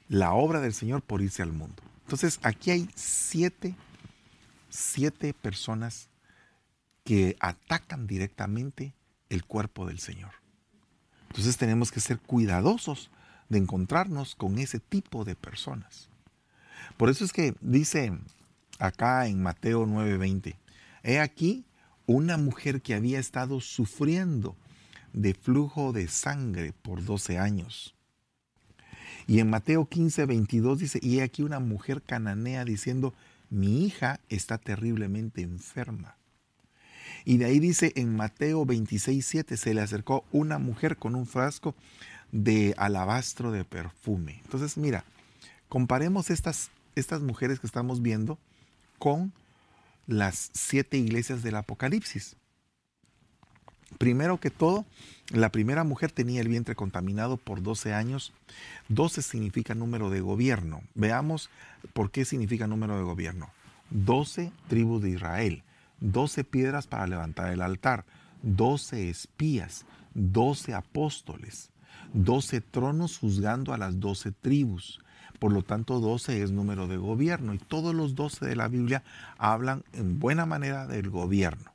la 0.09 0.33
obra 0.33 0.61
del 0.61 0.75
Señor 0.75 1.03
por 1.03 1.23
irse 1.23 1.43
al 1.43 1.53
mundo. 1.53 1.83
Entonces 2.11 2.41
aquí 2.43 2.73
hay 2.73 2.89
siete, 2.97 3.77
siete 4.69 5.33
personas 5.33 6.09
que 7.05 7.37
atacan 7.39 8.09
directamente 8.09 8.95
el 9.29 9.45
cuerpo 9.45 9.87
del 9.87 10.01
Señor. 10.01 10.33
Entonces 11.29 11.57
tenemos 11.57 11.93
que 11.93 12.01
ser 12.01 12.19
cuidadosos 12.19 13.13
de 13.49 13.59
encontrarnos 13.59 14.35
con 14.35 14.59
ese 14.59 14.81
tipo 14.81 15.25
de 15.25 15.37
personas. 15.37 16.09
Por 16.97 17.11
eso 17.11 17.25
es 17.25 17.33
que 17.33 17.55
dice 17.61 18.13
acá 18.81 19.29
en 19.29 19.41
Mateo 19.41 19.87
9:20, 19.87 20.57
he 21.05 21.21
aquí 21.21 21.65
una 22.07 22.37
mujer 22.37 22.83
que 22.83 22.97
había 22.97 23.21
estado 23.21 23.61
sufriendo 23.61 24.57
de 25.13 25.33
flujo 25.33 25.93
de 25.93 26.09
sangre 26.09 26.73
por 26.73 27.05
12 27.05 27.39
años. 27.39 27.95
Y 29.31 29.39
en 29.39 29.49
Mateo 29.49 29.87
15, 29.87 30.27
22 30.27 30.81
dice, 30.81 30.99
y 31.01 31.21
aquí 31.21 31.43
una 31.43 31.61
mujer 31.61 32.03
cananea 32.03 32.65
diciendo, 32.65 33.15
mi 33.49 33.87
hija 33.87 34.19
está 34.29 34.59
terriblemente 34.59 35.43
enferma. 35.43 36.17
Y 37.25 37.37
de 37.37 37.45
ahí 37.45 37.61
dice 37.61 37.93
en 37.95 38.17
Mateo 38.17 38.67
26, 38.67 39.25
7, 39.25 39.57
se 39.57 39.73
le 39.73 39.83
acercó 39.83 40.25
una 40.33 40.59
mujer 40.59 40.97
con 40.97 41.15
un 41.15 41.29
frasco 41.29 41.77
de 42.33 42.75
alabastro 42.77 43.53
de 43.53 43.65
perfume. 43.65 44.41
Entonces, 44.43 44.77
mira, 44.77 45.05
comparemos 45.69 46.29
estas, 46.31 46.73
estas 46.97 47.23
mujeres 47.23 47.61
que 47.61 47.69
estamos 47.69 48.03
viendo 48.03 48.37
con 48.99 49.33
las 50.09 50.51
siete 50.55 50.99
iglesias 50.99 51.45
del 51.45 51.55
Apocalipsis. 51.55 52.35
Primero 53.99 54.39
que 54.41 54.51
todo, 54.51 54.87
la 55.31 55.51
primera 55.51 55.85
mujer 55.85 56.11
tenía 56.11 56.41
el 56.41 56.49
vientre 56.49 56.75
contaminado 56.75 57.37
por 57.37 57.63
12 57.63 57.93
años. 57.93 58.33
12 58.89 59.23
significa 59.23 59.75
número 59.75 60.11
de 60.11 60.21
gobierno. 60.21 60.83
Veamos 60.95 61.51
por 61.93 62.11
qué 62.11 62.25
significa 62.25 62.67
número 62.67 62.97
de 62.97 63.05
gobierno. 63.05 63.51
12 63.91 64.53
tribus 64.69 65.03
de 65.03 65.11
Israel, 65.11 65.63
12 66.01 66.45
piedras 66.45 66.87
para 66.87 67.07
levantar 67.07 67.53
el 67.53 67.61
altar, 67.61 68.05
12 68.43 69.11
espías, 69.11 69.85
12 70.15 70.75
apóstoles, 70.75 71.71
12 72.15 72.61
tronos 72.61 73.19
juzgando 73.19 73.73
a 73.73 73.79
las 73.79 74.01
12 74.01 74.33
tribus. 74.33 75.01
Por 75.39 75.53
lo 75.53 75.63
tanto, 75.63 76.01
12 76.01 76.43
es 76.43 76.51
número 76.53 76.87
de 76.87 76.97
gobierno 76.97 77.55
y 77.55 77.59
todos 77.59 77.95
los 77.95 78.15
12 78.15 78.47
de 78.47 78.57
la 78.57 78.69
Biblia 78.69 79.03
hablan 79.39 79.85
en 79.93 80.19
buena 80.19 80.47
manera 80.47 80.87
del 80.87 81.11
gobierno 81.11 81.70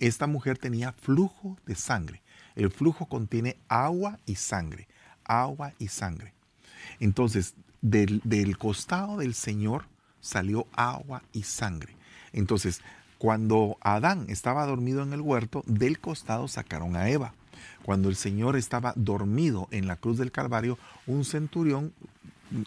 esta 0.00 0.26
mujer 0.26 0.58
tenía 0.58 0.92
flujo 0.92 1.56
de 1.66 1.74
sangre. 1.74 2.22
El 2.54 2.70
flujo 2.70 3.06
contiene 3.06 3.56
agua 3.68 4.18
y 4.26 4.36
sangre, 4.36 4.88
agua 5.24 5.72
y 5.78 5.88
sangre. 5.88 6.32
Entonces, 7.00 7.54
del, 7.82 8.58
costado 8.58 9.18
del 9.18 9.34
Señor 9.34 9.84
salió 10.20 10.66
agua 10.72 11.22
y 11.32 11.42
sangre. 11.42 11.94
Entonces, 12.32 12.80
cuando 13.18 13.78
Adán 13.80 14.26
estaba 14.28 14.66
dormido 14.66 15.02
en 15.02 15.12
el 15.12 15.20
huerto, 15.20 15.62
del 15.66 16.00
costado 16.00 16.48
sacaron 16.48 16.96
a 16.96 17.08
Eva. 17.08 17.34
Cuando 17.82 18.08
el 18.08 18.16
Señor 18.16 18.56
estaba 18.56 18.92
dormido 18.96 19.68
en 19.70 19.86
la 19.86 19.96
cruz 19.96 20.18
del 20.18 20.32
Calvario, 20.32 20.78
un 21.06 21.24
centurión 21.24 21.92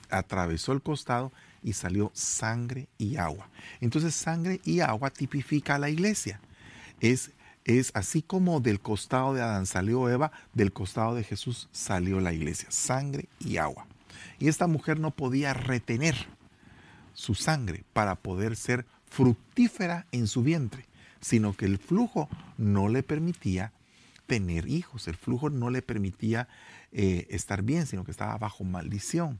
atravesó 0.10 0.72
el 0.72 0.81
costado 0.81 1.31
y 1.64 1.73
salió 1.73 2.11
sangre 2.14 2.88
y 2.97 3.18
agua. 3.18 3.49
Entonces 3.81 4.15
sangre 4.15 4.61
y 4.64 4.80
agua 4.80 5.10
tipifica 5.10 5.76
a 5.76 5.80
la 5.80 5.89
iglesia. 5.89 6.39
Es, 6.99 7.31
es 7.65 7.91
así 7.93 8.21
como 8.21 8.59
del 8.59 8.80
costado 8.80 9.34
de 9.34 9.41
Adán 9.41 9.65
salió 9.65 10.09
Eva, 10.09 10.31
del 10.53 10.73
costado 10.73 11.15
de 11.15 11.23
Jesús 11.23 11.69
salió 11.71 12.19
la 12.19 12.34
iglesia, 12.34 12.69
sangre 12.71 13.30
y 13.39 13.57
agua. 13.57 13.88
Y 14.39 14.47
esta 14.47 14.67
mujer 14.67 14.99
no 14.99 15.11
podía 15.11 15.53
retener 15.53 16.15
su 17.13 17.35
sangre 17.35 17.84
para 17.93 18.15
poder 18.15 18.55
ser 18.55 18.85
fructífera 19.09 20.05
en 20.11 20.27
su 20.27 20.43
vientre, 20.43 20.85
sino 21.19 21.53
que 21.53 21.65
el 21.65 21.77
flujo 21.77 22.30
no 22.57 22.88
le 22.88 23.03
permitía 23.03 23.73
tener 24.27 24.67
hijos, 24.67 25.07
el 25.07 25.15
flujo 25.15 25.49
no 25.49 25.69
le 25.69 25.81
permitía 25.81 26.47
eh, 26.91 27.27
estar 27.30 27.63
bien, 27.63 27.88
sino 27.88 28.05
que 28.05 28.11
estaba 28.11 28.38
bajo 28.38 28.63
maldición. 28.63 29.39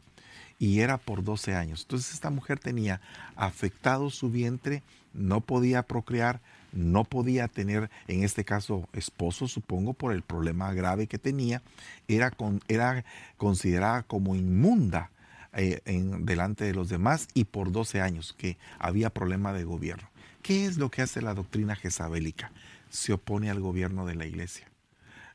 Y 0.60 0.81
era 0.81 0.98
por 0.98 1.23
12 1.23 1.56
años. 1.56 1.81
Entonces 1.84 2.14
esta 2.14 2.30
mujer 2.30 2.60
tenía 2.60 3.02
afectado 3.36 4.10
su 4.10 4.30
vientre, 4.30 4.84
no 5.14 5.41
podía 5.41 5.84
procrear, 5.84 6.41
no 6.73 7.06
podía 7.06 7.48
tener, 7.48 7.90
en 8.07 8.23
este 8.23 8.44
caso, 8.44 8.88
esposo, 8.94 9.48
supongo, 9.48 9.94
por 9.94 10.14
el 10.14 10.22
problema 10.22 10.73
grave 10.73 11.07
que 11.07 11.18
tenía, 11.18 11.61
era, 12.07 12.30
con, 12.30 12.61
era 12.68 13.06
considerada 13.38 14.03
como 14.03 14.36
inmunda 14.36 15.11
eh, 15.53 15.81
en, 15.86 16.26
delante 16.26 16.65
de 16.65 16.73
los 16.73 16.90
demás 16.90 17.27
y 17.34 17.45
por 17.45 17.72
12 17.72 18.02
años 18.02 18.36
que 18.38 18.57
había 18.77 19.10
problema 19.10 19.53
de 19.53 19.64
gobierno. 19.64 20.10
¿Qué 20.41 20.65
es 20.65 20.77
lo 20.77 20.91
que 20.91 21.02
hace 21.02 21.22
la 21.22 21.34
doctrina 21.34 21.76
jezabélica? 21.76 22.52
Se 22.90 23.14
opone 23.14 23.49
al 23.49 23.60
gobierno 23.60 24.06
de 24.06 24.15
la 24.15 24.26
iglesia. 24.26 24.68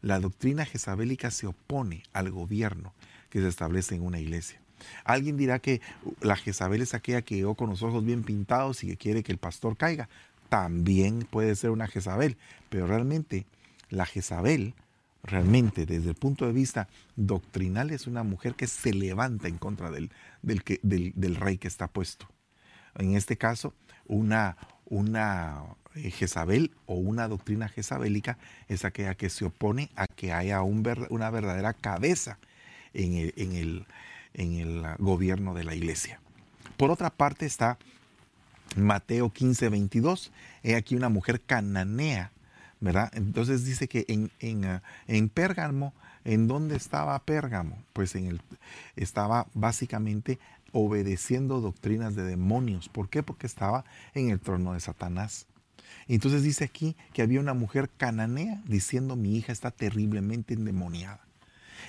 La 0.02 0.20
doctrina 0.20 0.64
jezabélica 0.66 1.30
se 1.30 1.46
opone 1.46 2.02
al 2.12 2.30
gobierno 2.30 2.92
que 3.30 3.40
se 3.40 3.48
establece 3.48 3.96
en 3.96 4.02
una 4.02 4.20
iglesia. 4.20 4.60
Alguien 5.04 5.36
dirá 5.36 5.58
que 5.58 5.80
la 6.20 6.36
Jezabel 6.36 6.82
es 6.82 6.94
aquella 6.94 7.22
que 7.22 7.36
llegó 7.36 7.54
con 7.54 7.70
los 7.70 7.82
ojos 7.82 8.04
bien 8.04 8.22
pintados 8.22 8.84
y 8.84 8.88
que 8.88 8.96
quiere 8.96 9.22
que 9.22 9.32
el 9.32 9.38
pastor 9.38 9.76
caiga. 9.76 10.08
También 10.48 11.26
puede 11.30 11.56
ser 11.56 11.70
una 11.70 11.88
Jezabel, 11.88 12.36
pero 12.68 12.86
realmente 12.86 13.46
la 13.90 14.06
Jezabel 14.06 14.74
realmente 15.24 15.86
desde 15.86 16.10
el 16.10 16.14
punto 16.14 16.46
de 16.46 16.52
vista 16.52 16.88
doctrinal 17.16 17.90
es 17.90 18.06
una 18.06 18.22
mujer 18.22 18.54
que 18.54 18.66
se 18.66 18.92
levanta 18.92 19.48
en 19.48 19.58
contra 19.58 19.90
del, 19.90 20.10
del, 20.42 21.36
rey 21.36 21.58
que 21.58 21.68
está 21.68 21.88
puesto. 21.88 22.28
En 22.96 23.16
este 23.16 23.36
caso, 23.36 23.72
una, 24.06 24.56
una 24.84 25.62
eh, 25.94 26.10
Jezabel 26.10 26.72
o 26.86 26.94
una 26.94 27.26
doctrina 27.26 27.68
jezabélica 27.68 28.38
es 28.68 28.84
aquella 28.84 29.14
que 29.14 29.30
se 29.30 29.46
opone 29.46 29.90
a 29.96 30.06
que 30.06 30.32
haya 30.32 30.62
un, 30.62 30.86
una 31.10 31.30
verdadera 31.30 31.72
cabeza 31.72 32.38
en 32.92 33.14
el, 33.14 33.34
en, 33.36 33.52
el, 33.54 33.86
en 34.34 34.54
el 34.54 34.84
gobierno 34.98 35.54
de 35.54 35.64
la 35.64 35.74
iglesia. 35.74 36.20
Por 36.76 36.90
otra 36.90 37.10
parte 37.10 37.46
está 37.46 37.78
Mateo 38.76 39.32
15, 39.32 39.68
22. 39.68 40.32
He 40.62 40.74
aquí 40.74 40.96
una 40.96 41.08
mujer 41.08 41.40
cananea 41.40 42.32
entonces 43.12 43.64
dice 43.64 43.88
que 43.88 44.04
en, 44.08 44.30
en, 44.40 44.64
ah, 44.64 44.82
en 45.06 45.28
Pérgamo, 45.28 45.94
¿en 46.24 46.46
dónde 46.46 46.76
estaba 46.76 47.18
Pérgamo? 47.20 47.82
Pues 47.92 48.14
en 48.14 48.26
el, 48.26 48.40
estaba 48.96 49.46
básicamente 49.54 50.38
obedeciendo 50.72 51.60
doctrinas 51.60 52.14
de 52.14 52.24
demonios. 52.24 52.88
¿Por 52.88 53.08
qué? 53.08 53.22
Porque 53.22 53.46
estaba 53.46 53.84
en 54.14 54.30
el 54.30 54.40
trono 54.40 54.74
de 54.74 54.80
Satanás. 54.80 55.46
Entonces 56.08 56.42
dice 56.42 56.64
aquí 56.64 56.96
que 57.12 57.22
había 57.22 57.40
una 57.40 57.54
mujer 57.54 57.88
cananea 57.96 58.62
diciendo 58.66 59.16
mi 59.16 59.36
hija 59.36 59.52
está 59.52 59.70
terriblemente 59.70 60.54
endemoniada. 60.54 61.20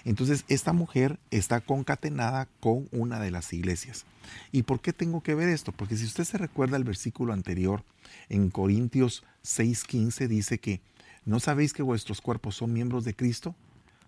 Entonces 0.03 0.45
esta 0.47 0.73
mujer 0.73 1.19
está 1.31 1.61
concatenada 1.61 2.47
con 2.59 2.87
una 2.91 3.19
de 3.19 3.31
las 3.31 3.53
iglesias. 3.53 4.05
¿Y 4.51 4.63
por 4.63 4.81
qué 4.81 4.93
tengo 4.93 5.21
que 5.21 5.35
ver 5.35 5.49
esto? 5.49 5.71
Porque 5.71 5.97
si 5.97 6.05
usted 6.05 6.23
se 6.23 6.37
recuerda 6.37 6.77
el 6.77 6.83
versículo 6.83 7.33
anterior, 7.33 7.83
en 8.29 8.49
Corintios 8.49 9.23
6:15 9.43 10.27
dice 10.27 10.59
que, 10.59 10.81
¿no 11.25 11.39
sabéis 11.39 11.73
que 11.73 11.83
vuestros 11.83 12.21
cuerpos 12.21 12.55
son 12.55 12.73
miembros 12.73 13.03
de 13.03 13.15
Cristo? 13.15 13.55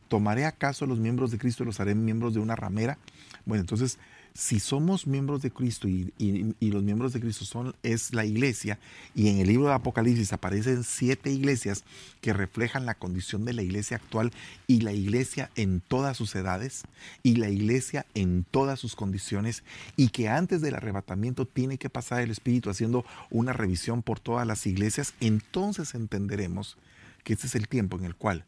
¿Tomaré 0.07 0.45
acaso 0.45 0.85
los 0.85 0.99
miembros 0.99 1.31
de 1.31 1.37
Cristo 1.37 1.63
y 1.63 1.65
los 1.65 1.79
haré 1.79 1.93
miembros 1.93 2.33
de 2.33 2.39
una 2.39 2.55
ramera? 2.55 2.97
Bueno, 3.45 3.61
entonces 3.61 3.99
si 4.38 4.59
somos 4.59 5.07
miembros 5.07 5.41
de 5.41 5.49
Cristo 5.49 5.88
y, 5.88 6.14
los 6.59 6.84
miembros 6.84 7.11
de 7.11 7.19
Cristo 7.19 7.43
son, 7.43 7.76
es 7.81 8.14
la 8.14 8.23
iglesia, 8.23 8.77
y 9.15 9.30
en 9.30 9.39
el 9.39 9.47
libro 9.47 9.69
de 9.69 9.73
Apocalipsis 9.73 10.31
aparecen 10.31 10.84
siete 10.84 11.31
iglesias 11.31 11.84
que 12.22 12.34
reflejan 12.34 12.85
la 12.85 12.93
condición 12.93 13.45
de 13.45 13.53
la 13.53 13.64
iglesia 13.64 13.97
actual 13.97 14.31
y 14.68 14.81
la 14.81 14.93
iglesia 14.93 15.49
en 15.55 15.81
todas 15.81 16.18
sus 16.18 16.35
edades 16.35 16.84
y 17.23 17.38
la 17.38 17.49
iglesia 17.49 18.05
en 18.14 18.43
todas 18.43 18.80
sus 18.80 18.95
condiciones 18.95 19.64
y 19.95 20.09
que 20.09 20.30
antes 20.30 20.61
del 20.61 20.76
arrebatamiento 20.76 21.47
tiene 21.47 21.80
que 21.80 21.89
pasar 21.89 22.22
el 22.22 22.30
Espíritu 22.30 22.69
haciendo 22.69 23.05
una 23.31 23.53
revisión 23.53 24.03
por 24.03 24.19
todas 24.19 24.45
las 24.45 24.68
iglesias, 24.68 25.15
entonces 25.19 25.95
entenderemos 25.95 26.77
que 27.23 27.34
este 27.34 27.47
es 27.47 27.55
el 27.55 27.68
tiempo 27.68 27.97
en 27.97 28.05
el 28.05 28.14
cual 28.14 28.45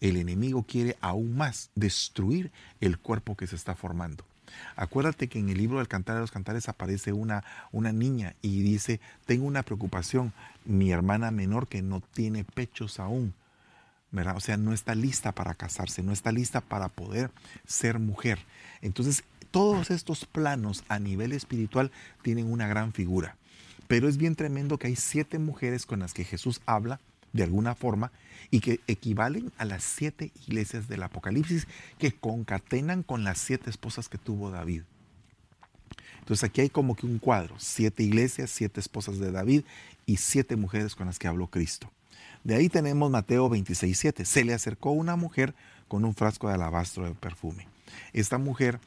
el 0.00 0.16
enemigo 0.16 0.64
quiere 0.64 0.96
aún 1.00 1.36
más 1.36 1.70
destruir 1.76 2.50
el 2.80 2.98
cuerpo 2.98 3.36
que 3.36 3.46
se 3.46 3.54
está 3.54 3.76
formando. 3.76 4.24
Acuérdate 4.76 5.28
que 5.28 5.38
en 5.38 5.48
el 5.48 5.58
libro 5.58 5.78
del 5.78 5.88
Cantar 5.88 6.16
de 6.16 6.20
los 6.22 6.30
Cantares 6.30 6.68
aparece 6.68 7.12
una, 7.12 7.44
una 7.72 7.92
niña 7.92 8.34
y 8.42 8.62
dice, 8.62 9.00
tengo 9.26 9.46
una 9.46 9.62
preocupación, 9.62 10.32
mi 10.64 10.90
hermana 10.90 11.30
menor 11.30 11.68
que 11.68 11.82
no 11.82 12.00
tiene 12.00 12.44
pechos 12.44 13.00
aún. 13.00 13.34
¿verdad? 14.10 14.36
O 14.36 14.40
sea, 14.40 14.56
no 14.56 14.72
está 14.72 14.94
lista 14.94 15.32
para 15.32 15.54
casarse, 15.54 16.02
no 16.02 16.12
está 16.12 16.32
lista 16.32 16.60
para 16.60 16.88
poder 16.88 17.30
ser 17.66 17.98
mujer. 17.98 18.38
Entonces, 18.80 19.24
todos 19.50 19.90
estos 19.90 20.24
planos 20.24 20.84
a 20.88 20.98
nivel 20.98 21.32
espiritual 21.32 21.90
tienen 22.22 22.50
una 22.50 22.68
gran 22.68 22.92
figura. 22.92 23.36
Pero 23.86 24.08
es 24.08 24.18
bien 24.18 24.36
tremendo 24.36 24.78
que 24.78 24.86
hay 24.86 24.96
siete 24.96 25.38
mujeres 25.38 25.86
con 25.86 26.00
las 26.00 26.12
que 26.12 26.24
Jesús 26.24 26.60
habla 26.66 27.00
de 27.32 27.42
alguna 27.42 27.74
forma 27.74 28.12
y 28.50 28.60
que 28.60 28.80
equivalen 28.86 29.52
a 29.58 29.64
las 29.64 29.84
siete 29.84 30.32
iglesias 30.46 30.88
del 30.88 31.02
Apocalipsis 31.02 31.66
que 31.98 32.12
concatenan 32.12 33.02
con 33.02 33.24
las 33.24 33.38
siete 33.38 33.70
esposas 33.70 34.08
que 34.08 34.18
tuvo 34.18 34.50
David. 34.50 34.82
Entonces 36.20 36.44
aquí 36.44 36.60
hay 36.60 36.68
como 36.68 36.94
que 36.94 37.06
un 37.06 37.18
cuadro, 37.18 37.54
siete 37.58 38.02
iglesias, 38.02 38.50
siete 38.50 38.80
esposas 38.80 39.18
de 39.18 39.32
David 39.32 39.62
y 40.06 40.18
siete 40.18 40.56
mujeres 40.56 40.94
con 40.94 41.06
las 41.06 41.18
que 41.18 41.28
habló 41.28 41.46
Cristo. 41.46 41.90
De 42.44 42.54
ahí 42.54 42.68
tenemos 42.68 43.10
Mateo 43.10 43.48
26, 43.48 44.14
Se 44.24 44.44
le 44.44 44.54
acercó 44.54 44.90
una 44.90 45.16
mujer 45.16 45.54
con 45.88 46.04
un 46.04 46.14
frasco 46.14 46.48
de 46.48 46.54
alabastro 46.54 47.06
de 47.06 47.14
perfume. 47.14 47.66
Esta 48.12 48.38
mujer 48.38 48.78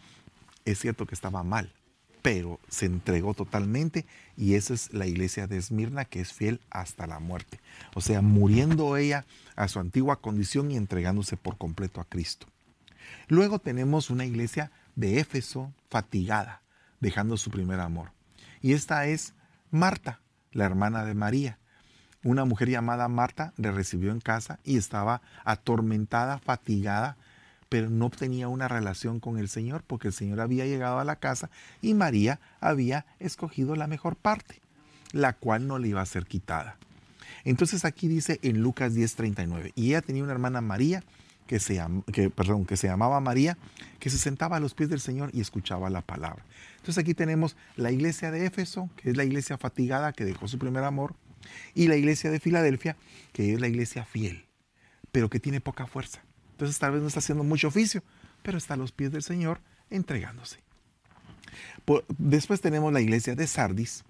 es 0.65 0.79
cierto 0.79 1.05
que 1.05 1.15
estaba 1.15 1.43
mal, 1.43 1.73
pero 2.21 2.59
se 2.69 2.85
entregó 2.85 3.33
totalmente 3.33 4.05
y 4.37 4.55
esa 4.55 4.73
es 4.73 4.93
la 4.93 5.07
iglesia 5.07 5.47
de 5.47 5.57
Esmirna 5.57 6.05
que 6.05 6.21
es 6.21 6.33
fiel 6.33 6.61
hasta 6.69 7.07
la 7.07 7.19
muerte. 7.19 7.59
O 7.95 8.01
sea, 8.01 8.21
muriendo 8.21 8.97
ella 8.97 9.25
a 9.55 9.67
su 9.67 9.79
antigua 9.79 10.21
condición 10.21 10.71
y 10.71 10.77
entregándose 10.77 11.37
por 11.37 11.57
completo 11.57 12.01
a 12.01 12.05
Cristo. 12.05 12.47
Luego 13.27 13.59
tenemos 13.59 14.09
una 14.09 14.25
iglesia 14.25 14.71
de 14.95 15.19
Éfeso 15.19 15.73
fatigada, 15.89 16.61
dejando 16.99 17.37
su 17.37 17.49
primer 17.49 17.79
amor. 17.79 18.11
Y 18.61 18.73
esta 18.73 19.05
es 19.05 19.33
Marta, 19.71 20.19
la 20.51 20.65
hermana 20.65 21.05
de 21.05 21.15
María. 21.15 21.57
Una 22.23 22.45
mujer 22.45 22.69
llamada 22.69 23.07
Marta 23.07 23.53
le 23.57 23.71
recibió 23.71 24.11
en 24.11 24.19
casa 24.19 24.59
y 24.63 24.77
estaba 24.77 25.21
atormentada, 25.43 26.37
fatigada, 26.37 27.17
pero 27.71 27.89
no 27.89 28.09
tenía 28.09 28.49
una 28.49 28.67
relación 28.67 29.21
con 29.21 29.37
el 29.37 29.47
Señor 29.47 29.81
porque 29.87 30.09
el 30.09 30.13
Señor 30.13 30.41
había 30.41 30.65
llegado 30.65 30.99
a 30.99 31.05
la 31.05 31.15
casa 31.15 31.49
y 31.81 31.93
María 31.93 32.41
había 32.59 33.05
escogido 33.17 33.77
la 33.77 33.87
mejor 33.87 34.17
parte, 34.17 34.59
la 35.13 35.31
cual 35.31 35.67
no 35.67 35.79
le 35.79 35.87
iba 35.87 36.01
a 36.01 36.05
ser 36.05 36.25
quitada. 36.25 36.75
Entonces 37.45 37.85
aquí 37.85 38.09
dice 38.09 38.41
en 38.43 38.61
Lucas 38.61 38.93
10:39, 38.93 39.71
y 39.73 39.87
ella 39.87 40.01
tenía 40.01 40.21
una 40.21 40.33
hermana 40.33 40.59
María, 40.59 41.01
que 41.47 41.61
se, 41.61 41.81
que, 42.11 42.29
perdón, 42.29 42.65
que 42.65 42.75
se 42.75 42.87
llamaba 42.87 43.21
María, 43.21 43.57
que 43.99 44.09
se 44.09 44.17
sentaba 44.17 44.57
a 44.57 44.59
los 44.59 44.73
pies 44.73 44.89
del 44.89 44.99
Señor 44.99 45.29
y 45.33 45.39
escuchaba 45.39 45.89
la 45.89 46.01
palabra. 46.01 46.43
Entonces 46.75 46.97
aquí 46.97 47.13
tenemos 47.13 47.55
la 47.77 47.89
iglesia 47.89 48.31
de 48.31 48.47
Éfeso, 48.47 48.89
que 48.97 49.11
es 49.11 49.15
la 49.15 49.23
iglesia 49.23 49.57
fatigada 49.57 50.11
que 50.11 50.25
dejó 50.25 50.49
su 50.49 50.59
primer 50.59 50.83
amor, 50.83 51.15
y 51.73 51.87
la 51.87 51.95
iglesia 51.95 52.31
de 52.31 52.41
Filadelfia, 52.41 52.97
que 53.31 53.53
es 53.53 53.61
la 53.61 53.69
iglesia 53.69 54.03
fiel, 54.03 54.45
pero 55.13 55.29
que 55.29 55.39
tiene 55.39 55.61
poca 55.61 55.87
fuerza. 55.87 56.21
Entonces 56.61 56.77
tal 56.77 56.91
vez 56.91 57.01
no 57.01 57.07
está 57.07 57.17
haciendo 57.17 57.43
mucho 57.43 57.69
oficio, 57.69 58.03
pero 58.43 58.59
está 58.59 58.75
a 58.75 58.77
los 58.77 58.91
pies 58.91 59.11
del 59.11 59.23
Señor 59.23 59.61
entregándose. 59.89 60.59
Después 62.19 62.61
tenemos 62.61 62.93
la 62.93 63.01
iglesia 63.01 63.33
de 63.33 63.47
Sardis, 63.47 64.03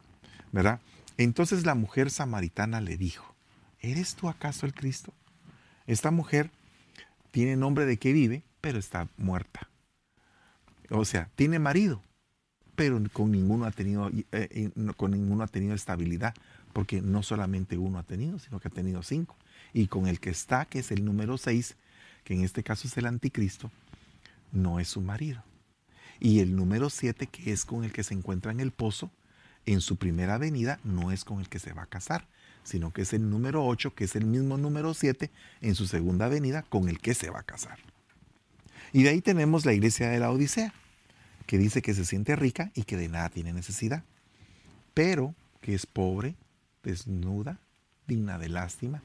¿verdad? 0.51 0.81
Entonces 1.15 1.65
la 1.65 1.75
mujer 1.75 2.11
samaritana 2.11 2.81
le 2.81 2.97
dijo, 2.97 3.35
¿eres 3.79 4.15
tú 4.15 4.27
acaso 4.27 4.65
el 4.65 4.73
Cristo? 4.73 5.13
Esta 5.87 6.11
mujer 6.11 6.51
tiene 7.31 7.55
nombre 7.55 7.85
de 7.85 7.95
que 7.95 8.11
vive, 8.11 8.43
pero 8.59 8.79
está 8.79 9.07
muerta. 9.15 9.69
O 10.89 11.05
sea, 11.05 11.29
tiene 11.37 11.57
marido, 11.57 12.03
pero 12.75 13.01
con 13.13 13.31
ninguno 13.31 13.63
ha 13.63 13.71
tenido, 13.71 14.09
eh, 14.09 14.25
eh, 14.33 14.71
con 14.97 15.11
ninguno 15.11 15.45
ha 15.45 15.47
tenido 15.47 15.73
estabilidad, 15.73 16.33
porque 16.73 17.01
no 17.01 17.23
solamente 17.23 17.77
uno 17.77 17.97
ha 17.97 18.03
tenido, 18.03 18.39
sino 18.39 18.59
que 18.59 18.67
ha 18.67 18.71
tenido 18.71 19.03
cinco. 19.03 19.37
Y 19.71 19.87
con 19.87 20.07
el 20.07 20.19
que 20.19 20.31
está, 20.31 20.65
que 20.65 20.79
es 20.79 20.91
el 20.91 21.05
número 21.05 21.37
seis, 21.37 21.77
que 22.23 22.33
en 22.33 22.43
este 22.43 22.63
caso 22.63 22.87
es 22.87 22.97
el 22.97 23.05
anticristo, 23.05 23.71
no 24.51 24.79
es 24.79 24.89
su 24.89 25.01
marido. 25.01 25.43
Y 26.19 26.39
el 26.39 26.55
número 26.55 26.89
7, 26.89 27.27
que 27.27 27.51
es 27.51 27.65
con 27.65 27.83
el 27.83 27.91
que 27.91 28.03
se 28.03 28.13
encuentra 28.13 28.51
en 28.51 28.59
el 28.59 28.71
pozo, 28.71 29.11
en 29.65 29.81
su 29.81 29.97
primera 29.97 30.37
venida 30.37 30.79
no 30.83 31.11
es 31.11 31.23
con 31.23 31.39
el 31.39 31.49
que 31.49 31.59
se 31.59 31.73
va 31.73 31.83
a 31.83 31.87
casar, 31.87 32.27
sino 32.63 32.91
que 32.91 33.03
es 33.03 33.13
el 33.13 33.29
número 33.29 33.65
8, 33.65 33.93
que 33.95 34.05
es 34.05 34.15
el 34.15 34.25
mismo 34.25 34.57
número 34.57 34.93
7, 34.93 35.31
en 35.61 35.75
su 35.75 35.87
segunda 35.87 36.27
venida 36.27 36.63
con 36.63 36.89
el 36.89 36.99
que 36.99 37.13
se 37.13 37.29
va 37.29 37.39
a 37.39 37.43
casar. 37.43 37.79
Y 38.93 39.03
de 39.03 39.09
ahí 39.09 39.21
tenemos 39.21 39.65
la 39.65 39.73
iglesia 39.73 40.09
de 40.09 40.19
la 40.19 40.31
Odisea, 40.31 40.73
que 41.45 41.57
dice 41.57 41.81
que 41.81 41.93
se 41.93 42.05
siente 42.05 42.35
rica 42.35 42.71
y 42.75 42.83
que 42.83 42.97
de 42.97 43.07
nada 43.07 43.29
tiene 43.29 43.53
necesidad, 43.53 44.03
pero 44.93 45.33
que 45.61 45.73
es 45.73 45.85
pobre, 45.85 46.35
desnuda, 46.83 47.59
digna 48.07 48.37
de 48.37 48.49
lástima. 48.49 49.01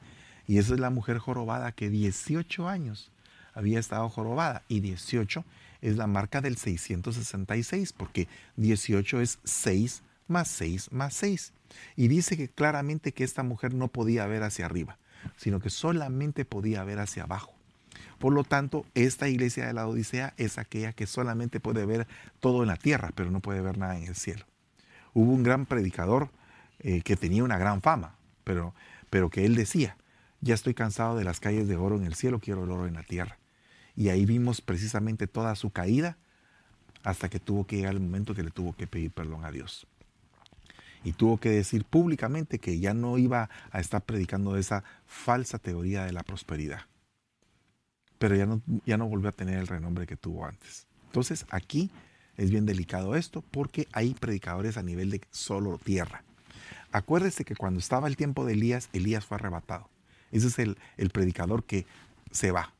Y 0.47 0.57
esa 0.57 0.73
es 0.73 0.79
la 0.79 0.89
mujer 0.89 1.17
jorobada 1.19 1.73
que 1.73 1.89
18 1.89 2.67
años 2.67 3.11
había 3.53 3.79
estado 3.79 4.07
jorobada 4.09 4.63
y 4.67 4.79
18 4.79 5.43
es 5.81 5.97
la 5.97 6.07
marca 6.07 6.41
del 6.41 6.57
666, 6.57 7.93
porque 7.93 8.27
18 8.55 9.21
es 9.21 9.39
6 9.43 10.03
más 10.27 10.47
6 10.47 10.91
más 10.91 11.13
6. 11.15 11.53
Y 11.95 12.07
dice 12.07 12.37
que 12.37 12.47
claramente 12.47 13.11
que 13.11 13.23
esta 13.23 13.43
mujer 13.43 13.73
no 13.73 13.89
podía 13.89 14.25
ver 14.25 14.43
hacia 14.43 14.65
arriba, 14.65 14.97
sino 15.35 15.59
que 15.59 15.69
solamente 15.69 16.45
podía 16.45 16.83
ver 16.83 16.99
hacia 16.99 17.23
abajo. 17.23 17.53
Por 18.19 18.33
lo 18.33 18.43
tanto, 18.43 18.85
esta 18.95 19.27
iglesia 19.27 19.67
de 19.67 19.73
la 19.73 19.87
Odisea 19.87 20.33
es 20.37 20.57
aquella 20.57 20.93
que 20.93 21.05
solamente 21.05 21.59
puede 21.59 21.85
ver 21.85 22.07
todo 22.39 22.63
en 22.63 22.69
la 22.69 22.77
tierra, 22.77 23.11
pero 23.13 23.31
no 23.31 23.41
puede 23.41 23.61
ver 23.61 23.77
nada 23.77 23.97
en 23.97 24.05
el 24.05 24.15
cielo. 24.15 24.45
Hubo 25.13 25.31
un 25.31 25.43
gran 25.43 25.65
predicador 25.65 26.29
eh, 26.79 27.01
que 27.01 27.15
tenía 27.15 27.43
una 27.43 27.57
gran 27.57 27.81
fama, 27.81 28.15
pero, 28.43 28.73
pero 29.09 29.29
que 29.29 29.45
él 29.45 29.55
decía, 29.55 29.97
ya 30.41 30.53
estoy 30.53 30.73
cansado 30.73 31.17
de 31.17 31.23
las 31.23 31.39
calles 31.39 31.67
de 31.67 31.75
oro 31.75 31.95
en 31.95 32.05
el 32.05 32.15
cielo, 32.15 32.39
quiero 32.39 32.63
el 32.63 32.71
oro 32.71 32.87
en 32.87 32.93
la 32.93 33.03
tierra. 33.03 33.37
Y 33.95 34.09
ahí 34.09 34.25
vimos 34.25 34.61
precisamente 34.61 35.27
toda 35.27 35.55
su 35.55 35.71
caída 35.71 36.17
hasta 37.03 37.29
que 37.29 37.39
tuvo 37.39 37.65
que 37.65 37.77
llegar 37.77 37.93
el 37.93 37.99
momento 37.99 38.35
que 38.35 38.43
le 38.43 38.51
tuvo 38.51 38.73
que 38.73 38.87
pedir 38.87 39.11
perdón 39.11 39.45
a 39.45 39.51
Dios. 39.51 39.87
Y 41.03 41.13
tuvo 41.13 41.37
que 41.37 41.49
decir 41.49 41.85
públicamente 41.85 42.59
que 42.59 42.79
ya 42.79 42.93
no 42.93 43.17
iba 43.17 43.49
a 43.71 43.79
estar 43.79 44.03
predicando 44.03 44.57
esa 44.57 44.83
falsa 45.05 45.57
teoría 45.57 46.05
de 46.05 46.11
la 46.11 46.23
prosperidad 46.23 46.81
pero 48.17 48.35
ya 48.35 48.45
no, 48.45 48.61
ya 48.85 48.97
no 48.97 49.07
volvió 49.07 49.29
a 49.29 49.33
tener 49.33 49.59
el 49.59 49.67
renombre 49.67 50.07
que 50.07 50.17
tuvo 50.17 50.45
antes. 50.45 50.87
Entonces 51.05 51.45
aquí 51.49 51.91
es 52.35 52.49
bien 52.51 52.65
delicado 52.65 53.15
esto 53.15 53.43
porque 53.51 53.87
hay 53.93 54.13
predicadores 54.13 54.77
a 54.77 54.83
nivel 54.83 55.09
de 55.11 55.21
solo 55.31 55.77
tierra. 55.77 56.23
Acuérdese 56.91 57.45
que 57.45 57.55
cuando 57.55 57.79
estaba 57.79 58.07
el 58.07 58.17
tiempo 58.17 58.45
de 58.45 58.53
Elías, 58.53 58.89
Elías 58.93 59.25
fue 59.25 59.35
arrebatado. 59.35 59.89
Ese 60.31 60.47
es 60.47 60.59
el, 60.59 61.09
predicador 61.09 61.63
que 61.63 61.85
se 62.31 62.51
va. 62.51 62.73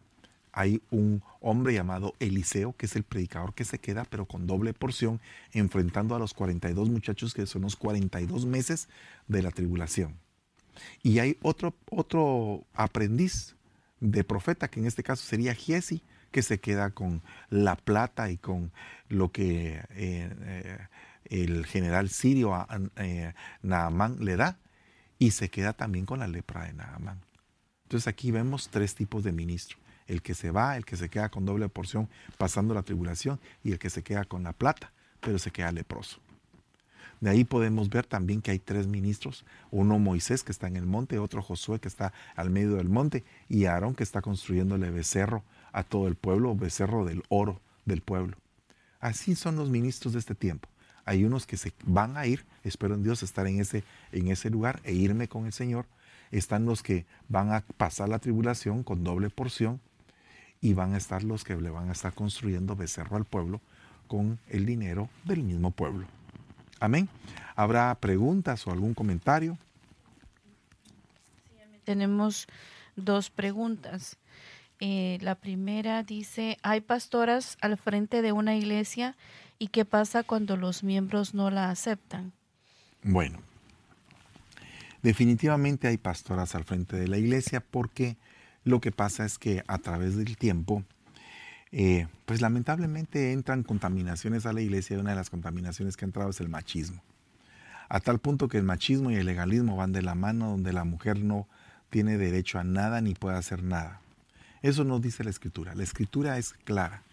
Hay 0.52 0.82
un 0.90 1.22
hombre 1.40 1.74
llamado 1.74 2.16
Eliseo, 2.20 2.76
que 2.76 2.88
es 2.88 2.96
el 2.96 3.04
predicador 3.04 3.54
que 3.54 3.64
se 3.64 3.80
queda, 3.80 4.06
pero 4.06 4.26
con 4.26 4.48
doble 4.48 4.74
porción, 4.74 5.22
enfrentando 5.54 6.16
a 6.16 6.20
los 6.20 6.34
42 6.34 6.90
muchachos 6.90 7.34
que 7.34 7.46
son 7.46 7.62
los 7.62 7.76
42 7.76 8.46
meses 8.46 8.90
de 9.28 9.44
la 9.44 9.52
tribulación. 9.52 10.16
Y 11.04 11.20
hay 11.20 11.38
otro, 11.42 11.76
otro 11.90 12.64
aprendiz 12.74 13.56
de 14.00 14.24
profeta, 14.24 14.68
que 14.68 14.80
en 14.80 14.88
este 14.88 15.04
caso 15.04 15.24
sería 15.26 15.54
Giesi, 15.54 16.02
que 16.32 16.42
se 16.42 16.60
queda 16.60 16.92
con 16.92 17.22
la 17.50 17.76
plata 17.76 18.30
y 18.30 18.38
con 18.38 18.72
lo 19.10 19.32
que 19.32 19.82
eh, 19.92 20.30
eh, 20.42 20.78
el 21.26 21.66
general 21.66 22.10
sirio 22.10 22.54
a, 22.54 22.68
eh, 22.98 23.34
Naamán 23.62 24.18
le 24.24 24.36
da, 24.36 24.58
y 25.20 25.32
se 25.32 25.50
queda 25.50 25.74
también 25.74 26.06
con 26.06 26.20
la 26.20 26.28
lepra 26.28 26.66
de 26.66 26.74
Naamán. 26.74 27.20
Entonces 27.88 28.08
aquí 28.08 28.32
vemos 28.32 28.68
tres 28.68 28.96
tipos 28.96 29.24
de 29.24 29.32
ministro. 29.32 29.78
El 30.08 30.22
que 30.22 30.36
se 30.36 30.52
va, 30.52 30.76
el 30.76 30.84
que 30.84 30.98
se 30.98 31.08
queda 31.08 31.30
con 31.30 31.46
doble 31.46 31.70
porción 31.70 32.10
pasando 32.38 32.74
la 32.74 32.84
tribulación 32.84 33.40
y 33.64 33.72
el 33.72 33.80
que 33.80 33.90
se 33.90 34.04
queda 34.04 34.26
con 34.26 34.44
la 34.44 34.52
plata, 34.52 34.92
pero 35.22 35.40
se 35.40 35.52
queda 35.52 35.72
leproso. 35.72 36.20
De 37.22 37.30
ahí 37.30 37.46
podemos 37.46 37.90
ver 37.90 38.06
también 38.06 38.42
que 38.42 38.52
hay 38.52 38.60
tres 38.60 38.88
ministros, 38.88 39.46
uno 39.72 40.00
Moisés 40.00 40.44
que 40.44 40.52
está 40.52 40.68
en 40.68 40.76
el 40.76 40.86
monte, 40.86 41.18
otro 41.18 41.42
Josué 41.42 41.80
que 41.80 41.88
está 41.88 42.12
al 42.36 42.50
medio 42.50 42.76
del 42.76 42.90
monte 42.90 43.24
y 43.48 43.66
Aarón 43.66 43.96
que 43.96 44.04
está 44.04 44.22
construyéndole 44.22 44.90
becerro 44.92 45.46
a 45.72 45.84
todo 45.84 46.10
el 46.10 46.16
pueblo, 46.16 46.56
becerro 46.56 47.06
del 47.06 47.24
oro 47.30 47.62
del 47.86 48.02
pueblo. 48.02 48.36
Así 49.00 49.34
son 49.34 49.56
los 49.56 49.70
ministros 49.70 50.12
de 50.12 50.20
este 50.20 50.36
tiempo. 50.36 50.68
Hay 51.06 51.24
unos 51.24 51.48
que 51.48 51.56
se 51.56 51.72
van 51.86 52.18
a 52.18 52.28
ir, 52.28 52.46
espero 52.66 52.96
en 52.96 53.04
Dios 53.04 53.24
estar 53.24 53.48
en 53.48 53.62
ese, 53.62 53.86
en 54.12 54.28
ese 54.28 54.50
lugar 54.50 54.82
e 54.84 54.92
irme 54.92 55.30
con 55.30 55.46
el 55.46 55.54
Señor. 55.54 55.86
Están 56.32 56.66
los 56.66 56.84
que 56.84 57.06
van 57.30 57.52
a 57.54 57.62
pasar 57.78 58.10
la 58.10 58.20
tribulación 58.20 58.84
con 58.84 59.04
doble 59.04 59.30
porción 59.30 59.80
y 60.62 60.74
van 60.74 60.94
a 60.94 60.98
estar 60.98 61.24
los 61.24 61.44
que 61.44 61.56
le 61.56 61.70
van 61.70 61.90
a 61.90 61.92
estar 61.92 62.14
construyendo 62.14 62.76
becerro 62.76 63.18
al 63.18 63.26
pueblo 63.26 63.62
con 64.08 64.40
el 64.48 64.66
dinero 64.66 65.10
del 65.26 65.44
mismo 65.44 65.72
pueblo. 65.72 66.08
Amén. 66.80 67.10
¿Habrá 67.56 67.94
preguntas 67.96 68.66
o 68.68 68.72
algún 68.72 68.94
comentario? 68.94 69.58
Tenemos 71.84 72.48
dos 72.96 73.30
preguntas. 73.30 74.18
Eh, 74.80 75.18
la 75.22 75.36
primera 75.36 76.04
dice, 76.04 76.58
hay 76.62 76.82
pastoras 76.82 77.58
al 77.62 77.78
frente 77.78 78.22
de 78.22 78.32
una 78.32 78.56
iglesia 78.56 79.16
y 79.58 79.70
qué 79.70 79.86
pasa 79.86 80.24
cuando 80.24 80.56
los 80.56 80.84
miembros 80.84 81.34
no 81.34 81.50
la 81.50 81.70
aceptan. 81.70 82.34
Bueno, 83.04 83.40
definitivamente 85.08 85.88
hay 85.88 85.98
pastoras 85.98 86.54
al 86.54 86.66
frente 86.66 86.98
de 86.98 87.08
la 87.08 87.18
iglesia 87.18 87.62
porque 87.62 88.18
lo 88.66 88.82
que 88.82 88.92
pasa 88.92 89.24
es 89.24 89.38
que 89.38 89.64
a 89.66 89.78
través 89.78 90.18
del 90.18 90.36
tiempo 90.36 90.84
eh, 91.72 92.08
pues 92.26 92.42
lamentablemente 92.42 93.32
entran 93.32 93.64
contaminaciones 93.64 94.46
a 94.46 94.52
la 94.52 94.60
iglesia 94.60 94.98
y 94.98 95.00
una 95.00 95.12
de 95.12 95.16
las 95.16 95.30
contaminaciones 95.30 95.96
que 95.96 96.04
ha 96.04 96.08
entrado 96.08 96.30
es 96.30 96.42
el 96.42 96.50
machismo. 96.50 97.02
A 97.88 98.02
tal 98.02 98.20
punto 98.20 98.50
que 98.50 98.58
el 98.58 98.64
machismo 98.64 99.10
y 99.10 99.16
el 99.16 99.26
legalismo 99.26 99.78
van 99.78 99.94
de 99.94 100.02
la 100.02 100.14
mano 100.14 100.50
donde 100.50 100.74
la 100.74 100.84
mujer 100.84 101.20
no 101.24 101.48
tiene 101.90 102.18
derecho 102.18 102.60
a 102.60 102.66
nada 102.66 103.00
ni 103.00 103.14
puede 103.14 103.38
hacer 103.38 103.64
nada. 103.64 104.02
Eso 104.62 104.84
no 104.84 105.00
dice 105.00 105.24
la 105.24 105.30
escritura. 105.30 105.74
La 105.74 105.84
escritura 105.84 106.38
es 106.38 106.52
clara. 106.66 107.04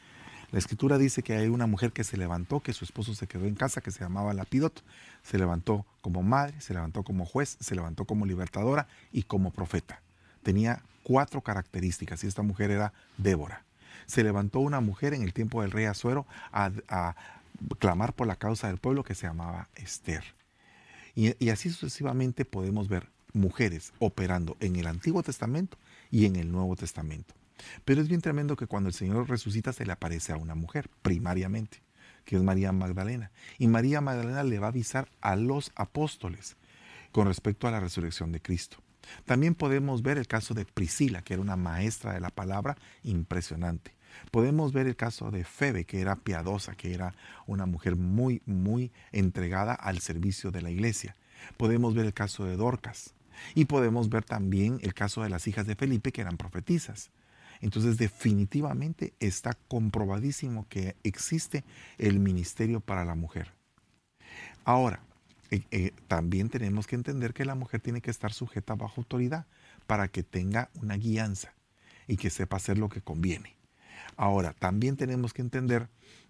La 0.54 0.60
escritura 0.60 0.98
dice 0.98 1.24
que 1.24 1.34
hay 1.34 1.48
una 1.48 1.66
mujer 1.66 1.90
que 1.90 2.04
se 2.04 2.16
levantó, 2.16 2.60
que 2.60 2.72
su 2.72 2.84
esposo 2.84 3.12
se 3.12 3.26
quedó 3.26 3.46
en 3.46 3.56
casa, 3.56 3.80
que 3.80 3.90
se 3.90 4.04
llamaba 4.04 4.32
Lapidot. 4.34 4.84
Se 5.24 5.36
levantó 5.36 5.84
como 6.00 6.22
madre, 6.22 6.60
se 6.60 6.74
levantó 6.74 7.02
como 7.02 7.26
juez, 7.26 7.56
se 7.58 7.74
levantó 7.74 8.04
como 8.04 8.24
libertadora 8.24 8.86
y 9.10 9.24
como 9.24 9.50
profeta. 9.50 10.00
Tenía 10.44 10.84
cuatro 11.02 11.40
características 11.40 12.22
y 12.22 12.28
esta 12.28 12.42
mujer 12.42 12.70
era 12.70 12.92
Débora 13.18 13.64
se 14.06 14.22
levantó 14.22 14.60
una 14.60 14.80
mujer 14.80 15.12
en 15.12 15.22
el 15.22 15.32
tiempo 15.32 15.62
del 15.62 15.72
rey 15.72 15.86
Azuero 15.86 16.24
a, 16.52 17.16
clamar 17.80 18.12
por 18.14 18.28
la 18.28 18.36
causa 18.36 18.68
del 18.68 18.78
pueblo 18.78 19.02
que 19.02 19.16
se 19.16 19.26
llamaba 19.26 19.68
Esther. 19.74 20.22
Y, 21.16 21.34
y, 21.44 21.50
así 21.50 21.70
sucesivamente 21.70 22.44
podemos 22.44 22.88
ver 22.88 23.08
mujeres 23.32 23.92
operando 23.98 24.56
en 24.60 24.76
el 24.76 24.86
Antiguo 24.86 25.22
Testamento 25.24 25.78
y 26.12 26.26
en 26.26 26.36
el 26.36 26.52
Nuevo 26.52 26.76
Testamento. 26.76 27.34
Pero 27.84 28.00
es 28.00 28.08
bien 28.08 28.20
tremendo 28.20 28.56
que 28.56 28.66
cuando 28.66 28.88
el 28.88 28.94
Señor 28.94 29.28
resucita 29.28 29.72
se 29.72 29.84
le 29.84 29.92
aparece 29.92 30.32
a 30.32 30.36
una 30.36 30.54
mujer, 30.54 30.88
primariamente, 31.02 31.82
que 32.24 32.36
es 32.36 32.42
María 32.42 32.72
Magdalena. 32.72 33.30
Y 33.58 33.68
María 33.68 34.00
Magdalena 34.00 34.42
le 34.42 34.58
va 34.58 34.66
a 34.66 34.70
avisar 34.70 35.08
a 35.20 35.36
los 35.36 35.72
apóstoles 35.74 36.56
con 37.12 37.26
respecto 37.26 37.68
a 37.68 37.70
la 37.70 37.80
resurrección 37.80 38.32
de 38.32 38.40
Cristo. 38.40 38.78
También 39.24 39.54
podemos 39.54 40.02
ver 40.02 40.18
el 40.18 40.26
caso 40.26 40.54
de 40.54 40.64
Priscila, 40.64 41.22
que 41.22 41.34
era 41.34 41.42
una 41.42 41.56
maestra 41.56 42.14
de 42.14 42.20
la 42.20 42.30
palabra 42.30 42.76
impresionante. 43.02 43.92
Podemos 44.30 44.72
ver 44.72 44.86
el 44.86 44.96
caso 44.96 45.30
de 45.30 45.44
Febe, 45.44 45.84
que 45.84 46.00
era 46.00 46.16
piadosa, 46.16 46.74
que 46.74 46.94
era 46.94 47.14
una 47.46 47.66
mujer 47.66 47.96
muy, 47.96 48.42
muy 48.46 48.92
entregada 49.12 49.74
al 49.74 50.00
servicio 50.00 50.50
de 50.50 50.62
la 50.62 50.70
iglesia. 50.70 51.16
Podemos 51.56 51.94
ver 51.94 52.06
el 52.06 52.14
caso 52.14 52.44
de 52.44 52.56
Dorcas. 52.56 53.14
Y 53.54 53.64
podemos 53.64 54.08
ver 54.08 54.24
también 54.24 54.78
el 54.82 54.94
caso 54.94 55.22
de 55.22 55.28
las 55.28 55.46
hijas 55.48 55.66
de 55.66 55.74
Felipe, 55.74 56.12
que 56.12 56.20
eran 56.20 56.36
profetisas. 56.36 57.10
Entonces 57.60 57.96
definitivamente 57.96 59.14
está 59.20 59.54
comprobadísimo 59.68 60.66
que 60.68 60.96
existe 61.02 61.64
el 61.98 62.18
ministerio 62.18 62.80
para 62.80 63.04
la 63.04 63.14
mujer. 63.14 63.52
Ahora, 64.64 65.00
eh, 65.50 65.62
eh, 65.70 65.92
también 66.08 66.48
tenemos 66.48 66.86
que 66.86 66.96
entender 66.96 67.34
que 67.34 67.44
la 67.44 67.54
mujer 67.54 67.80
tiene 67.80 68.00
que 68.00 68.10
estar 68.10 68.32
sujeta 68.32 68.74
bajo 68.74 69.00
autoridad 69.00 69.46
para 69.86 70.08
que 70.08 70.22
tenga 70.22 70.70
una 70.74 70.96
guianza 70.96 71.54
y 72.08 72.16
que 72.16 72.30
sepa 72.30 72.56
hacer 72.56 72.78
lo 72.78 72.88
que 72.88 73.02
conviene. 73.02 73.56
Ahora, 74.16 74.54
también 74.54 74.96
tenemos 74.96 75.32
que 75.32 75.42
entender 75.42 75.88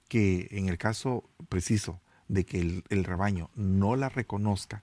que 0.09 0.49
en 0.51 0.69
el 0.69 0.79
caso 0.79 1.29
preciso 1.49 2.01
de 2.29 2.45
que 2.45 2.61
el, 2.61 2.85
el 2.89 3.05
rebaño 3.05 3.51
no 3.55 3.97
la 3.97 4.09
reconozca, 4.09 4.83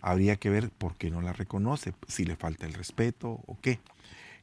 habría 0.00 0.36
que 0.36 0.50
ver 0.50 0.70
por 0.70 0.96
qué 0.96 1.10
no 1.10 1.20
la 1.20 1.32
reconoce, 1.32 1.94
si 2.08 2.24
le 2.24 2.36
falta 2.36 2.66
el 2.66 2.74
respeto 2.74 3.42
o 3.46 3.58
qué. 3.60 3.80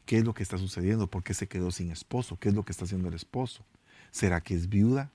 ¿Qué 0.08 0.18
es 0.18 0.24
lo 0.24 0.34
que 0.34 0.42
está 0.42 0.58
sucediendo? 0.58 1.08
¿Por 1.08 1.22
qué 1.22 1.34
se 1.34 1.48
quedó 1.48 1.70
sin 1.70 1.92
esposo? 1.92 2.40
¿Qué 2.40 2.48
es 2.48 2.56
lo 2.56 2.64
que 2.64 2.72
está 2.72 2.86
haciendo 2.86 3.10
el 3.10 3.14
esposo? 3.14 3.66
¿Será 4.10 4.40
que 4.40 4.56
es 4.56 4.70
viuda? 4.70 5.12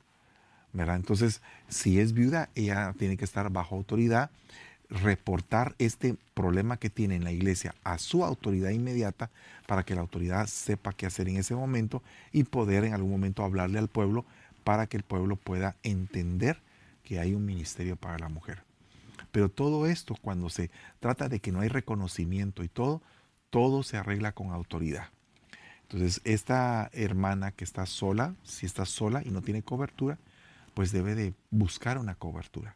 Entonces, 0.74 1.40
si 1.70 1.98
es 1.98 2.12
viuda, 2.12 2.50
ella 2.54 2.94
tiene 2.98 3.16
que 3.16 3.24
estar 3.24 3.50
bajo 3.50 3.74
autoridad, 3.74 4.30
reportar 4.90 5.74
este 5.78 6.16
problema 6.34 6.76
que 6.76 6.90
tiene 6.90 7.16
en 7.16 7.24
la 7.24 7.32
iglesia 7.32 7.74
a 7.84 7.96
su 7.96 8.22
autoridad 8.22 8.68
inmediata 8.68 9.30
para 9.66 9.82
que 9.82 9.94
la 9.94 10.02
autoridad 10.02 10.46
sepa 10.46 10.92
qué 10.92 11.06
hacer 11.06 11.26
en 11.26 11.38
ese 11.38 11.54
momento 11.54 12.02
y 12.30 12.44
poder 12.44 12.84
en 12.84 12.92
algún 12.92 13.12
momento 13.12 13.44
hablarle 13.44 13.78
al 13.78 13.88
pueblo 13.88 14.26
para 14.62 14.86
que 14.86 14.98
el 14.98 15.04
pueblo 15.04 15.36
pueda 15.36 15.74
entender 15.82 16.60
que 17.02 17.18
hay 17.18 17.32
un 17.32 17.46
ministerio 17.46 17.96
para 17.96 18.18
la 18.18 18.28
mujer. 18.28 18.62
Pero 19.30 19.48
todo 19.48 19.86
esto, 19.86 20.16
cuando 20.20 20.50
se 20.50 20.70
trata 21.00 21.30
de 21.30 21.40
que 21.40 21.50
no 21.50 21.60
hay 21.60 21.68
reconocimiento 21.68 22.62
y 22.62 22.68
todo, 22.68 23.00
todo 23.52 23.82
se 23.82 23.98
arregla 23.98 24.32
con 24.32 24.50
autoridad. 24.50 25.08
Entonces, 25.82 26.22
esta 26.24 26.88
hermana 26.94 27.52
que 27.52 27.64
está 27.64 27.84
sola, 27.84 28.34
si 28.44 28.64
está 28.64 28.86
sola 28.86 29.20
y 29.22 29.28
no 29.28 29.42
tiene 29.42 29.62
cobertura, 29.62 30.16
pues 30.72 30.90
debe 30.90 31.14
de 31.14 31.34
buscar 31.50 31.98
una 31.98 32.14
cobertura. 32.14 32.74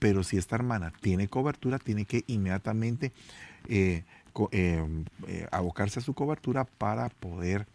Pero 0.00 0.24
si 0.24 0.36
esta 0.36 0.56
hermana 0.56 0.92
tiene 1.00 1.28
cobertura, 1.28 1.78
tiene 1.78 2.06
que 2.06 2.24
inmediatamente 2.26 3.12
eh, 3.68 4.02
eh, 4.50 5.04
eh, 5.28 5.46
abocarse 5.52 6.00
a 6.00 6.02
su 6.02 6.12
cobertura 6.12 6.64
para 6.64 7.08
poder 7.08 7.68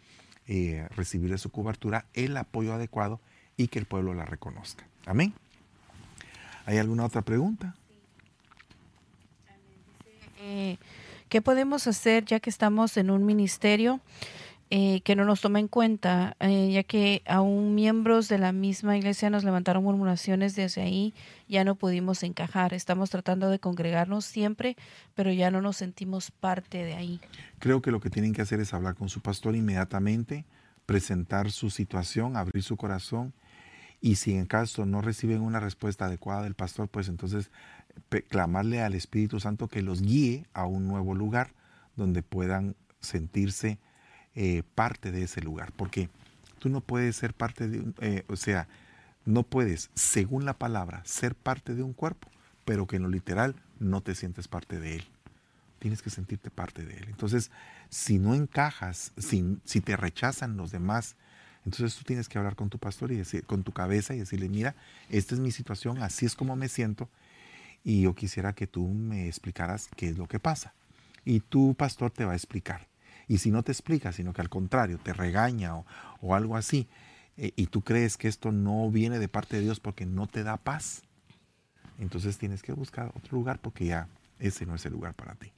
recibir 0.94 1.30
de 1.30 1.38
su 1.38 1.50
cobertura 1.50 2.04
el 2.12 2.36
apoyo 2.36 2.74
adecuado 2.74 3.18
y 3.56 3.68
que 3.68 3.78
el 3.78 3.86
pueblo 3.86 4.12
la 4.12 4.26
reconozca. 4.26 4.86
Amén. 5.06 5.32
¿Hay 6.66 6.76
alguna 6.76 7.06
otra 7.06 7.22
pregunta? 7.22 7.74
¿Qué 11.28 11.42
podemos 11.42 11.86
hacer 11.86 12.24
ya 12.24 12.40
que 12.40 12.50
estamos 12.50 12.96
en 12.96 13.10
un 13.10 13.26
ministerio? 13.26 14.00
Eh, 14.68 15.00
que 15.02 15.14
no 15.14 15.24
nos 15.24 15.40
toma 15.42 15.60
en 15.60 15.68
cuenta, 15.68 16.36
eh, 16.40 16.72
ya 16.72 16.82
que 16.82 17.22
aún 17.26 17.76
miembros 17.76 18.28
de 18.28 18.38
la 18.38 18.50
misma 18.50 18.96
iglesia 18.96 19.30
nos 19.30 19.44
levantaron 19.44 19.84
murmuraciones 19.84 20.56
desde 20.56 20.82
ahí, 20.82 21.14
ya 21.46 21.62
no 21.62 21.76
pudimos 21.76 22.24
encajar. 22.24 22.74
Estamos 22.74 23.10
tratando 23.10 23.48
de 23.48 23.60
congregarnos 23.60 24.24
siempre, 24.24 24.76
pero 25.14 25.30
ya 25.30 25.52
no 25.52 25.62
nos 25.62 25.76
sentimos 25.76 26.32
parte 26.32 26.82
de 26.82 26.94
ahí. 26.94 27.20
Creo 27.60 27.80
que 27.80 27.92
lo 27.92 28.00
que 28.00 28.10
tienen 28.10 28.32
que 28.32 28.42
hacer 28.42 28.58
es 28.58 28.74
hablar 28.74 28.96
con 28.96 29.08
su 29.08 29.20
pastor 29.20 29.54
inmediatamente, 29.54 30.44
presentar 30.84 31.52
su 31.52 31.70
situación, 31.70 32.36
abrir 32.36 32.64
su 32.64 32.76
corazón 32.76 33.34
y 34.00 34.16
si 34.16 34.34
en 34.34 34.46
caso 34.46 34.84
no 34.84 35.00
reciben 35.00 35.40
una 35.40 35.60
respuesta 35.60 36.06
adecuada 36.06 36.42
del 36.42 36.54
pastor, 36.54 36.88
pues 36.88 37.08
entonces 37.08 37.50
clamarle 38.28 38.82
al 38.82 38.94
Espíritu 38.94 39.40
Santo 39.40 39.68
que 39.68 39.82
los 39.82 40.02
guíe 40.02 40.46
a 40.52 40.66
un 40.66 40.86
nuevo 40.86 41.14
lugar 41.14 41.52
donde 41.96 42.22
puedan 42.22 42.76
sentirse 43.00 43.78
eh, 44.34 44.62
parte 44.74 45.12
de 45.12 45.22
ese 45.22 45.40
lugar, 45.40 45.72
porque 45.76 46.10
tú 46.58 46.68
no 46.68 46.80
puedes 46.80 47.16
ser 47.16 47.34
parte 47.34 47.68
de 47.68 47.80
un, 47.80 47.94
eh, 48.00 48.24
o 48.28 48.36
sea, 48.36 48.68
no 49.24 49.42
puedes, 49.42 49.90
según 49.94 50.44
la 50.44 50.54
palabra, 50.54 51.02
ser 51.04 51.34
parte 51.34 51.74
de 51.74 51.82
un 51.82 51.92
cuerpo, 51.92 52.28
pero 52.64 52.86
que 52.86 52.96
en 52.96 53.02
lo 53.02 53.08
literal 53.08 53.56
no 53.80 54.02
te 54.02 54.14
sientes 54.14 54.48
parte 54.48 54.78
de 54.78 54.96
él. 54.96 55.04
Tienes 55.78 56.02
que 56.02 56.10
sentirte 56.10 56.50
parte 56.50 56.84
de 56.84 56.96
él. 56.96 57.06
Entonces, 57.08 57.50
si 57.90 58.18
no 58.18 58.34
encajas, 58.34 59.12
si, 59.18 59.58
si 59.64 59.80
te 59.80 59.96
rechazan 59.96 60.56
los 60.56 60.70
demás, 60.70 61.16
entonces 61.64 61.96
tú 61.96 62.04
tienes 62.04 62.28
que 62.28 62.38
hablar 62.38 62.54
con 62.54 62.70
tu 62.70 62.78
pastor 62.78 63.10
y 63.10 63.16
decir, 63.16 63.44
con 63.44 63.64
tu 63.64 63.72
cabeza 63.72 64.14
y 64.14 64.20
decirle, 64.20 64.48
mira, 64.48 64.74
esta 65.10 65.34
es 65.34 65.40
mi 65.40 65.50
situación, 65.50 66.02
así 66.02 66.24
es 66.24 66.34
como 66.34 66.54
me 66.54 66.68
siento, 66.68 67.08
y 67.86 68.00
yo 68.00 68.16
quisiera 68.16 68.52
que 68.52 68.66
tú 68.66 68.88
me 68.88 69.28
explicaras 69.28 69.88
qué 69.94 70.08
es 70.08 70.18
lo 70.18 70.26
que 70.26 70.40
pasa. 70.40 70.74
Y 71.24 71.38
tu 71.38 71.74
pastor 71.74 72.10
te 72.10 72.24
va 72.24 72.32
a 72.32 72.34
explicar. 72.34 72.88
Y 73.28 73.38
si 73.38 73.52
no 73.52 73.62
te 73.62 73.70
explica, 73.70 74.10
sino 74.10 74.32
que 74.32 74.40
al 74.40 74.48
contrario 74.48 74.98
te 74.98 75.12
regaña 75.12 75.76
o, 76.20 76.34
algo 76.34 76.56
así, 76.56 76.88
eh, 77.36 77.52
y 77.54 77.68
tú 77.68 77.82
crees 77.82 78.16
que 78.16 78.26
esto 78.26 78.50
no 78.50 78.90
viene 78.90 79.20
de 79.20 79.28
parte 79.28 79.54
de 79.56 79.62
Dios 79.62 79.78
porque 79.78 80.04
no 80.04 80.26
te 80.26 80.42
da 80.42 80.56
paz, 80.56 81.02
entonces 82.00 82.38
tienes 82.38 82.60
que 82.60 82.72
buscar 82.72 83.12
otro 83.14 83.38
lugar 83.38 83.60
porque 83.60 83.86
ya 83.86 84.08
ese 84.40 84.66
no 84.66 84.74
es 84.74 84.84
el 84.84 84.92
lugar 84.92 85.14
para 85.14 85.36
ti. 85.36 85.52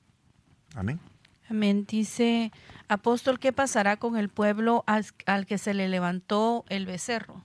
Amén. 0.74 1.00
Amén. 1.48 1.86
Dice, 1.88 2.52
apóstol, 2.88 3.38
¿qué 3.38 3.54
pasará 3.54 3.96
con 3.96 4.18
el 4.18 4.28
pueblo 4.28 4.84
al 4.86 5.46
que 5.46 5.56
se 5.56 5.72
le 5.72 5.88
levantó 5.88 6.66
el 6.68 6.84
becerro? 6.84 7.42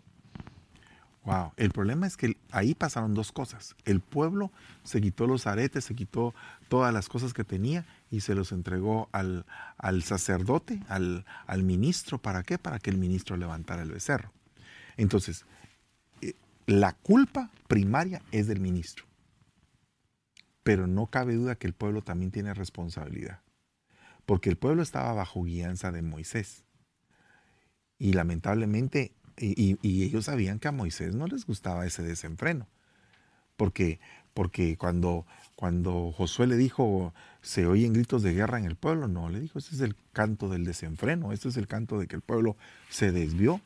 Wow, 1.25 1.53
el 1.55 1.71
problema 1.71 2.05
es 2.05 2.17
que 2.17 2.35
ahí 2.51 2.75
pasaron 2.75 3.13
dos 3.13 3.31
cosas. 3.31 3.75
El 3.85 4.01
pueblo 4.01 4.51
se 4.83 4.99
quitó 4.99 5.25
los 5.25 5.47
aretes, 5.47 5.85
se 5.85 5.95
quitó 5.95 6.33
todas 6.67 6.93
las 6.93 7.07
cosas 7.07 7.33
que 7.33 7.45
tenía 7.45 7.85
y 8.11 8.21
se 8.21 8.35
los 8.35 8.51
entregó 8.51 9.07
al, 9.13 9.45
al 9.77 10.03
sacerdote, 10.03 10.81
al, 10.89 11.25
al, 11.47 11.63
ministro. 11.63 12.17
¿Para 12.17 12.43
qué? 12.43 12.57
Para 12.57 12.77
que 12.79 12.89
el 12.89 12.97
ministro 12.97 13.37
levantara 13.37 13.83
el 13.83 13.91
becerro. 13.91 14.33
Entonces, 14.97 15.45
eh, 16.21 16.33
la 16.65 16.91
culpa 16.91 17.49
primaria 17.69 18.21
es 18.31 18.47
del 18.47 18.59
ministro. 18.59 19.05
Pero 20.63 20.87
no 20.87 21.07
cabe 21.07 21.35
duda 21.35 21.55
que 21.55 21.67
el 21.67 21.73
pueblo 21.73 22.01
también 22.01 22.31
tiene 22.31 22.53
responsabilidad. 22.53 23.39
Porque 24.25 24.49
el 24.49 24.57
pueblo 24.57 24.83
estaba 24.83 25.13
bajo 25.13 25.43
guianza 25.43 25.93
de 25.93 26.01
Moisés. 26.01 26.65
Y 27.97 28.11
lamentablemente 28.11 29.13
y, 29.37 30.03
ellos 30.03 30.25
sabían 30.25 30.59
que 30.59 30.67
a 30.67 30.71
Moisés 30.71 31.15
no 31.15 31.27
les 31.27 31.45
gustaba 31.45 31.85
ese 31.85 32.03
desenfreno. 32.03 32.67
Porque, 33.57 33.99
porque 34.33 34.77
cuando, 34.77 35.25
cuando 35.55 36.11
Josué 36.11 36.47
le 36.47 36.57
dijo, 36.57 37.13
se 37.41 37.65
oyen 37.67 37.93
gritos 37.93 38.23
de 38.23 38.33
guerra 38.33 38.59
en 38.59 38.65
el 38.65 38.75
pueblo, 38.75 39.07
no, 39.07 39.29
le 39.29 39.39
dijo, 39.39 39.59
ese 39.59 39.75
es 39.75 39.81
el 39.81 39.95
canto 40.11 40.49
del 40.49 40.65
desenfreno, 40.65 41.31
este 41.31 41.49
es 41.49 41.57
el 41.57 41.67
canto 41.67 41.99
de 41.99 42.07
que 42.07 42.15
el 42.15 42.21
pueblo 42.21 42.57
se 42.89 43.11
desvió. 43.11 43.61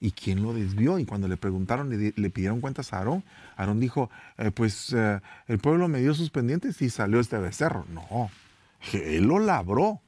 ¿Y 0.00 0.12
quién 0.12 0.44
lo 0.44 0.54
desvió? 0.54 1.00
Y 1.00 1.06
cuando 1.06 1.26
le 1.26 1.36
preguntaron, 1.36 1.90
le, 1.90 2.30
pidieron 2.30 2.60
cuentas 2.60 2.92
a 2.92 2.98
Aarón, 2.98 3.24
Aarón 3.56 3.80
dijo, 3.80 4.10
eh, 4.36 4.52
pues 4.52 4.92
eh, 4.92 5.20
el 5.48 5.58
pueblo 5.58 5.88
me 5.88 6.00
dio 6.00 6.14
sus 6.14 6.30
pendientes 6.30 6.80
y 6.82 6.88
salió 6.88 7.18
este 7.18 7.36
becerro. 7.38 7.84
No, 7.88 8.30
él 8.92 9.24
lo 9.24 9.40
labró. 9.40 10.00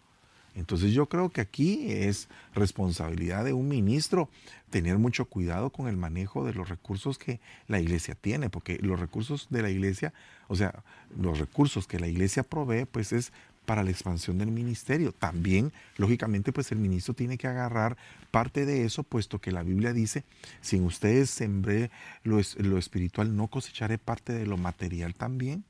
Entonces 0.54 0.92
yo 0.92 1.06
creo 1.06 1.28
que 1.30 1.40
aquí 1.40 1.90
es 1.90 2.28
responsabilidad 2.54 3.44
de 3.44 3.52
un 3.52 3.68
ministro 3.68 4.28
tener 4.70 4.98
mucho 4.98 5.24
cuidado 5.24 5.70
con 5.70 5.88
el 5.88 5.96
manejo 5.96 6.44
de 6.44 6.54
los 6.54 6.68
recursos 6.68 7.18
que 7.18 7.40
la 7.68 7.80
iglesia 7.80 8.14
tiene, 8.14 8.50
porque 8.50 8.78
los 8.80 8.98
recursos 9.00 9.48
de 9.50 9.62
la 9.62 9.70
iglesia, 9.70 10.12
o 10.48 10.56
sea, 10.56 10.82
los 11.18 11.38
recursos 11.38 11.86
que 11.86 12.00
la 12.00 12.08
iglesia 12.08 12.42
provee, 12.42 12.84
pues 12.84 13.12
es 13.12 13.32
para 13.66 13.84
la 13.84 13.90
expansión 13.90 14.38
del 14.38 14.50
ministerio. 14.50 15.12
También, 15.12 15.72
lógicamente, 15.96 16.52
pues 16.52 16.72
el 16.72 16.78
ministro 16.78 17.14
tiene 17.14 17.38
que 17.38 17.46
agarrar 17.46 17.96
parte 18.30 18.66
de 18.66 18.84
eso, 18.84 19.02
puesto 19.02 19.40
que 19.40 19.52
la 19.52 19.62
Biblia 19.62 19.92
dice, 19.92 20.24
sin 20.60 20.84
ustedes 20.84 21.30
sembré 21.30 21.90
lo, 22.24 22.40
lo 22.58 22.78
espiritual, 22.78 23.36
no 23.36 23.48
cosecharé 23.48 23.98
parte 23.98 24.32
de 24.32 24.46
lo 24.46 24.56
material 24.56 25.14
también. 25.14 25.64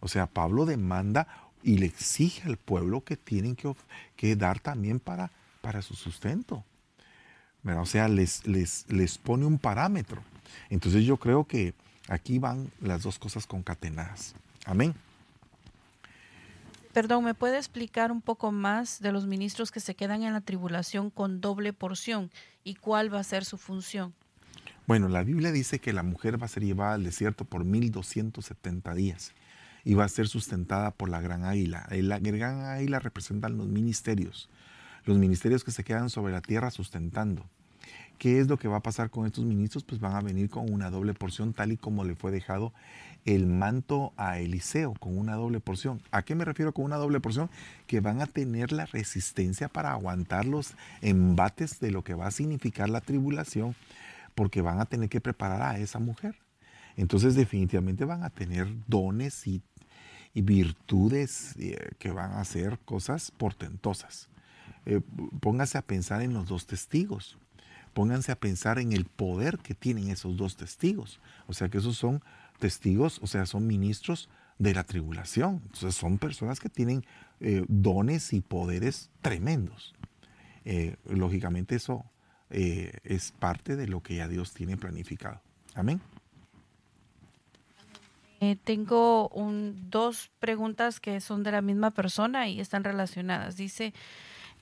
O 0.00 0.08
sea, 0.08 0.26
Pablo 0.26 0.66
demanda 0.66 1.26
y 1.62 1.78
le 1.78 1.86
exige 1.86 2.42
al 2.48 2.56
pueblo 2.56 3.02
que 3.02 3.16
tienen 3.16 3.56
que, 3.56 4.36
dar 4.36 4.60
también 4.60 5.00
para, 5.00 5.30
para 5.60 5.82
su 5.82 5.94
sustento. 5.94 6.64
O 7.64 7.86
sea, 7.86 8.08
les, 8.08 8.46
les, 8.46 8.86
les 8.88 9.18
pone 9.18 9.44
un 9.44 9.58
parámetro. 9.58 10.22
Entonces 10.70 11.04
yo 11.04 11.16
creo 11.16 11.44
que 11.44 11.74
aquí 12.08 12.38
van 12.38 12.70
las 12.80 13.02
dos 13.02 13.18
cosas 13.18 13.46
concatenadas. 13.46 14.34
Amén. 14.64 14.94
Perdón, 16.92 17.24
¿me 17.24 17.34
puede 17.34 17.58
explicar 17.58 18.12
un 18.12 18.22
poco 18.22 18.52
más 18.52 19.00
de 19.00 19.12
los 19.12 19.26
ministros 19.26 19.70
que 19.70 19.80
se 19.80 19.94
quedan 19.94 20.22
en 20.22 20.32
la 20.32 20.40
tribulación 20.40 21.10
con 21.10 21.40
doble 21.40 21.72
porción 21.72 22.30
y 22.64 22.76
cuál 22.76 23.12
va 23.12 23.20
a 23.20 23.24
ser 23.24 23.44
su 23.44 23.58
función? 23.58 24.14
Bueno, 24.86 25.08
la 25.08 25.24
Biblia 25.24 25.50
dice 25.50 25.80
que 25.80 25.92
la 25.92 26.04
mujer 26.04 26.40
va 26.40 26.46
a 26.46 26.48
ser 26.48 26.64
llevada 26.64 26.94
al 26.94 27.04
desierto 27.04 27.44
por 27.44 27.64
1270 27.64 28.94
días 28.94 29.34
y 29.86 29.94
va 29.94 30.04
a 30.04 30.08
ser 30.08 30.26
sustentada 30.26 30.90
por 30.90 31.08
la 31.08 31.20
gran 31.20 31.44
águila. 31.44 31.86
La 31.90 32.18
gran 32.18 32.62
águila 32.62 32.98
representan 32.98 33.56
los 33.56 33.68
ministerios, 33.68 34.50
los 35.04 35.16
ministerios 35.16 35.62
que 35.62 35.70
se 35.70 35.84
quedan 35.84 36.10
sobre 36.10 36.32
la 36.32 36.40
tierra 36.40 36.72
sustentando. 36.72 37.46
¿Qué 38.18 38.40
es 38.40 38.48
lo 38.48 38.58
que 38.58 38.66
va 38.66 38.78
a 38.78 38.82
pasar 38.82 39.10
con 39.10 39.26
estos 39.26 39.44
ministros? 39.44 39.84
Pues 39.84 40.00
van 40.00 40.16
a 40.16 40.20
venir 40.20 40.50
con 40.50 40.72
una 40.72 40.90
doble 40.90 41.14
porción, 41.14 41.52
tal 41.52 41.70
y 41.70 41.76
como 41.76 42.02
le 42.02 42.16
fue 42.16 42.32
dejado 42.32 42.72
el 43.26 43.46
manto 43.46 44.12
a 44.16 44.40
Eliseo, 44.40 44.94
con 44.94 45.16
una 45.16 45.36
doble 45.36 45.60
porción. 45.60 46.02
¿A 46.10 46.22
qué 46.22 46.34
me 46.34 46.44
refiero 46.44 46.74
con 46.74 46.84
una 46.84 46.96
doble 46.96 47.20
porción? 47.20 47.48
Que 47.86 48.00
van 48.00 48.20
a 48.20 48.26
tener 48.26 48.72
la 48.72 48.86
resistencia 48.86 49.68
para 49.68 49.92
aguantar 49.92 50.46
los 50.46 50.74
embates 51.00 51.78
de 51.78 51.92
lo 51.92 52.02
que 52.02 52.14
va 52.14 52.26
a 52.26 52.32
significar 52.32 52.90
la 52.90 53.00
tribulación, 53.00 53.76
porque 54.34 54.62
van 54.62 54.80
a 54.80 54.86
tener 54.86 55.08
que 55.08 55.20
preparar 55.20 55.62
a 55.62 55.78
esa 55.78 56.00
mujer. 56.00 56.34
Entonces 56.96 57.36
definitivamente 57.36 58.04
van 58.04 58.24
a 58.24 58.30
tener 58.30 58.66
dones 58.88 59.46
y 59.46 59.62
y 60.36 60.42
virtudes 60.42 61.54
eh, 61.58 61.92
que 61.98 62.10
van 62.10 62.32
a 62.32 62.44
ser 62.44 62.78
cosas 62.80 63.30
portentosas. 63.30 64.28
Eh, 64.84 65.00
pónganse 65.40 65.78
a 65.78 65.82
pensar 65.82 66.20
en 66.20 66.34
los 66.34 66.46
dos 66.46 66.66
testigos. 66.66 67.38
Pónganse 67.94 68.32
a 68.32 68.36
pensar 68.38 68.78
en 68.78 68.92
el 68.92 69.06
poder 69.06 69.56
que 69.56 69.72
tienen 69.72 70.10
esos 70.10 70.36
dos 70.36 70.54
testigos. 70.56 71.20
O 71.46 71.54
sea 71.54 71.70
que 71.70 71.78
esos 71.78 71.96
son 71.96 72.22
testigos, 72.58 73.18
o 73.22 73.26
sea, 73.26 73.46
son 73.46 73.66
ministros 73.66 74.28
de 74.58 74.74
la 74.74 74.84
tribulación. 74.84 75.62
Entonces 75.64 75.94
son 75.94 76.18
personas 76.18 76.60
que 76.60 76.68
tienen 76.68 77.06
eh, 77.40 77.64
dones 77.66 78.34
y 78.34 78.42
poderes 78.42 79.08
tremendos. 79.22 79.94
lógicamente 81.06 81.76
eso 81.76 82.04
es 82.50 83.32
parte 83.32 83.74
de 83.74 83.88
lo 83.88 84.02
que 84.02 84.16
ya 84.16 84.28
Dios 84.28 84.52
tiene 84.52 84.76
planificado. 84.76 85.40
Amén. 85.74 85.98
Eh, 88.40 88.56
tengo 88.62 89.28
un, 89.28 89.90
dos 89.90 90.30
preguntas 90.38 91.00
que 91.00 91.20
son 91.20 91.42
de 91.42 91.52
la 91.52 91.62
misma 91.62 91.90
persona 91.90 92.48
y 92.48 92.60
están 92.60 92.84
relacionadas. 92.84 93.56
Dice, 93.56 93.92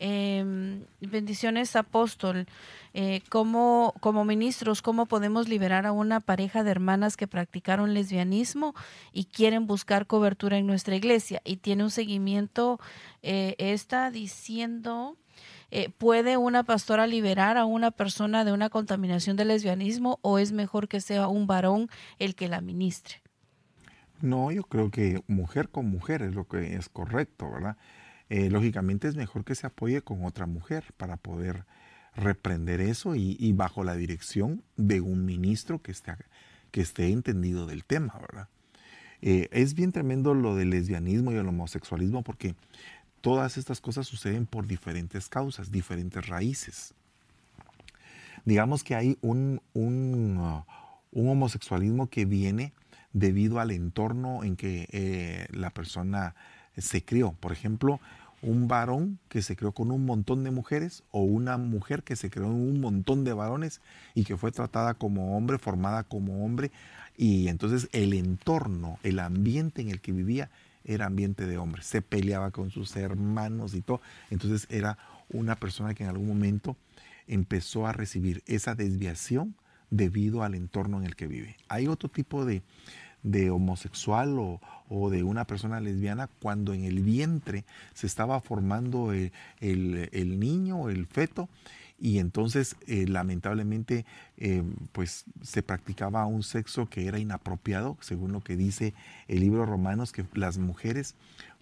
Em, 0.01 0.85
bendiciones, 1.01 1.77
apóstol. 1.77 2.47
Eh, 2.95 3.23
como 3.31 3.93
ministros, 4.25 4.83
¿cómo 4.83 5.07
podemos 5.07 5.49
liberar 5.49 5.87
a 5.87 5.93
una 5.93 6.21
pareja 6.21 6.65
de 6.65 6.71
hermanas 6.71 7.17
que 7.17 7.27
practicaron 7.27 7.95
lesbianismo 7.95 8.75
y 9.13 9.25
quieren 9.25 9.67
buscar 9.67 10.07
cobertura 10.07 10.59
en 10.59 10.67
nuestra 10.67 10.97
iglesia? 10.97 11.41
Y 11.45 11.57
tiene 11.57 11.85
un 11.85 11.91
seguimiento, 11.91 12.81
eh, 13.23 13.55
está 13.59 14.11
diciendo, 14.11 15.17
eh, 15.71 15.91
¿puede 15.91 16.37
una 16.37 16.65
pastora 16.65 17.07
liberar 17.07 17.57
a 17.57 17.65
una 17.65 17.91
persona 17.91 18.45
de 18.45 18.53
una 18.53 18.71
contaminación 18.71 19.37
de 19.37 19.45
lesbianismo 19.45 20.19
o 20.23 20.39
es 20.39 20.53
mejor 20.53 20.89
que 20.89 21.01
sea 21.01 21.29
un 21.29 21.47
varón 21.47 21.89
el 22.19 22.35
que 22.35 22.49
la 22.49 22.61
ministre? 22.61 23.24
No, 24.25 24.51
yo 24.51 24.63
creo 24.63 24.91
que 24.91 25.23
mujer 25.27 25.69
con 25.69 25.85
mujer 25.91 26.23
es 26.23 26.35
lo 26.35 26.49
que 26.49 26.77
es 26.77 26.89
correcto, 26.89 27.51
¿verdad? 27.51 27.77
Eh, 28.31 28.49
lógicamente 28.49 29.07
es 29.07 29.17
mejor 29.17 29.45
que 29.45 29.55
se 29.55 29.67
apoye 29.67 30.01
con 30.01 30.25
otra 30.25 30.47
mujer 30.47 30.95
para 30.97 31.19
poder 31.19 31.67
reprender 32.17 32.81
eso 32.81 33.15
y, 33.17 33.53
bajo 33.53 33.85
la 33.85 33.97
dirección 33.97 34.63
de 34.79 35.03
un 35.03 35.27
ministro 35.27 35.83
que 35.83 35.93
esté, 35.93 36.15
que 36.71 36.81
esté 36.81 37.11
entendido 37.11 37.67
del 37.67 37.85
tema, 37.85 38.19
¿verdad? 38.19 38.49
Eh, 39.21 39.51
es 39.53 39.75
bien 39.75 39.93
tremendo 39.93 40.33
lo 40.33 40.57
del 40.57 40.71
lesbianismo 40.71 41.31
y 41.31 41.35
el 41.35 41.47
homosexualismo 41.47 42.23
porque 42.23 42.55
todas 43.21 43.59
estas 43.59 43.83
cosas 43.83 44.07
suceden 44.07 44.47
por 44.47 44.67
diferentes 44.67 45.29
causas, 45.29 45.71
diferentes 45.71 46.27
raíces. 46.27 46.95
Digamos 48.47 48.85
que 48.85 48.95
hay 48.95 49.19
un, 49.21 49.61
un, 49.75 50.39
uh, 50.39 50.65
un 51.11 51.29
homosexualismo 51.29 52.09
que 52.09 52.25
viene 52.25 52.73
debido 53.15 53.61
al 53.61 53.70
entorno 53.70 54.45
en 54.45 54.57
que 54.57 54.89
eh, 54.91 55.47
la 55.51 55.70
persona 55.70 56.35
se 56.77 57.03
crió. 57.03 57.32
Por 57.41 57.53
ejemplo, 57.53 58.01
un 58.43 58.69
varón 58.69 59.19
que 59.28 59.41
se 59.41 59.57
crió 59.57 59.73
con 59.73 59.91
un 59.91 60.05
montón 60.05 60.45
de 60.45 60.51
mujeres 60.51 61.03
o 61.11 61.23
una 61.23 61.57
mujer 61.57 62.03
que 62.03 62.16
se 62.16 62.28
creó 62.28 62.49
en 62.49 62.53
un 62.53 62.81
montón 62.81 63.24
de 63.24 63.32
varones 63.32 63.81
y 64.15 64.24
que 64.24 64.36
fue 64.36 64.53
tratada 64.53 64.95
como 64.95 65.36
hombre, 65.36 65.59
formada 65.59 66.03
como 66.03 66.45
hombre. 66.45 66.70
Y 67.16 67.49
entonces 67.49 67.89
el 67.93 68.12
entorno, 68.12 68.99
el 69.03 69.20
ambiente 69.20 69.81
en 69.81 69.89
el 69.89 70.01
que 70.01 70.12
vivía 70.12 70.51
era 70.85 71.07
ambiente 71.07 71.47
de 71.47 71.57
hombre. 71.57 71.82
Se 71.82 72.03
peleaba 72.03 72.51
con 72.51 72.70
sus 72.70 72.95
hermanos 72.97 73.74
y 73.74 73.81
todo. 73.81 74.03
Entonces 74.31 74.66
era 74.69 74.99
una 75.31 75.57
persona 75.57 75.95
que 75.95 76.03
en 76.03 76.11
algún 76.11 76.28
momento 76.28 76.77
empezó 77.27 77.86
a 77.86 77.93
recibir 77.93 78.43
esa 78.47 78.74
desviación 78.74 79.55
debido 79.91 80.43
al 80.43 80.55
entorno 80.55 80.99
en 80.99 81.07
el 81.07 81.16
que 81.16 81.27
vive. 81.27 81.57
Hay 81.69 81.86
otro 81.86 82.09
tipo 82.09 82.45
de, 82.45 82.62
de 83.25 83.51
homosexual 83.51 84.39
o, 84.39 84.61
de 85.11 85.25
una 85.25 85.45
persona 85.45 85.81
lesbiana 85.81 86.29
cuando 86.41 86.73
en 86.73 86.85
el 86.85 87.01
vientre 87.03 87.65
se 87.95 88.07
estaba 88.07 88.41
formando 88.41 89.13
el, 89.13 89.33
el, 89.61 90.39
niño, 90.39 90.89
el 90.89 91.07
feto, 91.07 91.49
y 91.99 92.19
entonces 92.19 92.77
eh, 92.87 93.07
lamentablemente 93.09 94.05
eh, 94.37 94.63
pues 94.93 95.25
se 95.43 95.63
practicaba 95.63 96.27
un 96.27 96.45
sexo 96.45 96.87
que 96.89 97.07
era 97.07 97.19
inapropiado, 97.19 97.97
según 98.01 98.31
lo 98.31 98.41
que 98.41 98.57
dice 98.57 98.95
el 99.27 99.41
libro 99.41 99.67
Romanos, 99.67 100.13
que 100.13 100.25
las 100.35 100.59
mujeres 100.59 101.17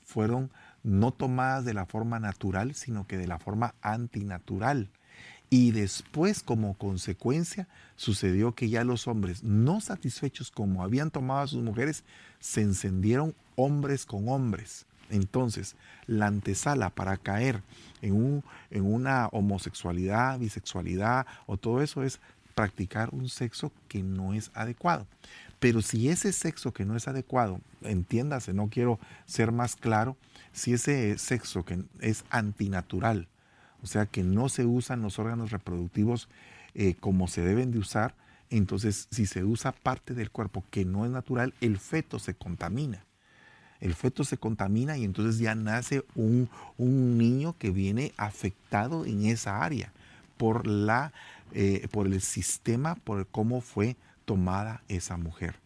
fueron 0.04 0.50
no 0.82 1.12
tomadas 1.12 1.64
de 1.64 1.74
la 1.74 1.86
forma 1.86 2.18
natural, 2.18 2.74
sino 2.74 3.06
que 3.06 3.16
de 3.16 3.28
la 3.28 3.38
forma 3.38 3.74
antinatural. 3.82 4.90
Y 5.52 5.72
después, 5.72 6.42
como 6.42 6.72
consecuencia, 6.78 7.68
sucedió 7.96 8.54
que 8.54 8.70
ya 8.70 8.84
los 8.84 9.06
hombres, 9.06 9.42
no 9.42 9.82
satisfechos 9.82 10.50
como 10.50 10.82
habían 10.82 11.10
tomado 11.10 11.40
a 11.40 11.46
sus 11.46 11.62
mujeres, 11.62 12.04
se 12.40 12.62
encendieron 12.62 13.34
hombres 13.54 14.06
con 14.06 14.30
hombres. 14.30 14.86
Entonces, 15.10 15.76
la 16.06 16.28
antesala 16.28 16.88
para 16.88 17.18
caer 17.18 17.62
en, 18.00 18.14
un, 18.14 18.42
en 18.70 18.90
una 18.90 19.26
homosexualidad, 19.26 20.38
bisexualidad 20.38 21.26
o 21.44 21.58
todo 21.58 21.82
eso 21.82 22.02
es 22.02 22.18
practicar 22.54 23.10
un 23.12 23.28
sexo 23.28 23.72
que 23.88 24.02
no 24.02 24.32
es 24.32 24.50
adecuado. 24.54 25.06
Pero 25.60 25.82
si 25.82 26.08
ese 26.08 26.32
sexo 26.32 26.72
que 26.72 26.86
no 26.86 26.96
es 26.96 27.08
adecuado, 27.08 27.60
entiéndase, 27.82 28.54
no 28.54 28.70
quiero 28.70 28.98
ser 29.26 29.52
más 29.52 29.76
claro, 29.76 30.16
si 30.52 30.72
ese 30.72 31.18
sexo 31.18 31.62
que 31.66 31.84
es 32.00 32.24
antinatural, 32.30 33.28
o 33.82 33.86
sea 33.86 34.06
que 34.06 34.22
no 34.22 34.48
se 34.48 34.64
usan 34.64 35.02
los 35.02 35.18
órganos 35.18 35.50
reproductivos 35.50 36.28
eh, 36.74 36.94
como 36.98 37.28
se 37.28 37.42
deben 37.42 37.70
de 37.70 37.78
usar, 37.78 38.14
entonces 38.50 39.08
si 39.10 39.26
se 39.26 39.44
usa 39.44 39.72
parte 39.72 40.14
del 40.14 40.30
cuerpo 40.30 40.64
que 40.70 40.84
no 40.84 41.04
es 41.04 41.10
natural, 41.10 41.54
el 41.60 41.78
feto 41.78 42.18
se 42.18 42.34
contamina. 42.34 43.04
El 43.80 43.94
feto 43.94 44.22
se 44.22 44.36
contamina 44.36 44.96
y 44.96 45.04
entonces 45.04 45.38
ya 45.38 45.54
nace 45.56 46.04
un, 46.14 46.48
niño 46.78 47.56
que 47.58 47.70
viene 47.70 48.12
afectado 48.16 49.04
en 49.04 49.26
esa 49.26 49.64
área 49.64 49.92
por, 50.36 50.66
la, 50.66 51.12
eh, 51.52 51.88
por 51.90 52.06
el 52.06 52.20
sistema, 52.20 52.94
por 52.94 53.26
cómo 53.26 53.60
fue 53.60 53.96
tomada 54.24 54.82
esa 54.86 55.16
mujer. 55.16 55.56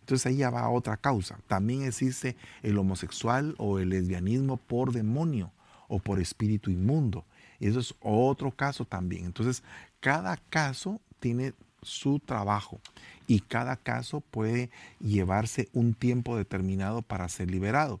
Entonces 0.00 0.26
ahí 0.26 0.36
ya 0.36 0.50
va 0.50 0.68
otra 0.68 0.96
causa. 0.96 1.38
También 1.46 1.84
existe 1.84 2.36
el 2.62 2.76
homosexual 2.76 3.54
o 3.56 3.78
el 3.78 3.90
lesbianismo 3.90 4.58
por 4.58 4.92
demonio 4.92 5.50
o 5.88 5.98
por 5.98 6.20
espíritu 6.20 6.70
inmundo. 6.70 7.24
Eso 7.68 7.80
es 7.80 7.94
otro 8.00 8.50
caso 8.50 8.84
también. 8.84 9.24
Entonces, 9.24 9.62
cada 10.00 10.36
caso 10.36 11.00
tiene 11.20 11.54
su 11.82 12.20
trabajo 12.20 12.80
y 13.26 13.40
cada 13.40 13.76
caso 13.76 14.20
puede 14.20 14.70
llevarse 15.00 15.68
un 15.72 15.94
tiempo 15.94 16.36
determinado 16.36 17.02
para 17.02 17.28
ser 17.28 17.50
liberado. 17.50 18.00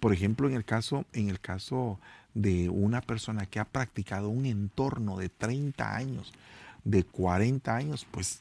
Por 0.00 0.12
ejemplo, 0.12 0.48
en 0.48 0.54
el 0.54 0.64
caso, 0.64 1.04
en 1.12 1.28
el 1.28 1.40
caso 1.40 2.00
de 2.34 2.68
una 2.68 3.00
persona 3.00 3.46
que 3.46 3.60
ha 3.60 3.64
practicado 3.64 4.28
un 4.28 4.46
entorno 4.46 5.16
de 5.16 5.28
30 5.28 5.96
años, 5.96 6.32
de 6.84 7.04
40 7.04 7.74
años, 7.74 8.06
pues 8.10 8.38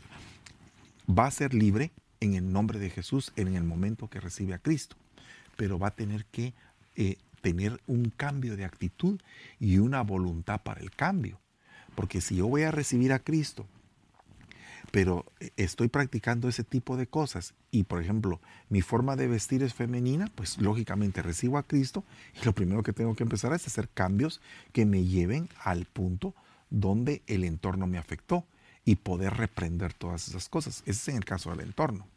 va 1.10 1.26
a 1.26 1.32
ser 1.32 1.54
libre 1.54 1.92
en 2.20 2.36
el 2.36 2.52
nombre 2.52 2.80
de 2.80 2.90
Jesús 2.90 3.32
en 3.36 3.56
el 3.56 3.64
momento 3.64 4.10
que 4.10 4.20
recibe 4.20 4.54
a 4.54 4.60
Cristo, 4.60 4.96
pero 5.58 5.80
va 5.80 5.88
a 5.88 5.96
tener 5.96 6.26
que 6.26 6.54
eh, 6.96 7.18
tener 7.42 7.82
un 7.88 8.12
cambio 8.16 8.56
de 8.56 8.66
actitud 8.66 9.20
y 9.60 9.78
una 9.78 10.02
voluntad 10.02 10.62
para 10.62 10.82
el 10.82 10.92
cambio. 10.92 11.40
Porque 11.96 12.22
si 12.22 12.36
yo 12.36 12.48
voy 12.48 12.64
a 12.64 12.72
recibir 12.72 13.14
a 13.14 13.20
Cristo, 13.20 13.68
pero 14.92 15.26
estoy 15.58 15.88
practicando 15.88 16.50
ese 16.50 16.64
tipo 16.64 16.98
de 16.98 17.08
cosas 17.08 17.54
y, 17.72 17.84
por 17.84 18.02
ejemplo, 18.02 18.40
mi 18.70 18.82
forma 18.82 19.16
de 19.16 19.28
vestir 19.28 19.64
es 19.64 19.74
femenina, 19.74 20.30
pues 20.36 20.58
lógicamente 20.58 21.22
recibo 21.22 21.58
a 21.58 21.64
Cristo 21.64 22.04
y 22.42 22.46
lo 22.46 22.54
primero 22.54 22.84
que 22.84 22.94
tengo 22.94 23.16
que 23.16 23.24
empezar 23.24 23.54
es 23.54 23.68
hacer 23.68 23.90
cambios 23.90 24.42
que 24.72 24.86
me 24.86 25.04
lleven 25.04 25.50
al 25.64 25.86
punto 25.86 26.34
donde 26.70 27.22
el 27.28 27.44
entorno 27.44 27.88
me 27.88 27.98
afectó 27.98 28.46
y 28.86 28.96
poder 28.96 29.36
reprender 29.36 29.94
todas 29.94 30.28
esas 30.28 30.50
cosas. 30.50 30.82
Ese 30.86 30.92
es 30.92 31.08
en 31.10 31.18
el 31.18 31.26
caso 31.26 31.52
del 31.52 31.62
entorno. 31.62 32.08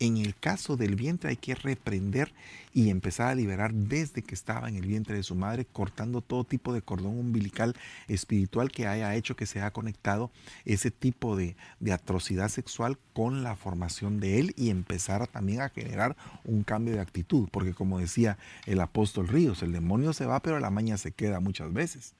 En 0.00 0.16
el 0.16 0.34
caso 0.34 0.78
del 0.78 0.96
vientre 0.96 1.28
hay 1.28 1.36
que 1.36 1.54
reprender 1.54 2.32
y 2.72 2.88
empezar 2.88 3.28
a 3.28 3.34
liberar 3.34 3.74
desde 3.74 4.22
que 4.22 4.34
estaba 4.34 4.66
en 4.70 4.76
el 4.76 4.86
vientre 4.86 5.14
de 5.14 5.22
su 5.22 5.34
madre, 5.34 5.66
cortando 5.66 6.22
todo 6.22 6.44
tipo 6.44 6.72
de 6.72 6.80
cordón 6.80 7.18
umbilical 7.18 7.76
espiritual 8.08 8.70
que 8.70 8.86
haya 8.86 9.14
hecho 9.14 9.36
que 9.36 9.44
se 9.44 9.58
haya 9.60 9.72
conectado 9.72 10.30
ese 10.64 10.90
tipo 10.90 11.36
de, 11.36 11.54
atrocidad 11.92 12.48
sexual 12.48 12.96
con 13.12 13.42
la 13.42 13.56
formación 13.56 14.20
de 14.20 14.40
él 14.40 14.54
y 14.56 14.70
empezar 14.70 15.26
también 15.26 15.60
a 15.60 15.68
generar 15.68 16.16
un 16.44 16.62
cambio 16.62 16.94
de 16.94 17.00
actitud. 17.00 17.50
Porque 17.52 17.74
como 17.74 17.98
decía 17.98 18.38
el 18.64 18.80
apóstol 18.80 19.28
Ríos, 19.28 19.62
el 19.62 19.72
demonio 19.72 20.14
se 20.14 20.24
va 20.24 20.40
pero 20.40 20.60
la 20.60 20.70
maña 20.70 20.96
se 20.96 21.12
queda 21.12 21.40
muchas 21.40 21.74
veces. 21.74 22.14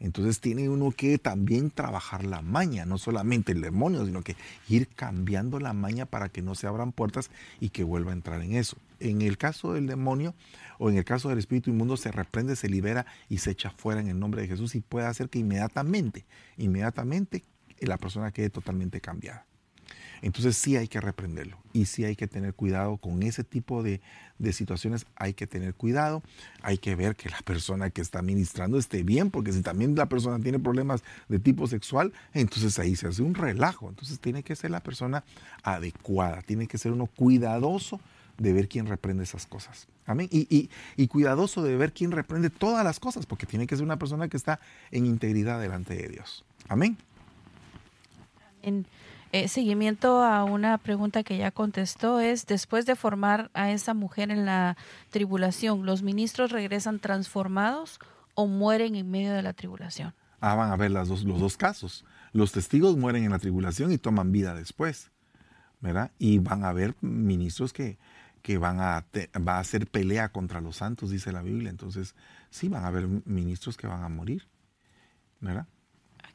Entonces 0.00 0.40
tiene 0.40 0.68
uno 0.68 0.90
que 0.90 1.18
también 1.18 1.70
trabajar 1.70 2.24
la 2.24 2.42
maña, 2.42 2.84
no 2.84 2.98
solamente 2.98 3.52
el 3.52 3.60
demonio, 3.60 4.04
sino 4.04 4.22
que 4.22 4.36
ir 4.68 4.88
cambiando 4.88 5.58
la 5.58 5.72
maña 5.72 6.06
para 6.06 6.28
que 6.28 6.42
no 6.42 6.54
se 6.54 6.66
abran 6.66 6.92
puertas 6.92 7.30
y 7.60 7.70
que 7.70 7.84
vuelva 7.84 8.10
a 8.10 8.14
entrar 8.14 8.42
en 8.42 8.54
eso. 8.54 8.76
En 9.00 9.22
el 9.22 9.38
caso 9.38 9.72
del 9.72 9.86
demonio 9.86 10.34
o 10.78 10.90
en 10.90 10.96
el 10.96 11.04
caso 11.04 11.28
del 11.28 11.38
espíritu 11.38 11.70
inmundo 11.70 11.96
se 11.96 12.12
reprende, 12.12 12.56
se 12.56 12.68
libera 12.68 13.06
y 13.28 13.38
se 13.38 13.52
echa 13.52 13.70
fuera 13.70 14.00
en 14.00 14.08
el 14.08 14.18
nombre 14.18 14.42
de 14.42 14.48
Jesús 14.48 14.74
y 14.74 14.80
puede 14.80 15.06
hacer 15.06 15.28
que 15.30 15.38
inmediatamente, 15.38 16.26
inmediatamente 16.56 17.44
la 17.80 17.98
persona 17.98 18.32
quede 18.32 18.50
totalmente 18.50 19.00
cambiada. 19.00 19.45
Entonces 20.22 20.56
sí 20.56 20.76
hay 20.76 20.88
que 20.88 21.00
reprenderlo 21.00 21.58
y 21.72 21.86
sí 21.86 22.04
hay 22.04 22.16
que 22.16 22.26
tener 22.26 22.54
cuidado 22.54 22.96
con 22.96 23.22
ese 23.22 23.44
tipo 23.44 23.82
de, 23.82 24.00
situaciones. 24.52 25.06
Hay 25.16 25.34
que 25.34 25.46
tener 25.46 25.74
cuidado, 25.74 26.22
hay 26.62 26.78
que 26.78 26.94
ver 26.94 27.16
que 27.16 27.28
la 27.28 27.40
persona 27.40 27.90
que 27.90 28.00
está 28.00 28.22
ministrando 28.22 28.78
esté 28.78 29.02
bien, 29.02 29.30
porque 29.30 29.52
si 29.52 29.62
también 29.62 29.94
la 29.94 30.06
persona 30.06 30.42
tiene 30.42 30.58
problemas 30.58 31.02
de 31.28 31.38
tipo 31.38 31.66
sexual, 31.66 32.12
entonces 32.32 32.78
ahí 32.78 32.96
se 32.96 33.08
hace 33.08 33.22
un 33.22 33.34
relajo. 33.34 33.88
Entonces 33.88 34.18
tiene 34.20 34.42
que 34.42 34.56
ser 34.56 34.70
la 34.70 34.80
persona 34.80 35.24
adecuada, 35.62 36.42
tiene 36.42 36.66
que 36.66 36.78
ser 36.78 36.92
uno 36.92 37.06
cuidadoso 37.06 38.00
de 38.38 38.52
ver 38.52 38.68
quién 38.68 38.86
reprende 38.86 39.24
esas 39.24 39.46
cosas. 39.46 39.88
Amén. 40.06 40.28
Y, 40.30 41.08
cuidadoso 41.08 41.62
de 41.62 41.76
ver 41.76 41.92
quién 41.92 42.12
reprende 42.12 42.50
todas 42.50 42.84
las 42.84 43.00
cosas, 43.00 43.26
porque 43.26 43.46
tiene 43.46 43.66
que 43.66 43.76
ser 43.76 43.84
una 43.84 43.98
persona 43.98 44.28
que 44.28 44.36
está 44.36 44.60
en 44.90 45.06
integridad 45.06 45.60
delante 45.60 45.94
de 45.94 46.08
Dios. 46.08 46.44
Amén. 46.68 46.96
Eh, 49.32 49.48
seguimiento 49.48 50.22
a 50.22 50.44
una 50.44 50.78
pregunta 50.78 51.22
que 51.22 51.36
ya 51.38 51.50
contestó 51.50 52.20
es, 52.20 52.46
después 52.46 52.86
de 52.86 52.96
formar 52.96 53.50
a 53.54 53.70
esa 53.70 53.94
mujer 53.94 54.30
en 54.30 54.44
la 54.46 54.76
tribulación, 55.10 55.84
¿los 55.84 56.02
ministros 56.02 56.52
regresan 56.52 56.98
transformados 56.98 57.98
o 58.36 58.46
mueren 58.46 58.94
en 58.94 59.10
medio 59.10 59.32
de 59.32 59.42
la 59.42 59.54
tribulación. 59.54 60.14
Ah, 60.40 60.54
van 60.54 60.70
a 60.70 60.76
ver 60.76 60.92
las 60.92 61.08
dos, 61.08 61.24
los 61.24 61.40
dos 61.40 61.56
casos. 61.56 62.04
Los 62.32 62.52
testigos 62.52 62.96
mueren 62.96 63.24
en 63.24 63.32
la 63.32 63.38
tribulación 63.38 63.90
y 63.90 63.98
toman 63.98 64.30
vida 64.30 64.54
después, 64.54 65.10
¿verdad? 65.80 66.12
Y 66.18 66.38
van 66.38 66.62
a 66.62 66.68
haber 66.68 66.94
ministros 67.00 67.72
que, 67.72 67.98
que 68.42 68.58
van 68.58 68.78
a, 68.78 69.06
va 69.36 69.56
a 69.56 69.60
hacer 69.60 69.86
pelea 69.86 70.28
contra 70.28 70.60
los 70.60 70.76
santos, 70.76 71.10
dice 71.10 71.32
la 71.32 71.42
Biblia. 71.42 71.70
Entonces, 71.70 72.14
sí, 72.50 72.68
van 72.68 72.84
a 72.84 72.88
haber 72.88 73.08
ministros 73.24 73.78
que 73.78 73.86
van 73.86 74.04
a 74.04 74.08
morir, 74.10 74.46
¿verdad? 75.40 75.66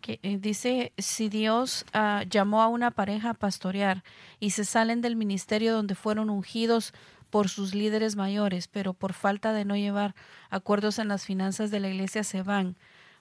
Eh, 0.07 0.37
dice, 0.39 0.93
si 0.97 1.29
Dios 1.29 1.85
ah, 1.93 2.23
llamó 2.29 2.61
a 2.61 2.67
una 2.67 2.91
pareja 2.91 3.31
a 3.31 3.33
pastorear 3.33 4.03
y 4.39 4.51
se 4.51 4.65
salen 4.65 5.01
del 5.01 5.15
ministerio 5.15 5.73
donde 5.73 5.95
fueron 5.95 6.29
ungidos 6.29 6.93
por 7.29 7.49
sus 7.49 7.73
líderes 7.73 8.15
mayores, 8.15 8.67
pero 8.67 8.93
por 8.93 9.13
falta 9.13 9.53
de 9.53 9.65
no 9.65 9.75
llevar 9.75 10.15
acuerdos 10.49 10.99
en 10.99 11.07
las 11.07 11.25
finanzas 11.25 11.71
de 11.71 11.79
la 11.79 11.89
iglesia 11.89 12.23
se 12.23 12.41
van, 12.43 12.77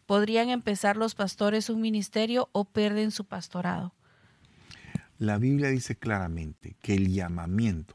¿podrían 0.06 0.50
empezar 0.50 0.96
los 0.96 1.14
pastores 1.14 1.70
un 1.70 1.80
ministerio 1.80 2.48
o 2.52 2.64
pierden 2.64 3.10
su 3.12 3.24
pastorado? 3.24 3.94
La 5.18 5.38
Biblia 5.38 5.68
dice 5.68 5.96
claramente 5.96 6.76
que 6.80 6.94
el 6.94 7.12
llamamiento 7.12 7.94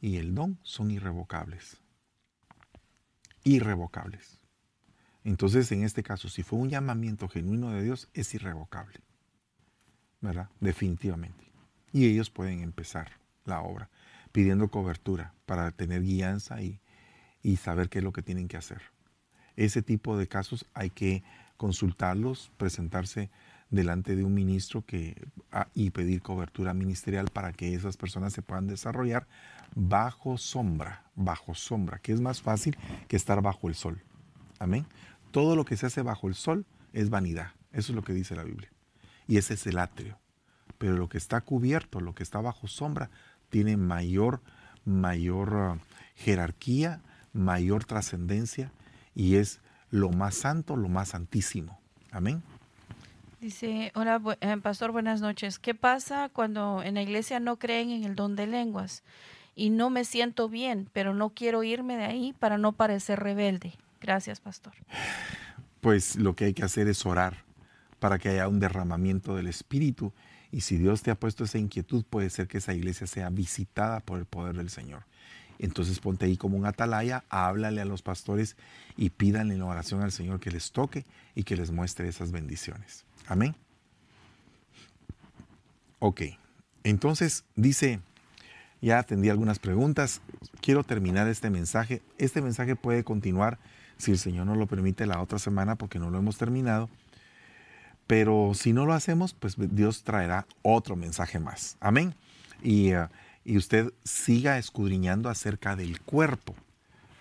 y 0.00 0.16
el 0.16 0.34
don 0.34 0.58
son 0.62 0.90
irrevocables. 0.90 1.78
Irrevocables. 3.44 4.39
Entonces, 5.24 5.70
en 5.72 5.84
este 5.84 6.02
caso, 6.02 6.28
si 6.28 6.42
fue 6.42 6.58
un 6.58 6.70
llamamiento 6.70 7.28
genuino 7.28 7.70
de 7.70 7.82
Dios, 7.82 8.08
es 8.14 8.34
irrevocable. 8.34 9.00
¿Verdad? 10.20 10.48
Definitivamente. 10.60 11.50
Y 11.92 12.06
ellos 12.06 12.30
pueden 12.30 12.62
empezar 12.62 13.12
la 13.44 13.60
obra 13.60 13.88
pidiendo 14.32 14.68
cobertura 14.68 15.34
para 15.46 15.70
tener 15.72 16.02
guianza 16.02 16.62
y, 16.62 16.80
saber 17.56 17.88
qué 17.88 17.98
es 17.98 18.04
lo 18.04 18.12
que 18.12 18.22
tienen 18.22 18.48
que 18.48 18.56
hacer. 18.56 18.80
Ese 19.56 19.82
tipo 19.82 20.16
de 20.16 20.28
casos 20.28 20.66
hay 20.74 20.90
que 20.90 21.22
consultarlos, 21.56 22.52
presentarse 22.56 23.30
delante 23.70 24.16
de 24.16 24.24
un 24.24 24.34
ministro 24.34 24.84
ah, 25.52 25.68
y 25.74 25.90
pedir 25.90 26.22
cobertura 26.22 26.74
ministerial 26.74 27.28
para 27.32 27.52
que 27.52 27.74
esas 27.74 27.96
personas 27.96 28.32
se 28.32 28.42
puedan 28.42 28.66
desarrollar 28.66 29.26
bajo 29.74 30.38
sombra, 30.38 31.04
bajo 31.14 31.54
sombra, 31.54 31.98
que 31.98 32.12
es 32.12 32.20
más 32.20 32.42
fácil 32.42 32.76
que 33.08 33.16
estar 33.16 33.40
bajo 33.42 33.68
el 33.68 33.74
sol. 33.74 34.02
Amén. 34.58 34.86
Todo 35.30 35.56
lo 35.56 35.64
que 35.64 35.76
se 35.76 35.86
hace 35.86 36.02
bajo 36.02 36.28
el 36.28 36.34
sol 36.34 36.66
es 36.92 37.10
vanidad. 37.10 37.52
Eso 37.72 37.92
es 37.92 37.96
lo 37.96 38.02
que 38.02 38.12
dice 38.12 38.34
la 38.34 38.44
Biblia. 38.44 38.70
Y 39.28 39.36
ese 39.36 39.54
es 39.54 39.66
el 39.66 39.78
atrio. 39.78 40.18
Pero 40.78 40.96
lo 40.96 41.08
que 41.08 41.18
está 41.18 41.40
cubierto, 41.40 42.00
lo 42.00 42.14
que 42.14 42.22
está 42.22 42.40
bajo 42.40 42.66
sombra, 42.66 43.10
tiene 43.48 43.76
mayor, 43.76 44.40
mayor 44.84 45.54
ah, 45.54 45.78
jerarquía, 46.16 47.00
mayor 47.32 47.84
trascendencia 47.84 48.72
y 49.14 49.36
es 49.36 49.60
lo 49.90 50.10
más 50.10 50.34
santo, 50.34 50.76
lo 50.76 50.88
más 50.88 51.10
santísimo. 51.10 51.78
Amén. 52.10 52.42
Dice, 53.40 53.90
hola, 53.94 54.20
eh, 54.40 54.56
pastor, 54.62 54.92
buenas 54.92 55.20
noches. 55.20 55.58
¿Qué 55.58 55.74
pasa 55.74 56.28
cuando 56.32 56.82
en 56.82 56.94
la 56.94 57.02
iglesia 57.02 57.40
no 57.40 57.56
creen 57.56 57.90
en 57.90 58.04
el 58.04 58.14
don 58.14 58.36
de 58.36 58.46
lenguas? 58.46 59.02
Y 59.56 59.70
no 59.70 59.90
me 59.90 60.04
siento 60.04 60.48
bien, 60.48 60.88
pero 60.92 61.14
no 61.14 61.30
quiero 61.30 61.62
irme 61.62 61.96
de 61.96 62.04
ahí 62.04 62.34
para 62.38 62.58
no 62.58 62.72
parecer 62.72 63.20
rebelde. 63.20 63.74
Gracias, 64.00 64.40
pastor. 64.40 64.72
Pues 65.80 66.16
lo 66.16 66.34
que 66.34 66.46
hay 66.46 66.54
que 66.54 66.64
hacer 66.64 66.88
es 66.88 67.04
orar 67.06 67.44
para 67.98 68.18
que 68.18 68.30
haya 68.30 68.48
un 68.48 68.60
derramamiento 68.60 69.36
del 69.36 69.46
Espíritu. 69.46 70.12
Y 70.50 70.62
si 70.62 70.78
Dios 70.78 71.02
te 71.02 71.10
ha 71.10 71.14
puesto 71.14 71.44
esa 71.44 71.58
inquietud, 71.58 72.04
puede 72.08 72.30
ser 72.30 72.48
que 72.48 72.58
esa 72.58 72.74
iglesia 72.74 73.06
sea 73.06 73.30
visitada 73.30 74.00
por 74.00 74.18
el 74.18 74.24
poder 74.24 74.56
del 74.56 74.70
Señor. 74.70 75.04
Entonces 75.58 76.00
ponte 76.00 76.24
ahí 76.24 76.38
como 76.38 76.56
un 76.56 76.64
atalaya, 76.64 77.24
háblale 77.28 77.82
a 77.82 77.84
los 77.84 78.00
pastores 78.00 78.56
y 78.96 79.10
pídanle 79.10 79.54
en 79.54 79.62
oración 79.62 80.02
al 80.02 80.10
Señor 80.10 80.40
que 80.40 80.50
les 80.50 80.72
toque 80.72 81.04
y 81.34 81.44
que 81.44 81.56
les 81.56 81.70
muestre 81.70 82.08
esas 82.08 82.32
bendiciones. 82.32 83.04
Amén. 83.26 83.54
Ok, 85.98 86.22
entonces 86.82 87.44
dice, 87.56 88.00
ya 88.80 88.98
atendí 88.98 89.28
algunas 89.28 89.58
preguntas, 89.58 90.22
quiero 90.62 90.82
terminar 90.82 91.28
este 91.28 91.50
mensaje. 91.50 92.00
Este 92.16 92.40
mensaje 92.40 92.74
puede 92.74 93.04
continuar 93.04 93.58
si 94.00 94.10
el 94.12 94.18
Señor 94.18 94.46
nos 94.46 94.56
lo 94.56 94.66
permite 94.66 95.06
la 95.06 95.20
otra 95.20 95.38
semana 95.38 95.76
porque 95.76 95.98
no 95.98 96.10
lo 96.10 96.18
hemos 96.18 96.36
terminado. 96.36 96.88
Pero 98.06 98.52
si 98.54 98.72
no 98.72 98.86
lo 98.86 98.94
hacemos, 98.94 99.34
pues 99.34 99.54
Dios 99.56 100.02
traerá 100.02 100.46
otro 100.62 100.96
mensaje 100.96 101.38
más. 101.38 101.76
Amén. 101.80 102.14
Y, 102.62 102.92
uh, 102.94 103.06
y 103.44 103.56
usted 103.56 103.92
siga 104.04 104.58
escudriñando 104.58 105.28
acerca 105.28 105.76
del 105.76 106.00
cuerpo, 106.00 106.54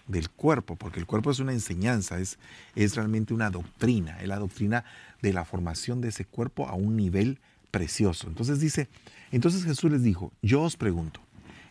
del 0.07 0.29
cuerpo, 0.29 0.75
porque 0.75 0.99
el 0.99 1.05
cuerpo 1.05 1.31
es 1.31 1.39
una 1.39 1.53
enseñanza, 1.53 2.19
es, 2.19 2.39
es 2.75 2.95
realmente 2.95 3.33
una 3.33 3.49
doctrina, 3.49 4.19
es 4.19 4.27
la 4.27 4.39
doctrina 4.39 4.83
de 5.21 5.33
la 5.33 5.45
formación 5.45 6.01
de 6.01 6.09
ese 6.09 6.25
cuerpo 6.25 6.67
a 6.67 6.73
un 6.73 6.95
nivel 6.97 7.39
precioso. 7.71 8.27
Entonces 8.27 8.59
dice, 8.59 8.87
entonces 9.31 9.63
Jesús 9.63 9.91
les 9.91 10.03
dijo, 10.03 10.31
yo 10.41 10.63
os 10.63 10.75
pregunto, 10.75 11.21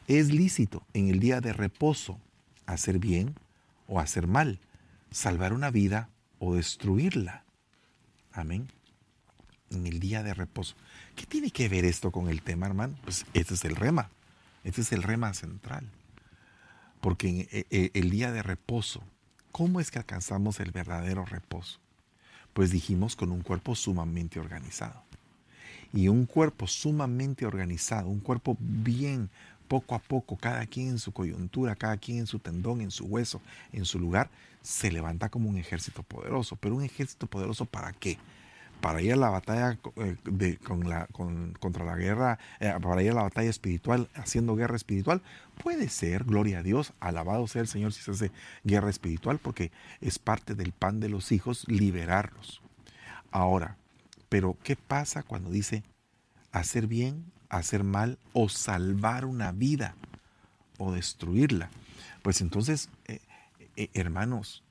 ¿es 0.07 0.31
lícito 0.33 0.83
en 0.95 1.09
el 1.09 1.19
día 1.19 1.41
de 1.41 1.53
reposo 1.53 2.19
hacer 2.67 2.99
bien 2.99 3.35
o 3.89 3.99
hacer 4.01 4.27
mal? 4.27 4.61
Salvar 5.11 5.53
una 5.53 5.71
vida 5.71 6.09
o 6.39 6.55
destruirla. 6.55 7.45
Amén. 8.33 8.69
En 9.71 9.87
el 9.87 10.01
día 10.01 10.23
de 10.23 10.35
reposo. 10.35 10.75
¿Qué 11.17 11.27
tiene 11.27 11.51
que 11.51 11.69
ver 11.69 11.85
esto 11.85 12.11
con 12.11 12.29
el 12.29 12.43
tema, 12.43 12.67
hermano? 12.67 12.97
Pues 13.03 13.27
este 13.35 13.55
es 13.55 13.65
el 13.65 13.77
rema. 13.77 14.11
Este 14.65 14.81
es 14.81 14.93
el 14.93 15.03
rema 15.03 15.35
central. 15.35 15.89
Porque 17.01 17.29
en 17.29 17.39
e, 17.51 17.67
e, 17.71 17.91
el 17.95 18.11
día 18.11 18.33
de 18.33 18.43
reposo, 18.43 19.03
¿cómo 19.53 19.81
es 19.81 19.91
que 19.91 19.99
alcanzamos 19.99 20.61
el 20.61 20.73
verdadero 20.73 21.25
reposo? 21.25 21.79
Pues 22.53 22.71
dijimos 22.71 23.15
con 23.15 23.31
un 23.31 23.43
cuerpo 23.43 23.75
sumamente 23.75 24.41
organizado. 24.41 25.03
Y 25.93 26.09
un 26.09 26.27
cuerpo 26.27 26.67
sumamente 26.67 27.47
organizado, 27.47 28.09
un 28.09 28.21
cuerpo 28.21 28.57
bien 28.61 29.31
poco 29.69 29.95
a 29.95 29.99
poco, 29.99 30.37
cada 30.37 30.67
quien 30.67 30.89
en 30.89 30.99
su 30.99 31.13
coyuntura, 31.13 31.77
cada 31.77 31.97
quien 31.99 32.19
en 32.19 32.27
su 32.27 32.39
tendón, 32.39 32.81
en 32.81 32.91
su 32.91 33.05
hueso, 33.05 33.41
en 33.73 33.85
su 33.85 33.99
lugar, 33.99 34.31
se 34.63 34.91
levanta 34.91 35.29
como 35.29 35.49
un 35.49 35.59
ejército 35.59 36.03
poderoso. 36.03 36.57
Pero 36.57 36.77
un 36.77 36.85
ejército 36.85 37.27
poderoso 37.27 37.65
para 37.65 37.93
qué? 37.93 38.19
Para 38.81 39.03
ir 39.03 39.13
a 39.13 39.17
la 39.17 39.31
batalla 39.31 39.79
eh, 39.97 40.17
de, 40.25 40.59
contra 40.59 41.85
la 41.85 41.97
guerra, 41.97 42.39
eh, 42.61 42.73
para 42.81 43.03
ir 43.03 43.11
a 43.11 43.15
la 43.15 43.23
batalla 43.23 43.51
espiritual, 43.51 44.09
haciendo 44.15 44.55
guerra 44.55 44.77
espiritual, 44.77 45.23
puede 45.63 45.89
ser, 45.89 46.25
gloria 46.25 46.61
a 46.61 46.63
Dios, 46.63 46.93
alabado 47.01 47.47
sea 47.49 47.63
el 47.63 47.69
Señor 47.69 47.93
si 47.93 48.03
se 48.03 48.13
hace 48.13 48.31
guerra 48.63 48.91
espiritual, 48.91 49.39
porque 49.39 49.73
es 50.01 50.19
parte 50.19 50.55
del 50.55 50.73
pan 50.73 51.01
de 51.01 51.09
los 51.09 51.33
hijos 51.33 51.65
liberarlos. 51.67 52.63
Ahora, 53.33 53.77
pero 54.29 54.57
¿qué 54.63 54.77
pasa 54.77 55.23
cuando 55.23 55.51
dice 55.51 55.83
hacer 56.53 56.87
bien 56.87 57.33
hacer 57.49 57.85
mal 57.85 58.19
o 58.33 58.49
salvar 58.49 59.25
una 59.25 59.53
vida 59.53 59.95
o 60.79 60.93
destruirla. 60.93 61.71
Pues 62.23 62.41
entonces, 62.41 62.91
eh, 63.07 63.21
eh, 63.83 63.91
hermanos, 63.95 64.65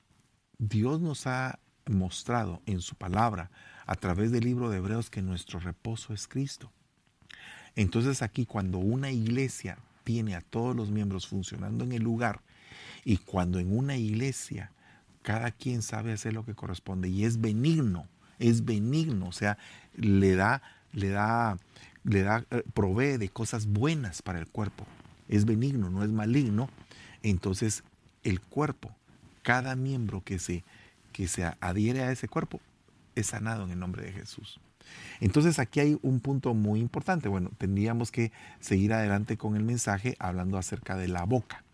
Dios 0.58 1.00
nos 1.00 1.26
ha 1.26 1.58
mostrado 1.86 2.62
en 2.66 2.80
su 2.80 2.94
palabra 2.94 3.50
a 3.86 3.94
través 3.94 4.30
del 4.30 4.44
libro 4.44 4.70
de 4.70 4.78
Hebreos 4.78 5.10
que 5.10 5.22
nuestro 5.22 5.60
reposo 5.60 6.12
es 6.12 6.28
Cristo. 6.28 6.70
Entonces 7.74 8.22
aquí 8.22 8.44
cuando 8.44 8.78
una 8.78 9.10
iglesia 9.10 9.78
tiene 10.04 10.34
a 10.34 10.40
todos 10.40 10.74
los 10.74 10.90
miembros 10.90 11.26
funcionando 11.26 11.84
en 11.84 11.92
el 11.92 12.02
lugar 12.02 12.40
y 13.04 13.18
cuando 13.18 13.58
en 13.58 13.76
una 13.76 13.96
iglesia 13.96 14.72
cada 15.22 15.50
quien 15.50 15.82
sabe 15.82 16.12
hacer 16.12 16.32
lo 16.32 16.44
que 16.44 16.54
corresponde 16.54 17.08
y 17.08 17.24
es 17.24 17.40
benigno, 17.40 18.08
es 18.38 18.64
benigno, 18.64 19.28
o 19.28 19.32
sea, 19.32 19.58
le 19.94 20.34
da, 20.34 20.62
le 20.92 21.08
da 21.08 21.58
le 22.04 22.22
da, 22.22 22.44
eh, 22.50 22.62
provee 22.74 23.18
de 23.18 23.28
cosas 23.28 23.66
buenas 23.66 24.22
para 24.22 24.38
el 24.38 24.46
cuerpo. 24.46 24.86
Es 25.28 25.44
benigno, 25.44 25.90
no 25.90 26.02
es 26.02 26.10
maligno. 26.10 26.70
Entonces, 27.22 27.84
el 28.22 28.40
cuerpo, 28.40 28.94
cada 29.48 29.76
miembro 29.76 30.22
que 30.22 30.38
se, 30.38 30.62
que 31.10 31.26
se 31.26 31.50
adhiere 31.62 32.02
a 32.02 32.12
ese 32.12 32.28
cuerpo, 32.28 32.60
es 33.14 33.28
sanado 33.28 33.64
en 33.64 33.70
el 33.70 33.78
nombre 33.78 34.02
de 34.02 34.12
Jesús. 34.12 34.60
Entonces 35.20 35.58
aquí 35.58 35.80
hay 35.80 35.98
un 36.02 36.20
punto 36.20 36.52
muy 36.52 36.80
importante. 36.80 37.30
Bueno, 37.30 37.50
tendríamos 37.56 38.12
que 38.12 38.30
seguir 38.60 38.92
adelante 38.92 39.38
con 39.38 39.56
el 39.56 39.62
mensaje 39.62 40.16
hablando 40.18 40.58
acerca 40.58 40.98
de 40.98 41.08
la 41.08 41.24
boca. 41.24 41.64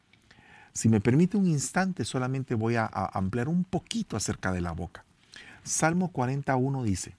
Si 0.72 0.88
me 0.88 1.00
permite 1.00 1.36
un 1.36 1.48
instante, 1.48 2.04
solamente 2.04 2.54
voy 2.54 2.76
a, 2.76 2.88
ampliar 3.12 3.48
un 3.48 3.64
poquito 3.64 4.16
acerca 4.16 4.52
de 4.52 4.60
la 4.60 4.70
boca. 4.70 5.04
Salmo 5.64 6.12
41 6.12 6.84
dice, 6.84 7.16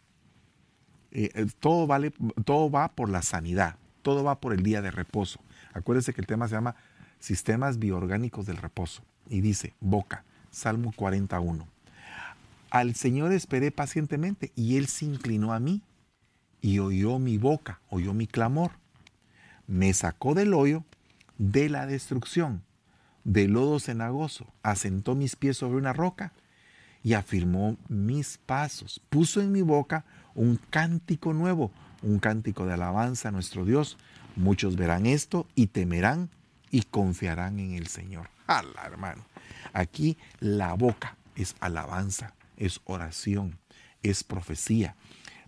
eh, 1.11 1.31
eh, 1.33 1.47
todo, 1.59 1.85
vale, 1.85 2.13
todo 2.45 2.71
va 2.71 2.93
por 2.93 3.09
la 3.09 3.23
sanidad, 3.23 3.75
todo 4.03 4.23
va 4.23 4.39
por 4.39 4.53
el 4.53 4.63
día 4.63 4.81
de 4.81 4.91
reposo. 4.91 5.41
Acuérdense 5.73 6.13
que 6.13 6.21
el 6.21 6.27
tema 6.27 6.47
se 6.47 6.55
llama 6.55 6.77
sistemas 7.19 7.77
bioorgánicos 7.77 8.45
del 8.45 8.55
reposo 8.55 9.03
y 9.29 9.41
dice, 9.41 9.73
boca, 9.81 10.23
Salmo 10.55 10.93
41. 10.95 11.67
Al 12.69 12.95
Señor 12.95 13.33
esperé 13.33 13.71
pacientemente 13.71 14.53
y 14.55 14.77
Él 14.77 14.87
se 14.87 15.03
inclinó 15.03 15.51
a 15.51 15.59
mí 15.59 15.81
y 16.61 16.79
oyó 16.79 17.19
mi 17.19 17.37
boca, 17.37 17.81
oyó 17.89 18.13
mi 18.13 18.25
clamor. 18.25 18.71
Me 19.67 19.93
sacó 19.93 20.33
del 20.33 20.53
hoyo 20.53 20.85
de 21.37 21.67
la 21.67 21.85
destrucción, 21.85 22.63
del 23.25 23.51
lodo 23.51 23.81
cenagoso, 23.81 24.47
asentó 24.63 25.13
mis 25.13 25.35
pies 25.35 25.57
sobre 25.57 25.77
una 25.77 25.91
roca 25.91 26.31
y 27.03 27.15
afirmó 27.15 27.75
mis 27.89 28.37
pasos. 28.37 29.01
Puso 29.09 29.41
en 29.41 29.51
mi 29.51 29.61
boca 29.61 30.05
un 30.35 30.57
cántico 30.69 31.33
nuevo, 31.33 31.69
un 32.01 32.19
cántico 32.19 32.65
de 32.65 32.75
alabanza 32.75 33.27
a 33.27 33.33
nuestro 33.33 33.65
Dios. 33.65 33.97
Muchos 34.37 34.77
verán 34.77 35.05
esto 35.05 35.47
y 35.53 35.67
temerán 35.67 36.29
y 36.71 36.83
confiarán 36.83 37.59
en 37.59 37.73
el 37.73 37.87
Señor. 37.87 38.34
¡Hala, 38.47 38.83
hermano! 38.85 39.25
Aquí 39.73 40.17
la 40.39 40.73
boca 40.73 41.17
es 41.35 41.55
alabanza, 41.59 42.33
es 42.57 42.81
oración, 42.85 43.59
es 44.03 44.23
profecía. 44.23 44.95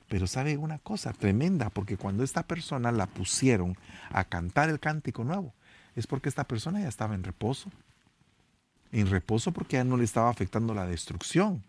Pero 0.07 0.25
sabe 0.25 0.57
una 0.57 0.79
cosa 0.79 1.13
tremenda, 1.13 1.69
porque 1.69 1.97
cuando 1.97 2.23
esta 2.23 2.43
persona 2.43 2.91
la 2.91 3.07
pusieron 3.07 3.77
a 4.09 4.23
cantar 4.23 4.69
el 4.69 4.79
cántico 4.79 5.23
nuevo, 5.23 5.53
es 5.95 6.07
porque 6.07 6.29
esta 6.29 6.47
persona 6.47 6.81
ya 6.81 6.87
estaba 6.87 7.15
en 7.15 7.23
reposo. 7.23 7.71
En 8.91 9.09
reposo 9.09 9.51
porque 9.51 9.77
ya 9.77 9.83
no 9.83 9.97
le 9.97 10.05
estaba 10.05 10.29
afectando 10.29 10.73
la 10.73 10.85
destrucción. 10.85 11.63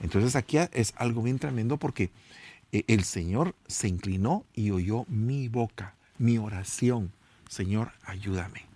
Entonces 0.00 0.36
aquí 0.36 0.58
es 0.72 0.92
algo 0.96 1.22
bien 1.22 1.38
tremendo 1.38 1.78
porque 1.78 2.10
eh, 2.72 2.84
el 2.88 3.04
Señor 3.04 3.54
se 3.66 3.88
inclinó 3.88 4.44
y 4.52 4.70
oyó 4.72 5.04
mi 5.08 5.48
boca, 5.48 5.94
mi 6.18 6.38
oración. 6.38 7.12
Señor, 7.48 7.92
ayúdame. 8.04 8.71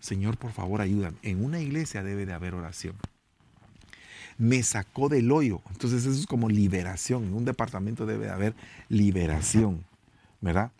Señor, 0.00 0.38
por 0.38 0.52
favor, 0.52 0.80
ayúdame. 0.80 1.18
En 1.22 1.44
una 1.44 1.60
iglesia 1.60 2.02
debe 2.02 2.26
de 2.26 2.32
haber 2.32 2.54
oración. 2.54 2.96
Me 4.38 4.62
sacó 4.62 5.08
del 5.08 5.30
hoyo. 5.30 5.60
Entonces 5.70 6.06
eso 6.06 6.18
es 6.18 6.26
como 6.26 6.48
liberación. 6.48 7.24
En 7.24 7.34
un 7.34 7.44
departamento 7.44 8.06
debe 8.06 8.26
de 8.26 8.32
haber 8.32 8.54
liberación, 8.88 9.84
¿verdad? 10.40 10.72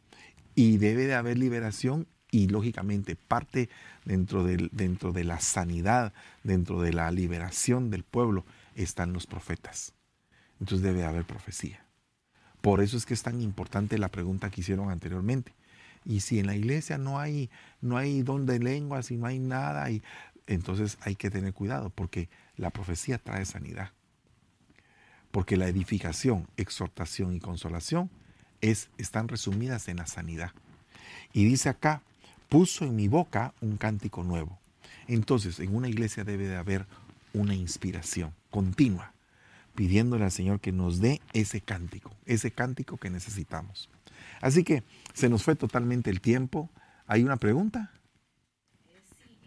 Y 0.54 0.78
debe 0.78 1.06
de 1.06 1.14
haber 1.14 1.38
liberación 1.38 2.06
y 2.30 2.48
lógicamente 2.48 3.16
parte 3.16 3.68
dentro, 4.04 4.44
dentro 4.44 5.12
de 5.12 5.24
la 5.24 5.40
sanidad, 5.40 6.12
dentro 6.42 6.80
de 6.80 6.92
la 6.92 7.10
liberación 7.10 7.90
del 7.90 8.04
pueblo, 8.04 8.44
están 8.74 9.12
los 9.12 9.26
profetas. 9.26 9.92
Entonces 10.60 10.82
debe 10.82 11.04
haber 11.04 11.24
profecía. 11.24 11.84
Por 12.60 12.80
eso 12.80 12.96
es 12.96 13.06
que 13.06 13.14
es 13.14 13.22
tan 13.22 13.40
importante 13.40 13.98
la 13.98 14.08
pregunta 14.08 14.50
que 14.50 14.60
hicieron 14.60 14.90
anteriormente. 14.90 15.52
Y 16.10 16.22
si 16.22 16.40
en 16.40 16.48
la 16.48 16.56
iglesia 16.56 16.98
no 16.98 17.20
hay, 17.20 17.50
no 17.80 17.96
hay 17.96 18.22
don 18.22 18.44
de 18.44 18.58
lenguas 18.58 19.12
y 19.12 19.16
no 19.16 19.26
hay 19.26 19.38
nada, 19.38 19.88
y, 19.92 20.02
entonces 20.48 20.98
hay 21.02 21.14
que 21.14 21.30
tener 21.30 21.54
cuidado 21.54 21.90
porque 21.90 22.28
la 22.56 22.70
profecía 22.70 23.18
trae 23.18 23.44
sanidad. 23.44 23.92
Porque 25.30 25.56
la 25.56 25.68
edificación, 25.68 26.48
exhortación 26.56 27.32
y 27.32 27.38
consolación 27.38 28.10
es, 28.60 28.90
están 28.98 29.28
resumidas 29.28 29.86
en 29.86 29.98
la 29.98 30.06
sanidad. 30.08 30.50
Y 31.32 31.44
dice 31.44 31.68
acá, 31.68 32.02
puso 32.48 32.84
en 32.84 32.96
mi 32.96 33.06
boca 33.06 33.54
un 33.60 33.76
cántico 33.76 34.24
nuevo. 34.24 34.58
Entonces, 35.06 35.60
en 35.60 35.72
una 35.76 35.88
iglesia 35.88 36.24
debe 36.24 36.48
de 36.48 36.56
haber 36.56 36.86
una 37.34 37.54
inspiración 37.54 38.34
continua, 38.50 39.12
pidiéndole 39.76 40.24
al 40.24 40.32
Señor 40.32 40.58
que 40.58 40.72
nos 40.72 40.98
dé 41.00 41.20
ese 41.34 41.60
cántico, 41.60 42.10
ese 42.26 42.50
cántico 42.50 42.96
que 42.96 43.10
necesitamos. 43.10 43.88
Así 44.40 44.64
que 44.64 44.82
se 45.12 45.28
nos 45.28 45.42
fue 45.42 45.56
totalmente 45.56 46.10
el 46.10 46.20
tiempo. 46.20 46.70
¿Hay 47.06 47.22
una 47.22 47.36
pregunta? 47.36 47.92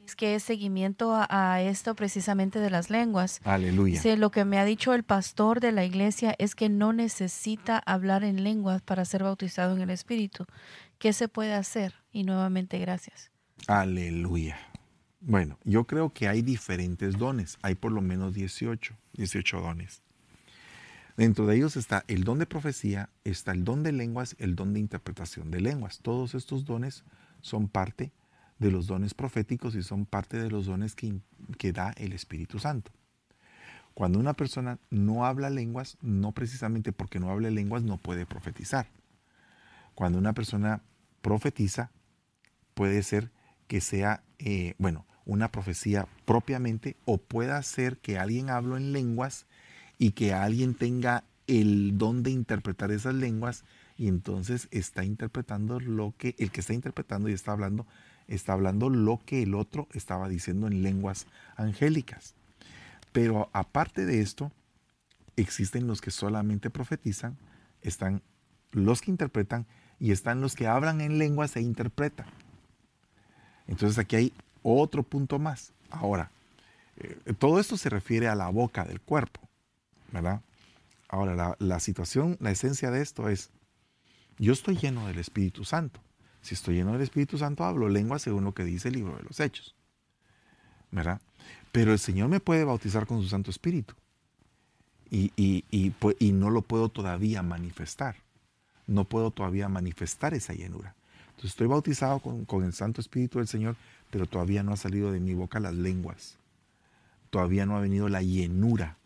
Es 0.06 0.16
que 0.16 0.36
es 0.36 0.44
seguimiento 0.44 1.14
a, 1.16 1.62
esto 1.62 1.96
precisamente 1.96 2.60
de 2.60 2.70
las 2.70 2.90
lenguas. 2.90 3.40
Aleluya. 3.46 4.02
lo 4.18 4.32
que 4.32 4.44
me 4.44 4.60
ha 4.60 4.66
dicho 4.66 4.94
el 4.94 5.04
pastor 5.04 5.62
de 5.62 5.72
la 5.72 5.86
iglesia 5.86 6.36
es 6.40 6.56
que 6.56 6.68
no 6.68 6.92
necesita 6.92 7.80
hablar 7.80 8.24
en 8.24 8.44
lenguas 8.44 8.82
para 8.82 9.06
ser 9.06 9.24
bautizado 9.24 9.76
en 9.76 9.82
el 9.82 9.90
Espíritu. 9.90 10.46
¿Qué 11.00 11.14
se 11.14 11.30
puede 11.30 11.54
hacer? 11.54 11.96
Y 12.12 12.24
nuevamente 12.24 12.78
gracias. 12.80 13.32
Aleluya. 13.68 14.58
Bueno, 15.22 15.58
yo 15.64 15.86
creo 15.86 16.10
que 16.10 16.28
hay 16.28 16.42
diferentes 16.42 17.18
dones. 17.18 17.58
Hay 17.62 17.76
por 17.76 17.94
lo 17.94 18.02
menos 18.02 18.34
18, 18.34 18.96
18 19.14 19.62
dones. 19.62 20.04
Dentro 21.16 21.46
de 21.46 21.56
ellos 21.56 21.78
está 21.78 22.04
el 22.08 22.24
don 22.24 22.40
de 22.40 22.48
profecía, 22.48 23.10
está 23.24 23.52
el 23.52 23.64
don 23.64 23.84
de 23.84 23.92
lenguas, 23.92 24.36
el 24.40 24.56
don 24.56 24.74
de 24.74 24.80
interpretación 24.80 25.52
de 25.52 25.62
lenguas. 25.62 26.00
Todos 26.02 26.34
estos 26.34 26.66
dones 26.66 27.04
son 27.42 27.68
parte 27.68 28.12
de 28.58 28.72
los 28.72 28.88
dones 28.88 29.14
proféticos 29.14 29.76
y 29.76 29.84
son 29.84 30.06
parte 30.06 30.42
de 30.42 30.50
los 30.50 30.66
dones 30.66 30.96
que, 30.96 31.72
da 31.72 31.92
el 31.98 32.14
Espíritu 32.14 32.58
Santo. 32.58 32.92
Cuando 33.94 34.18
una 34.18 34.34
persona 34.34 34.80
no 34.90 35.26
habla 35.26 35.52
lenguas, 35.52 35.98
no 36.02 36.32
precisamente 36.32 36.92
porque 36.92 37.20
no 37.20 37.30
hable 37.30 37.52
lenguas 37.52 37.84
no 37.84 37.98
puede 37.98 38.26
profetizar. 38.26 38.88
Cuando 39.94 40.18
una 40.18 40.34
persona 40.34 40.82
profetiza, 41.22 41.92
puede 42.74 43.04
ser 43.04 43.32
que 43.68 43.82
sea, 43.82 44.24
eh, 44.40 44.74
bueno, 44.80 45.06
una 45.26 45.52
profecía 45.52 46.08
propiamente 46.26 46.98
o 47.06 47.20
pueda 47.20 47.62
ser 47.62 47.98
que 48.00 48.18
alguien 48.18 48.50
hable 48.50 48.78
en 48.78 48.94
lenguas 48.94 49.46
y 49.98 50.12
que 50.12 50.34
alguien 50.34 50.76
tenga 50.76 51.24
el 51.48 51.98
don 51.98 52.24
de 52.24 52.32
interpretar 52.32 52.92
esas 52.92 53.16
lenguas 53.16 53.64
y 53.98 54.08
entonces 54.08 54.68
está 54.72 55.04
interpretando 55.04 55.80
lo 55.80 56.14
que 56.18 56.36
el 56.40 56.52
que 56.52 56.62
está 56.62 56.74
interpretando 56.74 57.30
y 57.30 57.34
está 57.34 57.52
hablando 57.52 57.86
está 58.28 58.54
hablando 58.54 58.90
lo 58.90 59.20
que 59.26 59.44
el 59.44 59.54
otro 59.54 59.88
estaba 59.94 60.30
diciendo 60.30 60.68
en 60.68 60.84
lenguas 60.84 61.28
angélicas. 61.56 62.34
Pero 63.12 63.50
aparte 63.54 64.06
de 64.06 64.22
esto, 64.22 64.52
existen 65.36 65.88
los 65.88 66.02
que 66.02 66.12
solamente 66.12 66.70
profetizan, 66.70 67.38
están 67.82 68.22
los 68.72 69.02
que 69.02 69.12
interpretan 69.12 69.66
y 70.00 70.12
están 70.12 70.42
los 70.42 70.56
que 70.56 70.68
hablan 70.68 71.02
en 71.02 71.18
lenguas 71.18 71.56
e 71.56 71.62
interpretan. 71.62 72.26
Entonces 73.68 73.98
aquí 73.98 74.16
hay 74.16 74.34
otro 74.64 75.04
punto 75.04 75.40
más. 75.40 75.74
Ahora, 75.90 76.32
eh, 76.98 77.34
todo 77.38 77.60
esto 77.60 77.78
se 77.78 77.90
refiere 77.90 78.28
a 78.28 78.36
la 78.36 78.50
boca 78.50 78.84
del 78.86 79.00
cuerpo. 79.00 79.40
¿Verdad? 80.14 80.42
Ahora, 81.10 81.58
la, 81.60 81.80
situación, 81.80 82.38
la 82.40 82.52
esencia 82.52 82.92
de 82.92 83.02
esto 83.02 83.28
es, 83.28 83.50
yo 84.38 84.54
estoy 84.54 84.78
lleno 84.78 85.08
del 85.08 85.20
Espíritu 85.20 85.66
Santo. 85.66 86.00
Si 86.42 86.54
estoy 86.54 86.76
lleno 86.76 86.94
del 86.94 87.02
Espíritu 87.02 87.38
Santo, 87.38 87.64
hablo 87.66 87.90
lengua 87.90 88.20
según 88.20 88.44
lo 88.44 88.54
que 88.54 88.64
dice 88.64 88.88
el 88.88 88.96
libro 88.96 89.18
de 89.18 89.24
los 89.24 89.40
Hechos. 89.40 89.76
¿Verdad? 90.92 91.20
Pero 91.72 91.92
el 91.92 92.00
Señor 92.00 92.30
me 92.30 92.40
puede 92.40 92.64
bautizar 92.64 93.08
con 93.08 93.22
su 93.22 93.28
Santo 93.28 93.50
Espíritu. 93.50 93.96
Y, 95.10 95.64
no 96.34 96.50
lo 96.50 96.62
puedo 96.62 96.90
todavía 96.90 97.42
manifestar. 97.42 98.16
No 98.88 99.06
puedo 99.06 99.32
todavía 99.32 99.70
manifestar 99.70 100.34
esa 100.34 100.54
llenura. 100.54 100.96
Entonces 101.30 101.52
estoy 101.52 101.68
bautizado 101.68 102.20
con, 102.20 102.46
con 102.46 102.64
el 102.64 102.74
Santo 102.74 103.02
Espíritu 103.02 103.40
del 103.40 103.48
Señor, 103.48 103.76
pero 104.12 104.28
todavía 104.28 104.64
no 104.64 104.74
ha 104.74 104.78
salido 104.78 105.12
de 105.12 105.20
mi 105.20 105.34
boca 105.34 105.60
las 105.60 105.74
lenguas. 105.74 106.38
Todavía 107.30 107.66
no 107.66 107.78
ha 107.78 107.82
venido 107.82 108.10
la 108.10 108.22
llenura 108.22 108.98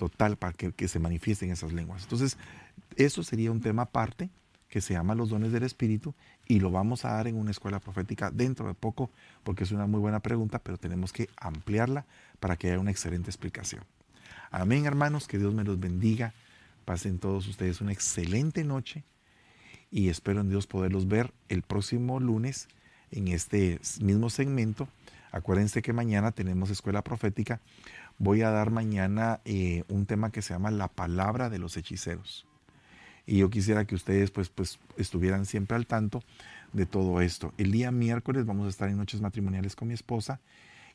total 0.00 0.38
para 0.38 0.54
que, 0.54 0.88
se 0.88 0.98
manifiesten 0.98 1.50
esas 1.50 1.74
lenguas. 1.74 2.04
Entonces, 2.04 2.38
eso 2.96 3.22
sería 3.22 3.52
un 3.52 3.60
tema 3.60 3.82
aparte 3.82 4.30
que 4.70 4.80
se 4.80 4.94
llama 4.94 5.14
los 5.14 5.28
dones 5.28 5.52
del 5.52 5.62
Espíritu 5.62 6.14
y 6.46 6.58
lo 6.58 6.70
vamos 6.70 7.04
a 7.04 7.12
dar 7.12 7.26
en 7.26 7.36
una 7.36 7.50
escuela 7.50 7.80
profética 7.80 8.30
dentro 8.30 8.66
de 8.66 8.72
poco 8.72 9.10
porque 9.44 9.64
es 9.64 9.72
una 9.72 9.86
muy 9.86 10.00
buena 10.00 10.20
pregunta, 10.20 10.58
pero 10.58 10.78
tenemos 10.78 11.12
que 11.12 11.28
ampliarla 11.36 12.06
para 12.38 12.56
que 12.56 12.68
haya 12.68 12.78
una 12.78 12.90
excelente 12.90 13.28
explicación. 13.28 13.84
Amén, 14.50 14.86
hermanos, 14.86 15.28
que 15.28 15.36
Dios 15.36 15.52
me 15.52 15.64
los 15.64 15.78
bendiga. 15.78 16.32
Pasen 16.86 17.18
todos 17.18 17.46
ustedes 17.46 17.82
una 17.82 17.92
excelente 17.92 18.64
noche 18.64 19.04
y 19.90 20.08
espero 20.08 20.40
en 20.40 20.48
Dios 20.48 20.66
poderlos 20.66 21.08
ver 21.08 21.30
el 21.50 21.60
próximo 21.60 22.20
lunes 22.20 22.68
en 23.10 23.28
este 23.28 23.80
mismo 24.00 24.30
segmento. 24.30 24.88
Acuérdense 25.30 25.82
que 25.82 25.92
mañana 25.92 26.32
tenemos 26.32 26.70
escuela 26.70 27.04
profética 27.04 27.60
voy 28.20 28.42
a 28.42 28.50
dar 28.50 28.70
mañana 28.70 29.40
eh, 29.46 29.82
un 29.88 30.04
tema 30.04 30.30
que 30.30 30.42
se 30.42 30.52
llama 30.52 30.70
la 30.70 30.88
palabra 30.88 31.48
de 31.48 31.58
los 31.58 31.76
hechiceros. 31.76 32.46
Y 33.26 33.38
yo 33.38 33.48
quisiera 33.48 33.86
que 33.86 33.94
ustedes 33.94 34.30
pues, 34.30 34.50
pues 34.50 34.78
estuvieran 34.98 35.46
siempre 35.46 35.76
al 35.76 35.86
tanto 35.86 36.22
de 36.74 36.84
todo 36.84 37.22
esto. 37.22 37.54
El 37.56 37.72
día 37.72 37.90
miércoles 37.90 38.44
vamos 38.44 38.66
a 38.66 38.68
estar 38.68 38.90
en 38.90 38.98
noches 38.98 39.22
matrimoniales 39.22 39.74
con 39.74 39.88
mi 39.88 39.94
esposa 39.94 40.38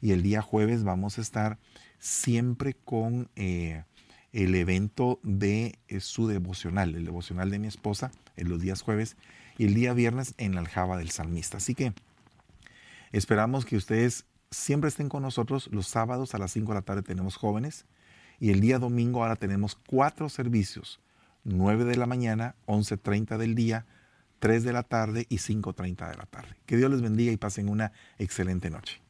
y 0.02 0.12
el 0.12 0.22
día 0.22 0.44
jueves 0.44 0.84
vamos 0.84 1.18
a 1.18 1.22
estar 1.22 1.58
siempre 1.98 2.76
con 2.76 3.28
eh, 3.36 3.84
el 4.32 4.54
evento 4.54 5.20
de 5.24 5.80
eh, 5.88 6.02
su 6.02 6.28
devocional, 6.28 6.94
el 6.94 7.06
devocional 7.06 7.50
de 7.50 7.58
mi 7.58 7.68
esposa 7.68 8.12
en 8.38 8.50
los 8.50 8.62
días 8.62 8.84
jueves 8.84 9.18
y 9.58 9.66
el 9.66 9.74
día 9.74 9.94
viernes 9.94 10.36
en 10.38 10.54
la 10.54 10.62
aljaba 10.62 10.98
del 10.98 11.10
salmista. 11.10 11.58
Así 11.58 11.74
que 11.74 11.92
esperamos 13.12 13.66
que 13.66 13.78
ustedes 13.78 14.26
siempre 14.56 14.88
estén 14.88 15.10
con 15.10 15.24
nosotros. 15.24 15.70
Los 15.72 15.88
sábados 15.88 16.34
a 16.34 16.38
las 16.38 16.52
5 16.52 16.72
de 16.72 16.76
la 16.76 16.82
tarde 16.82 17.04
tenemos 17.04 17.36
jóvenes 17.36 17.86
y 18.40 18.52
el 18.52 18.62
día 18.62 18.80
domingo 18.80 19.24
ahora 19.24 19.36
tenemos 19.36 19.76
cuatro 19.76 20.30
servicios. 20.30 21.00
9 21.44 21.86
de 21.86 21.96
la 21.96 22.08
mañana, 22.08 22.56
11.30 22.66 23.38
del 23.38 23.54
día, 23.54 23.86
3 24.40 24.64
de 24.64 24.74
la 24.74 24.84
tarde 24.84 25.28
y 25.30 25.38
5.30 25.38 26.10
de 26.10 26.18
la 26.18 26.26
tarde. 26.26 26.56
Que 26.66 26.78
Dios 26.78 26.90
les 26.90 27.02
bendiga 27.02 27.32
y 27.32 27.38
pasen 27.38 27.70
una 27.70 27.92
excelente 28.18 28.70
noche. 28.70 29.05